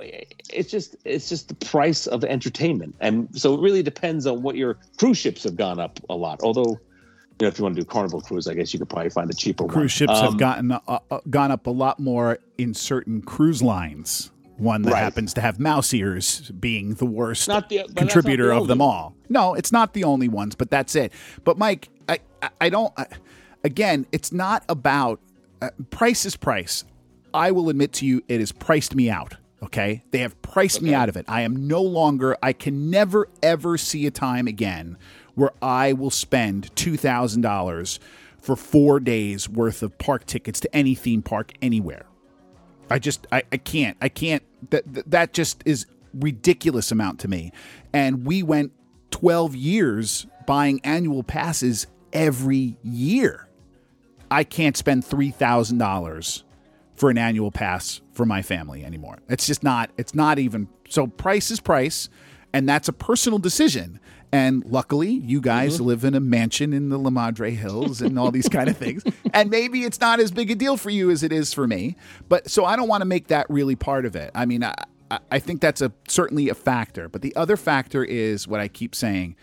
it's 0.52 0.70
just 0.70 0.94
it's 1.04 1.28
just 1.28 1.48
the 1.48 1.54
price 1.54 2.06
of 2.06 2.22
entertainment, 2.24 2.94
and 3.00 3.28
so 3.38 3.54
it 3.54 3.60
really 3.60 3.82
depends 3.82 4.26
on 4.26 4.42
what 4.42 4.56
your 4.56 4.78
cruise 4.98 5.16
ships 5.18 5.44
have 5.44 5.56
gone 5.56 5.80
up 5.80 5.98
a 6.10 6.14
lot. 6.14 6.40
Although, 6.42 6.72
you 6.72 6.78
know, 7.40 7.48
if 7.48 7.58
you 7.58 7.64
want 7.64 7.74
to 7.74 7.80
do 7.80 7.84
Carnival 7.86 8.20
cruise, 8.20 8.46
I 8.46 8.52
guess 8.54 8.72
you 8.74 8.78
could 8.78 8.90
probably 8.90 9.08
find 9.10 9.30
a 9.30 9.34
cheaper 9.34 9.64
cruise 9.64 9.68
one. 9.68 9.80
Cruise 9.82 9.92
ships 9.92 10.20
have 10.20 10.30
Um, 10.32 10.36
gotten 10.36 10.72
uh, 10.72 10.80
uh, 11.10 11.20
gone 11.30 11.50
up 11.50 11.66
a 11.66 11.70
lot 11.70 11.98
more 11.98 12.38
in 12.58 12.74
certain 12.74 13.22
cruise 13.22 13.62
lines. 13.62 14.30
One 14.58 14.82
that 14.82 14.92
Right. 14.92 15.00
happens 15.02 15.34
to 15.34 15.40
have 15.40 15.58
mouse 15.58 15.92
ears 15.94 16.52
being 16.60 16.94
the 16.94 17.06
worst 17.06 17.46
the- 17.48 17.86
contributor 17.96 18.48
the 18.48 18.56
of 18.56 18.68
them 18.68 18.80
all. 18.80 19.14
No, 19.28 19.54
it's 19.54 19.72
not 19.72 19.94
the 19.94 20.04
only 20.04 20.28
ones, 20.28 20.54
but 20.54 20.70
that's 20.70 20.94
it. 20.94 21.12
But 21.42 21.58
Mike, 21.58 21.88
I 22.08 22.18
I, 22.42 22.50
I 22.60 22.68
don't. 22.68 22.92
I, 22.96 23.06
again, 23.64 24.06
it's 24.12 24.30
not 24.30 24.62
about 24.68 25.20
uh, 25.62 25.70
price 25.90 26.26
is 26.26 26.36
price. 26.36 26.84
I 27.32 27.50
will 27.50 27.68
admit 27.70 27.92
to 27.94 28.06
you, 28.06 28.22
it 28.28 28.38
has 28.40 28.52
priced 28.52 28.94
me 28.94 29.08
out. 29.10 29.36
Okay, 29.64 30.02
they 30.10 30.18
have 30.18 30.40
priced 30.42 30.82
me 30.82 30.92
out 30.94 31.08
of 31.08 31.16
it. 31.16 31.24
I 31.26 31.40
am 31.40 31.66
no 31.66 31.80
longer. 31.82 32.36
I 32.42 32.52
can 32.52 32.90
never 32.90 33.28
ever 33.42 33.78
see 33.78 34.06
a 34.06 34.10
time 34.10 34.46
again 34.46 34.98
where 35.34 35.50
I 35.62 35.92
will 35.94 36.10
spend 36.10 36.74
two 36.76 36.96
thousand 36.96 37.40
dollars 37.42 37.98
for 38.38 38.56
four 38.56 39.00
days 39.00 39.48
worth 39.48 39.82
of 39.82 39.96
park 39.98 40.26
tickets 40.26 40.60
to 40.60 40.76
any 40.76 40.94
theme 40.94 41.22
park 41.22 41.52
anywhere. 41.62 42.04
I 42.90 42.98
just 42.98 43.26
I, 43.32 43.42
I 43.50 43.56
can't 43.56 43.96
I 44.02 44.08
can't 44.10 44.42
that 44.70 44.92
that- 44.92 45.10
that 45.10 45.32
just 45.32 45.62
is 45.64 45.86
ridiculous 46.12 46.92
amount 46.92 47.18
to 47.20 47.28
me. 47.28 47.50
And 47.92 48.26
we 48.26 48.42
went 48.42 48.72
12 49.12 49.56
years 49.56 50.26
buying 50.46 50.80
annual 50.84 51.22
passes 51.22 51.86
every 52.12 52.76
year. 52.82 53.48
I 54.30 54.44
can't 54.44 54.76
spend 54.76 55.04
$3,000 55.04 56.42
for 56.94 57.10
an 57.10 57.18
annual 57.18 57.50
pass 57.50 58.00
for 58.12 58.24
my 58.24 58.42
family 58.42 58.84
anymore. 58.84 59.18
It's 59.28 59.46
just 59.46 59.62
not 59.62 59.90
it's 59.96 60.14
not 60.14 60.38
even 60.38 60.68
so 60.88 61.06
price 61.06 61.50
is 61.50 61.60
price 61.60 62.08
and 62.52 62.68
that's 62.68 62.88
a 62.88 62.92
personal 62.92 63.38
decision. 63.38 64.00
And 64.32 64.64
luckily, 64.64 65.10
you 65.10 65.40
guys 65.40 65.76
mm-hmm. 65.76 65.84
live 65.84 66.04
in 66.04 66.14
a 66.16 66.20
mansion 66.20 66.72
in 66.72 66.88
the 66.88 66.98
La 66.98 67.10
Madre 67.10 67.52
Hills 67.52 68.02
and 68.02 68.18
all 68.18 68.32
these 68.32 68.48
kind 68.48 68.68
of 68.68 68.76
things. 68.76 69.04
And 69.32 69.50
maybe 69.50 69.82
it's 69.82 70.00
not 70.00 70.20
as 70.20 70.30
big 70.30 70.52
a 70.52 70.54
deal 70.54 70.76
for 70.76 70.90
you 70.90 71.10
as 71.10 71.24
it 71.24 71.32
is 71.32 71.52
for 71.52 71.66
me. 71.66 71.96
But 72.28 72.48
so 72.48 72.64
I 72.64 72.76
don't 72.76 72.86
want 72.86 73.00
to 73.00 73.04
make 73.04 73.26
that 73.28 73.50
really 73.50 73.74
part 73.74 74.06
of 74.06 74.14
it. 74.14 74.30
I 74.32 74.46
mean, 74.46 74.62
I- 74.62 74.74
I 75.30 75.38
think 75.38 75.60
that's 75.60 75.80
a 75.80 75.92
certainly 76.08 76.48
a 76.48 76.54
factor. 76.54 77.08
But 77.08 77.22
the 77.22 77.34
other 77.36 77.56
factor 77.56 78.04
is 78.04 78.48
what 78.48 78.60
I 78.60 78.68
keep 78.68 78.94
saying. 78.94 79.36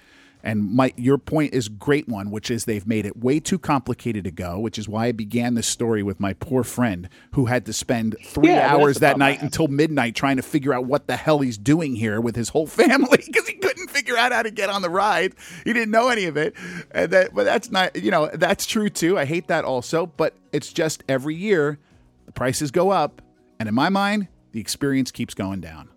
And 0.44 0.72
my 0.72 0.94
your 0.98 1.18
point 1.18 1.54
is 1.54 1.70
great 1.70 2.08
one, 2.08 2.32
which 2.32 2.50
is 2.50 2.66
they've 2.66 2.86
made 2.88 3.06
it 3.06 3.18
way 3.18 3.40
too 3.40 3.60
complicated 3.60 4.24
to 4.24 4.32
go, 4.32 4.60
which 4.60 4.80
is 4.80 4.90
why 4.90 5.08
I 5.08 5.12
began 5.12 5.54
this 5.54 5.68
story 5.68 6.04
with 6.04 6.20
my 6.20 6.34
poor 6.34 6.64
friend 6.64 7.10
who 7.34 7.46
had 7.46 7.66
to 7.68 7.74
spend 7.74 8.16
three 8.24 8.50
Yeah, 8.50 8.74
hours 8.74 9.00
that 9.00 9.18
night 9.18 9.42
until 9.42 9.68
midnight 9.68 10.16
trying 10.16 10.38
to 10.38 10.42
figure 10.42 10.74
out 10.74 10.86
what 10.86 11.08
the 11.08 11.16
hell 11.16 11.40
he's 11.40 11.58
doing 11.58 11.96
here 11.96 12.20
with 12.20 12.36
his 12.36 12.50
whole 12.50 12.68
family 12.82 13.24
because 13.26 13.48
he 13.48 13.56
couldn't 13.56 13.90
figure 13.90 14.18
out 14.18 14.32
how 14.32 14.42
to 14.44 14.52
get 14.52 14.70
on 14.70 14.82
the 14.82 14.90
ride. 14.90 15.36
He 15.64 15.74
didn't 15.74 15.92
know 15.92 16.10
any 16.10 16.26
of 16.26 16.38
it. 16.38 16.56
And 16.92 17.12
that, 17.12 17.34
but 17.34 17.44
that's 17.44 17.72
not, 17.72 17.96
you 17.96 18.12
know, 18.12 18.30
that's 18.34 18.66
true 18.66 18.90
too. 18.90 19.18
I 19.18 19.26
hate 19.26 19.48
that 19.48 19.64
also, 19.64 20.08
but 20.08 20.36
it's 20.52 20.74
just 20.74 21.04
every 21.08 21.36
year 21.36 21.80
the 22.26 22.32
prices 22.32 22.72
go 22.72 22.90
up. 22.90 23.22
And 23.60 23.70
in 23.70 23.76
my 23.76 23.90
mind, 23.90 24.28
the 24.54 24.60
experience 24.60 25.12
keeps 25.12 25.34
going 25.34 25.62
down. 25.62 25.90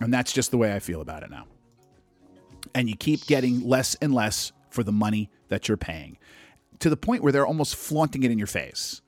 And 0.00 0.12
that's 0.12 0.32
just 0.32 0.50
the 0.50 0.56
way 0.58 0.74
I 0.74 0.78
feel 0.78 1.00
about 1.00 1.22
it 1.22 1.30
now. 1.30 1.46
And 2.76 2.90
you 2.90 2.96
keep 2.96 3.26
getting 3.26 3.66
less 3.66 3.94
and 4.02 4.12
less 4.12 4.52
for 4.68 4.84
the 4.84 4.92
money 4.92 5.30
that 5.48 5.66
you're 5.66 5.78
paying 5.78 6.18
to 6.78 6.90
the 6.90 6.96
point 6.96 7.22
where 7.22 7.32
they're 7.32 7.46
almost 7.46 7.74
flaunting 7.74 8.22
it 8.22 8.30
in 8.30 8.36
your 8.36 8.46
face. 8.46 9.00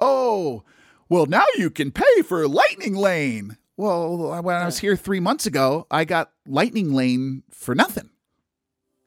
Oh, 0.00 0.64
well, 1.08 1.26
now 1.26 1.44
you 1.56 1.70
can 1.70 1.92
pay 1.92 2.22
for 2.22 2.48
Lightning 2.48 2.96
Lane. 2.96 3.58
Well, 3.76 4.42
when 4.42 4.56
I 4.56 4.64
was 4.64 4.80
here 4.80 4.96
three 4.96 5.20
months 5.20 5.46
ago, 5.46 5.86
I 5.88 6.04
got 6.04 6.32
Lightning 6.48 6.92
Lane 6.92 7.44
for 7.50 7.76
nothing. 7.76 8.10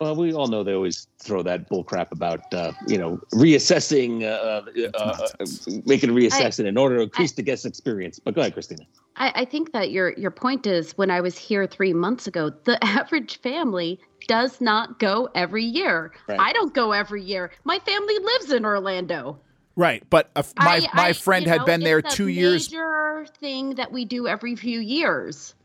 Well, 0.02 0.14
we 0.18 0.34
all 0.34 0.48
know 0.48 0.62
they 0.62 0.74
always 0.74 1.08
throw 1.20 1.42
that 1.44 1.70
bull 1.70 1.84
crap 1.86 2.12
about 2.12 2.54
uh, 2.54 2.74
you 2.86 2.98
know 2.98 3.18
reassessing, 3.32 4.24
uh, 4.24 4.94
uh, 4.94 5.28
uh, 5.40 5.46
making 5.86 6.10
a 6.10 6.14
reassessment 6.14 6.66
in 6.68 6.78
order 6.78 6.98
to 6.98 7.04
increase 7.04 7.32
the 7.32 7.42
guest 7.42 7.66
experience. 7.66 8.20
But 8.20 8.36
go 8.36 8.42
ahead, 8.42 8.54
Christina. 8.54 8.84
I, 9.16 9.32
I 9.36 9.46
think 9.46 9.72
that 9.72 9.92
your 9.92 10.12
your 10.18 10.32
point 10.32 10.68
is 10.68 10.92
when 10.98 11.12
I 11.12 11.22
was 11.22 11.38
here 11.38 11.66
three 11.66 11.94
months 11.94 12.28
ago, 12.28 12.50
the 12.66 12.78
average 12.84 13.40
family 13.40 14.02
does 14.28 14.60
not 14.60 15.00
go 15.00 15.30
every 15.34 15.64
year. 15.64 16.12
Right. 16.28 16.42
I 16.42 16.52
don't 16.52 16.74
go 16.74 16.92
every 16.92 17.24
year. 17.24 17.52
My 17.64 17.80
family 17.80 18.20
lives 18.20 18.52
in 18.52 18.66
Orlando. 18.66 19.40
Right, 19.78 20.04
but 20.10 20.30
uh, 20.36 20.44
my 20.58 20.86
I- 20.92 20.96
my 20.96 21.14
friend 21.14 21.48
had 21.48 21.60
know, 21.60 21.66
been 21.66 21.80
there 21.80 22.00
it's 22.00 22.14
a 22.14 22.18
two 22.18 22.28
years. 22.28 22.70
Major 22.70 23.28
thing 23.40 23.76
that 23.76 23.94
we 23.94 24.04
do 24.04 24.28
every 24.28 24.58
few 24.58 24.82
years, 24.82 25.56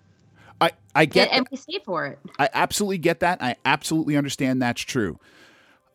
I 0.61 0.71
I 0.95 1.05
get 1.05 1.29
and, 1.29 1.39
and 1.39 1.49
we 1.51 1.57
save 1.57 1.83
for 1.85 2.07
it. 2.07 2.19
I 2.39 2.49
absolutely 2.53 2.99
get 2.99 3.21
that. 3.21 3.43
I 3.43 3.57
absolutely 3.65 4.17
understand 4.17 4.61
that's 4.61 4.83
true. 4.83 5.19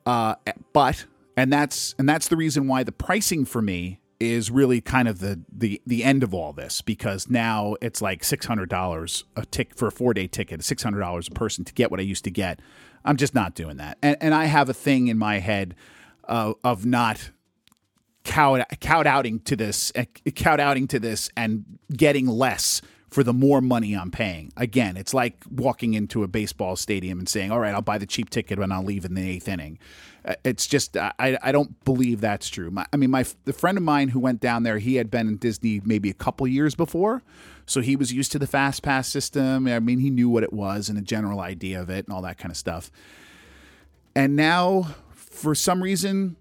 Uh, 0.06 0.36
but 0.74 1.06
and 1.38 1.52
that's 1.52 1.96
and 1.98 2.08
that's 2.08 2.28
the 2.28 2.36
reason 2.36 2.68
why 2.68 2.84
the 2.84 2.92
pricing 2.92 3.46
for 3.46 3.62
me 3.62 4.00
is 4.20 4.50
really 4.50 4.82
kind 4.82 5.08
of 5.08 5.20
the 5.20 5.42
the 5.52 5.82
the 5.86 6.04
end 6.04 6.24
of 6.24 6.34
all 6.34 6.54
this 6.54 6.82
because 6.82 7.30
now 7.30 7.76
it's 7.82 8.02
like 8.02 8.24
six 8.24 8.46
hundred 8.46 8.70
dollars 8.70 9.26
a 9.36 9.46
tick 9.46 9.76
for 9.76 9.88
a 9.88 9.92
four 9.92 10.14
day 10.14 10.28
ticket, 10.28 10.64
six 10.64 10.84
hundred 10.84 11.00
dollars 11.00 11.28
a 11.28 11.32
person 11.32 11.66
to 11.66 11.74
get 11.74 11.92
what 11.92 12.00
I 12.00 12.04
used 12.04 12.24
to 12.24 12.32
get. 12.32 12.60
I'm 13.04 13.18
just 13.18 13.36
not 13.36 13.56
doing 13.56 13.78
that, 13.78 13.98
and 14.02 14.18
and 14.22 14.34
I 14.34 14.46
have 14.46 14.70
a 14.70 14.74
thing 14.74 15.08
in 15.08 15.18
my 15.18 15.40
head 15.40 15.76
uh, 16.28 16.54
of 16.64 16.86
not 16.86 17.32
cow 18.24 18.64
cow 18.80 19.04
outing 19.06 19.40
to 19.42 19.56
this 19.56 19.92
cow 20.36 20.58
outing 20.60 20.88
to 20.88 21.00
this 21.00 21.30
and 21.38 21.66
getting 21.96 22.28
less 22.28 22.82
for 23.16 23.24
the 23.24 23.32
more 23.32 23.62
money 23.62 23.94
I'm 23.94 24.12
paying. 24.12 24.52
Again, 24.58 24.98
it's 24.98 25.14
like 25.14 25.38
walking 25.50 25.94
into 25.94 26.24
a 26.24 26.28
baseball 26.28 26.76
stadium 26.76 27.18
and 27.18 27.30
saying, 27.30 27.50
"All 27.50 27.62
right, 27.62 27.74
I'll 27.74 27.82
buy 27.82 27.98
the 27.98 28.06
cheap 28.06 28.30
ticket 28.30 28.60
and 28.60 28.74
I'll 28.74 28.84
leave 28.84 29.06
in 29.06 29.14
the 29.14 29.26
eighth 29.26 29.48
inning." 29.48 29.80
Uh, 30.26 30.36
It's 30.44 30.68
just 30.68 30.98
I 30.98 31.38
I 31.42 31.54
don't 31.54 31.82
believe 31.86 32.20
that's 32.20 32.50
true. 32.50 32.70
My, 32.72 32.86
I 32.92 32.98
mean, 32.98 33.10
my 33.10 33.24
the 33.46 33.54
friend 33.54 33.78
of 33.78 33.86
mine 33.86 34.10
who 34.10 34.20
went 34.20 34.42
down 34.42 34.64
there, 34.64 34.80
he 34.80 34.96
had 34.96 35.10
been 35.10 35.30
in 35.30 35.38
Disney 35.38 35.82
maybe 35.86 36.10
a 36.10 36.14
couple 36.14 36.46
years 36.46 36.76
before, 36.76 37.24
so 37.66 37.80
he 37.80 37.96
was 37.96 38.12
used 38.12 38.34
to 38.34 38.40
the 38.40 38.48
fast 38.48 38.84
pass 38.84 39.08
system. 39.08 39.66
I 39.66 39.80
mean, 39.80 40.00
he 40.00 40.10
knew 40.10 40.28
what 40.28 40.44
it 40.44 40.52
was 40.52 40.90
and 40.90 40.98
a 40.98 41.02
general 41.02 41.40
idea 41.40 41.82
of 41.82 41.90
it 41.90 42.06
and 42.06 42.14
all 42.14 42.22
that 42.24 42.38
kind 42.38 42.52
of 42.52 42.58
stuff. 42.58 42.92
And 44.14 44.36
now, 44.36 44.94
for 45.14 45.56
some 45.56 45.82
reason, 45.82 46.36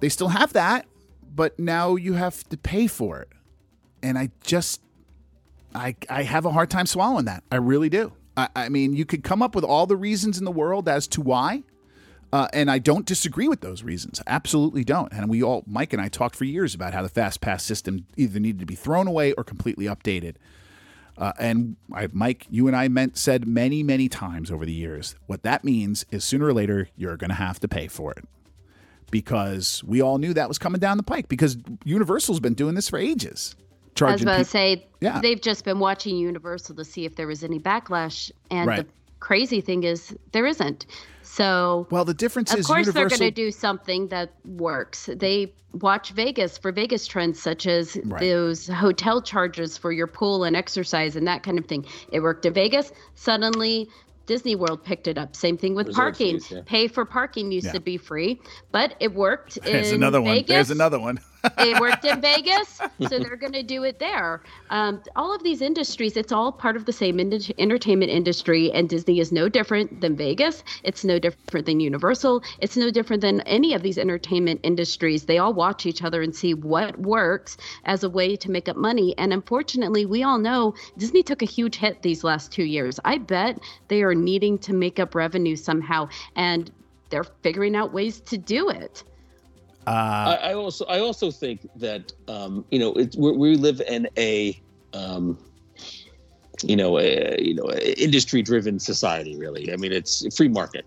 they 0.00 0.10
still 0.10 0.28
have 0.28 0.52
that, 0.52 0.84
but 1.34 1.58
now 1.58 1.96
you 1.96 2.12
have 2.14 2.46
to 2.50 2.58
pay 2.58 2.86
for 2.86 3.22
it. 3.22 3.30
And 4.02 4.18
I 4.18 4.28
just 4.44 4.82
I 5.74 5.94
I 6.08 6.22
have 6.22 6.46
a 6.46 6.52
hard 6.52 6.70
time 6.70 6.86
swallowing 6.86 7.26
that. 7.26 7.44
I 7.50 7.56
really 7.56 7.88
do. 7.88 8.12
I, 8.36 8.48
I 8.54 8.68
mean, 8.68 8.94
you 8.94 9.04
could 9.04 9.22
come 9.22 9.42
up 9.42 9.54
with 9.54 9.64
all 9.64 9.86
the 9.86 9.96
reasons 9.96 10.38
in 10.38 10.44
the 10.44 10.52
world 10.52 10.88
as 10.88 11.06
to 11.08 11.20
why. 11.20 11.62
Uh, 12.32 12.46
and 12.52 12.70
I 12.70 12.78
don't 12.78 13.06
disagree 13.06 13.48
with 13.48 13.60
those 13.60 13.82
reasons. 13.82 14.22
Absolutely 14.24 14.84
don't. 14.84 15.12
And 15.12 15.28
we 15.28 15.42
all, 15.42 15.64
Mike 15.66 15.92
and 15.92 16.00
I 16.00 16.06
talked 16.06 16.36
for 16.36 16.44
years 16.44 16.76
about 16.76 16.94
how 16.94 17.02
the 17.02 17.08
fast 17.08 17.40
pass 17.40 17.64
system 17.64 18.06
either 18.16 18.38
needed 18.38 18.60
to 18.60 18.66
be 18.66 18.76
thrown 18.76 19.08
away 19.08 19.32
or 19.32 19.42
completely 19.42 19.86
updated. 19.86 20.36
Uh, 21.18 21.32
and 21.40 21.74
I, 21.92 22.06
Mike, 22.12 22.46
you 22.48 22.68
and 22.68 22.76
I 22.76 22.86
meant 22.86 23.18
said 23.18 23.48
many, 23.48 23.82
many 23.82 24.08
times 24.08 24.48
over 24.48 24.64
the 24.64 24.72
years, 24.72 25.16
what 25.26 25.42
that 25.42 25.64
means 25.64 26.06
is 26.12 26.22
sooner 26.22 26.46
or 26.46 26.52
later 26.52 26.88
you're 26.96 27.16
going 27.16 27.30
to 27.30 27.34
have 27.34 27.58
to 27.60 27.68
pay 27.68 27.88
for 27.88 28.12
it, 28.12 28.24
because 29.10 29.82
we 29.82 30.00
all 30.00 30.18
knew 30.18 30.32
that 30.32 30.46
was 30.46 30.56
coming 30.56 30.78
down 30.78 30.98
the 30.98 31.02
pike. 31.02 31.28
Because 31.28 31.56
Universal's 31.84 32.38
been 32.38 32.54
doing 32.54 32.76
this 32.76 32.88
for 32.88 32.98
ages, 32.98 33.56
I 34.02 34.12
was 34.12 34.20
charging 34.20 34.28
about 34.28 34.38
to 34.38 34.44
say 34.44 34.86
Yeah. 35.00 35.20
they've 35.20 35.40
just 35.40 35.64
been 35.64 35.78
watching 35.78 36.16
Universal 36.16 36.76
to 36.76 36.84
see 36.84 37.04
if 37.04 37.16
there 37.16 37.26
was 37.26 37.42
any 37.44 37.58
backlash, 37.58 38.30
and 38.50 38.68
Right. 38.68 38.76
the 38.86 38.86
crazy 39.20 39.60
thing 39.60 39.84
is 39.84 40.14
there 40.32 40.46
isn't. 40.46 40.86
So 41.22 41.86
Well, 41.90 42.04
the 42.04 42.14
difference 42.14 42.52
of 42.52 42.58
is 42.60 42.66
course 42.66 42.86
they're 42.90 43.08
going 43.08 43.20
to 43.20 43.30
do 43.30 43.50
something 43.50 44.08
that 44.08 44.32
works. 44.44 45.08
They 45.14 45.52
watch 45.80 46.10
Vegas 46.12 46.58
for 46.58 46.72
Vegas 46.72 47.06
trends 47.06 47.40
such 47.40 47.66
as 47.66 47.96
Right. 48.04 48.20
those 48.20 48.66
hotel 48.66 49.22
charges 49.22 49.76
for 49.78 49.92
your 49.92 50.08
pool 50.08 50.42
and 50.44 50.56
exercise 50.56 51.14
and 51.14 51.26
that 51.28 51.42
kind 51.44 51.58
of 51.58 51.66
thing. 51.66 51.84
It 52.10 52.20
worked 52.20 52.44
in 52.46 52.52
Vegas. 52.54 52.90
Suddenly 53.14 53.88
Disney 54.26 54.54
World 54.56 54.82
picked 54.84 55.06
it 55.08 55.18
up. 55.18 55.34
Same 55.36 55.56
thing 55.56 55.74
with 55.74 55.88
Resort 55.88 56.14
parking. 56.14 56.38
fees, 56.40 56.50
yeah. 56.50 56.60
Pay 56.64 56.88
for 56.88 57.04
parking 57.04 57.50
used 57.52 57.66
Yeah. 57.66 57.72
to 57.72 57.80
be 57.80 57.96
free, 57.96 58.40
but 58.72 58.94
it 59.00 59.12
worked 59.14 59.58
There's 59.62 59.90
in 59.90 59.96
another 59.96 60.20
one. 60.20 60.34
Vegas 60.36 60.48
There's 60.48 60.70
another 60.70 60.98
one. 60.98 61.18
It 61.58 61.80
worked 61.80 62.04
in 62.04 62.20
Vegas, 62.20 62.80
so 63.08 63.18
they're 63.18 63.36
going 63.36 63.52
to 63.52 63.62
do 63.62 63.84
it 63.84 63.98
there. 63.98 64.42
Um, 64.70 65.02
all 65.16 65.34
of 65.34 65.42
these 65.42 65.60
industries, 65.60 66.16
it's 66.16 66.32
all 66.32 66.52
part 66.52 66.76
of 66.76 66.84
the 66.84 66.92
same 66.92 67.18
ind- 67.20 67.52
entertainment 67.58 68.10
industry, 68.10 68.70
and 68.72 68.88
Disney 68.88 69.20
is 69.20 69.32
no 69.32 69.48
different 69.48 70.00
than 70.00 70.16
Vegas. 70.16 70.62
It's 70.82 71.04
no 71.04 71.18
different 71.18 71.66
than 71.66 71.80
Universal. 71.80 72.42
It's 72.60 72.76
no 72.76 72.90
different 72.90 73.22
than 73.22 73.40
any 73.42 73.74
of 73.74 73.82
these 73.82 73.98
entertainment 73.98 74.60
industries. 74.62 75.24
They 75.24 75.38
all 75.38 75.54
watch 75.54 75.86
each 75.86 76.02
other 76.02 76.22
and 76.22 76.34
see 76.34 76.54
what 76.54 76.98
works 76.98 77.56
as 77.84 78.04
a 78.04 78.10
way 78.10 78.36
to 78.36 78.50
make 78.50 78.68
up 78.68 78.76
money. 78.76 79.16
And 79.18 79.32
unfortunately, 79.32 80.06
we 80.06 80.22
all 80.22 80.38
know 80.38 80.74
Disney 80.98 81.22
took 81.22 81.42
a 81.42 81.46
huge 81.46 81.76
hit 81.76 82.02
these 82.02 82.24
last 82.24 82.52
two 82.52 82.64
years. 82.64 83.00
I 83.04 83.18
bet 83.18 83.60
they 83.88 84.02
are 84.02 84.14
needing 84.14 84.58
to 84.58 84.72
make 84.72 84.98
up 84.98 85.14
revenue 85.14 85.56
somehow, 85.56 86.08
and 86.36 86.70
they're 87.10 87.24
figuring 87.24 87.76
out 87.76 87.92
ways 87.92 88.20
to 88.20 88.38
do 88.38 88.70
it. 88.70 89.04
Uh, 89.90 90.38
I, 90.40 90.50
I 90.50 90.54
also 90.54 90.84
I 90.84 91.00
also 91.00 91.32
think 91.32 91.68
that 91.74 92.12
um, 92.28 92.64
you 92.70 92.78
know 92.78 92.92
we 93.18 93.56
live 93.56 93.80
in 93.88 94.08
a 94.16 94.56
um, 94.92 95.36
you 96.62 96.76
know 96.76 96.96
a, 96.96 97.36
you 97.42 97.56
know 97.56 97.68
industry 97.72 98.40
driven 98.40 98.78
society 98.78 99.36
really. 99.36 99.72
I 99.72 99.76
mean 99.76 99.90
it's 99.90 100.24
free 100.36 100.46
market, 100.46 100.86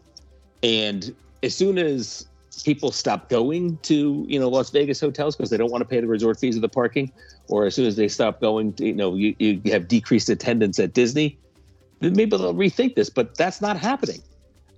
and 0.63 1.13
as 1.43 1.53
soon 1.53 1.77
as 1.77 2.25
people 2.63 2.93
stop 2.93 3.27
going 3.27 3.77
to 3.79 4.25
you 4.29 4.39
know 4.39 4.47
Las 4.47 4.69
Vegas 4.69 5.01
hotels 5.01 5.35
because 5.35 5.49
they 5.49 5.57
don't 5.57 5.71
want 5.71 5.81
to 5.81 5.87
pay 5.87 5.99
the 5.99 6.07
resort 6.07 6.39
fees 6.39 6.55
of 6.55 6.61
the 6.61 6.69
parking, 6.69 7.11
or 7.49 7.65
as 7.65 7.75
soon 7.75 7.85
as 7.85 7.97
they 7.97 8.07
stop 8.07 8.39
going 8.39 8.71
to 8.75 8.85
you 8.85 8.95
know 8.95 9.15
you, 9.15 9.35
you 9.37 9.59
have 9.65 9.89
decreased 9.89 10.29
attendance 10.29 10.79
at 10.79 10.93
Disney, 10.93 11.37
then 11.99 12.13
maybe 12.13 12.37
they'll 12.37 12.55
rethink 12.55 12.95
this. 12.95 13.09
But 13.09 13.35
that's 13.35 13.59
not 13.59 13.75
happening. 13.75 14.21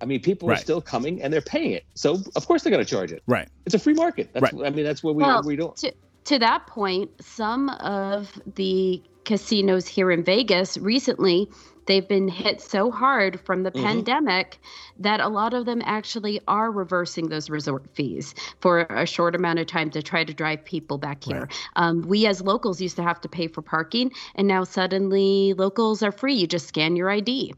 I 0.02 0.06
mean, 0.06 0.22
people 0.22 0.52
are 0.52 0.56
still 0.58 0.82
coming 0.82 1.22
and 1.22 1.32
they're 1.34 1.42
paying 1.42 1.72
it, 1.72 1.86
so 1.96 2.20
of 2.36 2.48
course 2.48 2.64
they're 2.64 2.72
going 2.72 2.84
to 2.84 2.90
charge 2.90 3.12
it. 3.12 3.24
right. 3.28 3.48
It's 3.66 3.76
a 3.76 3.80
free 3.80 3.94
market. 3.94 4.30
That's, 4.34 4.54
Right. 4.54 4.66
I 4.66 4.70
mean, 4.70 4.86
that's 4.86 5.04
what 5.04 5.16
we 5.16 5.24
Well, 5.24 5.42
we 5.44 5.56
don't. 5.56 5.76
to, 5.78 5.94
to 6.26 6.40
that 6.40 6.68
point, 6.68 7.10
some 7.22 7.70
of 7.70 8.32
the 8.56 9.02
casinos 9.24 9.88
here 9.88 10.12
in 10.12 10.24
Vegas 10.24 10.78
recently 10.78 11.50
they've 11.88 12.08
been 12.08 12.28
hit 12.28 12.62
so 12.62 12.90
hard 12.92 13.40
from 13.42 13.62
the 13.62 13.70
Mhm. 13.72 13.84
pandemic 13.84 14.60
that 15.00 15.20
a 15.20 15.28
lot 15.28 15.54
of 15.54 15.66
them 15.66 15.82
actually 15.86 16.40
are 16.48 16.72
reversing 16.72 17.30
those 17.30 17.48
resort 17.48 17.86
fees 17.94 18.34
for 18.60 18.82
a 18.90 19.06
short 19.06 19.36
amount 19.36 19.60
of 19.60 19.68
time 19.68 19.92
to 19.92 20.02
try 20.02 20.24
to 20.24 20.34
drive 20.34 20.66
people 20.66 20.98
back 20.98 21.24
here. 21.24 21.42
Right. 21.42 21.54
Um, 21.76 22.02
we 22.02 22.26
as 22.26 22.42
locals 22.42 22.82
used 22.82 22.96
to 22.96 23.04
have 23.04 23.22
to 23.22 23.30
pay 23.30 23.48
for 23.48 23.62
parking, 23.62 24.12
and 24.34 24.48
now 24.48 24.64
suddenly 24.64 25.54
locals 25.56 26.02
are 26.02 26.12
free. 26.12 26.34
You 26.34 26.48
just 26.48 26.68
scan 26.68 26.96
your 26.96 27.10
ID. 27.12 27.54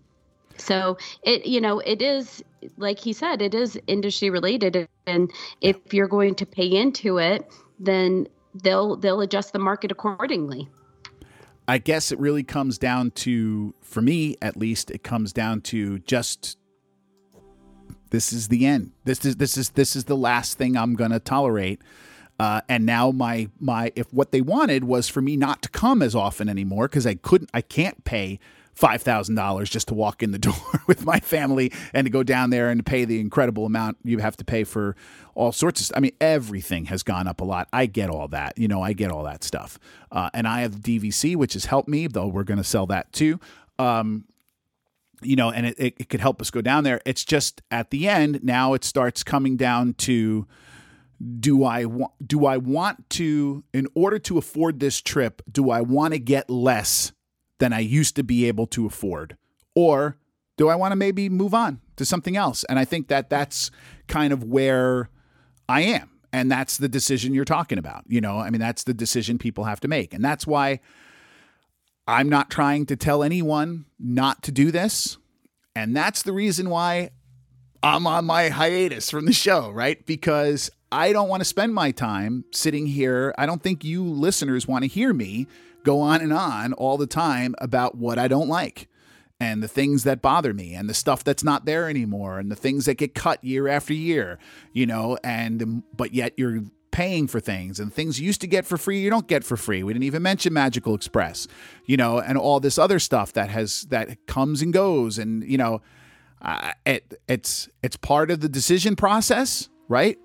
So 0.58 0.97
it, 1.24 1.45
you 1.45 1.62
know, 1.62 1.80
it 1.80 2.01
is 2.01 2.43
like 2.78 2.99
he 2.99 3.14
said, 3.14 3.41
it 3.41 3.53
is 3.53 3.80
industry 3.88 4.30
related, 4.30 4.88
and 5.05 5.32
if 5.62 5.93
you're 5.93 6.08
going 6.08 6.36
to 6.36 6.45
pay 6.45 6.68
into 6.68 7.18
it, 7.18 7.49
then 7.80 8.28
they'll 8.64 8.95
they'll 8.95 9.22
adjust 9.22 9.53
the 9.53 9.60
market 9.60 9.91
accordingly. 9.91 10.68
I 11.68 11.78
guess 11.80 12.12
it 12.12 12.20
really 12.20 12.43
comes 12.43 12.78
down 12.78 13.12
to, 13.12 13.74
for 13.82 14.01
me 14.01 14.38
at 14.41 14.55
least, 14.55 14.89
it 14.89 15.03
comes 15.03 15.34
down 15.34 15.62
to 15.62 15.99
just 15.99 16.58
this 18.10 18.32
is 18.32 18.47
the 18.47 18.66
end. 18.66 18.91
This 19.03 19.26
is 19.26 19.36
this 19.36 19.58
is 19.58 19.72
this 19.72 19.95
is 19.95 20.05
the 20.05 20.16
last 20.16 20.58
thing 20.58 20.78
I'm 20.78 20.95
gonna 20.95 21.20
tolerate. 21.20 21.82
Uh, 22.39 22.62
and 22.70 22.86
now 22.86 23.12
my 23.12 23.49
my 23.60 23.91
if 23.95 24.14
what 24.14 24.32
they 24.32 24.41
wanted 24.41 24.84
was 24.84 25.10
for 25.10 25.22
me 25.22 25.36
not 25.36 25.62
to 25.64 25.70
come 25.70 26.01
as 26.01 26.16
often 26.16 26.47
anymore 26.47 26.88
because 26.88 27.08
I 27.08 27.16
couldn't 27.16 27.49
I 27.53 27.62
can't 27.62 28.03
pay 28.03 28.39
five 28.78 29.01
thousand 29.01 29.34
dollars 29.34 29.71
just 29.71 29.88
to 29.88 29.95
walk 29.95 30.21
in 30.21 30.32
the 30.32 30.38
door 30.49 30.53
with 30.86 31.03
my 31.03 31.19
family 31.19 31.71
and 31.93 32.05
to 32.05 32.11
go 32.11 32.21
down 32.21 32.51
there 32.51 32.69
and 32.69 32.86
pay 32.86 33.05
the 33.05 33.19
incredible 33.19 33.65
amount 33.65 33.97
you 34.03 34.19
have 34.19 34.38
to 34.38 34.45
pay 34.45 34.63
for 34.63 34.95
all 35.34 35.51
sorts 35.51 35.80
of 35.80 35.88
stuff. 35.88 35.97
I 35.97 35.99
mean 35.99 36.13
everything 36.21 36.86
has 36.86 37.01
gone 37.01 37.28
up 37.28 37.41
a 37.41 37.43
lot. 37.43 37.67
I 37.73 37.88
get 37.88 38.09
all 38.09 38.28
that, 38.30 38.55
you 38.57 38.67
know, 38.67 38.82
I 38.84 38.93
get 38.93 39.11
all 39.11 39.23
that 39.23 39.43
stuff, 39.43 39.80
uh, 40.11 40.30
and 40.34 40.47
I 40.47 40.61
have 40.61 40.75
DVC 40.75 41.36
which 41.36 41.53
has 41.53 41.65
helped 41.65 41.89
me 41.89 42.05
though 42.05 42.28
we're 42.28 42.43
going 42.43 42.59
to 42.59 42.63
sell 42.63 42.86
that 42.88 43.11
too. 43.11 43.39
Um, 43.80 44.25
you 45.23 45.36
know, 45.36 45.49
and 45.49 45.65
it, 45.65 45.80
it, 45.80 45.93
it 45.97 46.09
could 46.09 46.19
help 46.19 46.39
us 46.39 46.51
go 46.51 46.61
down 46.61 46.84
there. 46.84 47.01
It's 47.03 47.25
just 47.25 47.63
at 47.71 47.89
the 47.89 48.07
end 48.07 48.43
now 48.43 48.73
it 48.73 48.84
starts 48.84 49.23
coming 49.23 49.57
down 49.57 49.95
to 49.95 50.45
do 51.39 51.65
I 51.65 51.86
do 52.23 52.45
I 52.45 52.57
want 52.57 53.09
to 53.11 53.63
in 53.73 53.88
order 53.95 54.19
to 54.19 54.38
afford 54.38 54.80
this 54.80 55.01
trip, 55.01 55.41
do 55.51 55.71
I 55.71 55.82
want 55.82 56.13
to 56.13 56.19
get 56.19 56.47
less 56.47 57.11
than 57.60 57.74
I 57.74 57.80
used 57.80 58.16
to 58.16 58.24
be 58.24 58.45
able 58.45 58.68
to 58.68 58.86
afford? 58.86 59.38
Or 59.76 60.18
do 60.58 60.70
I 60.70 60.76
want 60.76 60.91
to 60.91 60.95
maybe 60.95 61.30
move 61.30 61.53
on 61.53 61.82
to 61.97 62.05
something 62.05 62.36
else? 62.36 62.64
And 62.66 62.80
I 62.80 62.86
think 62.86 63.08
that 63.08 63.30
that's 63.30 63.72
kind 64.08 64.34
of 64.34 64.43
where 64.43 65.10
I 65.70 65.82
am. 65.82 66.10
And 66.34 66.51
that's 66.51 66.78
the 66.78 66.89
decision 66.89 67.34
you're 67.34 67.45
talking 67.45 67.78
about. 67.78 68.03
You 68.08 68.22
know, 68.22 68.38
I 68.38 68.49
mean, 68.49 68.60
that's 68.60 68.84
the 68.84 68.93
decision 68.93 69.38
people 69.38 69.64
have 69.64 69.80
to 69.82 69.88
make. 69.88 70.14
And 70.14 70.24
that's 70.24 70.45
why 70.45 70.80
I'm 72.08 72.30
not 72.30 72.49
trying 72.49 72.86
to 72.88 72.95
tell 72.95 73.24
anyone 73.24 73.86
not 73.99 74.43
to 74.43 74.51
do 74.51 74.72
this. 74.72 75.18
And 75.76 75.95
that's 75.95 76.24
the 76.24 76.34
reason 76.34 76.70
why 76.70 77.12
I'm 77.84 78.08
on 78.08 78.26
my 78.26 78.49
hiatus 78.49 79.10
from 79.12 79.26
the 79.26 79.34
show, 79.34 79.70
right? 79.70 80.03
Because 80.05 80.70
I 80.91 81.14
don't 81.14 81.30
want 81.30 81.41
to 81.41 81.45
spend 81.45 81.74
my 81.74 81.91
time 81.91 82.45
sitting 82.51 82.88
here. 82.88 83.34
I 83.38 83.45
don't 83.45 83.62
think 83.62 83.84
you 83.84 84.03
listeners 84.03 84.68
want 84.68 84.84
to 84.84 84.88
hear 84.88 85.14
me 85.14 85.47
go 85.88 86.01
on 86.01 86.21
and 86.21 86.33
on 86.33 86.73
all 86.73 86.97
the 86.97 87.07
time 87.07 87.55
about 87.59 87.95
what 87.95 88.19
I 88.19 88.27
don't 88.27 88.49
like 88.49 88.89
and 89.39 89.63
the 89.63 89.69
things 89.69 90.03
that 90.03 90.21
bother 90.21 90.53
me 90.53 90.73
and 90.73 90.89
the 90.89 90.93
stuff 90.93 91.23
that's 91.23 91.45
not 91.45 91.65
there 91.65 91.89
anymore 91.89 92.39
and 92.39 92.51
the 92.51 92.57
things 92.57 92.85
that 92.85 92.95
get 92.95 93.15
cut 93.15 93.41
year 93.41 93.69
after 93.69 93.93
year, 93.93 94.38
you 94.73 94.85
know, 94.85 95.17
and 95.23 95.83
but 95.95 96.13
yet 96.13 96.33
you're 96.35 96.63
paying 96.91 97.25
for 97.27 97.39
things 97.39 97.79
and 97.79 97.93
things 97.93 98.19
you 98.19 98.25
used 98.25 98.41
to 98.41 98.47
get 98.47 98.65
for 98.65 98.77
free 98.77 98.99
you 98.99 99.09
don't 99.09 99.27
get 99.27 99.45
for 99.45 99.55
free. 99.55 99.81
We 99.81 99.93
didn't 99.93 100.03
even 100.03 100.23
mention 100.23 100.51
Magical 100.51 100.93
Express, 100.93 101.47
you 101.85 101.95
know, 101.95 102.19
and 102.19 102.38
all 102.38 102.59
this 102.59 102.77
other 102.77 102.99
stuff 102.99 103.31
that 103.33 103.49
has 103.49 103.83
that 103.83 104.27
comes 104.27 104.61
and 104.61 104.73
goes 104.73 105.17
and 105.17 105.41
you 105.43 105.57
know, 105.57 105.81
uh, 106.41 106.73
it 106.85 107.13
it's 107.29 107.69
it's 107.81 107.95
part 107.95 108.29
of 108.29 108.41
the 108.41 108.49
decision 108.49 108.97
process, 108.97 109.69
right? 109.88 110.17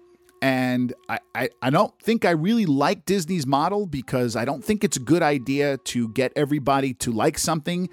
And 0.42 0.92
I, 1.08 1.20
I, 1.36 1.50
I 1.62 1.70
don't 1.70 1.96
think 2.02 2.24
I 2.24 2.32
really 2.32 2.66
like 2.66 3.06
Disney's 3.06 3.46
model 3.46 3.86
because 3.86 4.34
I 4.34 4.44
don't 4.44 4.64
think 4.64 4.82
it's 4.82 4.96
a 4.96 5.00
good 5.00 5.22
idea 5.22 5.76
to 5.78 6.08
get 6.08 6.32
everybody 6.34 6.94
to 6.94 7.12
like 7.12 7.38
something 7.38 7.88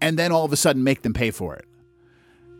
and 0.00 0.18
then 0.18 0.32
all 0.32 0.46
of 0.46 0.52
a 0.54 0.56
sudden 0.56 0.82
make 0.82 1.02
them 1.02 1.12
pay 1.12 1.30
for 1.30 1.54
it. 1.54 1.66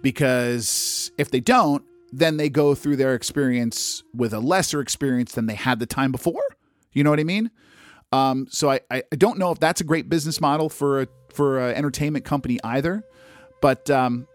Because 0.02 1.10
if 1.16 1.30
they 1.30 1.40
don't, 1.40 1.82
then 2.12 2.36
they 2.36 2.50
go 2.50 2.74
through 2.74 2.96
their 2.96 3.14
experience 3.14 4.02
with 4.14 4.34
a 4.34 4.38
lesser 4.38 4.80
experience 4.80 5.32
than 5.32 5.46
they 5.46 5.54
had 5.54 5.78
the 5.78 5.86
time 5.86 6.12
before. 6.12 6.44
You 6.92 7.02
know 7.02 7.10
what 7.10 7.18
I 7.18 7.24
mean? 7.24 7.50
Um, 8.12 8.46
so 8.50 8.70
I, 8.70 8.80
I 8.90 9.02
don't 9.10 9.38
know 9.38 9.50
if 9.50 9.58
that's 9.58 9.80
a 9.80 9.84
great 9.84 10.10
business 10.10 10.40
model 10.42 10.68
for 10.68 11.02
a 11.02 11.08
for 11.32 11.58
an 11.58 11.74
entertainment 11.74 12.24
company 12.24 12.58
either. 12.62 13.02
But 13.60 13.90
um, 13.90 14.28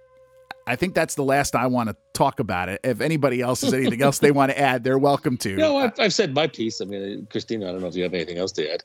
I 0.68 0.76
think 0.76 0.94
that's 0.94 1.16
the 1.16 1.24
last 1.24 1.56
I 1.56 1.68
want 1.68 1.90
to 1.90 1.96
talk 2.14 2.40
about 2.40 2.70
it. 2.70 2.82
If 2.84 3.02
anybody 3.02 3.42
else 3.42 3.62
has 3.62 3.74
anything 3.74 4.02
else 4.02 4.20
they 4.20 4.32
want 4.32 4.52
to 4.52 4.60
add, 4.60 4.84
they're 4.84 5.00
welcome 5.00 5.38
to. 5.38 5.56
No, 5.56 5.78
I've, 5.78 6.00
I've 6.00 6.14
said 6.14 6.34
my 6.34 6.48
piece. 6.48 6.82
I 6.82 6.86
mean, 6.86 7.28
Christina, 7.30 7.70
I 7.70 7.72
don't 7.72 7.82
know 7.82 7.88
if 7.88 7.96
you 7.96 8.04
have 8.04 8.14
anything 8.14 8.38
else 8.38 8.52
to 8.54 8.74
add. 8.74 8.84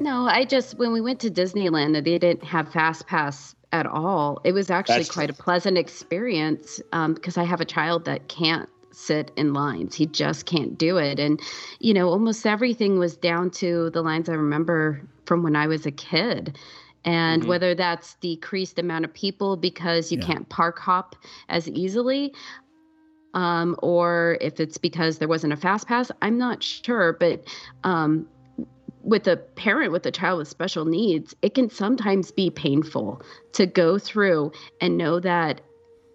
No, 0.00 0.26
I 0.26 0.44
just 0.44 0.78
when 0.78 0.92
we 0.92 1.00
went 1.00 1.20
to 1.20 1.30
Disneyland, 1.30 1.92
they 2.04 2.18
didn't 2.18 2.44
have 2.44 2.72
Fast 2.72 3.06
Pass 3.06 3.54
at 3.72 3.86
all. 3.86 4.40
It 4.44 4.52
was 4.52 4.70
actually 4.70 4.96
That's 4.96 5.10
quite 5.10 5.28
true. 5.28 5.36
a 5.38 5.42
pleasant 5.42 5.78
experience 5.78 6.80
um, 6.92 7.14
because 7.14 7.36
I 7.36 7.44
have 7.44 7.60
a 7.60 7.64
child 7.64 8.04
that 8.04 8.28
can't 8.28 8.68
sit 8.90 9.30
in 9.36 9.54
lines. 9.54 9.94
He 9.94 10.06
just 10.06 10.46
can't 10.46 10.76
do 10.76 10.96
it, 10.98 11.18
and 11.18 11.40
you 11.80 11.94
know, 11.94 12.08
almost 12.08 12.46
everything 12.46 12.98
was 12.98 13.16
down 13.16 13.50
to 13.52 13.90
the 13.90 14.02
lines 14.02 14.28
I 14.28 14.34
remember 14.34 15.02
from 15.24 15.42
when 15.42 15.56
I 15.56 15.66
was 15.66 15.86
a 15.86 15.92
kid. 15.92 16.58
And 17.04 17.42
Mhm. 17.42 17.48
whether 17.48 17.74
that's 17.74 18.14
decreased 18.16 18.78
amount 18.78 19.04
of 19.04 19.12
people 19.12 19.56
because 19.56 20.12
you 20.12 20.18
Yeah. 20.18 20.26
can't 20.26 20.48
park 20.48 20.78
hop 20.78 21.16
as 21.48 21.68
easily, 21.68 22.32
um, 23.34 23.76
or 23.82 24.38
if 24.40 24.60
it's 24.60 24.78
because 24.78 25.18
there 25.18 25.28
wasn't 25.28 25.52
a 25.52 25.56
fast 25.56 25.88
pass, 25.88 26.10
I'm 26.20 26.38
not 26.38 26.62
sure. 26.62 27.14
But 27.14 27.44
um, 27.82 28.28
with 29.02 29.26
a 29.26 29.36
parent 29.36 29.92
with 29.92 30.06
a 30.06 30.12
child 30.12 30.38
with 30.38 30.48
special 30.48 30.84
needs, 30.84 31.34
it 31.42 31.54
can 31.54 31.68
sometimes 31.70 32.30
be 32.30 32.50
painful 32.50 33.22
to 33.52 33.66
go 33.66 33.98
through 33.98 34.52
and 34.80 34.96
know 34.96 35.18
that 35.20 35.60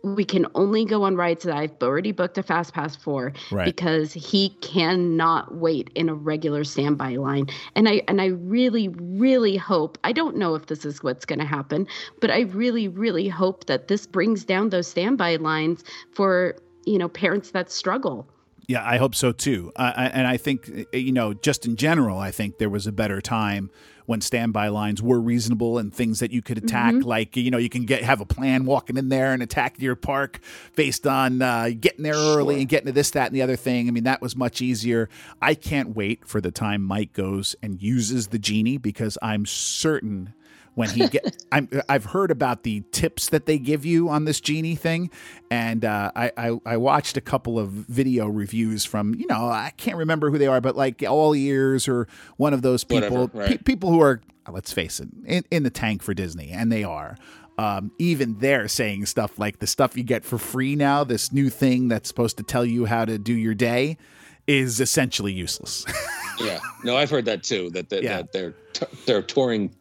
we 0.04 0.24
can 0.24 0.46
only 0.56 0.86
go 0.86 1.04
on 1.04 1.16
rides 1.16 1.44
that 1.44 1.56
I've 1.56 1.72
already 1.82 2.12
booked 2.12 2.38
a 2.38 2.44
fast 2.44 2.74
pass 2.74 2.96
for 2.96 3.34
Right. 3.52 3.66
because 3.66 4.14
he 4.14 4.50
cannot 4.62 5.56
wait 5.56 5.90
in 5.96 6.10
a 6.10 6.14
regular 6.14 6.64
standby 6.64 7.16
line. 7.16 7.48
And 7.76 7.90
I 7.90 8.04
and 8.08 8.22
I 8.22 8.28
really 8.28 8.88
really 8.90 9.58
hope, 9.58 9.98
I 10.04 10.12
don't 10.12 10.38
know 10.38 10.56
if 10.56 10.68
this 10.68 10.86
is 10.86 11.04
what's 11.04 11.26
going 11.26 11.40
to 11.40 11.46
happen, 11.46 11.88
but 12.22 12.32
I 12.32 12.42
really 12.42 12.88
really 12.88 13.28
hope 13.28 13.66
that 13.66 13.88
this 13.88 14.06
brings 14.06 14.46
down 14.46 14.70
those 14.70 14.88
standby 14.88 15.38
lines 15.38 15.84
for, 16.14 16.56
you 16.86 16.98
know, 16.98 17.10
parents 17.10 17.52
that 17.52 17.72
struggle. 17.72 18.28
Yeah, 18.68 18.84
I 18.86 18.98
hope 18.98 19.16
so 19.16 19.32
too. 19.32 19.72
Uh, 19.78 19.94
and 19.96 20.28
I 20.28 20.36
think, 20.36 20.70
uh, 20.94 20.98
you 20.98 21.14
know, 21.14 21.34
just 21.34 21.66
in 21.66 21.78
general, 21.78 22.20
I 22.20 22.32
think 22.32 22.58
there 22.58 22.70
was 22.70 22.86
a 22.86 22.92
better 22.92 23.22
time 23.22 23.72
when 24.08 24.20
standby 24.20 24.68
lines 24.70 25.02
were 25.02 25.22
reasonable 25.22 25.78
and 25.78 25.94
things 25.94 26.20
that 26.20 26.32
you 26.32 26.42
could 26.42 26.58
attack, 26.58 26.94
like 27.04 27.36
you 27.38 27.50
know, 27.50 27.58
you 27.58 27.70
can 27.70 27.86
get 27.86 28.04
have 28.04 28.20
a 28.20 28.26
plan 28.26 28.66
walking 28.66 28.98
in 28.98 29.08
there 29.08 29.32
and 29.32 29.42
attack 29.42 29.80
your 29.80 29.96
park 29.96 30.40
based 30.76 31.08
on 31.08 31.42
uh, 31.42 31.70
getting 31.80 32.04
there 32.04 32.16
early 32.16 32.60
and 32.60 32.70
getting 32.70 32.88
to 32.88 32.92
this, 32.92 33.12
that, 33.12 33.28
and 33.28 33.36
the 33.36 33.42
other 33.42 33.56
thing. 33.56 33.88
I 33.88 33.92
mean, 33.92 34.04
that 34.04 34.22
was 34.22 34.36
much 34.36 34.62
easier. 34.62 35.10
I 35.42 35.56
can't 35.56 35.96
wait 35.96 36.26
for 36.26 36.42
the 36.42 36.52
time 36.52 36.84
Mike 36.84 37.14
goes 37.14 37.56
and 37.62 37.82
uses 37.82 38.28
the 38.28 38.40
genie 38.40 38.78
because 38.78 39.18
I'm 39.22 39.46
certain 39.46 40.34
when 40.78 40.90
he 40.90 41.08
get 41.08 41.44
I'm 41.52 41.68
I've 41.90 42.06
heard 42.06 42.30
about 42.30 42.62
the 42.64 42.82
tips 42.92 43.30
that 43.30 43.48
they 43.48 43.58
give 43.58 43.84
you 43.84 44.10
on 44.10 44.26
this 44.26 44.40
genie 44.40 44.76
thing 44.76 45.10
and 45.50 45.84
uh, 45.84 46.12
I, 46.16 46.32
I 46.38 46.60
I 46.66 46.78
watched 46.78 47.18
a 47.18 47.22
couple 47.22 47.58
of 47.58 47.70
video 47.70 48.28
reviews 48.28 48.86
from 48.86 49.16
you 49.16 49.26
know 49.28 49.50
I 49.50 49.72
can't 49.78 49.98
remember 49.98 50.30
who 50.30 50.38
they 50.38 50.46
are 50.48 50.62
but 50.62 50.76
like 50.78 51.02
all 51.04 51.36
ears 51.36 51.88
or 51.88 52.08
one 52.38 52.54
of 52.54 52.62
those 52.62 52.84
people 52.84 53.10
Whatever, 53.28 53.38
right. 53.40 53.50
pe- 53.50 53.58
people 53.58 53.90
who 53.90 54.02
are 54.02 54.22
let's 54.50 54.72
face 54.72 55.00
it 55.00 55.10
in, 55.26 55.44
in 55.50 55.64
the 55.64 55.70
tank 55.72 56.04
for 56.04 56.14
Disney 56.14 56.52
and 56.52 56.72
they 56.72 56.84
are 56.84 57.18
um, 57.58 57.92
even 57.98 58.38
they're 58.38 58.68
saying 58.68 59.08
stuff 59.08 59.40
like 59.40 59.58
the 59.58 59.66
stuff 59.68 59.98
you 59.98 60.04
get 60.04 60.24
for 60.24 60.38
free 60.38 60.76
now 60.76 61.04
this 61.04 61.34
new 61.34 61.50
thing 61.50 61.88
that's 61.88 62.08
supposed 62.08 62.38
to 62.38 62.44
tell 62.44 62.64
you 62.64 62.86
how 62.86 63.04
to 63.04 63.18
do 63.18 63.34
your 63.34 63.56
day 63.56 63.98
is 64.46 64.80
essentially 64.80 65.34
useless 65.34 65.84
Yeah, 66.40 66.60
no, 66.84 66.96
I've 66.96 67.10
heard 67.10 67.26
that 67.26 67.42
too. 67.42 67.72
That 67.72 67.90
that, 67.90 68.04
Yeah. 68.04 68.18
that 68.18 68.32
their 68.32 68.52
t- 68.74 68.86
their 69.08 69.24
touring 69.24 69.74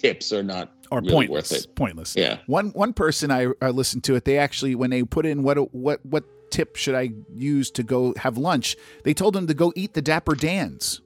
tips 0.00 0.32
are 0.32 0.42
not 0.42 0.72
or 0.90 1.00
really 1.00 1.12
pointless. 1.12 1.52
worth 1.52 1.60
it. 1.64 1.74
Pointless. 1.74 2.14
Yeah. 2.16 2.38
One 2.46 2.70
one 2.70 2.92
person 2.92 3.30
I, 3.30 3.48
I 3.60 3.70
listened 3.70 4.04
to 4.04 4.14
it. 4.16 4.24
They 4.24 4.38
actually 4.38 4.74
when 4.74 4.90
they 4.90 5.02
put 5.04 5.26
in 5.26 5.42
what 5.42 5.74
what 5.74 6.04
what 6.04 6.24
tip 6.50 6.76
should 6.76 6.94
I 6.94 7.10
use 7.34 7.70
to 7.72 7.82
go 7.82 8.12
have 8.16 8.36
lunch, 8.36 8.76
they 9.04 9.14
told 9.14 9.36
him 9.36 9.46
to 9.46 9.54
go 9.54 9.72
eat 9.76 9.94
the 9.94 10.02
Dapper 10.02 10.34
Dans. 10.34 11.00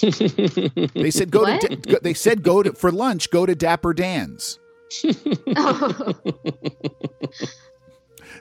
they 0.00 1.10
said 1.10 1.30
go 1.30 1.42
What? 1.42 1.60
to 1.62 1.76
Da- 1.76 1.98
they 2.02 2.14
said 2.14 2.42
go 2.42 2.62
to 2.62 2.72
for 2.72 2.90
lunch 2.92 3.30
go 3.30 3.44
to 3.46 3.54
Dapper 3.54 3.92
Dan's. 3.92 4.58
oh. 5.56 6.14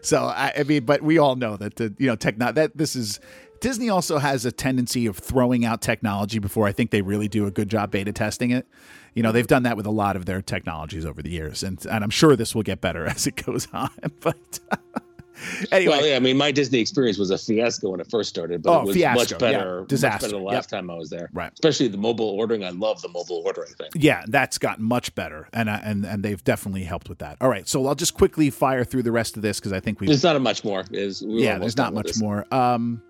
So 0.01 0.23
I, 0.25 0.53
I 0.59 0.63
mean, 0.63 0.85
but 0.85 1.01
we 1.01 1.17
all 1.17 1.35
know 1.35 1.57
that 1.57 1.77
the 1.77 1.93
you 1.97 2.07
know 2.07 2.15
techno 2.15 2.51
that 2.51 2.77
this 2.77 2.95
is 2.95 3.19
Disney 3.59 3.89
also 3.89 4.17
has 4.17 4.45
a 4.45 4.51
tendency 4.51 5.05
of 5.05 5.17
throwing 5.17 5.65
out 5.65 5.81
technology 5.81 6.39
before 6.39 6.67
I 6.67 6.71
think 6.71 6.91
they 6.91 7.01
really 7.01 7.27
do 7.27 7.45
a 7.45 7.51
good 7.51 7.69
job 7.69 7.91
beta 7.91 8.11
testing 8.11 8.51
it. 8.51 8.67
You 9.13 9.23
know, 9.23 9.31
they've 9.31 9.47
done 9.47 9.63
that 9.63 9.75
with 9.77 9.85
a 9.87 9.91
lot 9.91 10.15
of 10.15 10.25
their 10.25 10.41
technologies 10.41 11.05
over 11.05 11.23
the 11.23 11.31
years, 11.31 11.63
and 11.63 11.83
and 11.87 12.03
I'm 12.03 12.11
sure 12.11 12.35
this 12.35 12.53
will 12.53 12.63
get 12.63 12.81
better 12.81 13.05
as 13.07 13.25
it 13.27 13.43
goes 13.45 13.67
on. 13.73 13.89
But 14.21 14.59
anyway, 15.71 15.97
Well, 15.97 16.05
yeah, 16.07 16.15
I 16.15 16.19
mean, 16.19 16.37
my 16.37 16.51
Disney 16.51 16.79
experience 16.79 17.17
was 17.17 17.31
a 17.31 17.37
fiasco 17.37 17.91
when 17.91 17.99
it 17.99 18.09
first 18.09 18.29
started, 18.29 18.63
but 18.63 18.71
Oh, 18.71 18.81
it 18.81 18.85
was 18.87 18.95
fiasco, 18.95 19.19
much 19.19 19.31
yeah. 19.31 19.37
better. 19.37 19.81
much 19.81 20.01
better 20.01 20.27
the 20.27 20.37
yep. 20.37 20.45
last 20.53 20.69
time 20.69 20.89
I 20.89 20.95
was 20.95 21.09
there. 21.09 21.29
Right. 21.33 21.51
Especially 21.53 21.87
the 21.87 21.97
mobile 21.97 22.29
ordering. 22.29 22.63
I 22.63 22.69
love 22.71 23.01
the 23.01 23.09
mobile 23.09 23.41
ordering 23.45 23.73
thing. 23.73 23.89
Yeah, 23.95 24.23
that's 24.27 24.57
gotten 24.57 24.85
much 24.85 25.13
better, 25.15 25.47
and 25.53 25.69
uh, 25.69 25.79
and 25.83 26.05
and 26.05 26.23
they've 26.23 26.43
definitely 26.43 26.83
helped 26.83 27.09
with 27.09 27.19
that. 27.19 27.37
All 27.41 27.49
right, 27.49 27.67
so 27.67 27.85
I'll 27.87 27.95
just 27.95 28.13
quickly 28.13 28.49
fire 28.49 28.83
through 28.83 29.03
the 29.03 29.11
rest 29.11 29.35
of 29.35 29.41
this 29.41 29.59
because 29.59 29.73
I 29.73 29.79
think 29.79 29.99
we 29.99 30.07
There's 30.07 30.23
not 30.23 30.39
much 30.41 30.63
more. 30.63 30.85
Is 30.91 31.23
yeah, 31.25 31.57
there's 31.57 31.77
not 31.77 31.93
much 31.93 32.17
more. 32.19 32.45
Um, 32.53 33.01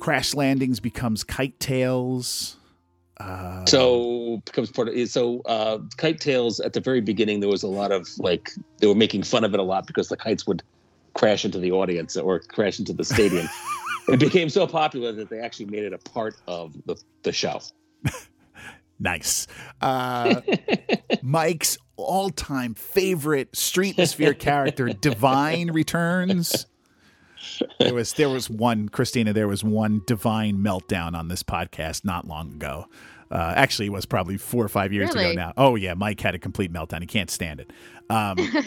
Crash 0.00 0.34
Landings 0.34 0.80
becomes 0.80 1.22
KiteTails. 1.22 2.56
Uh, 3.18 3.64
So 3.66 4.42
becomes 4.46 4.70
part 4.70 4.88
of 4.88 5.08
so 5.08 5.42
uh, 5.42 5.78
KiteTails 5.98 6.64
at 6.64 6.72
the 6.72 6.80
very 6.80 7.02
beginning. 7.02 7.40
There 7.40 7.50
was 7.50 7.62
a 7.62 7.68
lot 7.68 7.92
of 7.92 8.08
like 8.18 8.50
they 8.78 8.86
were 8.86 8.94
making 8.94 9.22
fun 9.22 9.44
of 9.44 9.52
it 9.54 9.60
a 9.60 9.62
lot 9.62 9.86
because 9.86 10.08
the 10.08 10.16
kites 10.16 10.46
would 10.46 10.62
crash 11.14 11.44
into 11.44 11.58
the 11.58 11.70
audience 11.70 12.16
or 12.16 12.40
crash 12.40 12.78
into 12.78 12.94
the 12.94 13.04
stadium. 13.04 13.46
it 14.08 14.18
became 14.18 14.48
so 14.48 14.66
popular 14.66 15.12
that 15.12 15.28
they 15.28 15.38
actually 15.38 15.66
made 15.66 15.84
it 15.84 15.92
a 15.92 15.98
part 15.98 16.36
of 16.48 16.74
the, 16.86 16.96
the 17.22 17.32
show. 17.32 17.60
nice. 18.98 19.46
Uh, 19.82 20.40
Mike's 21.22 21.76
all-time 21.96 22.72
favorite 22.72 23.54
street 23.54 23.96
sphere 24.08 24.32
character, 24.32 24.88
Divine, 24.88 25.70
returns. 25.72 26.66
There 27.78 27.94
was 27.94 28.12
there 28.14 28.28
was 28.28 28.50
one 28.50 28.88
Christina. 28.88 29.32
There 29.32 29.48
was 29.48 29.64
one 29.64 30.02
divine 30.06 30.58
meltdown 30.58 31.14
on 31.14 31.28
this 31.28 31.42
podcast 31.42 32.04
not 32.04 32.26
long 32.26 32.52
ago. 32.54 32.86
Uh, 33.30 33.54
actually, 33.56 33.86
it 33.86 33.92
was 33.92 34.06
probably 34.06 34.36
four 34.36 34.64
or 34.64 34.68
five 34.68 34.92
years 34.92 35.10
ago 35.10 35.32
now. 35.32 35.52
Oh 35.56 35.76
yeah, 35.76 35.94
Mike 35.94 36.20
had 36.20 36.34
a 36.34 36.38
complete 36.38 36.72
meltdown. 36.72 37.00
He 37.00 37.06
can't 37.06 37.30
stand 37.30 37.60
it. 37.60 37.72
Um, 38.10 38.36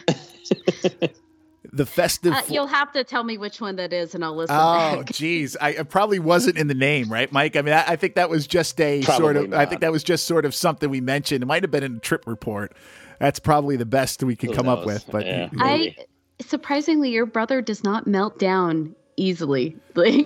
the 1.71 1.85
festive. 1.85 2.33
Uh, 2.33 2.41
you'll 2.47 2.67
have 2.67 2.91
to 2.93 3.03
tell 3.03 3.23
me 3.23 3.37
which 3.37 3.61
one 3.61 3.75
that 3.77 3.93
is, 3.93 4.15
and 4.15 4.23
I'll 4.23 4.35
listen 4.35 4.55
Oh, 4.57 5.03
back. 5.03 5.05
geez. 5.13 5.57
I 5.59 5.69
it 5.71 5.89
probably 5.89 6.19
wasn't 6.19 6.57
in 6.57 6.67
the 6.67 6.73
name, 6.73 7.11
right, 7.11 7.31
Mike? 7.31 7.55
I 7.55 7.61
mean, 7.61 7.73
I, 7.73 7.83
I 7.89 7.95
think 7.95 8.15
that 8.15 8.29
was 8.29 8.47
just 8.47 8.79
a 8.79 9.01
sort 9.01 9.35
of. 9.35 9.43
Probably 9.49 9.57
I 9.57 9.65
think 9.65 9.81
that 9.81 9.91
was 9.91 10.03
just 10.03 10.25
sort 10.25 10.45
of 10.45 10.55
something 10.55 10.89
we 10.89 11.01
mentioned. 11.01 11.43
It 11.43 11.45
might 11.45 11.63
have 11.63 11.71
been 11.71 11.83
in 11.83 11.97
a 11.97 11.99
trip 11.99 12.25
report. 12.27 12.73
That's 13.19 13.39
probably 13.39 13.77
the 13.77 13.85
best 13.85 14.23
we 14.23 14.35
could 14.35 14.49
Who 14.51 14.55
come 14.55 14.67
up 14.67 14.85
with. 14.85 15.05
But 15.09 15.25
Yeah. 15.25 15.49
I 15.57 15.95
surprisingly, 16.47 17.11
your 17.11 17.25
brother 17.25 17.61
does 17.61 17.83
not 17.83 18.07
melt 18.07 18.39
down 18.39 18.95
easily. 19.17 19.75
Like 19.95 20.25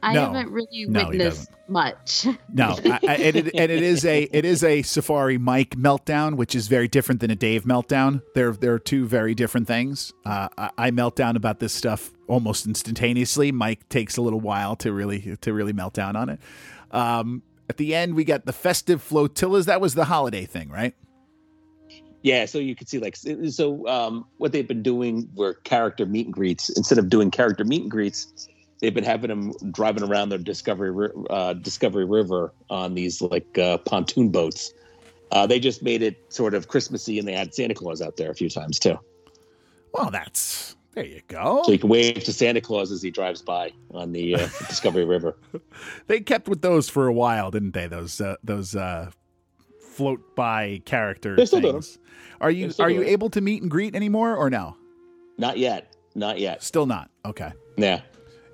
I 0.00 0.14
No. 0.14 0.26
haven't 0.26 0.52
really 0.52 0.86
No, 0.86 1.08
witnessed 1.08 1.50
much. 1.66 2.24
No, 2.52 2.76
I, 2.84 3.00
I, 3.08 3.14
and, 3.16 3.36
it, 3.36 3.46
and 3.52 3.72
it 3.72 3.82
is 3.82 4.04
a 4.04 4.22
it 4.30 4.44
is 4.44 4.62
a 4.62 4.82
Safari 4.82 5.38
Mike 5.38 5.70
meltdown, 5.70 6.36
which 6.36 6.54
is 6.54 6.68
very 6.68 6.86
different 6.86 7.20
than 7.20 7.32
a 7.32 7.34
Dave 7.34 7.64
meltdown. 7.64 8.22
They're 8.36 8.52
they're 8.52 8.78
two 8.78 9.06
very 9.08 9.34
different 9.34 9.66
things. 9.66 10.12
Uh, 10.24 10.48
I, 10.56 10.70
I 10.78 10.90
melt 10.92 11.16
down 11.16 11.34
about 11.34 11.58
this 11.58 11.72
stuff 11.72 12.12
almost 12.28 12.64
instantaneously. 12.64 13.50
Mike 13.50 13.88
takes 13.88 14.16
a 14.16 14.22
little 14.22 14.40
while 14.40 14.76
to 14.76 14.92
really 14.92 15.36
to 15.40 15.52
really 15.52 15.72
melt 15.72 15.94
down 15.94 16.14
on 16.14 16.28
it. 16.28 16.38
Um, 16.92 17.42
at 17.68 17.76
the 17.76 17.92
end, 17.92 18.14
we 18.14 18.22
got 18.22 18.46
the 18.46 18.52
festive 18.52 19.02
flotillas. 19.02 19.66
That 19.66 19.80
was 19.80 19.94
the 19.94 20.04
holiday 20.04 20.44
thing, 20.44 20.68
right? 20.68 20.94
Yeah, 22.22 22.46
so 22.46 22.58
you 22.58 22.74
could 22.74 22.88
see 22.88 22.98
like 22.98 23.16
so 23.16 23.86
um, 23.86 24.26
what 24.38 24.52
they've 24.52 24.66
been 24.66 24.82
doing 24.82 25.28
were 25.34 25.54
character 25.54 26.04
meet 26.04 26.26
and 26.26 26.34
greets. 26.34 26.68
Instead 26.70 26.98
of 26.98 27.08
doing 27.08 27.30
character 27.30 27.64
meet 27.64 27.82
and 27.82 27.90
greets, 27.90 28.48
they've 28.80 28.94
been 28.94 29.04
having 29.04 29.28
them 29.28 29.52
driving 29.70 30.02
around 30.02 30.30
the 30.30 30.38
Discovery 30.38 31.10
uh, 31.30 31.52
Discovery 31.54 32.04
River 32.04 32.52
on 32.70 32.94
these 32.94 33.22
like 33.22 33.56
uh, 33.58 33.78
pontoon 33.78 34.30
boats. 34.30 34.72
Uh, 35.30 35.46
they 35.46 35.60
just 35.60 35.82
made 35.82 36.02
it 36.02 36.16
sort 36.32 36.54
of 36.54 36.68
Christmassy, 36.68 37.18
and 37.18 37.28
they 37.28 37.34
had 37.34 37.54
Santa 37.54 37.74
Claus 37.74 38.00
out 38.00 38.16
there 38.16 38.30
a 38.30 38.34
few 38.34 38.48
times 38.48 38.78
too. 38.78 38.98
Well, 39.92 40.10
that's 40.10 40.76
there 40.94 41.06
you 41.06 41.20
go. 41.28 41.62
So 41.64 41.72
you 41.72 41.78
can 41.78 41.88
wave 41.88 42.24
to 42.24 42.32
Santa 42.32 42.60
Claus 42.60 42.90
as 42.90 43.00
he 43.00 43.10
drives 43.10 43.42
by 43.42 43.72
on 43.92 44.10
the 44.10 44.34
uh, 44.34 44.38
Discovery 44.68 45.04
River. 45.04 45.36
They 46.08 46.20
kept 46.20 46.48
with 46.48 46.62
those 46.62 46.88
for 46.88 47.06
a 47.06 47.12
while, 47.12 47.52
didn't 47.52 47.74
they? 47.74 47.86
Those 47.86 48.20
uh, 48.20 48.36
those 48.42 48.74
uh, 48.74 49.10
float 49.80 50.34
by 50.34 50.82
characters. 50.84 51.36
They're 51.36 51.46
still 51.46 51.60
doing 51.60 51.74
things. 51.74 51.98
Are 52.40 52.50
you 52.50 52.68
They're 52.72 52.90
you 52.90 53.02
able 53.02 53.30
to 53.30 53.40
meet 53.40 53.62
and 53.62 53.70
greet 53.70 53.94
anymore 53.94 54.36
or 54.36 54.48
no? 54.50 54.76
Not 55.38 55.58
yet, 55.58 55.94
not 56.14 56.38
yet. 56.38 56.62
Still 56.62 56.86
not. 56.86 57.10
Okay. 57.24 57.52
Yeah, 57.76 58.00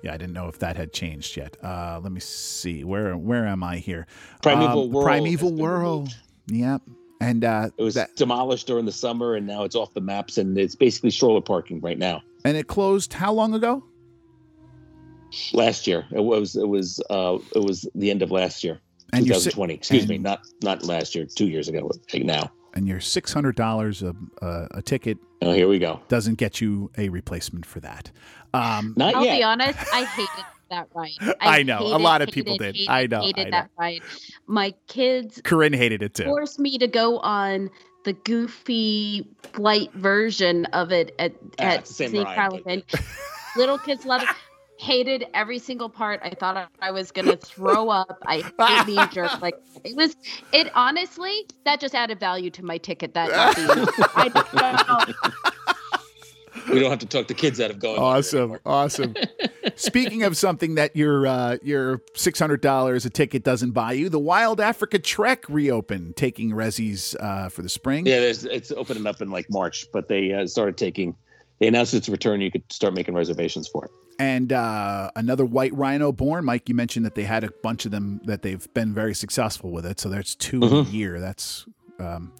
Yeah, 0.03 0.13
I 0.13 0.17
didn't 0.17 0.33
know 0.33 0.47
if 0.47 0.59
that 0.59 0.75
had 0.77 0.93
changed 0.93 1.35
yet. 1.37 1.57
Uh, 1.63 1.99
let 2.01 2.11
me 2.11 2.19
see. 2.19 2.83
Where 2.83 3.15
where 3.17 3.47
am 3.47 3.63
I 3.63 3.77
here? 3.77 4.05
Primeval 4.41 4.83
Um, 4.83 4.91
Whirl. 4.91 5.05
Primeval 5.05 5.53
Whirl. 5.53 6.07
Yep. 6.47 6.81
And 7.21 7.43
uh, 7.45 7.69
It 7.77 7.81
was 7.83 7.95
that, 7.95 8.15
demolished 8.15 8.67
during 8.67 8.85
the 8.85 8.91
summer, 8.91 9.35
and 9.35 9.47
now 9.47 9.63
it's 9.63 9.75
off 9.75 9.93
the 9.93 10.01
maps, 10.01 10.37
and 10.37 10.57
it's 10.57 10.75
basically 10.75 11.09
stroller 11.11 11.41
parking 11.41 11.79
right 11.81 11.97
now. 11.97 12.21
and 12.43 12.55
it 12.57 12.67
closed 12.67 13.13
how 13.13 13.33
long 13.33 13.53
ago? 13.55 13.83
last 15.53 15.87
year. 15.87 16.05
It 16.11 16.23
was 16.23 16.55
it 16.55 16.67
was 16.67 17.01
uh 17.09 17.37
it 17.55 17.63
was 17.63 17.87
the 17.95 18.09
end 18.11 18.21
of 18.21 18.31
last 18.31 18.63
year, 18.63 18.79
And 19.13 19.25
you're 19.25 19.35
si- 19.35 19.49
2020. 19.51 19.73
Excuse 19.73 20.07
me, 20.07 20.17
not 20.17 20.41
not 20.63 20.83
last 20.83 21.15
year, 21.15 21.25
two 21.25 21.47
years 21.47 21.67
ago. 21.67 21.89
Like 22.13 22.23
now. 22.23 22.51
And 22.75 22.87
your 22.87 22.99
six 22.99 23.31
hundred 23.31 23.55
dollars 23.55 24.03
a, 24.03 24.13
a 24.41 24.67
a 24.71 24.81
ticket 24.81 25.17
Oh, 25.41 25.53
here 25.53 25.67
we 25.67 25.79
go. 25.79 26.01
doesn't 26.09 26.35
get 26.35 26.59
you 26.59 26.91
a 26.97 27.07
replacement 27.09 27.65
for 27.65 27.79
that. 27.81 28.11
Um, 28.53 28.93
Not 28.97 29.15
I'll 29.15 29.23
yet. 29.25 29.37
be 29.37 29.43
honest, 29.43 29.79
I 29.93 30.03
hated 30.05 30.45
that 30.71 30.87
ride. 30.93 31.11
I 31.39 31.63
know, 31.63 31.79
a 31.79 31.97
lot 31.99 32.21
of 32.21 32.27
hated, 32.29 32.33
people 32.33 32.57
did. 32.57 32.75
Hated, 32.75 32.89
I 32.89 33.07
know, 33.07 33.21
Hated 33.21 33.39
I 33.39 33.43
know. 33.45 33.51
that 33.51 33.69
ride. 33.77 34.01
My 34.47 34.73
kids 34.87 35.39
Corinne 35.43 35.73
hated 35.73 36.01
it 36.03 36.15
too. 36.15 36.23
forced 36.25 36.59
me 36.59 36.77
to 36.77 36.87
go 36.87 37.19
on 37.19 37.69
the 38.03 38.13
goofy 38.13 39.27
flight 39.53 39.91
version 39.93 40.65
of 40.67 40.91
it 40.91 41.13
at 41.19 41.33
Ah, 41.59 41.63
at 41.63 41.79
it's 41.79 41.89
the 41.89 41.95
same 41.95 42.05
Disney 42.11 42.23
ride, 42.25 42.39
Island. 42.39 42.83
Little 43.55 43.77
kids 43.77 44.05
love 44.05 44.21
it. 44.23 44.29
Hated 44.77 45.25
every 45.33 45.57
single 45.59 45.89
part. 45.89 46.19
I 46.23 46.31
thought 46.31 46.57
I- 46.57 46.67
I 46.81 46.91
was 46.91 47.11
gonna 47.11 47.37
throw 47.37 47.89
up. 47.89 48.17
I 48.25 48.41
hate 48.59 48.85
being 48.85 49.07
jerk. 49.09 49.41
Like 49.41 49.55
it 49.83 49.95
was. 49.95 50.15
It 50.51 50.69
honestly, 50.75 51.45
that 51.63 51.79
just 51.79 51.95
added 51.95 52.19
value 52.19 52.49
to 52.51 52.65
my 52.65 52.77
ticket. 52.77 53.13
That. 53.13 53.29
I 54.15 54.27
don't 54.27 54.87
know. 54.87 55.29
We 56.73 56.79
don't 56.79 56.89
have 56.89 56.99
to 56.99 57.05
talk 57.05 57.27
the 57.27 57.33
kids 57.33 57.59
out 57.61 57.69
of 57.69 57.79
going. 57.79 57.99
Awesome, 57.99 58.57
awesome. 58.65 59.13
Speaking 59.75 60.23
of 60.23 60.35
something 60.35 60.75
that 60.75 60.95
your 60.95 61.27
uh, 61.27 61.57
your 61.61 62.01
six 62.15 62.39
hundred 62.39 62.61
dollars 62.61 63.05
a 63.05 63.09
ticket 63.09 63.43
doesn't 63.43 63.71
buy 63.71 63.93
you, 63.93 64.09
the 64.09 64.19
Wild 64.19 64.59
Africa 64.59 64.97
Trek 64.97 65.45
reopened, 65.47 66.15
taking 66.15 66.51
resis 66.51 67.15
uh, 67.19 67.49
for 67.49 67.61
the 67.61 67.69
spring. 67.69 68.05
Yeah, 68.05 68.19
there's, 68.19 68.45
it's 68.45 68.71
opening 68.71 69.05
up 69.05 69.21
in 69.21 69.29
like 69.31 69.49
March, 69.49 69.85
but 69.93 70.07
they 70.07 70.33
uh, 70.33 70.47
started 70.47 70.75
taking. 70.77 71.15
They 71.59 71.67
announced 71.67 71.93
its 71.93 72.09
return. 72.09 72.41
You 72.41 72.51
could 72.51 72.63
start 72.71 72.93
making 72.93 73.13
reservations 73.13 73.67
for 73.67 73.85
it. 73.85 73.91
And 74.17 74.53
uh, 74.53 75.11
another 75.15 75.45
White 75.45 75.73
Rhino 75.73 76.11
born. 76.11 76.45
Mike, 76.45 76.69
you 76.69 76.75
mentioned 76.75 77.05
that 77.05 77.15
they 77.15 77.23
had 77.23 77.43
a 77.43 77.49
bunch 77.63 77.85
of 77.85 77.91
them 77.91 78.21
that 78.25 78.43
they've 78.43 78.65
been 78.73 78.93
very 78.93 79.13
successful 79.13 79.71
with 79.71 79.85
it. 79.85 79.99
So 79.99 80.07
that's 80.09 80.35
2 80.35 80.61
in 80.63 80.73
a 80.73 80.81
year. 80.83 81.19
That's 81.19 81.65
um, 81.99 82.31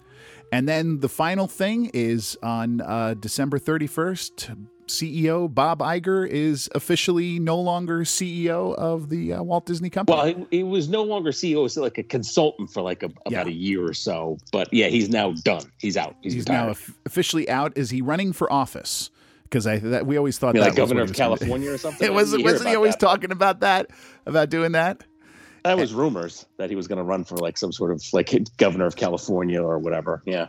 and 0.52 0.68
then 0.68 1.00
the 1.00 1.08
final 1.08 1.46
thing 1.46 1.90
is 1.92 2.36
on 2.42 2.80
uh, 2.80 3.14
December 3.14 3.58
31st. 3.58 4.56
CEO 4.86 5.52
Bob 5.52 5.80
Iger 5.80 6.28
is 6.28 6.68
officially 6.72 7.40
no 7.40 7.58
longer 7.58 8.02
CEO 8.02 8.72
of 8.76 9.08
the 9.08 9.32
uh, 9.32 9.42
Walt 9.42 9.66
Disney 9.66 9.90
Company. 9.90 10.16
Well, 10.16 10.46
he, 10.50 10.58
he 10.58 10.62
was 10.62 10.88
no 10.88 11.02
longer 11.02 11.32
CEO. 11.32 11.62
Was 11.64 11.76
like 11.76 11.98
a 11.98 12.04
consultant 12.04 12.70
for 12.70 12.82
like 12.82 13.02
a, 13.02 13.06
about 13.06 13.30
Yeah. 13.32 13.46
a 13.46 13.50
year 13.50 13.84
or 13.84 13.94
so. 13.94 14.38
But 14.52 14.72
yeah, 14.72 14.86
he's 14.86 15.08
now 15.08 15.32
done. 15.32 15.62
He's 15.78 15.96
out. 15.96 16.14
He's, 16.22 16.34
He's 16.34 16.48
now 16.48 16.72
officially 17.04 17.48
out. 17.48 17.76
Is 17.76 17.90
he 17.90 18.00
running 18.00 18.32
for 18.32 18.50
office? 18.52 19.10
Because 19.48 19.66
I 19.66 19.78
that, 19.78 20.06
we 20.06 20.16
always 20.16 20.38
thought 20.38 20.54
You 20.54 20.60
that 20.60 20.68
like 20.68 20.72
was 20.72 20.78
governor 20.78 21.02
of. 21.02 21.12
California 21.12 21.72
or 21.72 21.78
something. 21.86 22.06
It 22.06 22.12
was 22.12 22.32
you 22.32 22.44
wasn't 22.44 22.68
he 22.70 22.76
always 22.76 22.94
that. 22.94 23.00
talking 23.00 23.30
about 23.30 23.60
that 23.60 23.90
about 24.26 24.50
doing 24.50 24.72
that? 24.72 25.04
That 25.64 25.78
was 25.78 25.92
rumors 25.92 26.46
that 26.58 26.70
he 26.70 26.76
was 26.76 26.86
going 26.86 26.98
to 26.98 27.04
run 27.04 27.24
for 27.24 27.36
like 27.38 27.58
some 27.58 27.72
sort 27.72 27.90
of 27.90 28.02
like 28.12 28.32
governor 28.56 28.86
of 28.86 28.94
California 28.96 29.60
or 29.62 29.78
whatever. 29.78 30.22
Yeah. 30.24 30.46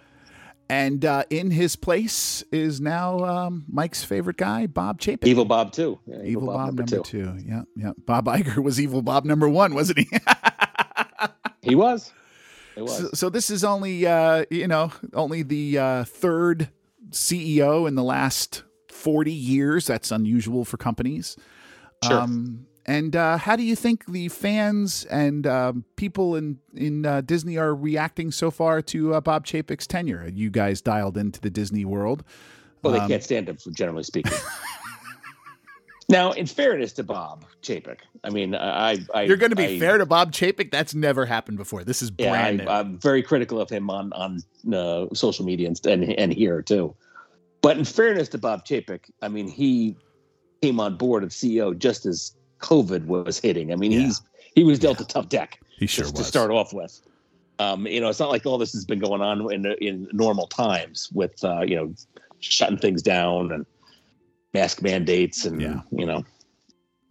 And 0.70 1.06
uh, 1.06 1.24
in 1.30 1.50
his 1.50 1.76
place 1.76 2.44
is 2.52 2.82
now 2.82 3.20
um, 3.20 3.64
Mike's 3.70 4.04
favorite 4.04 4.36
guy, 4.38 4.68
Bob 4.68 5.00
Chapek. 5.00 5.26
Evil 5.26 5.46
Bob 5.46 5.72
too. 5.72 5.98
Yeah, 6.06 6.22
Evil 6.24 6.48
Bob, 6.48 6.76
number, 6.76 7.00
two. 7.00 7.38
Yeah, 7.46 7.62
yeah. 7.76 7.94
Bob 8.06 8.26
Iger 8.28 8.62
was 8.62 8.80
Evil 8.80 9.02
Bob 9.02 9.24
number 9.26 9.48
one, 9.48 9.74
wasn't 9.74 10.00
he? 10.00 10.10
He 11.62 11.76
was. 11.76 12.14
It 12.78 12.84
was. 12.84 12.98
so, 12.98 13.10
so 13.14 13.30
this 13.30 13.50
is 13.50 13.64
only 13.64 14.06
uh, 14.06 14.46
you 14.50 14.68
know 14.68 14.92
only 15.14 15.44
the 15.44 15.78
uh, 15.78 16.04
third 16.06 16.70
CEO 17.10 17.88
in 17.88 17.96
the 17.96 18.04
last 18.04 18.64
forty 18.98 19.32
years. 19.32 19.88
That's 19.88 20.12
unusual 20.12 20.66
for 20.66 20.78
companies. 20.78 21.38
Sure. 22.04 22.20
Um, 22.20 22.68
and 22.86 23.16
uh, 23.18 23.38
how 23.38 23.58
do 23.58 23.64
you 23.64 23.76
think 23.76 24.06
the 24.06 24.30
fans 24.30 25.04
and 25.06 25.46
um, 25.46 25.84
people 25.98 26.36
in 26.36 26.60
in 26.74 27.06
uh, 27.06 27.22
Disney 27.22 27.58
are 27.58 27.76
reacting 27.76 28.32
so 28.32 28.50
far 28.50 28.82
to 28.84 29.14
uh, 29.16 29.22
Bob 29.22 29.46
Chapek's 29.46 29.88
tenure? 29.88 30.30
You 30.34 30.50
guys 30.50 30.82
dialed 30.82 31.18
into 31.18 31.42
the 31.42 31.50
Disney 31.50 31.84
world. 31.84 32.24
well, 32.84 32.94
they 32.94 33.00
um, 33.00 33.10
can't 33.10 33.24
stand 33.24 33.50
him, 33.50 33.58
generally 33.76 34.04
speaking. 34.04 34.38
now, 36.10 36.32
in 36.32 36.46
fairness 36.46 36.94
to 36.94 37.04
Bob 37.04 37.44
Chapek, 37.62 37.98
I 38.24 38.30
mean, 38.30 38.56
I, 38.56 39.00
I 39.14 39.24
You're 39.24 39.36
going 39.36 39.50
to 39.50 39.58
be 39.58 39.66
I- 39.66 39.80
fair 39.80 39.98
to 39.98 40.06
Bob 40.06 40.32
Chapek. 40.32 40.72
That's 40.72 40.96
never 40.96 41.26
happened 41.26 41.58
before. 41.58 41.84
This 41.84 42.02
is 42.02 42.12
Yeah, 42.18 42.30
brand 42.30 42.58
new. 42.60 42.66
I, 42.66 42.80
I'm 42.80 42.98
very 43.00 43.22
critical 43.22 43.60
of 43.60 43.70
him 43.70 43.90
on 43.90 44.14
on 44.14 44.40
uh, 44.74 45.08
social 45.14 45.44
media 45.44 45.68
and, 45.68 45.86
and 45.86 46.04
and 46.18 46.34
here 46.34 46.62
too. 46.62 46.96
But 47.62 47.78
in 47.78 47.86
fairness 47.86 48.30
to 48.30 48.38
Bob 48.38 48.66
Chapek, 48.66 49.02
I 49.22 49.28
mean, 49.28 49.48
he 49.48 49.96
came 50.62 50.80
on 50.80 50.96
board 50.98 51.24
as 51.24 51.32
CEO 51.34 51.78
just 51.78 52.06
as 52.06 52.34
COVID 52.60 53.06
was 53.06 53.40
hitting. 53.40 53.72
I 53.72 53.76
mean, 53.76 53.92
Yeah. 53.92 54.00
he's 54.06 54.22
he 54.56 54.64
was 54.64 54.80
dealt 54.80 55.00
a 55.02 55.06
tough 55.06 55.30
deck. 55.30 55.60
he 55.78 55.86
sure 55.88 56.06
was. 56.06 56.14
to 56.14 56.24
start 56.24 56.50
off 56.52 56.74
with. 56.74 57.00
Um, 57.60 57.86
you 57.88 58.00
know, 58.02 58.10
it's 58.10 58.20
not 58.20 58.30
like 58.30 58.46
all 58.46 58.58
this 58.58 58.74
has 58.74 58.86
been 58.86 59.00
going 59.00 59.22
on 59.22 59.52
in 59.52 59.66
in 59.82 60.08
normal 60.12 60.48
times 60.48 61.10
with 61.14 61.44
uh, 61.44 61.62
you 61.62 61.76
know 61.76 61.94
shutting 62.40 62.78
things 62.78 63.02
down 63.02 63.52
and 63.52 63.66
mask 64.54 64.82
mandates 64.82 65.46
and 65.46 65.62
Yeah. 65.62 65.82
you 65.92 66.06
know 66.06 66.24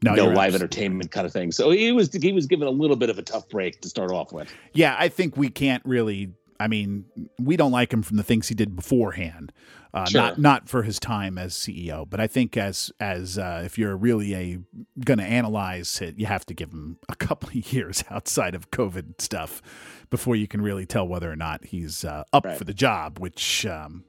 no, 0.03 0.15
no 0.15 0.27
live 0.29 0.55
entertainment 0.55 1.11
kind 1.11 1.27
of 1.27 1.33
thing. 1.33 1.51
So 1.53 1.71
he 1.71 1.91
was 1.93 2.13
he 2.13 2.33
was 2.33 2.47
given 2.47 2.67
a 2.69 2.71
little 2.71 2.97
bit 2.97 3.11
of 3.11 3.19
a 3.19 3.23
tough 3.23 3.49
break 3.49 3.81
to 3.81 3.89
start 3.89 4.11
off 4.13 4.33
with. 4.33 4.49
Yeah, 4.73 4.95
I 4.99 5.09
think 5.09 5.37
we 5.37 5.49
can't 5.49 5.83
really. 5.85 6.33
I 6.61 6.69
mean, 6.69 7.05
we 7.39 7.57
don't 7.57 7.73
like 7.73 7.93
him 7.93 8.03
from 8.03 8.17
the 8.17 8.23
things 8.23 8.49
he 8.49 8.55
did 8.55 8.75
beforehand. 8.77 9.53
Uh, 9.95 10.05
Sure. 10.07 10.21
Not 10.21 10.39
not 10.39 10.69
for 10.69 10.83
his 10.83 10.99
time 11.01 11.39
as 11.39 11.55
CEO, 11.55 12.09
but 12.09 12.21
I 12.21 12.27
think 12.27 12.57
as 12.57 12.91
as 13.01 13.39
uh, 13.39 13.63
if 13.65 13.79
you're 13.79 13.97
really 13.97 14.35
a 14.35 14.59
going 15.05 15.19
to 15.19 15.25
analyze 15.25 16.01
it, 16.03 16.19
you 16.19 16.27
have 16.27 16.45
to 16.47 16.55
give 16.55 16.71
him 16.71 16.99
a 17.09 17.17
couple 17.17 17.49
of 17.49 17.73
years 17.73 18.05
outside 18.11 18.55
of 18.55 18.71
COVID 18.71 19.21
stuff 19.23 19.63
before 20.11 20.37
you 20.37 20.47
can 20.47 20.61
really 20.61 20.85
tell 20.87 21.09
whether 21.09 21.31
or 21.31 21.37
not 21.37 21.65
he's 21.67 22.05
uh, 22.05 22.25
up 22.33 22.45
Right. 22.45 22.59
for 22.59 22.65
the 22.65 22.75
job. 22.75 23.18
Which 23.18 23.64
um, 23.64 24.05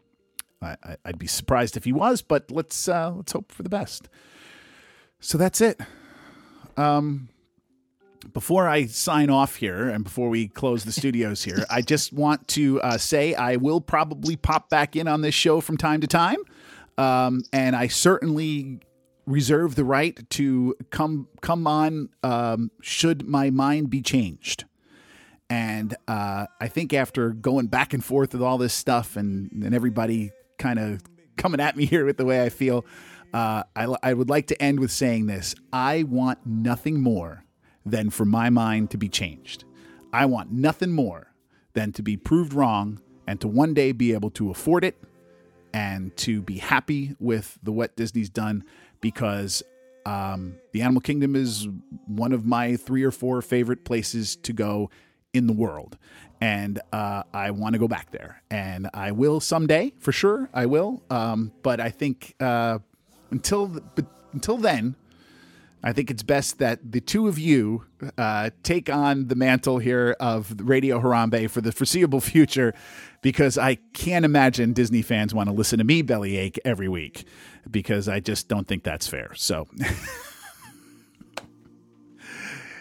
I, 0.62 0.76
I- 0.84 0.98
I'd 1.06 1.20
be 1.20 1.28
surprised 1.28 1.78
if 1.78 1.86
he 1.86 1.94
was, 1.94 2.22
but 2.22 2.52
let's 2.52 2.90
uh, 2.90 3.12
let's 3.16 3.32
hope 3.32 3.52
for 3.54 3.64
the 3.64 3.70
best. 3.70 4.10
So 5.22 5.38
that's 5.38 5.62
it. 5.62 5.80
Um, 6.76 7.30
before 8.34 8.68
I 8.68 8.86
sign 8.86 9.30
off 9.30 9.56
here 9.56 9.90
and 9.90 10.04
before 10.04 10.30
we 10.30 10.48
close 10.48 10.84
the 10.84 10.92
studios 10.92 11.44
here, 11.44 11.66
I 11.70 11.82
just 11.94 12.14
want 12.14 12.48
to 12.50 12.82
uh, 12.82 12.98
say 12.98 13.34
I 13.34 13.56
will 13.58 13.82
probably 13.82 14.36
pop 14.36 14.70
back 14.70 14.96
in 14.96 15.08
on 15.08 15.22
this 15.22 15.36
show 15.36 15.62
from 15.62 15.78
time 15.78 16.02
to 16.02 16.08
time. 16.08 16.38
Um, 16.98 17.44
and 17.54 17.76
I 17.76 17.88
certainly 17.88 18.80
reserve 19.26 19.76
the 19.76 19.84
right 19.84 20.28
to 20.32 20.76
come 20.90 21.28
come 21.42 21.68
on 21.68 22.10
um, 22.24 22.72
should 22.82 23.28
my 23.28 23.50
mind 23.50 23.90
be 23.90 24.02
changed. 24.02 24.66
And 25.50 25.96
uh, 26.08 26.48
I 26.60 26.68
think 26.68 26.94
after 26.94 27.30
going 27.30 27.68
back 27.68 27.94
and 27.94 28.04
forth 28.04 28.34
with 28.34 28.42
all 28.42 28.58
this 28.58 28.74
stuff 28.74 29.16
and, 29.16 29.52
and 29.52 29.74
everybody 29.74 30.32
kind 30.58 30.80
of 30.80 31.02
coming 31.38 31.60
at 31.60 31.78
me 31.78 31.86
here 31.88 32.06
with 32.06 32.18
the 32.18 32.26
way 32.26 32.44
I 32.44 32.50
feel, 32.50 32.86
uh, 33.34 33.64
I, 33.76 33.96
I 34.04 34.14
would 34.14 34.30
like 34.30 34.48
to 34.48 34.62
end 34.62 34.80
with 34.80 34.92
saying 34.92 35.28
this 35.28 35.56
I 35.72 36.04
want 36.04 36.40
nothing 36.46 37.02
more 37.02 37.44
than 37.90 38.10
for 38.10 38.26
my 38.26 38.50
mind 38.50 38.92
to 38.92 38.98
be 38.98 39.10
changed. 39.10 39.64
I 40.14 40.26
want 40.26 40.52
nothing 40.52 40.92
more 40.92 41.34
than 41.74 41.92
to 41.94 42.02
be 42.02 42.18
proved 42.18 42.54
wrong 42.54 43.02
and 43.28 43.40
to 43.42 43.48
one 43.48 43.74
day 43.74 43.92
be 43.92 44.14
able 44.14 44.32
to 44.32 44.50
afford 44.50 44.84
it 44.84 44.96
and 45.74 46.16
to 46.18 46.42
be 46.42 46.58
happy 46.58 47.16
with 47.20 47.58
the 47.62 47.72
what 47.72 47.96
Disney's 47.96 48.30
done 48.30 48.64
because 49.02 49.64
um, 50.06 50.56
the 50.72 50.82
Animal 50.82 51.02
Kingdom 51.02 51.36
is 51.36 51.68
one 52.08 52.32
of 52.32 52.46
my 52.46 52.78
three 52.78 53.04
or 53.04 53.12
four 53.12 53.42
favorite 53.42 53.84
places 53.84 54.38
to 54.38 54.54
go 54.54 54.90
in 55.34 55.48
the 55.48 55.54
world. 55.54 55.98
And 56.40 56.80
uh, 56.94 57.24
I 57.34 57.52
want 57.52 57.74
to 57.74 57.80
go 57.80 57.88
back 57.88 58.12
there. 58.12 58.42
And 58.50 58.90
I 58.94 59.12
will 59.12 59.40
someday, 59.40 59.94
for 60.00 60.12
sure. 60.12 60.50
I 60.54 60.66
will. 60.66 61.04
Um, 61.10 61.52
but 61.62 61.80
I 61.80 61.90
think 61.90 62.36
uh, 62.40 62.80
until, 63.32 63.68
but 63.68 64.06
until 64.34 64.58
then, 64.58 64.96
I 65.88 65.94
think 65.94 66.12
it's 66.12 66.22
best 66.22 66.60
that 66.60 66.92
the 66.92 67.00
two 67.00 67.30
of 67.30 67.40
you 67.40 67.86
uh, 68.18 68.50
take 68.62 68.90
on 68.90 69.28
the 69.30 69.36
mantle 69.36 69.78
here 69.78 70.18
of 70.20 70.54
Radio 70.60 71.00
Harambe 71.00 71.50
for 71.50 71.62
the 71.62 71.72
foreseeable 71.72 72.20
future, 72.34 72.74
because 73.22 73.58
I 73.58 73.76
can't 73.94 74.26
imagine 74.26 74.74
Disney 74.74 75.02
fans 75.02 75.34
want 75.34 75.48
to 75.48 75.56
listen 75.56 75.78
to 75.80 75.86
me 75.86 76.02
bellyache 76.02 76.60
every 76.66 76.90
week, 76.90 77.26
because 77.72 78.10
I 78.10 78.20
just 78.20 78.50
don't 78.50 78.68
think 78.68 78.84
that's 78.84 79.08
fair. 79.08 79.32
So. 79.36 79.68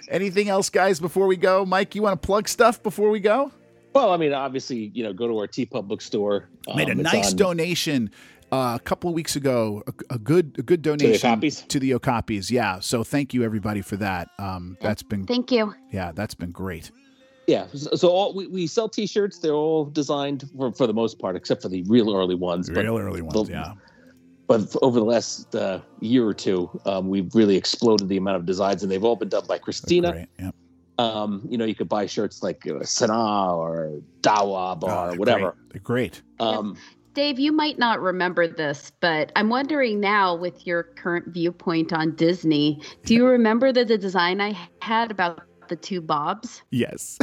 Anything 0.09 0.49
else, 0.49 0.69
guys, 0.71 1.01
before 1.01 1.27
we 1.27 1.37
go? 1.37 1.65
Mike, 1.65 1.95
you 1.95 2.03
want 2.03 2.21
to 2.21 2.27
plug 2.27 2.49
stuff 2.49 2.83
before 2.83 3.11
we 3.11 3.19
go? 3.21 3.51
Well, 3.93 4.13
I 4.13 4.17
mean, 4.17 4.33
obviously, 4.33 4.91
you 4.95 5.03
know, 5.03 5.13
go 5.13 5.27
to 5.27 5.39
our 5.39 5.47
TeePublic 5.49 6.03
store. 6.03 6.49
Made 6.75 6.89
a 6.89 6.93
Um, 6.93 6.99
nice 7.03 7.31
on- 7.31 7.37
donation 7.37 8.11
uh, 8.53 8.77
a 8.77 8.81
couple 8.85 9.09
of 9.11 9.15
weeks 9.15 9.37
ago. 9.37 9.83
A, 9.87 10.15
a 10.15 10.19
good, 10.19 10.57
a 10.59 10.63
good 10.63 10.83
donation 10.83 11.41
Okapis? 11.41 11.67
to 11.69 11.79
the 11.81 11.93
Okapis. 11.93 12.51
Yeah. 12.51 12.81
So 12.81 13.03
thank 13.05 13.35
you 13.35 13.43
everybody 13.45 13.81
for 13.83 13.97
that. 13.97 14.29
Um, 14.39 14.77
that's 14.81 15.03
been, 15.03 15.27
Thank 15.27 15.51
you. 15.51 15.75
yeah, 15.93 16.13
that's 16.13 16.35
been 16.35 16.51
great. 16.53 16.91
Yeah, 17.47 17.69
so 17.75 17.95
so 17.95 18.09
all 18.09 18.35
we, 18.35 18.49
we 18.49 18.67
sell 18.67 18.89
T-shirts. 18.89 19.39
They're 19.39 19.53
all 19.55 19.85
designed 19.85 20.51
for, 20.57 20.73
for 20.73 20.89
the 20.89 20.93
most 20.95 21.21
part, 21.21 21.37
except 21.37 21.63
for 21.63 21.69
the 21.69 21.85
real 21.85 22.13
early 22.17 22.35
ones. 22.35 22.69
But 22.69 22.83
Real 22.83 22.99
early 22.99 23.23
ones. 23.23 23.47
the- 23.47 23.53
Yeah. 23.53 23.73
but 24.49 24.75
over 24.83 24.99
the 24.99 25.05
last 25.05 25.55
uh, 25.55 25.81
year 26.01 26.27
or 26.27 26.35
two, 26.35 26.69
um, 26.87 27.09
we've 27.09 27.33
really 27.37 27.55
exploded 27.57 28.09
the 28.09 28.17
amount 28.17 28.39
of 28.39 28.47
designs, 28.47 28.83
and 28.83 28.91
they've 28.91 29.05
all 29.05 29.15
been 29.15 29.29
done 29.29 29.45
by 29.47 29.59
Christina. 29.59 30.27
Yeah. 30.41 30.51
Um, 30.99 31.47
you 31.49 31.57
know, 31.57 31.67
you 31.67 31.77
could 31.77 31.89
buy 31.89 32.07
shirts 32.07 32.43
like 32.43 32.67
uh, 32.67 32.83
Sana 32.83 33.55
or 33.57 34.01
Dawab 34.23 34.79
Oh, 34.83 34.87
or 34.89 35.11
they're 35.11 35.19
whatever. 35.19 35.39
Great. 35.51 35.71
They're 35.73 35.81
great. 35.83 36.23
Um, 36.41 36.77
Dave, 37.17 37.39
you 37.39 37.51
might 37.51 37.79
not 37.79 38.03
remember 38.03 38.47
this, 38.47 38.93
but 39.01 39.33
I'm 39.37 39.49
wondering 39.49 40.01
now 40.01 40.35
with 40.35 40.67
your 40.67 40.83
current 40.83 41.29
viewpoint 41.29 41.91
on 41.95 42.15
Disney, 42.15 42.83
do 43.07 43.15
you 43.15 43.27
remember 43.27 43.73
the, 43.73 43.87
the 43.87 43.97
design 43.97 44.39
I 44.43 44.55
had 44.83 45.11
about 45.11 45.41
the 45.69 45.77
two 45.77 46.03
Bobs? 46.03 46.61
Yes. 46.71 47.17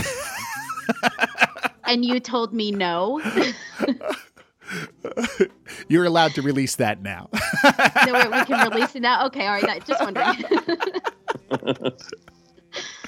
And 1.85 2.03
you 2.03 2.19
told 2.19 2.55
me 2.55 2.71
no. 2.71 3.21
You're 5.89 6.05
allowed 6.05 6.33
to 6.35 6.41
release 6.41 6.75
that 6.77 7.03
now. 7.03 7.29
no, 8.07 8.13
wait, 8.13 8.31
we 8.31 8.45
can 8.45 8.67
release 8.71 8.95
it 8.95 9.01
now. 9.01 9.27
Okay, 9.27 9.45
all 9.45 9.61
right. 9.61 9.85
Just 9.85 10.01
wondering. 10.01 10.25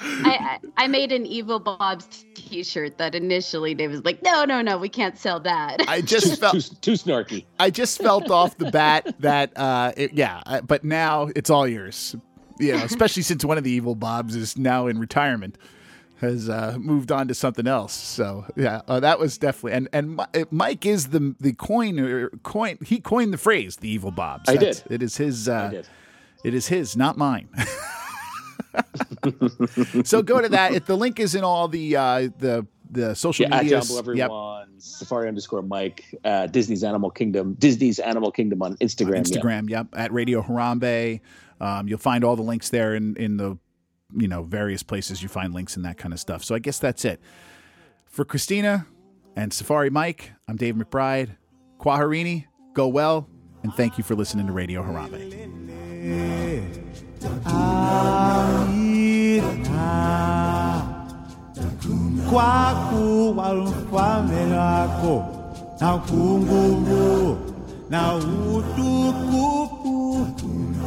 I, 0.00 0.36
I 0.36 0.58
I 0.76 0.86
made 0.86 1.10
an 1.10 1.26
Evil 1.26 1.58
Bob's 1.58 2.24
T-shirt 2.46 2.98
that 2.98 3.14
initially 3.14 3.74
Dave 3.74 3.90
was 3.90 4.04
like, 4.04 4.22
no, 4.22 4.44
no, 4.44 4.62
no, 4.62 4.78
we 4.78 4.88
can't 4.88 5.18
sell 5.18 5.40
that. 5.40 5.82
I 5.88 6.00
just 6.00 6.40
felt 6.40 6.54
too, 6.54 6.60
too 6.80 6.92
snarky. 6.92 7.44
I 7.60 7.70
just 7.70 8.00
felt 8.00 8.30
off 8.30 8.56
the 8.58 8.70
bat 8.70 9.14
that 9.20 9.56
uh 9.56 9.92
it, 9.96 10.12
yeah, 10.14 10.42
I- 10.46 10.60
but 10.60 10.84
now 10.84 11.28
it's 11.36 11.50
all 11.50 11.66
yours. 11.66 12.14
You 12.58 12.72
know, 12.72 12.84
especially 12.84 13.22
since 13.22 13.44
one 13.44 13.58
of 13.58 13.64
the 13.64 13.70
evil 13.70 13.94
Bobs 13.94 14.34
is 14.34 14.56
now 14.56 14.86
in 14.86 14.98
retirement, 14.98 15.58
has 16.22 16.48
uh, 16.48 16.76
moved 16.80 17.12
on 17.12 17.28
to 17.28 17.34
something 17.34 17.66
else. 17.66 17.92
So 17.92 18.46
yeah, 18.56 18.80
uh, 18.88 18.98
that 19.00 19.18
was 19.18 19.36
definitely 19.36 19.72
and 19.72 19.88
and 19.92 20.18
Mike 20.50 20.86
is 20.86 21.08
the 21.08 21.34
the 21.38 21.52
coin 21.52 22.00
or 22.00 22.30
coin. 22.44 22.78
He 22.82 22.98
coined 23.00 23.34
the 23.34 23.38
phrase 23.38 23.76
"the 23.76 23.90
evil 23.90 24.10
Bobs." 24.10 24.48
I 24.48 24.54
That's- 24.54 24.80
did. 24.82 24.92
It 24.92 25.02
is 25.02 25.18
his. 25.18 25.48
Uh, 25.50 25.66
I 25.68 25.70
did. 25.70 25.88
It 26.44 26.54
is 26.54 26.68
his, 26.68 26.96
not 26.96 27.18
mine. 27.18 27.48
so 30.04 30.22
go 30.22 30.40
to 30.40 30.48
that. 30.50 30.72
If 30.74 30.86
the 30.86 30.96
link 30.96 31.18
is 31.20 31.34
in 31.34 31.44
all 31.44 31.68
the 31.68 31.96
uh, 31.96 32.28
the 32.38 32.66
the 32.90 33.14
social 33.14 33.46
Yeah, 33.46 33.56
at 33.56 33.62
media. 33.64 33.80
Jambo 33.80 33.98
everyone, 33.98 34.78
Safari 34.78 35.28
underscore 35.28 35.62
Mike, 35.62 36.04
uh, 36.24 36.46
Disney's 36.46 36.84
Animal 36.84 37.10
Kingdom, 37.10 37.54
Disney's 37.54 37.98
Animal 37.98 38.30
Kingdom 38.30 38.62
on 38.62 38.76
Instagram. 38.76 39.14
yeah. 39.16 39.40
Instagram, 39.40 39.70
yep, 39.70 39.86
at 39.92 40.12
Radio 40.12 40.42
Harambe. 40.42 41.20
Um, 41.60 41.88
you'll 41.88 41.98
find 41.98 42.22
all 42.24 42.36
the 42.36 42.42
links 42.42 42.68
there 42.68 42.94
in 42.94 43.16
in 43.16 43.36
the 43.38 43.58
you 44.16 44.28
know 44.28 44.42
various 44.42 44.82
places 44.82 45.22
you 45.22 45.28
find 45.28 45.52
links 45.54 45.76
and 45.76 45.84
that 45.84 45.96
kind 45.98 46.14
of 46.14 46.20
stuff. 46.20 46.44
So 46.44 46.54
I 46.54 46.58
guess 46.58 46.78
that's 46.78 47.04
it 47.04 47.20
for 48.06 48.24
Christina 48.24 48.86
and 49.34 49.52
Safari 49.52 49.90
Mike. 49.90 50.32
I'm 50.48 50.56
Dave 50.56 50.74
McBride. 50.76 51.36
Kwaherini, 51.78 52.46
go 52.72 52.88
well, 52.88 53.28
and 53.62 53.74
thank 53.74 53.98
you 53.98 54.04
for 54.04 54.14
listening 54.14 54.46
to 54.46 54.52
Radio 54.52 54.82
Harambe. 54.82 55.34
Aina 58.66 59.92
Kwaku 62.30 63.34
walmfalme 63.38 64.54
wako 64.56 65.24
na 65.80 65.98
kunguvu 65.98 67.36
na 67.90 68.14
utukufu 68.14 70.26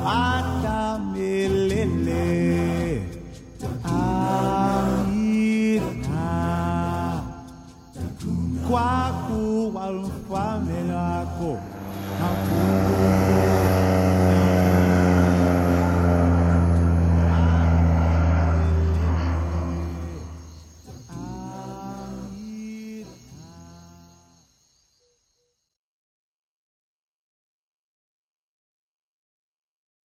hata 0.06 0.99
milele. 0.99 3.01
Amina. 5.80 7.22
Kwaku 8.69 9.41
walmfalme 9.76 10.93
wako 10.93 11.57
na 12.19 12.27
kunguvu 12.45 13.19